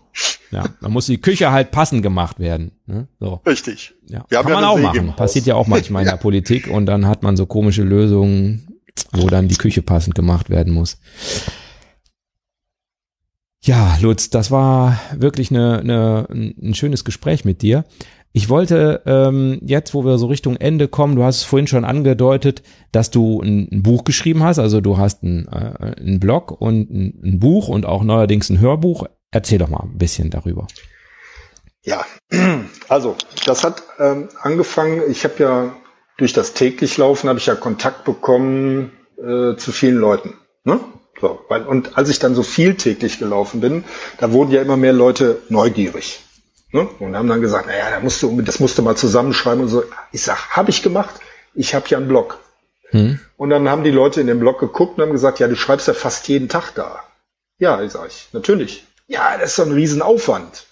ja, 0.52 0.66
dann 0.82 0.92
muss 0.92 1.06
die 1.06 1.20
Küche 1.20 1.52
halt 1.52 1.72
passend 1.72 2.04
gemacht 2.04 2.40
werden, 2.40 2.72
ne? 2.86 3.08
so. 3.20 3.42
Richtig. 3.46 3.94
Ja, 4.10 4.26
Wir 4.30 4.40
kann 4.40 4.50
ja 4.50 4.56
man 4.56 4.64
eine 4.64 4.74
auch 4.74 4.80
machen. 4.80 5.14
Passiert 5.16 5.46
ja 5.46 5.56
auch 5.56 5.68
manchmal 5.68 6.04
in 6.04 6.10
der 6.10 6.18
Politik 6.18 6.68
und 6.68 6.86
dann 6.86 7.08
hat 7.08 7.24
man 7.24 7.38
so 7.38 7.46
komische 7.46 7.84
Lösungen, 7.84 8.80
wo 9.12 9.28
dann 9.28 9.48
die 9.48 9.56
Küche 9.56 9.82
passend 9.82 10.16
gemacht 10.16 10.50
werden 10.50 10.74
muss. 10.74 10.98
Ja, 13.66 13.98
Lutz, 14.02 14.30
das 14.30 14.52
war 14.52 15.00
wirklich 15.16 15.50
eine, 15.50 15.80
eine, 15.80 16.28
ein 16.30 16.74
schönes 16.74 17.06
Gespräch 17.06 17.46
mit 17.46 17.62
dir. 17.62 17.86
Ich 18.34 18.50
wollte 18.50 19.02
ähm, 19.06 19.60
jetzt, 19.62 19.94
wo 19.94 20.04
wir 20.04 20.18
so 20.18 20.26
Richtung 20.26 20.58
Ende 20.58 20.90
kommen, 20.90 21.16
du 21.16 21.24
hast 21.24 21.38
es 21.38 21.44
vorhin 21.44 21.68
schon 21.68 21.86
angedeutet, 21.86 22.62
dass 22.92 23.10
du 23.10 23.42
ein, 23.42 23.70
ein 23.72 23.84
Buch 23.84 24.04
geschrieben 24.04 24.44
hast, 24.44 24.60
also 24.60 24.82
du 24.82 24.98
hast 24.98 25.24
ein, 25.24 25.48
äh, 25.48 26.02
einen 26.02 26.20
Blog 26.20 26.52
und 26.52 26.90
ein, 26.92 27.22
ein 27.24 27.40
Buch 27.40 27.70
und 27.70 27.86
auch 27.86 28.04
neuerdings 28.04 28.50
ein 28.50 28.60
Hörbuch. 28.60 29.06
Erzähl 29.32 29.60
doch 29.60 29.70
mal 29.70 29.84
ein 29.84 29.98
bisschen 29.98 30.30
darüber. 30.30 30.68
Ja, 31.84 32.06
also 32.90 33.16
das 33.46 33.64
hat 33.64 33.82
ähm, 33.98 34.28
angefangen, 34.42 35.04
ich 35.10 35.24
habe 35.24 35.36
ja 35.38 35.76
durch 36.18 36.34
das 36.34 36.54
täglich 36.54 36.98
Laufen 36.98 37.30
habe 37.30 37.40
ich 37.40 37.46
ja 37.46 37.56
Kontakt 37.56 38.04
bekommen 38.04 38.92
äh, 39.18 39.56
zu 39.56 39.72
vielen 39.72 39.98
Leuten. 39.98 40.34
Ne? 40.66 40.82
So, 41.24 41.40
weil, 41.48 41.66
und 41.66 41.98
als 41.98 42.10
ich 42.10 42.20
dann 42.20 42.36
so 42.36 42.44
viel 42.44 42.76
täglich 42.76 43.18
gelaufen 43.18 43.62
bin, 43.62 43.86
da 44.18 44.34
wurden 44.34 44.52
ja 44.52 44.62
immer 44.62 44.76
mehr 44.76 44.92
Leute 44.92 45.42
neugierig. 45.48 46.20
Ne? 46.74 46.86
Und 47.00 47.16
haben 47.16 47.30
dann 47.30 47.40
gesagt, 47.40 47.66
naja, 47.66 47.92
da 47.92 48.02
musst 48.02 48.22
du, 48.22 48.42
das 48.42 48.60
musst 48.60 48.78
du 48.78 48.82
mal 48.82 48.98
zusammenschreiben 48.98 49.64
und 49.64 49.70
so. 49.70 49.86
Ich 50.12 50.22
sag, 50.22 50.50
habe 50.50 50.70
ich 50.70 50.84
gemacht. 50.84 51.16
Ich 51.54 51.74
habe 51.76 51.88
ja 51.88 51.98
einen 51.98 52.10
Blog. 52.10 52.40
Hm? 52.90 53.22
Und 53.38 53.52
dann 53.52 53.70
haben 53.70 53.86
die 53.86 53.92
Leute 53.92 54.20
in 54.20 54.28
dem 54.28 54.42
Blog 54.42 54.60
geguckt 54.60 54.98
und 54.98 55.02
haben 55.02 55.14
gesagt, 55.14 55.40
ja, 55.40 55.48
du 55.48 55.56
schreibst 55.56 55.88
ja 55.88 55.94
fast 55.94 56.28
jeden 56.28 56.50
Tag 56.50 56.72
da. 56.76 57.00
Ja, 57.58 57.82
ich 57.82 57.94
sag 57.94 58.10
ich, 58.10 58.28
natürlich. 58.34 58.86
Ja, 59.08 59.38
das 59.38 59.52
ist 59.52 59.60
doch 59.60 59.66
ein 59.66 59.72
Riesenaufwand. 59.72 60.66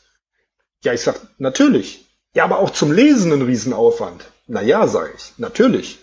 Ja, 0.83 0.91
ich 0.91 1.01
sag, 1.01 1.15
natürlich. 1.37 2.09
Ja, 2.33 2.43
aber 2.43 2.59
auch 2.59 2.71
zum 2.71 2.91
Lesen 2.91 3.31
ein 3.31 3.43
Riesenaufwand. 3.43 4.25
Na 4.47 4.61
ja, 4.61 4.85
sage 4.87 5.11
ich, 5.15 5.31
natürlich. 5.37 5.99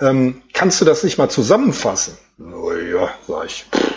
Ähm, 0.00 0.40
kannst 0.54 0.80
du 0.80 0.86
das 0.86 1.04
nicht 1.04 1.18
mal 1.18 1.28
zusammenfassen? 1.28 2.16
Na 2.38 2.78
ja, 2.78 3.10
sag 3.26 3.46
ich. 3.46 3.64
Pff, 3.64 3.94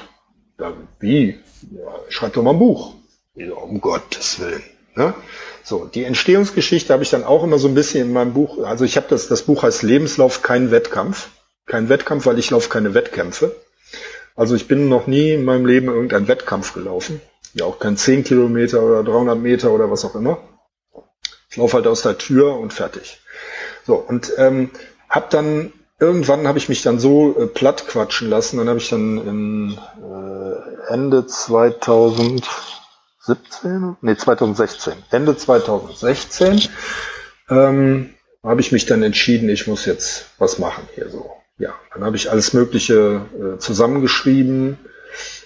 dann 0.58 0.88
wie? 1.00 1.40
Ja, 1.72 1.94
schreib 2.10 2.34
doch 2.34 2.44
mal 2.44 2.52
ein 2.52 2.60
Buch. 2.60 2.96
Ja, 3.36 3.54
um 3.54 3.80
Gottes 3.80 4.40
Willen. 4.40 4.64
Ne? 4.96 5.14
So, 5.64 5.86
die 5.86 6.04
Entstehungsgeschichte 6.04 6.92
habe 6.92 7.04
ich 7.04 7.10
dann 7.10 7.24
auch 7.24 7.44
immer 7.44 7.60
so 7.60 7.68
ein 7.68 7.76
bisschen 7.76 8.08
in 8.08 8.14
meinem 8.14 8.34
Buch. 8.34 8.64
Also 8.64 8.84
ich 8.84 8.98
habe 8.98 9.08
das, 9.10 9.28
das 9.28 9.44
Buch 9.44 9.64
heißt 9.64 9.84
Lebenslauf, 9.84 10.42
kein 10.42 10.72
Wettkampf. 10.72 11.30
Kein 11.66 11.88
Wettkampf, 11.88 12.26
weil 12.26 12.40
ich 12.40 12.50
laufe 12.50 12.70
keine 12.70 12.94
Wettkämpfe. 12.94 13.56
Also 14.36 14.56
ich 14.56 14.68
bin 14.68 14.90
noch 14.90 15.08
nie 15.08 15.34
in 15.34 15.46
meinem 15.46 15.66
Leben 15.66 15.88
irgendeinen 15.88 16.28
Wettkampf 16.28 16.74
gelaufen. 16.74 17.22
Ja, 17.54 17.66
auch 17.66 17.80
kein 17.80 17.96
10 17.96 18.24
Kilometer 18.24 18.82
oder 18.82 19.04
300 19.04 19.38
Meter 19.38 19.72
oder 19.72 19.92
was 19.92 20.04
auch 20.04 20.16
immer. 20.16 20.40
Ich 21.50 21.58
laufe 21.58 21.76
halt 21.76 21.88
aus 21.88 22.02
der 22.02 22.18
Tür 22.18 22.58
und 22.58 22.74
fertig. 22.74 23.20
So, 23.86 23.96
und 23.96 24.34
ähm, 24.38 24.72
hab 25.10 25.30
dann, 25.30 25.74
irgendwann 26.02 26.48
habe 26.48 26.58
ich 26.58 26.68
mich 26.68 26.82
dann 26.82 27.00
so 27.00 27.40
äh, 27.40 27.48
platt 27.48 27.88
quatschen 27.88 28.30
lassen. 28.30 28.58
Dann 28.58 28.68
habe 28.68 28.80
ich 28.80 28.90
dann 28.90 29.18
in, 29.20 29.78
äh, 30.04 30.92
Ende 30.92 31.26
2017, 31.26 33.96
nee, 34.02 34.18
2016, 34.18 34.94
Ende 35.12 35.38
2016, 35.38 36.68
ähm, 37.50 38.10
habe 38.44 38.62
ich 38.62 38.72
mich 38.72 38.88
dann 38.88 39.04
entschieden, 39.04 39.50
ich 39.50 39.68
muss 39.68 39.86
jetzt 39.86 40.26
was 40.38 40.60
machen 40.60 40.88
hier 40.96 41.10
so. 41.10 41.32
Ja, 41.58 41.76
dann 41.94 42.04
habe 42.04 42.16
ich 42.16 42.32
alles 42.32 42.54
Mögliche 42.54 43.26
äh, 43.40 43.60
zusammengeschrieben, 43.60 44.80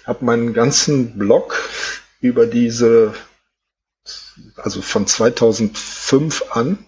habe 0.06 0.24
meinen 0.24 0.54
ganzen 0.54 1.18
Blog 1.18 1.68
über 2.20 2.46
diese, 2.46 3.12
also 4.56 4.80
von 4.80 5.06
2005 5.06 6.44
an, 6.50 6.78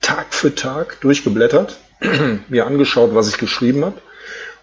Tag 0.00 0.32
für 0.32 0.54
Tag 0.54 1.02
durchgeblättert, 1.02 1.78
mir 2.48 2.66
angeschaut, 2.66 3.14
was 3.14 3.28
ich 3.28 3.38
geschrieben 3.38 3.84
habe 3.84 4.00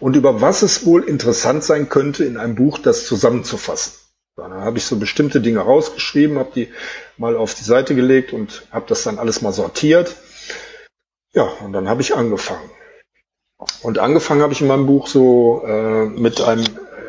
und 0.00 0.16
über 0.16 0.40
was 0.40 0.62
es 0.62 0.84
wohl 0.86 1.04
interessant 1.04 1.64
sein 1.64 1.88
könnte, 1.88 2.24
in 2.24 2.36
einem 2.36 2.54
Buch 2.54 2.78
das 2.78 3.06
zusammenzufassen. 3.06 3.94
Dann 4.36 4.52
habe 4.52 4.76
ich 4.76 4.84
so 4.84 4.96
bestimmte 4.96 5.40
Dinge 5.40 5.60
rausgeschrieben, 5.60 6.38
habe 6.38 6.52
die 6.54 6.68
mal 7.16 7.36
auf 7.36 7.54
die 7.54 7.64
Seite 7.64 7.94
gelegt 7.94 8.34
und 8.34 8.66
habe 8.70 8.84
das 8.86 9.02
dann 9.02 9.18
alles 9.18 9.40
mal 9.40 9.52
sortiert. 9.52 10.14
Ja, 11.32 11.44
und 11.64 11.72
dann 11.72 11.88
habe 11.88 12.02
ich 12.02 12.14
angefangen. 12.14 12.70
Und 13.82 13.98
angefangen 13.98 14.42
habe 14.42 14.52
ich 14.52 14.60
in 14.60 14.66
meinem 14.66 14.86
Buch 14.86 15.06
so 15.06 15.64
äh, 15.66 16.04
mit 16.04 16.42
einem 16.42 16.66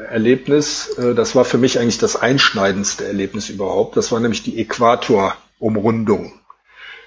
Erlebnis, 0.09 0.97
äh, 0.97 1.13
das 1.13 1.35
war 1.35 1.43
für 1.43 1.57
mich 1.57 1.79
eigentlich 1.79 1.97
das 1.97 2.15
einschneidendste 2.15 3.05
Erlebnis 3.05 3.49
überhaupt. 3.49 3.97
Das 3.97 4.11
war 4.11 4.21
nämlich 4.21 4.43
die 4.43 4.59
Äquatorumrundung. 4.59 6.39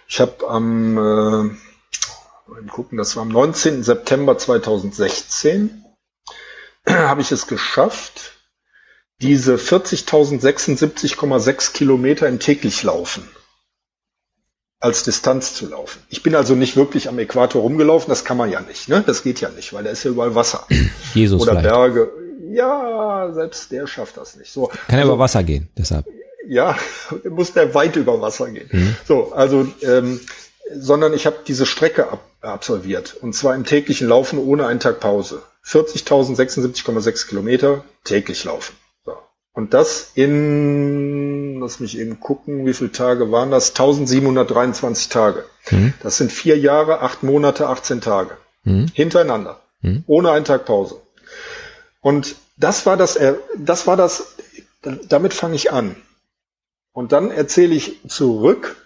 Ich 0.07 0.21
habe 0.21 0.47
am, 0.49 0.99
äh, 0.99 1.51
mal 2.51 2.63
gucken, 2.65 2.99
das 2.99 3.17
war 3.17 3.23
am 3.23 3.29
19. 3.29 3.83
September 3.83 4.37
2016, 4.37 5.85
habe 6.87 7.21
ich 7.21 7.33
es 7.33 7.47
geschafft, 7.47 8.33
diese 9.21 9.57
40.076,6 9.57 11.73
Kilometer 11.73 12.29
im 12.29 12.39
täglich 12.39 12.83
laufen 12.83 13.29
als 14.83 15.03
Distanz 15.03 15.55
zu 15.55 15.69
laufen. 15.69 16.01
Ich 16.09 16.23
bin 16.23 16.35
also 16.35 16.55
nicht 16.55 16.75
wirklich 16.75 17.07
am 17.09 17.19
Äquator 17.19 17.61
rumgelaufen, 17.61 18.09
das 18.09 18.25
kann 18.25 18.39
man 18.39 18.51
ja 18.51 18.63
nicht, 18.63 18.89
ne? 18.89 19.05
Das 19.07 19.23
geht 19.23 19.43
ja 19.43 19.51
nicht, 19.51 19.75
weil 19.75 19.85
da 19.85 19.91
ist 19.91 20.05
ja 20.05 20.11
überall 20.11 20.35
Wasser. 20.35 20.67
Jesus 21.15 21.43
Oder 21.43 21.53
vielleicht. 21.53 21.69
Berge. 21.69 22.11
Ja, 22.51 23.31
selbst 23.33 23.71
der 23.71 23.87
schafft 23.87 24.17
das 24.17 24.37
nicht. 24.37 24.51
So. 24.51 24.69
Kann 24.69 24.79
ja 24.89 25.01
also, 25.01 25.13
über 25.13 25.19
Wasser 25.19 25.45
gehen, 25.45 25.69
deshalb. 25.77 26.07
Ja, 26.49 26.79
muss 27.29 27.53
der 27.53 27.75
weit 27.75 27.97
über 27.97 28.23
Wasser 28.23 28.51
gehen. 28.51 28.97
So, 29.07 29.33
also, 29.33 29.69
ähm, 29.83 30.19
sondern 30.75 31.13
ich 31.13 31.27
habe 31.27 31.41
diese 31.47 31.67
Strecke 31.67 32.11
ab, 32.11 32.25
absolviert. 32.41 33.17
Und 33.21 33.35
zwar 33.35 33.55
im 33.55 33.65
täglichen 33.65 34.09
Laufen 34.09 34.39
ohne 34.39 34.67
einen 34.67 34.81
Tag 34.81 35.01
Pause. 35.01 35.43
40.076,6 35.65 37.29
Kilometer 37.29 37.85
täglich 38.05 38.45
laufen. 38.45 38.75
So. 39.05 39.12
Und 39.53 39.75
das 39.75 40.12
in, 40.15 41.61
lass 41.61 41.81
mich 41.81 41.99
eben 41.99 42.19
gucken, 42.19 42.67
wie 42.67 42.73
viele 42.73 42.93
Tage 42.93 43.31
waren 43.31 43.51
das? 43.51 43.71
1723 43.71 45.09
Tage. 45.09 45.45
Das 46.03 46.17
sind 46.17 46.33
vier 46.33 46.59
Jahre, 46.59 47.01
acht 47.01 47.23
Monate, 47.23 47.69
18 47.69 48.01
Tage. 48.01 48.37
Hintereinander. 48.95 49.61
Ohne 50.07 50.31
einen 50.33 50.45
Tag 50.45 50.65
Pause. 50.65 51.01
Und 52.01 52.37
das 52.57 52.87
war 52.87 52.97
das, 52.97 53.17
äh, 53.17 53.35
das 53.57 53.87
war 53.87 53.97
das, 53.97 54.35
damit 55.09 55.35
fange 55.35 55.55
ich 55.55 55.73
an. 55.73 55.97
Und 56.93 57.12
dann 57.12 57.31
erzähle 57.31 57.75
ich 57.75 58.01
zurück 58.09 58.77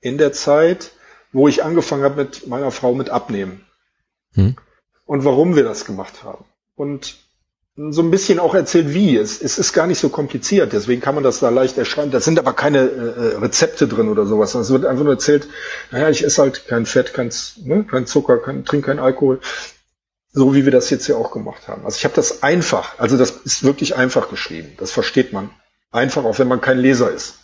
in 0.00 0.18
der 0.18 0.32
Zeit, 0.32 0.92
wo 1.32 1.48
ich 1.48 1.64
angefangen 1.64 2.04
habe 2.04 2.24
mit 2.24 2.46
meiner 2.46 2.70
Frau 2.70 2.94
mit 2.94 3.10
Abnehmen. 3.10 3.64
Hm. 4.34 4.56
Und 5.06 5.24
warum 5.24 5.56
wir 5.56 5.64
das 5.64 5.84
gemacht 5.84 6.24
haben. 6.24 6.44
Und 6.76 7.16
so 7.90 8.02
ein 8.02 8.10
bisschen 8.10 8.40
auch 8.40 8.54
erzählt, 8.54 8.92
wie. 8.92 9.16
Es, 9.16 9.40
es 9.40 9.58
ist 9.58 9.72
gar 9.72 9.86
nicht 9.86 10.00
so 10.00 10.08
kompliziert, 10.08 10.72
deswegen 10.72 11.00
kann 11.00 11.14
man 11.14 11.22
das 11.22 11.38
da 11.38 11.48
leicht 11.48 11.78
erschreiben. 11.78 12.10
Da 12.10 12.20
sind 12.20 12.38
aber 12.38 12.52
keine 12.52 12.78
äh, 12.78 13.36
Rezepte 13.36 13.86
drin 13.86 14.08
oder 14.08 14.26
sowas. 14.26 14.54
Es 14.54 14.70
wird 14.70 14.84
einfach 14.84 15.04
nur 15.04 15.12
erzählt, 15.12 15.48
naja, 15.92 16.10
ich 16.10 16.24
esse 16.24 16.42
halt 16.42 16.66
kein 16.66 16.86
Fett, 16.86 17.14
kein, 17.14 17.30
ne, 17.62 17.84
kein 17.84 18.06
Zucker, 18.06 18.38
kein, 18.38 18.64
trinke 18.64 18.86
kein 18.88 18.98
Alkohol. 18.98 19.40
So 20.32 20.54
wie 20.54 20.64
wir 20.64 20.72
das 20.72 20.90
jetzt 20.90 21.06
hier 21.06 21.16
auch 21.16 21.30
gemacht 21.30 21.68
haben. 21.68 21.84
Also 21.84 21.96
ich 21.96 22.04
habe 22.04 22.14
das 22.14 22.42
einfach, 22.42 22.98
also 22.98 23.16
das 23.16 23.30
ist 23.30 23.62
wirklich 23.62 23.96
einfach 23.96 24.28
geschrieben. 24.28 24.72
Das 24.78 24.90
versteht 24.90 25.32
man. 25.32 25.50
Einfach, 25.90 26.24
auch 26.24 26.38
wenn 26.38 26.48
man 26.48 26.60
kein 26.60 26.78
Leser 26.78 27.10
ist. 27.10 27.38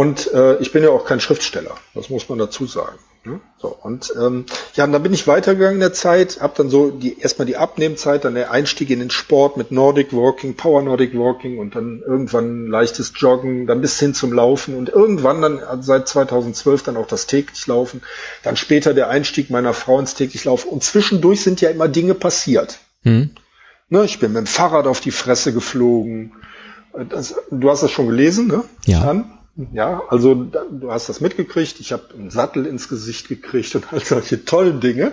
Und 0.00 0.32
äh, 0.32 0.56
ich 0.60 0.72
bin 0.72 0.82
ja 0.82 0.88
auch 0.88 1.04
kein 1.04 1.20
Schriftsteller, 1.20 1.74
das 1.92 2.08
muss 2.08 2.26
man 2.30 2.38
dazu 2.38 2.64
sagen. 2.64 2.98
Ne? 3.22 3.38
So, 3.58 3.68
und 3.68 4.10
ähm, 4.18 4.46
ja, 4.72 4.84
und 4.84 4.92
dann 4.92 5.02
bin 5.02 5.12
ich 5.12 5.26
weitergegangen 5.26 5.74
in 5.74 5.80
der 5.80 5.92
Zeit, 5.92 6.40
habe 6.40 6.54
dann 6.56 6.70
so 6.70 6.90
die 6.90 7.20
erstmal 7.20 7.44
die 7.44 7.58
Abnehmzeit, 7.58 8.24
dann 8.24 8.34
der 8.34 8.50
Einstieg 8.50 8.88
in 8.88 9.00
den 9.00 9.10
Sport 9.10 9.58
mit 9.58 9.72
Nordic 9.72 10.14
Walking, 10.14 10.54
Power 10.54 10.80
Nordic 10.80 11.12
Walking 11.12 11.58
und 11.58 11.76
dann 11.76 12.00
irgendwann 12.00 12.66
leichtes 12.66 13.12
Joggen, 13.14 13.66
dann 13.66 13.82
bis 13.82 14.00
hin 14.00 14.14
zum 14.14 14.32
Laufen 14.32 14.74
und 14.74 14.88
irgendwann 14.88 15.42
dann 15.42 15.58
also 15.58 15.82
seit 15.82 16.08
2012 16.08 16.82
dann 16.82 16.96
auch 16.96 17.06
das 17.06 17.26
täglich 17.26 17.66
Laufen, 17.66 18.00
dann 18.42 18.56
später 18.56 18.94
der 18.94 19.10
Einstieg 19.10 19.50
meiner 19.50 19.74
Frau 19.74 20.00
ins 20.00 20.14
täglich 20.14 20.46
Laufen 20.46 20.70
und 20.70 20.82
zwischendurch 20.82 21.42
sind 21.42 21.60
ja 21.60 21.68
immer 21.68 21.88
Dinge 21.88 22.14
passiert. 22.14 22.78
Hm. 23.02 23.32
Ne, 23.90 24.04
ich 24.06 24.18
bin 24.18 24.32
mit 24.32 24.38
dem 24.38 24.46
Fahrrad 24.46 24.86
auf 24.86 25.00
die 25.00 25.10
Fresse 25.10 25.52
geflogen. 25.52 26.32
Das, 27.10 27.34
du 27.50 27.68
hast 27.68 27.82
das 27.82 27.90
schon 27.90 28.06
gelesen, 28.06 28.46
ne? 28.46 28.64
Ja. 28.86 29.04
Dann? 29.04 29.39
Ja, 29.72 30.02
also 30.08 30.34
du 30.34 30.90
hast 30.90 31.08
das 31.08 31.20
mitgekriegt. 31.20 31.80
Ich 31.80 31.92
habe 31.92 32.14
einen 32.14 32.30
Sattel 32.30 32.66
ins 32.66 32.88
Gesicht 32.88 33.28
gekriegt 33.28 33.74
und 33.74 33.92
all 33.92 34.00
solche 34.00 34.44
tollen 34.44 34.80
Dinge. 34.80 35.12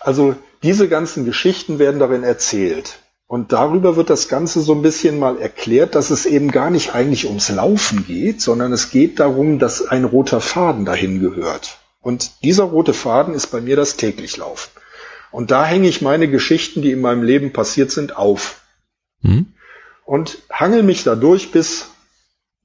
Also 0.00 0.34
diese 0.62 0.88
ganzen 0.88 1.24
Geschichten 1.24 1.78
werden 1.78 2.00
darin 2.00 2.22
erzählt. 2.22 2.98
Und 3.28 3.52
darüber 3.52 3.96
wird 3.96 4.08
das 4.08 4.28
Ganze 4.28 4.60
so 4.60 4.72
ein 4.72 4.82
bisschen 4.82 5.18
mal 5.18 5.38
erklärt, 5.38 5.94
dass 5.96 6.10
es 6.10 6.26
eben 6.26 6.52
gar 6.52 6.70
nicht 6.70 6.94
eigentlich 6.94 7.26
ums 7.26 7.48
Laufen 7.48 8.06
geht, 8.06 8.40
sondern 8.40 8.72
es 8.72 8.90
geht 8.90 9.18
darum, 9.18 9.58
dass 9.58 9.84
ein 9.86 10.04
roter 10.04 10.40
Faden 10.40 10.84
dahin 10.84 11.20
gehört. 11.20 11.78
Und 12.00 12.42
dieser 12.44 12.64
rote 12.64 12.94
Faden 12.94 13.34
ist 13.34 13.48
bei 13.48 13.60
mir 13.60 13.74
das 13.74 13.96
täglich 13.96 14.36
Laufen. 14.36 14.70
Und 15.32 15.50
da 15.50 15.66
hänge 15.66 15.88
ich 15.88 16.02
meine 16.02 16.28
Geschichten, 16.28 16.82
die 16.82 16.92
in 16.92 17.00
meinem 17.00 17.24
Leben 17.24 17.52
passiert 17.52 17.90
sind, 17.90 18.16
auf 18.16 18.60
Hm. 19.22 19.46
und 20.04 20.38
hangel 20.50 20.82
mich 20.82 21.02
dadurch 21.02 21.50
bis, 21.50 21.88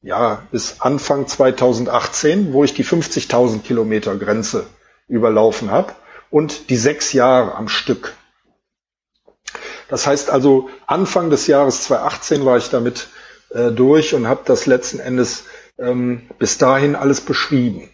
ja, 0.01 0.43
bis 0.51 0.81
Anfang 0.81 1.27
2018, 1.27 2.53
wo 2.53 2.63
ich 2.63 2.73
die 2.73 2.85
50.000 2.85 3.61
Kilometer 3.61 4.15
Grenze 4.15 4.65
überlaufen 5.07 5.71
habe 5.71 5.93
und 6.29 6.69
die 6.69 6.77
sechs 6.77 7.13
Jahre 7.13 7.55
am 7.55 7.67
Stück. 7.67 8.13
Das 9.89 10.07
heißt 10.07 10.29
also, 10.29 10.69
Anfang 10.87 11.29
des 11.29 11.47
Jahres 11.47 11.83
2018 11.83 12.45
war 12.45 12.57
ich 12.57 12.69
damit 12.69 13.09
äh, 13.49 13.71
durch 13.71 14.13
und 14.13 14.27
habe 14.27 14.41
das 14.45 14.65
letzten 14.65 14.99
Endes 14.99 15.43
ähm, 15.77 16.29
bis 16.39 16.57
dahin 16.57 16.95
alles 16.95 17.21
beschrieben. 17.21 17.89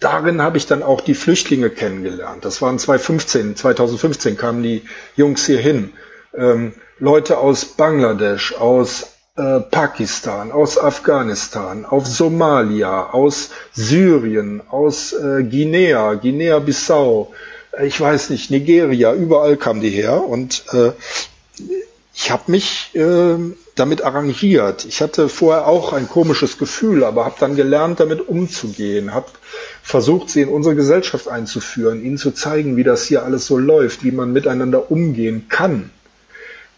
Darin 0.00 0.42
habe 0.42 0.58
ich 0.58 0.66
dann 0.66 0.82
auch 0.82 1.00
die 1.00 1.14
Flüchtlinge 1.14 1.70
kennengelernt. 1.70 2.44
Das 2.44 2.60
waren 2.60 2.78
2015, 2.78 3.56
2015 3.56 4.36
kamen 4.36 4.62
die 4.62 4.82
Jungs 5.16 5.46
hier 5.46 5.58
hin. 5.58 5.92
Ähm, 6.34 6.74
Leute 6.98 7.38
aus 7.38 7.64
Bangladesch, 7.64 8.54
aus 8.54 9.17
Pakistan, 9.70 10.52
aus 10.52 10.78
Afghanistan, 10.78 11.84
aus 11.84 12.16
Somalia, 12.16 13.10
aus 13.10 13.50
Syrien, 13.72 14.62
aus 14.68 15.12
äh, 15.12 15.44
Guinea, 15.44 16.14
Guinea-Bissau, 16.14 17.32
äh, 17.78 17.86
ich 17.86 18.00
weiß 18.00 18.30
nicht, 18.30 18.50
Nigeria, 18.50 19.14
überall 19.14 19.56
kamen 19.56 19.80
die 19.80 19.90
her 19.90 20.24
und 20.24 20.64
äh, 20.72 20.92
ich 22.14 22.32
habe 22.32 22.50
mich 22.50 22.90
äh, 22.94 23.36
damit 23.76 24.02
arrangiert. 24.02 24.84
Ich 24.84 25.00
hatte 25.00 25.28
vorher 25.28 25.68
auch 25.68 25.92
ein 25.92 26.08
komisches 26.08 26.58
Gefühl, 26.58 27.04
aber 27.04 27.24
habe 27.24 27.36
dann 27.38 27.54
gelernt, 27.54 28.00
damit 28.00 28.28
umzugehen, 28.28 29.14
habe 29.14 29.28
versucht, 29.82 30.30
sie 30.30 30.42
in 30.42 30.48
unsere 30.48 30.74
Gesellschaft 30.74 31.28
einzuführen, 31.28 32.04
ihnen 32.04 32.18
zu 32.18 32.32
zeigen, 32.32 32.76
wie 32.76 32.82
das 32.82 33.04
hier 33.04 33.22
alles 33.22 33.46
so 33.46 33.56
läuft, 33.56 34.02
wie 34.02 34.10
man 34.10 34.32
miteinander 34.32 34.90
umgehen 34.90 35.46
kann, 35.48 35.90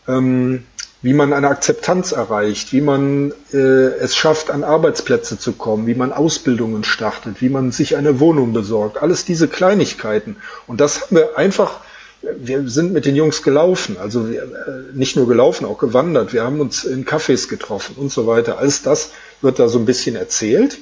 ähm, 0.07 0.65
wie 1.03 1.15
man 1.15 1.33
eine 1.33 1.49
Akzeptanz 1.49 2.13
erreicht, 2.13 2.73
wie 2.73 2.81
man 2.81 3.33
äh, 3.53 3.57
es 3.57 4.17
schafft, 4.17 4.51
an 4.51 4.65
Arbeitsplätze 4.65 5.39
zu 5.39 5.53
kommen, 5.53 5.87
wie 5.87 5.95
man 5.95 6.13
Ausbildungen 6.13 6.85
startet, 6.85 7.41
wie 7.41 7.49
man 7.49 7.73
sich 7.73 7.97
eine 7.97 8.21
Wohnung 8.21 8.53
besorgt. 8.53 9.03
Alles 9.03 9.25
diese 9.25 9.49
Kleinigkeiten. 9.49 10.37
Und 10.67 10.81
das 10.81 11.03
haben 11.03 11.17
wir 11.17 11.39
einfach 11.39 11.81
wir 12.23 12.69
sind 12.69 12.93
mit 12.93 13.07
den 13.07 13.17
Jungs 13.17 13.43
gelaufen, 13.43 13.97
also 13.99 14.31
wir, 14.31 14.43
äh, 14.43 14.47
nicht 14.93 15.17
nur 15.17 15.27
gelaufen, 15.27 15.65
auch 15.65 15.79
gewandert. 15.79 16.33
Wir 16.33 16.45
haben 16.45 16.61
uns 16.61 16.85
in 16.85 17.07
Cafés 17.07 17.49
getroffen 17.49 17.97
und 17.97 18.13
so 18.13 18.27
weiter. 18.27 18.59
Alles 18.59 18.83
das 18.83 19.13
wird 19.41 19.59
da 19.59 19.69
so 19.69 19.79
ein 19.79 19.87
bisschen 19.87 20.17
erzählt. 20.17 20.79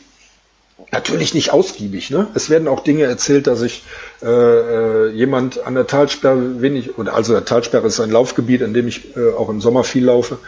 Natürlich 0.91 1.35
nicht 1.35 1.53
ausgiebig. 1.53 2.11
Ne? 2.11 2.29
Es 2.35 2.49
werden 2.49 2.67
auch 2.67 2.83
Dinge 2.83 3.05
erzählt, 3.05 3.47
dass 3.47 3.61
ich 3.61 3.83
äh, 4.23 4.27
äh, 4.27 5.11
jemand 5.11 5.67
an 5.67 5.75
der 5.75 5.87
Talsperre 5.87 6.63
wenig, 6.63 6.97
oder 6.97 7.15
also 7.15 7.35
der 7.35 7.45
Talsperre 7.45 7.87
ist 7.87 8.01
ein 8.01 8.11
Laufgebiet, 8.11 8.63
in 8.63 8.73
dem 8.73 8.89
ich 8.89 9.15
äh, 9.15 9.33
auch 9.33 9.51
im 9.51 9.61
Sommer 9.61 9.85
viel 9.85 10.07
laufe, 10.07 10.39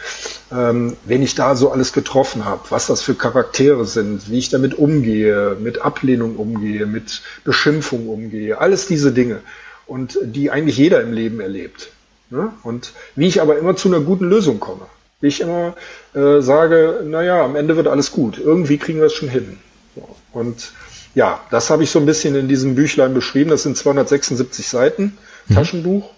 ähm, 0.51 0.97
wenn 1.05 1.21
ich 1.21 1.35
da 1.35 1.55
so 1.55 1.69
alles 1.69 1.93
getroffen 1.93 2.45
habe, 2.45 2.63
was 2.69 2.87
das 2.87 3.03
für 3.03 3.13
Charaktere 3.13 3.85
sind, 3.85 4.31
wie 4.31 4.39
ich 4.39 4.49
damit 4.49 4.73
umgehe, 4.73 5.57
mit 5.59 5.81
Ablehnung 5.81 6.37
umgehe, 6.37 6.87
mit 6.87 7.21
Beschimpfung 7.43 8.09
umgehe, 8.09 8.57
alles 8.57 8.87
diese 8.87 9.11
Dinge 9.11 9.41
und 9.85 10.17
die 10.23 10.49
eigentlich 10.49 10.77
jeder 10.77 11.01
im 11.01 11.13
Leben 11.13 11.39
erlebt. 11.39 11.91
Ne? 12.31 12.51
Und 12.63 12.93
wie 13.15 13.27
ich 13.27 13.41
aber 13.41 13.59
immer 13.59 13.75
zu 13.75 13.89
einer 13.89 13.99
guten 13.99 14.25
Lösung 14.25 14.59
komme. 14.59 14.87
Wie 15.19 15.27
ich 15.27 15.41
immer 15.41 15.75
äh, 16.15 16.41
sage, 16.41 17.01
naja, 17.05 17.43
am 17.43 17.55
Ende 17.55 17.75
wird 17.75 17.87
alles 17.87 18.11
gut. 18.11 18.39
Irgendwie 18.39 18.79
kriegen 18.79 18.99
wir 18.99 19.05
es 19.05 19.13
schon 19.13 19.29
hin. 19.29 19.59
Und 20.33 20.71
ja, 21.13 21.41
das 21.51 21.69
habe 21.69 21.83
ich 21.83 21.91
so 21.91 21.99
ein 21.99 22.05
bisschen 22.05 22.35
in 22.35 22.47
diesem 22.47 22.75
Büchlein 22.75 23.13
beschrieben. 23.13 23.49
Das 23.49 23.63
sind 23.63 23.77
276 23.77 24.67
Seiten, 24.67 25.17
Mhm. 25.47 25.55
Taschenbuch. 25.55 26.09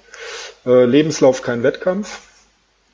Äh, 0.65 0.85
Lebenslauf 0.85 1.41
kein 1.41 1.63
Wettkampf. 1.63 2.19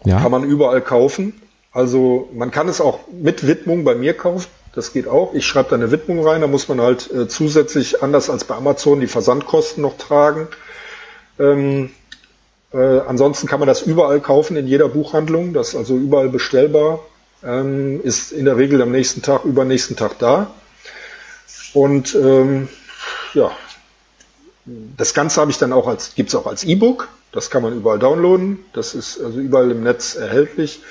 Ja. 0.05 0.19
Kann 0.21 0.31
man 0.31 0.43
überall 0.43 0.81
kaufen. 0.81 1.41
Also 1.71 2.29
man 2.33 2.51
kann 2.51 2.67
es 2.69 2.81
auch 2.81 2.99
mit 3.11 3.45
Widmung 3.45 3.83
bei 3.83 3.95
mir 3.95 4.13
kaufen. 4.15 4.47
Das 4.73 4.93
geht 4.93 5.07
auch. 5.07 5.33
Ich 5.33 5.45
schreibe 5.45 5.69
da 5.69 5.75
eine 5.75 5.91
Widmung 5.91 6.25
rein. 6.25 6.41
Da 6.41 6.47
muss 6.47 6.67
man 6.67 6.79
halt 6.79 7.11
äh, 7.11 7.27
zusätzlich, 7.27 8.01
anders 8.01 8.29
als 8.29 8.45
bei 8.45 8.55
Amazon, 8.55 8.99
die 9.01 9.07
Versandkosten 9.07 9.81
noch 9.81 9.97
tragen. 9.97 10.47
Ähm, 11.39 11.91
äh, 12.71 12.77
ansonsten 12.77 13.47
kann 13.47 13.59
man 13.59 13.67
das 13.67 13.81
überall 13.81 14.19
kaufen, 14.21 14.55
in 14.55 14.67
jeder 14.67 14.87
Buchhandlung. 14.89 15.53
Das 15.53 15.69
ist 15.69 15.75
also 15.75 15.95
überall 15.97 16.29
bestellbar. 16.29 16.99
Ähm, 17.43 18.01
ist 18.03 18.31
in 18.31 18.45
der 18.45 18.57
Regel 18.57 18.81
am 18.81 18.91
nächsten 18.91 19.21
Tag, 19.21 19.45
übernächsten 19.45 19.95
Tag 19.95 20.19
da. 20.19 20.51
Und 21.73 22.15
ähm, 22.15 22.67
ja, 23.33 23.51
das 24.65 25.13
Ganze 25.13 25.41
habe 25.41 25.51
ich 25.51 25.57
dann 25.57 25.73
auch 25.73 25.87
als, 25.87 26.15
gibt's 26.15 26.35
auch 26.35 26.45
als 26.45 26.63
E-Book. 26.63 27.09
Das 27.31 27.49
kann 27.49 27.61
man 27.61 27.75
überall 27.75 27.99
downloaden. 27.99 28.65
Das 28.73 28.95
ist 28.95 29.21
also 29.21 29.39
überall 29.39 29.71
im 29.71 29.83
Netz 29.83 30.15
erhältlich. 30.15 30.81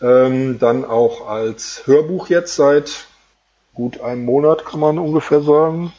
Ähm, 0.00 0.58
dann 0.58 0.84
auch 0.84 1.28
als 1.28 1.82
Hörbuch 1.86 2.28
jetzt 2.28 2.56
seit 2.56 3.06
gut 3.74 4.00
einem 4.00 4.24
Monat, 4.24 4.64
kann 4.64 4.80
man 4.80 4.98
ungefähr 4.98 5.42
sagen. 5.42 5.92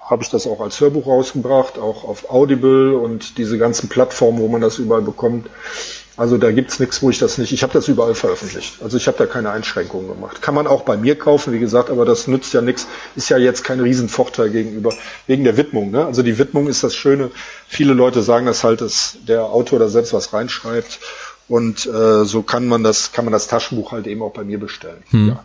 Habe 0.00 0.22
ich 0.22 0.30
das 0.30 0.46
auch 0.46 0.60
als 0.60 0.80
Hörbuch 0.80 1.06
rausgebracht, 1.06 1.78
auch 1.78 2.04
auf 2.04 2.30
Audible 2.30 2.96
und 2.96 3.38
diese 3.38 3.56
ganzen 3.56 3.88
Plattformen, 3.88 4.40
wo 4.40 4.48
man 4.48 4.60
das 4.60 4.78
überall 4.78 5.02
bekommt. 5.02 5.48
Also 6.22 6.38
da 6.38 6.52
gibt's 6.52 6.78
nichts, 6.78 7.02
wo 7.02 7.10
ich 7.10 7.18
das 7.18 7.36
nicht. 7.38 7.50
Ich 7.50 7.64
habe 7.64 7.72
das 7.72 7.88
überall 7.88 8.14
veröffentlicht. 8.14 8.74
Also 8.80 8.96
ich 8.96 9.08
habe 9.08 9.18
da 9.18 9.26
keine 9.26 9.50
Einschränkungen 9.50 10.06
gemacht. 10.06 10.40
Kann 10.40 10.54
man 10.54 10.68
auch 10.68 10.82
bei 10.82 10.96
mir 10.96 11.18
kaufen, 11.18 11.52
wie 11.52 11.58
gesagt, 11.58 11.90
aber 11.90 12.04
das 12.04 12.28
nützt 12.28 12.54
ja 12.54 12.60
nichts. 12.60 12.86
Ist 13.16 13.28
ja 13.28 13.38
jetzt 13.38 13.64
kein 13.64 13.80
Riesenvorteil 13.80 14.50
gegenüber 14.50 14.94
wegen 15.26 15.42
der 15.42 15.56
Widmung. 15.56 15.90
Ne? 15.90 16.06
Also 16.06 16.22
die 16.22 16.38
Widmung 16.38 16.68
ist 16.68 16.84
das 16.84 16.94
Schöne. 16.94 17.32
Viele 17.66 17.92
Leute 17.92 18.22
sagen 18.22 18.46
das 18.46 18.62
halt, 18.62 18.82
dass 18.82 19.16
der 19.26 19.46
Autor 19.46 19.80
da 19.80 19.88
selbst 19.88 20.12
was 20.12 20.32
reinschreibt 20.32 21.00
und 21.48 21.86
äh, 21.86 22.24
so 22.24 22.42
kann 22.42 22.68
man 22.68 22.84
das 22.84 23.10
kann 23.10 23.24
man 23.24 23.32
das 23.32 23.48
Taschenbuch 23.48 23.90
halt 23.90 24.06
eben 24.06 24.22
auch 24.22 24.32
bei 24.32 24.44
mir 24.44 24.60
bestellen. 24.60 25.02
Hm. 25.10 25.28
Ja. 25.30 25.44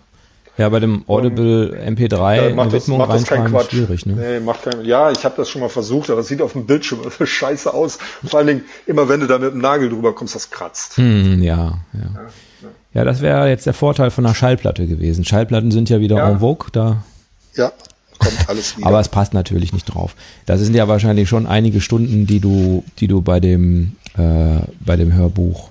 Ja, 0.58 0.70
bei 0.70 0.80
dem 0.80 1.04
Audible 1.08 1.78
MP3 1.88 2.50
Ja, 2.50 2.56
macht 2.56 2.74
das, 2.74 2.84
Widmung 2.84 2.98
macht 2.98 3.12
das 3.12 3.26
keinen 3.26 3.42
reinschreiben 3.42 3.52
Quatsch. 3.52 3.72
schwierig, 3.72 4.06
ne? 4.08 4.14
Nee, 4.16 4.40
macht 4.40 4.64
kein, 4.64 4.84
ja, 4.86 5.12
ich 5.12 5.24
habe 5.24 5.36
das 5.38 5.50
schon 5.50 5.62
mal 5.62 5.70
versucht, 5.70 6.10
aber 6.10 6.22
es 6.22 6.28
sieht 6.28 6.42
auf 6.42 6.54
dem 6.54 6.66
Bildschirm 6.66 7.00
scheiße 7.24 7.72
aus. 7.74 8.00
Vor 8.26 8.40
allen 8.40 8.48
Dingen, 8.48 8.62
immer 8.88 9.08
wenn 9.08 9.20
du 9.20 9.28
da 9.28 9.38
mit 9.38 9.52
dem 9.54 9.60
Nagel 9.62 9.90
drüber 9.90 10.16
kommst, 10.16 10.34
das 10.34 10.50
kratzt. 10.50 10.98
Hm, 10.98 11.44
ja, 11.44 11.78
ja. 11.94 12.10
Ja, 12.94 13.04
das 13.04 13.22
wäre 13.22 13.48
jetzt 13.50 13.68
der 13.68 13.76
Vorteil 13.76 14.10
von 14.10 14.26
einer 14.26 14.34
Schallplatte 14.34 14.88
gewesen. 14.88 15.24
Schallplatten 15.24 15.70
sind 15.70 15.90
ja 15.90 16.00
wieder 16.00 16.16
Ja. 16.18 16.32
en 16.32 16.40
vogue, 16.40 16.70
da, 16.72 17.04
Ja, 17.56 17.72
kommt 18.18 18.50
alles 18.50 18.76
wieder. 18.78 18.88
aber 18.88 19.00
es 19.00 19.10
passt 19.10 19.36
natürlich 19.36 19.74
nicht 19.74 19.86
drauf. 19.86 20.16
Das 20.48 20.60
sind 20.62 20.74
ja 20.74 20.88
wahrscheinlich 20.88 21.30
schon 21.30 21.46
einige 21.46 21.82
Stunden, 21.82 22.26
die 22.26 22.40
du, 22.40 22.84
die 23.00 23.08
du 23.08 23.22
bei 23.22 23.40
dem, 23.40 23.96
äh, 24.18 24.62
bei 24.80 24.96
dem 24.96 25.14
Hörbuch, 25.14 25.70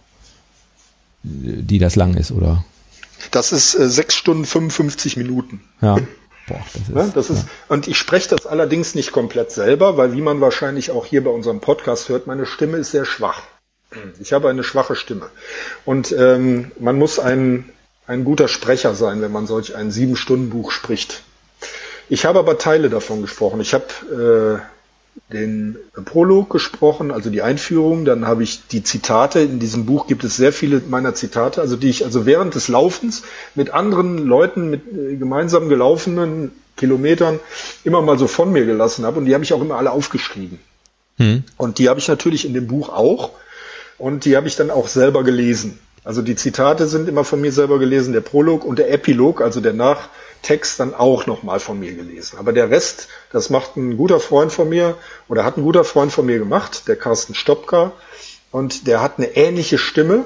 die 1.25 1.79
das 1.81 1.97
lang 1.97 2.15
ist, 2.15 2.31
oder? 2.31 2.65
Das 3.31 3.53
ist 3.53 3.75
äh, 3.75 3.89
6 3.89 4.15
Stunden 4.15 4.45
55 4.45 5.17
Minuten. 5.17 5.63
Ja. 5.81 5.97
Boah, 6.49 6.61
das 6.73 6.83
ist, 6.83 6.89
Ne? 6.91 7.13
Das 7.15 7.31
ist, 7.31 7.47
Und 7.69 7.89
ich 7.89 7.99
spreche 7.99 8.29
das 8.29 8.47
allerdings 8.47 8.95
nicht 8.95 9.13
komplett 9.13 9.51
selber, 9.51 9.97
weil 9.97 10.13
wie 10.13 10.21
man 10.21 10.41
wahrscheinlich 10.41 10.93
auch 10.93 11.05
hier 11.05 11.25
bei 11.25 11.31
unserem 11.31 11.61
Podcast 11.61 12.09
hört, 12.09 12.27
meine 12.27 12.47
Stimme 12.47 12.79
ist 12.79 12.93
sehr 12.93 13.05
schwach. 13.05 13.43
Ich 14.21 14.33
habe 14.33 14.49
eine 14.49 14.63
schwache 14.63 14.95
Stimme. 14.95 15.29
Und 15.85 16.13
ähm, 16.13 16.71
man 16.79 16.99
muss 16.99 17.19
ein, 17.19 17.71
ein 18.07 18.25
guter 18.25 18.49
Sprecher 18.49 18.95
sein, 18.95 19.23
wenn 19.23 19.33
man 19.33 19.47
solch 19.47 19.75
ein 19.75 19.91
Sieben-Stunden-Buch 19.91 20.71
spricht. 20.71 21.23
Ich 22.09 22.25
habe 22.25 22.39
aber 22.39 22.59
Teile 22.59 22.91
davon 22.91 23.23
gesprochen. 23.23 23.61
Ich 23.61 23.75
habe 23.75 24.61
äh, 24.63 24.76
den 25.33 25.77
Prolog 26.05 26.51
gesprochen, 26.51 27.11
also 27.11 27.31
die 27.31 27.43
Einführung. 27.43 28.05
Dann 28.05 28.27
habe 28.27 28.43
ich 28.43 28.67
die 28.69 28.83
Zitate. 28.83 29.41
In 29.41 29.59
diesem 29.59 29.87
Buch 29.87 30.07
gibt 30.07 30.25
es 30.25 30.37
sehr 30.37 30.53
viele 30.53 30.83
meiner 30.89 31.15
Zitate, 31.15 31.61
also 31.61 31.77
die 31.77 31.89
ich 31.89 32.05
also 32.05 32.27
während 32.27 32.55
des 32.55 32.69
Laufens 32.69 33.23
mit 33.55 33.71
anderen 33.71 34.19
Leuten, 34.19 34.71
mit 34.71 34.83
äh, 34.87 35.17
gemeinsam 35.17 35.69
gelaufenen 35.69 36.53
Kilometern 36.77 37.41
immer 37.85 38.03
mal 38.03 38.19
so 38.19 38.27
von 38.27 38.53
mir 38.53 38.67
gelassen 38.67 39.05
habe. 39.05 39.19
Und 39.19 39.27
die 39.27 39.35
habe 39.35 39.45
ich 39.45 39.53
auch 39.53 39.63
immer 39.63 39.77
alle 39.77 39.91
aufgeschrieben. 39.91 40.59
Hm. 41.17 41.45
Und 41.57 41.79
die 41.79 41.89
habe 41.89 41.99
ich 41.99 42.09
natürlich 42.09 42.45
in 42.45 42.55
dem 42.55 42.67
Buch 42.67 42.91
auch. 42.91 43.31
Und 43.99 44.27
die 44.27 44.37
habe 44.37 44.47
ich 44.47 44.57
dann 44.57 44.71
auch 44.71 44.89
selber 44.89 45.25
gelesen. 45.25 45.79
Also 46.07 46.23
die 46.23 46.37
Zitate 46.37 46.87
sind 46.87 47.09
immer 47.09 47.25
von 47.25 47.41
mir 47.41 47.51
selber 47.51 47.81
gelesen, 47.81 48.13
der 48.13 48.21
Prolog 48.21 48.65
und 48.65 48.79
der 48.79 48.93
Epilog, 48.93 49.41
also 49.41 49.61
der 49.61 49.73
Nachtext, 49.73 50.79
dann 50.79 50.95
auch 50.95 51.27
nochmal 51.27 51.59
von 51.59 51.81
mir 51.81 51.95
gelesen. 51.95 52.39
Aber 52.39 52.53
der 52.53 52.71
Rest, 52.71 53.09
das 53.33 53.51
macht 53.51 53.77
ein 53.77 53.97
guter 53.97 54.21
Freund 54.21 54.53
von 54.53 54.69
mir 54.69 54.97
oder 55.27 55.45
hat 55.45 55.57
ein 55.57 55.65
guter 55.65 55.83
Freund 55.83 56.13
von 56.13 56.25
mir 56.25 56.39
gemacht, 56.39 56.87
der 56.87 56.95
Carsten 56.95 57.35
Stopka. 57.35 57.91
Und 58.53 58.87
der 58.87 59.03
hat 59.03 59.15
eine 59.19 59.35
ähnliche 59.35 59.79
Stimme, 59.79 60.25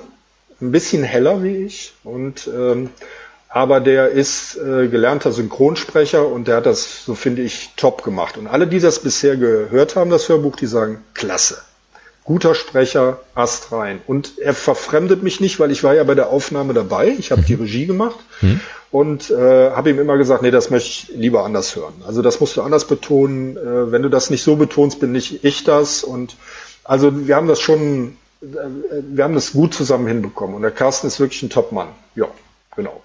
ein 0.61 0.71
bisschen 0.71 1.03
heller 1.03 1.43
wie 1.43 1.65
ich. 1.65 1.95
Und 2.05 2.47
ähm, 2.55 2.91
aber 3.49 3.81
der 3.81 4.11
ist 4.11 4.59
äh, 4.59 4.87
gelernter 4.87 5.33
Synchronsprecher 5.33 6.29
und 6.29 6.47
der 6.47 6.57
hat 6.57 6.67
das, 6.67 7.07
so 7.07 7.15
finde 7.15 7.41
ich, 7.41 7.71
top 7.77 8.05
gemacht. 8.05 8.37
Und 8.37 8.49
alle, 8.49 8.67
die 8.67 8.81
das 8.81 8.99
bisher 8.99 9.39
gehört 9.39 9.97
haben, 9.97 10.11
das 10.11 10.29
Hörbuch, 10.29 10.57
die 10.57 10.67
sagen, 10.67 11.03
klasse. 11.15 11.63
Guter 12.31 12.55
Sprecher, 12.55 13.19
Ast 13.35 13.73
rein. 13.73 14.01
Und 14.07 14.39
er 14.39 14.55
verfremdet 14.55 15.25
mich 15.25 15.41
nicht, 15.41 15.59
weil 15.59 15.73
ich 15.73 15.83
war 15.83 15.97
ja 15.97 16.05
bei 16.05 16.15
der 16.15 16.29
Aufnahme 16.29 16.75
dabei. 16.75 17.09
Ich 17.19 17.33
habe 17.33 17.43
die 17.43 17.55
Regie 17.55 17.87
gemacht 17.87 18.21
und 18.93 19.33
äh, 19.33 19.73
habe 19.73 19.91
ihm 19.91 19.99
immer 19.99 20.17
gesagt, 20.17 20.41
nee, 20.43 20.53
das 20.53 20.71
möchte 20.71 20.89
ich 20.89 21.19
lieber 21.19 21.45
anders 21.45 21.75
hören. 21.75 21.93
Also 22.07 22.23
das 22.23 22.39
musst 22.39 22.57
du 22.57 22.63
anders 22.63 22.87
betonen. 22.87 23.57
Äh, 23.57 23.91
wenn 23.91 24.03
du 24.03 24.09
das 24.09 24.31
nicht 24.31 24.45
so 24.45 24.55
betonst, 24.55 25.01
bin 25.01 25.11
nicht 25.11 25.43
ich 25.43 25.65
das. 25.65 26.05
Und 26.05 26.37
also 26.85 27.27
wir 27.27 27.35
haben 27.35 27.49
das 27.49 27.59
schon, 27.59 28.17
äh, 28.43 28.47
wir 29.09 29.25
haben 29.25 29.35
das 29.35 29.53
gut 29.53 29.75
zusammen 29.75 30.07
hinbekommen. 30.07 30.55
Und 30.55 30.63
der 30.63 30.71
Carsten 30.71 31.09
ist 31.09 31.19
wirklich 31.19 31.43
ein 31.43 31.51
Top-Mann. 31.51 31.89
Ja, 32.15 32.29
genau. 32.77 33.03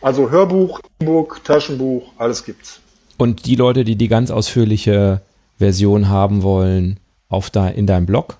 Also 0.00 0.30
Hörbuch, 0.30 0.80
E-Book, 1.02 1.44
Taschenbuch, 1.44 2.10
alles 2.16 2.42
gibt's. 2.46 2.80
Und 3.18 3.44
die 3.44 3.56
Leute, 3.56 3.84
die 3.84 3.96
die 3.96 4.08
ganz 4.08 4.30
ausführliche 4.30 5.20
Version 5.58 6.08
haben 6.08 6.42
wollen, 6.42 6.98
auf 7.28 7.50
da 7.50 7.68
in 7.68 7.86
deinem 7.86 8.06
Blog 8.06 8.38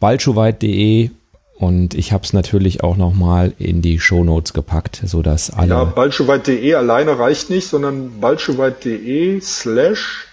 balschuweit.de 0.00 1.10
und 1.56 1.94
ich 1.94 2.12
habe 2.12 2.24
es 2.24 2.32
natürlich 2.32 2.84
auch 2.84 2.96
nochmal 2.96 3.52
in 3.58 3.82
die 3.82 3.98
Shownotes 3.98 4.52
gepackt, 4.52 5.02
sodass 5.04 5.50
alle 5.50 5.70
Ja, 5.70 5.84
balschoweit.de 5.84 6.74
alleine 6.74 7.18
reicht 7.18 7.50
nicht, 7.50 7.66
sondern 7.68 8.20
balschoweit.de 8.20 9.40
slash 9.40 10.26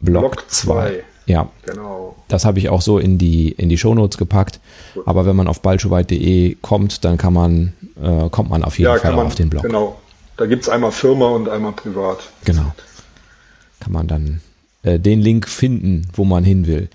Blog 0.00 0.32
Blog 0.32 0.44
2. 0.50 0.64
zwei. 0.64 1.04
Ja, 1.26 1.48
Genau. 1.66 2.16
das 2.26 2.44
habe 2.44 2.58
ich 2.58 2.68
auch 2.68 2.82
so 2.82 2.98
in 2.98 3.16
die 3.16 3.50
in 3.52 3.68
die 3.68 3.78
Shownotes 3.78 4.18
gepackt. 4.18 4.58
Aber 5.06 5.24
wenn 5.24 5.36
man 5.36 5.46
auf 5.46 5.60
balschuweit.de 5.62 6.56
kommt, 6.60 7.04
dann 7.04 7.16
kann 7.16 7.32
man 7.32 7.72
äh, 8.02 8.28
kommt 8.28 8.50
man 8.50 8.64
auf 8.64 8.76
jeden 8.78 8.90
Ja, 8.92 8.98
Fall 8.98 9.14
man, 9.14 9.26
auf 9.26 9.36
den 9.36 9.48
Blog. 9.48 9.62
genau. 9.62 10.00
Da 10.36 10.46
gibt's 10.46 10.68
einmal 10.68 10.90
Firma 10.90 11.28
und 11.28 11.48
einmal 11.48 11.72
privat. 11.72 12.18
Genau. 12.44 12.72
Kann 13.78 13.92
man 13.92 14.08
dann 14.08 14.40
äh, 14.82 14.98
den 14.98 15.20
Link 15.20 15.48
finden, 15.48 16.08
wo 16.14 16.24
man 16.24 16.42
hin 16.42 16.66
will. 16.66 16.88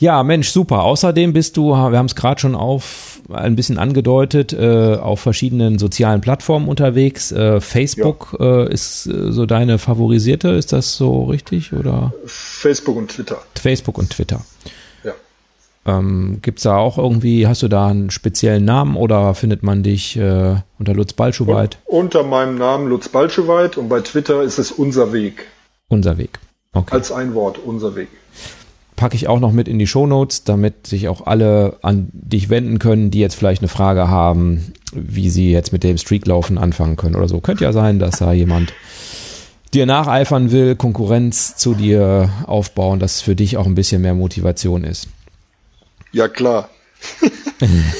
Ja, 0.00 0.22
Mensch, 0.22 0.48
super. 0.48 0.82
Außerdem 0.82 1.34
bist 1.34 1.58
du, 1.58 1.72
wir 1.72 1.76
haben 1.76 2.06
es 2.06 2.14
gerade 2.16 2.40
schon 2.40 2.54
auf 2.54 3.20
ein 3.30 3.54
bisschen 3.54 3.76
angedeutet, 3.76 4.54
äh, 4.54 4.96
auf 4.96 5.20
verschiedenen 5.20 5.78
sozialen 5.78 6.22
Plattformen 6.22 6.68
unterwegs. 6.68 7.30
Äh, 7.32 7.60
Facebook 7.60 8.34
äh, 8.40 8.72
ist 8.72 9.06
äh, 9.06 9.30
so 9.30 9.44
deine 9.44 9.78
favorisierte, 9.78 10.48
ist 10.48 10.72
das 10.72 10.96
so 10.96 11.24
richtig? 11.24 11.74
Oder 11.74 12.14
Facebook 12.24 12.96
und 12.96 13.10
Twitter. 13.10 13.42
Facebook 13.54 13.98
und 13.98 14.08
Twitter. 14.08 14.40
Ja. 15.04 15.12
Ähm, 15.84 16.38
gibt's 16.40 16.62
da 16.62 16.78
auch 16.78 16.96
irgendwie, 16.96 17.46
hast 17.46 17.62
du 17.62 17.68
da 17.68 17.88
einen 17.88 18.10
speziellen 18.10 18.64
Namen 18.64 18.96
oder 18.96 19.34
findet 19.34 19.62
man 19.62 19.82
dich 19.82 20.16
äh, 20.16 20.56
unter 20.78 20.94
Lutz 20.94 21.12
Balschuweit? 21.12 21.76
Unter 21.84 22.22
meinem 22.24 22.56
Namen 22.56 22.88
Lutz 22.88 23.10
Balscheweit 23.10 23.76
und 23.76 23.90
bei 23.90 24.00
Twitter 24.00 24.42
ist 24.42 24.58
es 24.58 24.72
Unser 24.72 25.12
Weg. 25.12 25.46
Unser 25.88 26.16
Weg. 26.16 26.38
Okay. 26.72 26.94
Als 26.94 27.12
ein 27.12 27.34
Wort, 27.34 27.58
Unser 27.58 27.94
Weg. 27.96 28.08
Packe 29.00 29.16
ich 29.16 29.28
auch 29.28 29.40
noch 29.40 29.52
mit 29.52 29.66
in 29.66 29.78
die 29.78 29.86
Shownotes, 29.86 30.44
damit 30.44 30.86
sich 30.86 31.08
auch 31.08 31.26
alle 31.26 31.78
an 31.80 32.10
dich 32.12 32.50
wenden 32.50 32.78
können, 32.78 33.10
die 33.10 33.18
jetzt 33.18 33.34
vielleicht 33.34 33.62
eine 33.62 33.68
Frage 33.68 34.08
haben, 34.08 34.74
wie 34.92 35.30
sie 35.30 35.50
jetzt 35.50 35.72
mit 35.72 35.84
dem 35.84 35.96
Streaklaufen 35.96 36.58
anfangen 36.58 36.96
können 36.96 37.16
oder 37.16 37.26
so. 37.26 37.40
Könnte 37.40 37.64
ja 37.64 37.72
sein, 37.72 37.98
dass 37.98 38.18
da 38.18 38.34
jemand 38.34 38.74
dir 39.72 39.86
nacheifern 39.86 40.52
will, 40.52 40.76
Konkurrenz 40.76 41.56
zu 41.56 41.72
dir 41.72 42.28
aufbauen, 42.44 43.00
dass 43.00 43.22
für 43.22 43.34
dich 43.34 43.56
auch 43.56 43.64
ein 43.64 43.74
bisschen 43.74 44.02
mehr 44.02 44.12
Motivation 44.12 44.84
ist. 44.84 45.08
Ja, 46.12 46.28
klar. 46.28 46.68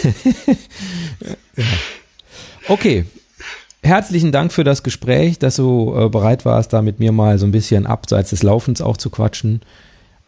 Okay. 2.69 3.05
Herzlichen 3.83 4.31
Dank 4.31 4.53
für 4.53 4.63
das 4.63 4.85
Gespräch, 4.85 5.41
dass 5.41 5.57
du 5.57 5.93
äh, 5.97 6.09
bereit 6.09 6.45
warst, 6.45 6.73
da 6.73 6.83
mit 6.83 7.01
mir 7.01 7.11
mal 7.11 7.37
so 7.39 7.47
ein 7.47 7.51
bisschen 7.51 7.87
abseits 7.87 8.31
des 8.31 8.45
Laufens 8.45 8.81
auch 8.81 8.97
zu 8.97 9.11
quatschen. 9.11 9.63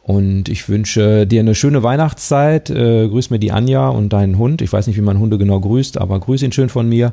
Und 0.03 0.49
ich 0.49 0.69
wünsche 0.69 1.27
dir 1.27 1.41
eine 1.41 1.55
schöne 1.55 1.83
Weihnachtszeit. 1.83 2.71
Äh, 2.71 3.09
grüß 3.09 3.31
mir 3.31 3.39
die 3.39 3.53
Anja 3.53 3.89
und 3.89 4.13
deinen 4.13 4.37
Hund. 4.37 4.61
Ich 4.61 4.73
weiß 4.73 4.87
nicht, 4.89 4.97
wie 4.97 5.03
man 5.03 5.19
Hunde 5.19 5.39
genau 5.39 5.61
grüßt, 5.61 5.99
aber 5.99 6.19
grüß 6.19 6.43
ihn 6.43 6.53
schön 6.53 6.69
von 6.69 6.89
mir. 6.89 7.13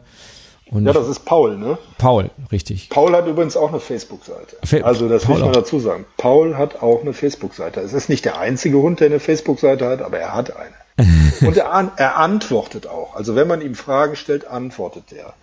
Und 0.71 0.85
Ja, 0.85 0.93
das 0.93 1.07
ist 1.07 1.25
Paul, 1.25 1.57
ne? 1.57 1.77
Paul, 1.97 2.29
richtig. 2.51 2.89
Paul 2.89 3.13
hat 3.13 3.27
übrigens 3.27 3.57
auch 3.57 3.69
eine 3.69 3.79
Facebook-Seite. 3.79 4.57
Also 4.83 5.09
das 5.09 5.23
Paul 5.23 5.35
ich 5.35 5.41
mal 5.41 5.49
auch. 5.49 5.53
dazu 5.53 5.79
sagen. 5.79 6.05
Paul 6.17 6.57
hat 6.57 6.81
auch 6.81 7.01
eine 7.01 7.13
Facebook-Seite. 7.13 7.79
Es 7.79 7.93
ist 7.93 8.09
nicht 8.09 8.25
der 8.25 8.39
einzige 8.39 8.77
Hund, 8.77 8.99
der 8.99 9.07
eine 9.07 9.19
Facebook-Seite 9.19 9.87
hat, 9.87 10.01
aber 10.01 10.19
er 10.19 10.35
hat 10.35 10.55
eine. 10.55 11.07
Und 11.47 11.55
er, 11.57 11.71
an, 11.71 11.91
er 11.95 12.17
antwortet 12.17 12.85
auch. 12.85 13.15
Also 13.15 13.35
wenn 13.35 13.47
man 13.47 13.61
ihm 13.61 13.73
Fragen 13.73 14.15
stellt, 14.15 14.45
antwortet 14.47 15.05
er. 15.15 15.33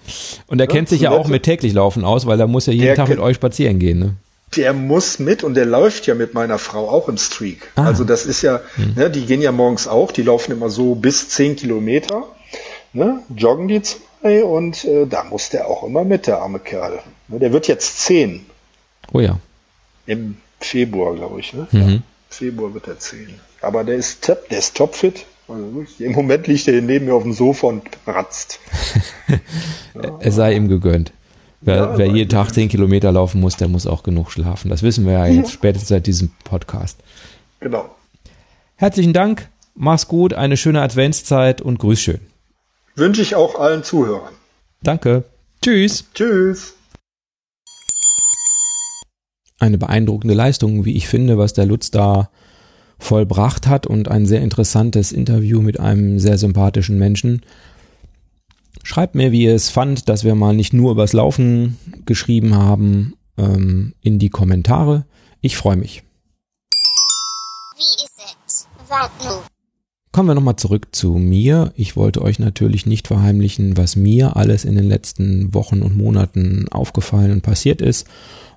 Und 0.49 0.61
er 0.61 0.67
kennt 0.67 0.89
sich 0.89 1.01
ja 1.01 1.11
auch 1.11 1.29
mit 1.29 1.45
täglich 1.45 1.73
laufen 1.73 2.05
aus, 2.05 2.27
weil 2.27 2.39
er 2.39 2.47
muss 2.47 2.67
ja 2.67 2.75
jeden 2.75 2.95
Tag 2.95 3.09
mit 3.09 3.19
euch 3.19 3.37
spazieren 3.37 3.79
gehen. 3.79 3.99
Ne? 3.99 4.15
Der 4.57 4.73
muss 4.73 5.19
mit 5.19 5.45
und 5.45 5.55
der 5.55 5.67
läuft 5.67 6.07
ja 6.07 6.15
mit 6.15 6.35
meiner 6.35 6.59
Frau 6.59 6.89
auch 6.89 7.09
im 7.09 7.19
Streak. 7.19 7.71
Ah. 7.77 7.85
Also 7.85 8.05
das 8.05 8.27
ist 8.27 8.43
ja, 8.43 8.61
ne, 8.95 9.11
die 9.11 9.27
gehen 9.27 9.43
ja 9.43 9.53
morgens 9.53 9.87
auch, 9.87 10.13
die 10.13 10.23
laufen 10.23 10.53
immer 10.53 10.71
so 10.71 10.95
bis 10.95 11.29
zehn 11.29 11.57
Kilometer, 11.57 12.25
ne, 12.93 13.23
joggen 13.35 13.69
die 13.69 13.83
zwei 13.83 14.45
und 14.45 14.85
äh, 14.85 15.07
da 15.07 15.25
muss 15.25 15.51
der 15.51 15.69
auch 15.69 15.83
immer 15.85 16.05
mit, 16.05 16.27
der 16.27 16.39
arme 16.39 16.59
Kerl. 16.59 17.01
Ne, 17.29 17.39
der 17.39 17.53
wird 17.53 17.69
jetzt 17.69 18.01
zehn 18.01 18.47
Oh 19.13 19.21
ja. 19.21 19.39
im 20.07 20.37
Februar, 20.61 21.15
glaube 21.15 21.41
ich. 21.41 21.53
Ne? 21.53 21.69
Ja, 21.71 21.99
Februar 22.29 22.75
wird 22.75 22.89
er 22.89 22.99
zehn. 22.99 23.41
Aber 23.61 23.85
der 23.85 23.97
ist 23.97 24.25
top, 24.25 24.49
der 24.49 24.59
ist 24.59 24.77
topfit. 24.77 25.27
Also 25.49 25.85
Im 26.01 26.13
Moment 26.13 26.49
liegt 26.49 26.67
er 26.67 26.81
neben 26.83 27.07
mir 27.07 27.15
auf 27.15 27.23
dem 27.23 27.33
Sofa 27.33 27.69
und 27.69 27.83
ratzt. 28.07 28.59
Es 30.21 30.35
sei 30.35 30.55
ihm 30.55 30.69
gegönnt. 30.69 31.13
Wer, 31.67 31.99
wer 31.99 32.07
jeden 32.07 32.31
Tag 32.31 32.53
zehn 32.55 32.69
Kilometer 32.69 33.11
laufen 33.11 33.41
muss, 33.41 33.57
der 33.57 33.67
muss 33.67 33.89
auch 33.89 34.05
genug 34.05 34.31
schlafen. 34.31 34.71
Das 34.71 34.85
wissen 34.85 35.05
wir 35.05 35.15
ja 35.15 35.27
jetzt 35.27 35.51
spätestens 35.51 35.89
seit 35.89 36.07
diesem 36.07 36.31
Podcast. 36.45 37.01
Genau. 37.59 37.91
Herzlichen 38.77 39.13
Dank, 39.13 39.49
mach's 39.75 40.07
gut, 40.07 40.33
eine 40.33 40.57
schöne 40.57 40.81
Adventszeit 40.81 41.61
und 41.61 41.81
grüß 41.81 42.01
schön. 42.01 42.21
wünsche 42.95 43.21
ich 43.21 43.35
auch 43.35 43.59
allen 43.59 43.83
Zuhörern. 43.83 44.33
Danke. 44.81 45.25
Tschüss. 45.61 46.05
Tschüss. 46.15 46.75
Eine 49.59 49.79
beeindruckende 49.79 50.35
Leistung, 50.35 50.85
wie 50.85 50.95
ich 50.97 51.09
finde, 51.09 51.37
was 51.37 51.53
der 51.53 51.67
Lutz 51.67 51.91
da 51.91 52.31
vollbracht 53.01 53.67
hat 53.67 53.89
und 53.89 54.09
ein 54.09 54.25
sehr 54.25 54.41
interessantes 54.41 55.11
Interview 55.11 55.61
mit 55.63 55.81
einem 55.81 56.21
sehr 56.21 56.39
sympathischen 56.39 56.97
Menschen. 56.97 57.43
Schreibt 58.87 59.17
mir, 59.17 59.33
wie 59.33 59.43
ihr 59.43 59.55
es 59.57 59.69
fand, 59.69 60.09
dass 60.09 60.23
wir 60.23 60.37
mal 60.37 60.55
nicht 60.55 60.73
nur 60.73 60.93
übers 60.93 61.13
Laufen 61.13 61.77
geschrieben 62.05 62.55
haben, 62.55 63.15
ähm, 63.37 63.95
in 64.01 64.21
die 64.21 64.29
Kommentare. 64.29 65.07
Ich 65.41 65.57
freue 65.57 65.75
mich. 65.75 66.05
Wie 67.77 68.05
ist 68.05 68.37
es? 68.47 68.69
Kommen 70.13 70.29
wir 70.29 70.37
nochmal 70.37 70.55
zurück 70.55 70.91
zu 70.93 71.15
mir. 71.15 71.73
Ich 71.75 71.97
wollte 71.97 72.23
euch 72.23 72.39
natürlich 72.39 72.87
nicht 72.87 73.09
verheimlichen, 73.09 73.77
was 73.77 73.97
mir 73.97 74.37
alles 74.37 74.65
in 74.65 74.77
den 74.77 74.87
letzten 74.87 75.53
Wochen 75.53 75.83
und 75.83 75.97
Monaten 75.97 76.69
aufgefallen 76.71 77.33
und 77.33 77.43
passiert 77.43 77.83
ist. 77.83 78.07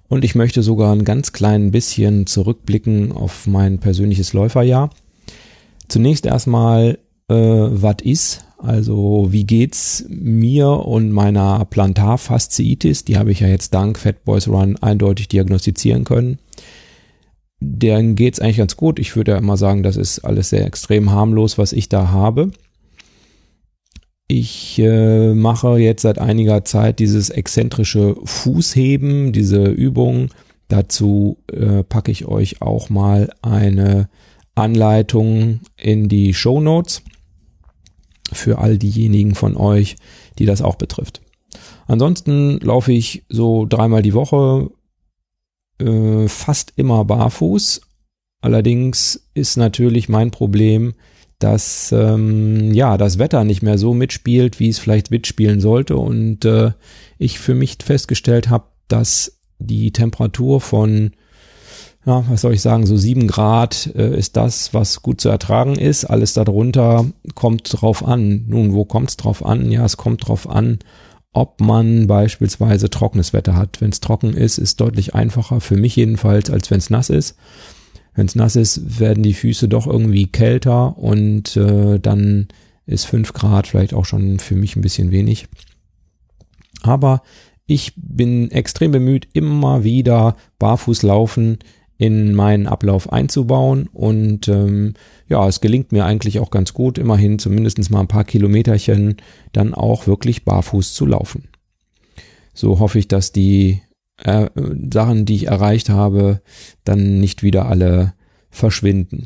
Und 0.09 0.23
ich 0.23 0.35
möchte 0.35 0.61
sogar 0.61 0.93
ein 0.93 1.05
ganz 1.05 1.33
klein 1.33 1.71
bisschen 1.71 2.27
zurückblicken 2.27 3.13
auf 3.13 3.47
mein 3.47 3.79
persönliches 3.79 4.33
Läuferjahr. 4.33 4.91
Zunächst 5.87 6.27
erstmal, 6.27 6.99
äh, 7.29 7.33
was 7.33 7.95
ist? 8.03 8.45
Also 8.61 9.27
wie 9.29 9.45
geht's 9.45 10.05
mir 10.09 10.67
und 10.67 11.11
meiner 11.11 11.63
Plantarfasziitis? 11.63 13.05
Die 13.05 13.17
habe 13.17 13.31
ich 13.31 13.39
ja 13.39 13.47
jetzt 13.47 13.73
dank 13.73 13.97
Fat 13.97 14.25
Boys 14.25 14.49
Run 14.49 14.75
eindeutig 14.75 15.29
diagnostizieren 15.29 16.03
können. 16.03 16.39
Deren 17.61 18.15
geht's 18.15 18.41
eigentlich 18.41 18.57
ganz 18.57 18.75
gut. 18.75 18.99
Ich 18.99 19.15
würde 19.15 19.31
ja 19.31 19.37
immer 19.37 19.55
sagen, 19.55 19.81
das 19.81 19.95
ist 19.95 20.19
alles 20.19 20.49
sehr 20.49 20.65
extrem 20.65 21.11
harmlos, 21.11 21.57
was 21.57 21.71
ich 21.71 21.87
da 21.87 22.09
habe. 22.09 22.51
Ich 24.27 24.77
äh, 24.77 25.33
mache 25.33 25.77
jetzt 25.77 26.01
seit 26.01 26.19
einiger 26.19 26.65
Zeit 26.65 26.99
dieses 26.99 27.29
exzentrische 27.29 28.17
Fußheben, 28.25 29.31
diese 29.31 29.63
Übung. 29.67 30.31
Dazu 30.67 31.37
äh, 31.51 31.83
packe 31.83 32.11
ich 32.11 32.27
euch 32.27 32.61
auch 32.61 32.89
mal 32.89 33.29
eine 33.41 34.09
Anleitung 34.53 35.61
in 35.77 36.09
die 36.09 36.33
Show 36.33 36.59
Notes 36.59 37.03
für 38.31 38.59
all 38.59 38.77
diejenigen 38.77 39.35
von 39.35 39.55
euch, 39.55 39.95
die 40.37 40.45
das 40.45 40.61
auch 40.61 40.75
betrifft. 40.75 41.21
Ansonsten 41.87 42.59
laufe 42.59 42.91
ich 42.91 43.23
so 43.29 43.65
dreimal 43.65 44.01
die 44.01 44.13
Woche 44.13 44.69
äh, 45.79 46.27
fast 46.27 46.73
immer 46.75 47.05
barfuß. 47.05 47.81
Allerdings 48.41 49.29
ist 49.33 49.57
natürlich 49.57 50.07
mein 50.07 50.31
Problem, 50.31 50.93
dass 51.39 51.91
ähm, 51.91 52.73
ja 52.73 52.97
das 52.97 53.17
Wetter 53.17 53.43
nicht 53.43 53.61
mehr 53.61 53.77
so 53.77 53.93
mitspielt, 53.93 54.59
wie 54.59 54.69
es 54.69 54.77
vielleicht 54.77 55.09
mitspielen 55.09 55.61
sollte 55.61 55.97
und 55.97 56.45
äh, 56.45 56.73
ich 57.17 57.39
für 57.39 57.55
mich 57.55 57.77
festgestellt 57.81 58.49
habe, 58.49 58.65
dass 58.87 59.39
die 59.57 59.91
Temperatur 59.91 60.61
von 60.61 61.11
ja, 62.09 62.25
was 62.27 62.41
soll 62.41 62.55
ich 62.55 62.61
sagen, 62.61 62.87
so 62.87 62.97
sieben 62.97 63.27
Grad 63.27 63.93
äh, 63.95 64.17
ist 64.17 64.35
das, 64.35 64.73
was 64.73 65.03
gut 65.03 65.21
zu 65.21 65.29
ertragen 65.29 65.75
ist. 65.75 66.05
Alles 66.05 66.33
darunter 66.33 67.05
kommt 67.35 67.69
drauf 67.71 68.03
an. 68.03 68.45
Nun, 68.47 68.73
wo 68.73 68.83
kommt 68.83 69.09
es 69.09 69.17
drauf 69.17 69.45
an? 69.45 69.71
Ja, 69.71 69.85
es 69.85 69.97
kommt 69.97 70.27
drauf 70.27 70.49
an, 70.49 70.79
ob 71.33 71.61
man 71.61 72.07
beispielsweise 72.07 72.89
trockenes 72.89 73.31
Wetter 73.31 73.55
hat. 73.55 73.79
Wenn 73.79 73.91
es 73.91 73.99
trocken 73.99 74.33
ist, 74.33 74.57
ist 74.57 74.81
deutlich 74.81 75.13
einfacher, 75.13 75.61
für 75.61 75.77
mich 75.77 75.95
jedenfalls, 75.95 76.49
als 76.49 76.71
wenn 76.71 76.79
es 76.79 76.89
nass 76.89 77.11
ist. 77.11 77.37
Wenn 78.15 78.25
es 78.25 78.33
nass 78.33 78.55
ist, 78.55 78.99
werden 78.99 79.21
die 79.21 79.35
Füße 79.35 79.67
doch 79.67 79.85
irgendwie 79.85 80.25
kälter 80.25 80.97
und 80.97 81.55
äh, 81.57 81.99
dann 81.99 82.47
ist 82.87 83.05
fünf 83.05 83.33
Grad 83.33 83.67
vielleicht 83.67 83.93
auch 83.93 84.05
schon 84.05 84.39
für 84.39 84.55
mich 84.55 84.75
ein 84.75 84.81
bisschen 84.81 85.11
wenig. 85.11 85.47
Aber 86.81 87.21
ich 87.67 87.93
bin 87.95 88.49
extrem 88.49 88.91
bemüht, 88.91 89.27
immer 89.33 89.83
wieder 89.83 90.35
barfuß 90.57 91.03
laufen 91.03 91.59
in 91.99 92.33
meinen 92.33 92.65
Ablauf 92.65 93.11
einzubauen 93.11 93.89
und 93.91 94.47
ähm, 94.47 94.93
ja, 95.27 95.45
es 95.47 95.59
gelingt 95.59 95.91
mir 95.91 96.05
eigentlich 96.05 96.39
auch 96.39 96.49
ganz 96.49 96.73
gut, 96.73 96.97
immerhin 96.97 97.39
zumindest 97.39 97.91
mal 97.91 97.99
ein 97.99 98.07
paar 98.07 98.23
Kilometerchen 98.23 99.17
dann 99.51 99.73
auch 99.73 100.07
wirklich 100.07 100.45
barfuß 100.45 100.93
zu 100.93 101.05
laufen. 101.05 101.49
So 102.53 102.79
hoffe 102.79 102.99
ich, 102.99 103.09
dass 103.09 103.33
die 103.33 103.81
äh, 104.23 104.49
Sachen, 104.91 105.25
die 105.25 105.35
ich 105.35 105.47
erreicht 105.47 105.89
habe, 105.89 106.41
dann 106.85 107.19
nicht 107.19 107.43
wieder 107.43 107.65
alle 107.65 108.13
verschwinden. 108.49 109.25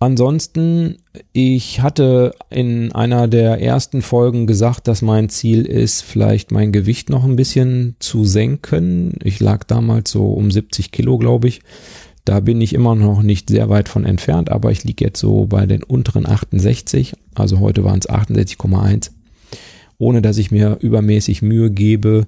Ansonsten, 0.00 0.98
ich 1.32 1.80
hatte 1.80 2.32
in 2.50 2.92
einer 2.92 3.26
der 3.26 3.60
ersten 3.60 4.00
Folgen 4.00 4.46
gesagt, 4.46 4.86
dass 4.86 5.02
mein 5.02 5.28
Ziel 5.28 5.64
ist, 5.66 6.02
vielleicht 6.02 6.52
mein 6.52 6.70
Gewicht 6.70 7.10
noch 7.10 7.24
ein 7.24 7.34
bisschen 7.34 7.96
zu 7.98 8.24
senken. 8.24 9.14
Ich 9.24 9.40
lag 9.40 9.64
damals 9.64 10.12
so 10.12 10.32
um 10.32 10.52
70 10.52 10.92
Kilo, 10.92 11.18
glaube 11.18 11.48
ich. 11.48 11.62
Da 12.24 12.40
bin 12.40 12.60
ich 12.60 12.74
immer 12.74 12.94
noch 12.94 13.22
nicht 13.22 13.50
sehr 13.50 13.68
weit 13.70 13.88
von 13.88 14.04
entfernt, 14.04 14.50
aber 14.50 14.70
ich 14.70 14.84
liege 14.84 15.04
jetzt 15.04 15.18
so 15.18 15.46
bei 15.46 15.66
den 15.66 15.82
unteren 15.82 16.26
68. 16.26 17.14
Also 17.34 17.58
heute 17.58 17.82
waren 17.82 17.98
es 17.98 18.08
68,1 18.08 19.10
ohne 19.98 20.22
dass 20.22 20.38
ich 20.38 20.50
mir 20.50 20.78
übermäßig 20.80 21.42
Mühe 21.42 21.70
gebe. 21.70 22.26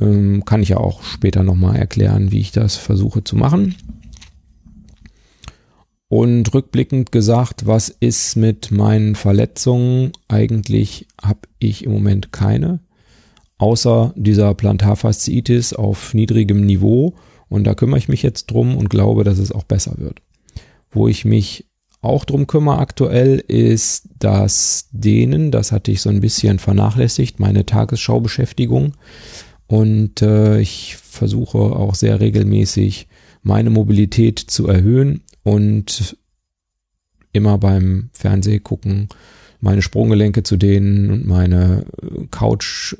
Ähm, 0.00 0.44
kann 0.44 0.62
ich 0.62 0.70
ja 0.70 0.76
auch 0.76 1.02
später 1.02 1.42
nochmal 1.42 1.76
erklären, 1.76 2.30
wie 2.30 2.40
ich 2.40 2.52
das 2.52 2.76
versuche 2.76 3.24
zu 3.24 3.36
machen. 3.36 3.76
Und 6.08 6.54
rückblickend 6.54 7.12
gesagt, 7.12 7.66
was 7.66 7.90
ist 7.90 8.36
mit 8.36 8.70
meinen 8.70 9.14
Verletzungen? 9.14 10.12
Eigentlich 10.26 11.06
habe 11.22 11.40
ich 11.58 11.84
im 11.84 11.92
Moment 11.92 12.32
keine, 12.32 12.80
außer 13.58 14.14
dieser 14.16 14.54
Plantarfasziitis 14.54 15.74
auf 15.74 16.14
niedrigem 16.14 16.64
Niveau. 16.64 17.14
Und 17.50 17.64
da 17.64 17.74
kümmere 17.74 17.98
ich 17.98 18.08
mich 18.08 18.22
jetzt 18.22 18.46
drum 18.46 18.76
und 18.76 18.88
glaube, 18.88 19.22
dass 19.22 19.38
es 19.38 19.52
auch 19.52 19.64
besser 19.64 19.98
wird. 19.98 20.22
Wo 20.90 21.08
ich 21.08 21.26
mich 21.26 21.66
auch 22.00 22.24
drum 22.24 22.46
kümmere 22.46 22.78
aktuell, 22.78 23.38
ist 23.46 24.08
das 24.18 24.88
Dehnen. 24.92 25.50
Das 25.50 25.72
hatte 25.72 25.90
ich 25.90 26.00
so 26.00 26.08
ein 26.08 26.20
bisschen 26.20 26.58
vernachlässigt, 26.58 27.38
meine 27.38 27.66
Tagesschaubeschäftigung. 27.66 28.94
Und 29.66 30.22
äh, 30.22 30.60
ich 30.60 30.96
versuche 30.96 31.58
auch 31.58 31.94
sehr 31.94 32.20
regelmäßig 32.20 33.08
meine 33.42 33.68
Mobilität 33.68 34.38
zu 34.38 34.68
erhöhen 34.68 35.22
und 35.48 36.16
immer 37.32 37.58
beim 37.58 38.10
Fernsehgucken 38.12 39.08
meine 39.60 39.82
Sprunggelenke 39.82 40.42
zu 40.44 40.56
dehnen 40.56 41.10
und 41.10 41.26
meine 41.26 41.84
Couch 42.30 42.96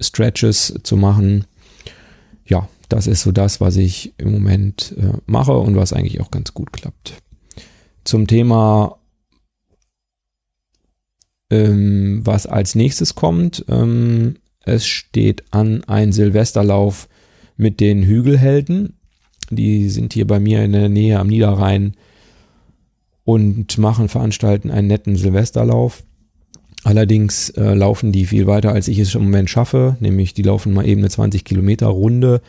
Stretches 0.00 0.74
zu 0.82 0.96
machen. 0.96 1.44
Ja, 2.46 2.68
das 2.88 3.06
ist 3.06 3.22
so 3.22 3.32
das, 3.32 3.60
was 3.60 3.76
ich 3.76 4.14
im 4.18 4.32
Moment 4.32 4.94
äh, 4.98 5.18
mache 5.26 5.56
und 5.56 5.76
was 5.76 5.92
eigentlich 5.92 6.20
auch 6.20 6.30
ganz 6.30 6.54
gut 6.54 6.72
klappt 6.72 7.14
zum 8.04 8.26
Thema, 8.26 8.98
ähm, 11.50 12.20
was 12.24 12.46
als 12.46 12.74
nächstes 12.74 13.14
kommt. 13.14 13.64
Ähm, 13.68 14.36
es 14.64 14.86
steht 14.86 15.44
an 15.52 15.84
ein 15.84 16.12
Silvesterlauf 16.12 17.08
mit 17.56 17.80
den 17.80 18.02
Hügelhelden. 18.02 18.98
Die 19.56 19.88
sind 19.88 20.12
hier 20.12 20.26
bei 20.26 20.40
mir 20.40 20.64
in 20.64 20.72
der 20.72 20.88
Nähe 20.88 21.18
am 21.18 21.28
Niederrhein 21.28 21.94
und 23.24 23.78
machen, 23.78 24.08
veranstalten 24.08 24.70
einen 24.70 24.88
netten 24.88 25.16
Silvesterlauf. 25.16 26.02
Allerdings 26.84 27.50
äh, 27.50 27.74
laufen 27.74 28.10
die 28.10 28.26
viel 28.26 28.46
weiter, 28.46 28.72
als 28.72 28.88
ich 28.88 28.98
es 28.98 29.14
im 29.14 29.22
Moment 29.24 29.48
schaffe. 29.48 29.96
Nämlich 30.00 30.34
die 30.34 30.42
laufen 30.42 30.72
mal 30.72 30.86
eben 30.86 31.00
eine 31.00 31.10
20 31.10 31.44
Kilometer 31.44 31.86
Runde 31.86 32.40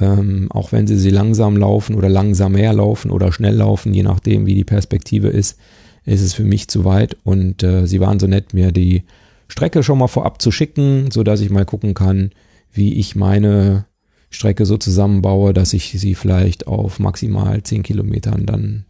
ähm, 0.00 0.48
auch 0.50 0.72
wenn 0.72 0.86
sie 0.86 0.96
sie 0.96 1.10
langsam 1.10 1.56
laufen 1.56 1.94
oder 1.94 2.08
langsamer 2.08 2.72
laufen 2.72 3.10
oder 3.10 3.32
schnell 3.32 3.56
laufen, 3.56 3.92
je 3.92 4.04
nachdem, 4.04 4.46
wie 4.46 4.54
die 4.54 4.64
Perspektive 4.64 5.28
ist, 5.28 5.58
ist 6.04 6.22
es 6.22 6.34
für 6.34 6.44
mich 6.44 6.68
zu 6.68 6.84
weit. 6.84 7.16
Und 7.24 7.62
äh, 7.62 7.86
sie 7.86 8.00
waren 8.00 8.20
so 8.20 8.26
nett, 8.26 8.54
mir 8.54 8.70
die 8.72 9.02
Strecke 9.48 9.82
schon 9.82 9.98
mal 9.98 10.08
vorab 10.08 10.40
zu 10.40 10.50
schicken, 10.50 11.10
so 11.10 11.22
dass 11.24 11.40
ich 11.40 11.50
mal 11.50 11.64
gucken 11.64 11.94
kann, 11.94 12.30
wie 12.72 12.94
ich 12.94 13.16
meine 13.16 13.86
Strecke 14.30 14.66
so 14.66 14.76
zusammenbaue, 14.76 15.54
dass 15.54 15.72
ich 15.72 15.92
sie 15.92 16.14
vielleicht 16.14 16.66
auf 16.66 16.98
maximal 16.98 17.62
10 17.62 17.82
Kilometern 17.82 18.46
dann 18.46 18.84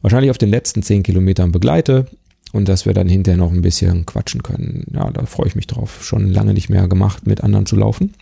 wahrscheinlich 0.00 0.30
auf 0.30 0.38
den 0.38 0.50
letzten 0.50 0.82
10 0.82 1.02
Kilometern 1.02 1.52
begleite 1.52 2.06
und 2.52 2.68
dass 2.68 2.86
wir 2.86 2.94
dann 2.94 3.08
hinterher 3.08 3.38
noch 3.38 3.52
ein 3.52 3.62
bisschen 3.62 4.06
quatschen 4.06 4.42
können. 4.42 4.86
Ja, 4.94 5.10
da 5.10 5.26
freue 5.26 5.48
ich 5.48 5.56
mich 5.56 5.66
drauf. 5.66 6.04
Schon 6.04 6.30
lange 6.30 6.54
nicht 6.54 6.70
mehr 6.70 6.88
gemacht, 6.88 7.26
mit 7.26 7.42
anderen 7.42 7.66
zu 7.66 7.76
laufen. 7.76 8.14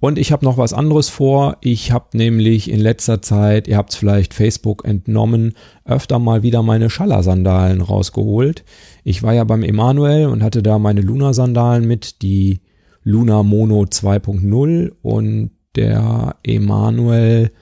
Und 0.00 0.16
ich 0.16 0.30
habe 0.30 0.44
noch 0.44 0.58
was 0.58 0.72
anderes 0.72 1.08
vor. 1.08 1.56
Ich 1.60 1.90
habe 1.90 2.16
nämlich 2.16 2.70
in 2.70 2.78
letzter 2.78 3.20
Zeit, 3.20 3.66
ihr 3.66 3.76
habt 3.76 3.90
es 3.90 3.96
vielleicht 3.96 4.32
Facebook 4.32 4.84
entnommen, 4.84 5.54
öfter 5.84 6.20
mal 6.20 6.44
wieder 6.44 6.62
meine 6.62 6.88
Schaller-Sandalen 6.88 7.80
rausgeholt. 7.80 8.64
Ich 9.02 9.24
war 9.24 9.34
ja 9.34 9.42
beim 9.42 9.64
Emanuel 9.64 10.26
und 10.26 10.44
hatte 10.44 10.62
da 10.62 10.78
meine 10.78 11.00
Luna-Sandalen 11.00 11.84
mit, 11.84 12.22
die 12.22 12.60
Luna 13.08 13.42
Mono 13.42 13.84
2.0 13.84 14.92
und 15.00 15.50
der 15.76 16.36
Emanuel 16.42 17.52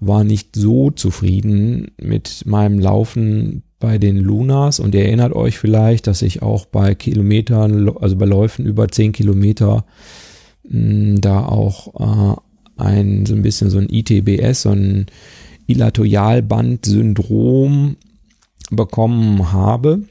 war 0.00 0.24
nicht 0.24 0.56
so 0.56 0.90
zufrieden 0.90 1.92
mit 2.00 2.44
meinem 2.44 2.80
Laufen, 2.80 3.62
bei 3.78 3.98
den 3.98 4.16
Lunas 4.16 4.80
und 4.80 4.96
ihr 4.96 5.04
erinnert 5.04 5.32
euch 5.34 5.58
vielleicht, 5.58 6.08
dass 6.08 6.22
ich 6.22 6.42
auch 6.42 6.66
bei 6.66 6.96
Kilometern, 6.96 7.88
also 8.00 8.16
bei 8.16 8.24
Läufen 8.24 8.66
über 8.66 8.88
10 8.88 9.12
Kilometer, 9.12 9.84
mh, 10.68 11.20
da 11.20 11.46
auch 11.46 11.94
äh, 12.00 12.34
ein 12.82 13.26
so 13.26 13.34
ein 13.34 13.42
bisschen 13.42 13.70
so 13.70 13.78
ein 13.78 13.88
ITBS, 13.88 14.62
so 14.62 14.70
ein 14.70 15.06
Ilatoialband-Syndrom 15.66 17.94
bekommen 18.70 19.52
habe. 19.52 20.02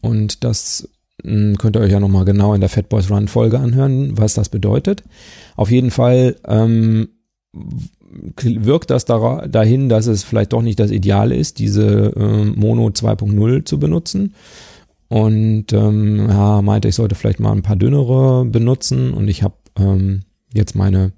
Und 0.00 0.42
das 0.42 0.88
könnt 1.22 1.76
ihr 1.76 1.80
euch 1.80 1.92
ja 1.92 2.00
nochmal 2.00 2.24
genau 2.24 2.54
in 2.54 2.60
der 2.60 2.70
Fat 2.70 2.88
Boys 2.88 3.10
Run 3.10 3.28
Folge 3.28 3.58
anhören, 3.58 4.16
was 4.16 4.34
das 4.34 4.48
bedeutet. 4.48 5.02
Auf 5.56 5.70
jeden 5.70 5.90
Fall 5.90 6.36
ähm, 6.46 7.08
wirkt 8.42 8.90
das 8.90 9.04
dahin, 9.04 9.88
dass 9.88 10.06
es 10.06 10.24
vielleicht 10.24 10.52
doch 10.52 10.62
nicht 10.62 10.80
das 10.80 10.90
Ideale 10.90 11.36
ist, 11.36 11.58
diese 11.58 12.12
äh, 12.16 12.44
Mono 12.44 12.88
2.0 12.88 13.64
zu 13.64 13.78
benutzen. 13.78 14.34
Und 15.08 15.72
ähm, 15.72 16.28
ja, 16.28 16.62
meinte, 16.62 16.88
ich 16.88 16.94
sollte 16.94 17.14
vielleicht 17.14 17.40
mal 17.40 17.52
ein 17.52 17.62
paar 17.62 17.76
dünnere 17.76 18.44
benutzen 18.44 19.12
und 19.12 19.26
ich 19.26 19.42
habe 19.42 19.56
ähm, 19.76 20.20
jetzt 20.54 20.76
meine 20.76 21.12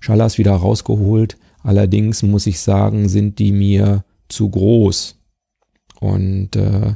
Schallas 0.00 0.38
wieder 0.38 0.52
rausgeholt. 0.52 1.36
Allerdings 1.62 2.22
muss 2.22 2.46
ich 2.46 2.60
sagen, 2.60 3.08
sind 3.08 3.38
die 3.38 3.52
mir 3.52 4.04
zu 4.28 4.48
groß. 4.50 5.16
Und 6.00 6.56
äh, 6.56 6.94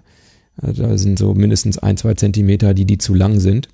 da 0.62 0.99
sind 0.99 1.19
so 1.19 1.35
mindestens 1.35 1.78
ein, 1.78 1.97
zwei 1.97 2.15
Zentimeter, 2.15 2.74
die 2.74 2.85
die 2.85 2.99
zu 2.99 3.15
lang 3.15 3.41
sind. 3.41 3.69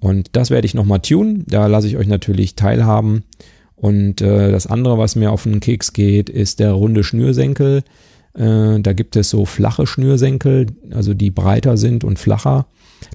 Und 0.00 0.30
das 0.32 0.50
werde 0.50 0.66
ich 0.66 0.74
nochmal 0.74 1.00
tunen. 1.00 1.44
Da 1.46 1.66
lasse 1.66 1.86
ich 1.86 1.96
euch 1.96 2.06
natürlich 2.06 2.56
teilhaben. 2.56 3.24
Und 3.76 4.20
äh, 4.20 4.50
das 4.50 4.66
andere, 4.66 4.98
was 4.98 5.16
mir 5.16 5.32
auf 5.32 5.44
den 5.44 5.60
Keks 5.60 5.92
geht, 5.92 6.30
ist 6.30 6.60
der 6.60 6.72
runde 6.72 7.04
Schnürsenkel. 7.04 7.82
Äh, 8.34 8.80
da 8.80 8.92
gibt 8.92 9.16
es 9.16 9.30
so 9.30 9.44
flache 9.44 9.86
Schnürsenkel, 9.86 10.66
also 10.90 11.14
die 11.14 11.30
breiter 11.30 11.76
sind 11.76 12.04
und 12.04 12.18
flacher. 12.18 12.66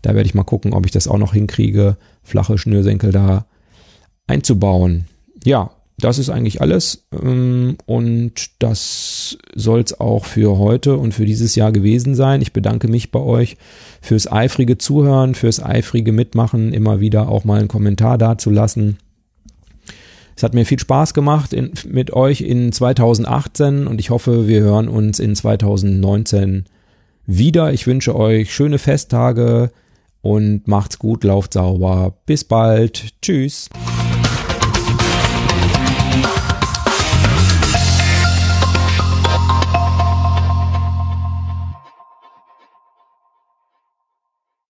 Da 0.02 0.16
werde 0.16 0.28
ich 0.28 0.36
mal 0.36 0.44
gucken, 0.44 0.74
ob 0.74 0.86
ich 0.86 0.92
das 0.92 1.08
auch 1.08 1.18
noch 1.18 1.34
hinkriege, 1.34 1.98
flache 2.24 2.58
Schnürsenkel 2.58 3.12
da 3.12 3.46
einzubauen. 4.28 5.06
Ja, 5.44 5.72
das 6.00 6.18
ist 6.20 6.30
eigentlich 6.30 6.62
alles 6.62 7.06
ähm, 7.12 7.78
und 7.86 8.34
das 8.60 9.38
soll 9.56 9.82
es 9.82 10.00
auch 10.00 10.26
für 10.26 10.58
heute 10.58 10.98
und 10.98 11.14
für 11.14 11.26
dieses 11.26 11.56
Jahr 11.56 11.72
gewesen 11.72 12.16
sein. 12.16 12.42
Ich 12.42 12.54
bedanke 12.54 12.88
mich 12.88 13.12
bei 13.12 13.20
euch 13.20 13.58
fürs 14.02 14.32
eifrige 14.32 14.78
Zuhören, 14.78 15.36
fürs 15.36 15.62
eifrige 15.62 16.12
Mitmachen, 16.12 16.74
immer 16.74 17.00
wieder 17.00 17.30
auch 17.30 17.44
mal 17.44 17.60
einen 17.60 17.68
Kommentar 17.68 18.18
dazulassen. 18.18 18.98
Es 20.36 20.44
hat 20.44 20.54
mir 20.54 20.66
viel 20.66 20.80
Spaß 20.80 21.14
gemacht 21.14 21.52
in, 21.52 21.72
mit 21.88 22.14
euch 22.14 22.42
in 22.42 22.72
2018 22.72 23.88
und 23.88 24.00
ich 24.00 24.10
hoffe, 24.10 24.48
wir 24.48 24.62
hören 24.62 24.88
uns 24.88 25.20
in 25.20 25.36
2019 25.36 26.66
wieder. 27.26 27.74
Ich 27.74 27.88
wünsche 27.88 28.16
euch 28.16 28.54
schöne 28.54 28.80
Festtage 28.80 29.72
und 30.22 30.68
macht's 30.68 30.98
gut, 30.98 31.24
lauft 31.26 31.54
sauber. 31.54 32.14
Bis 32.26 32.46
bald. 32.46 33.14
Tschüss. 33.22 33.70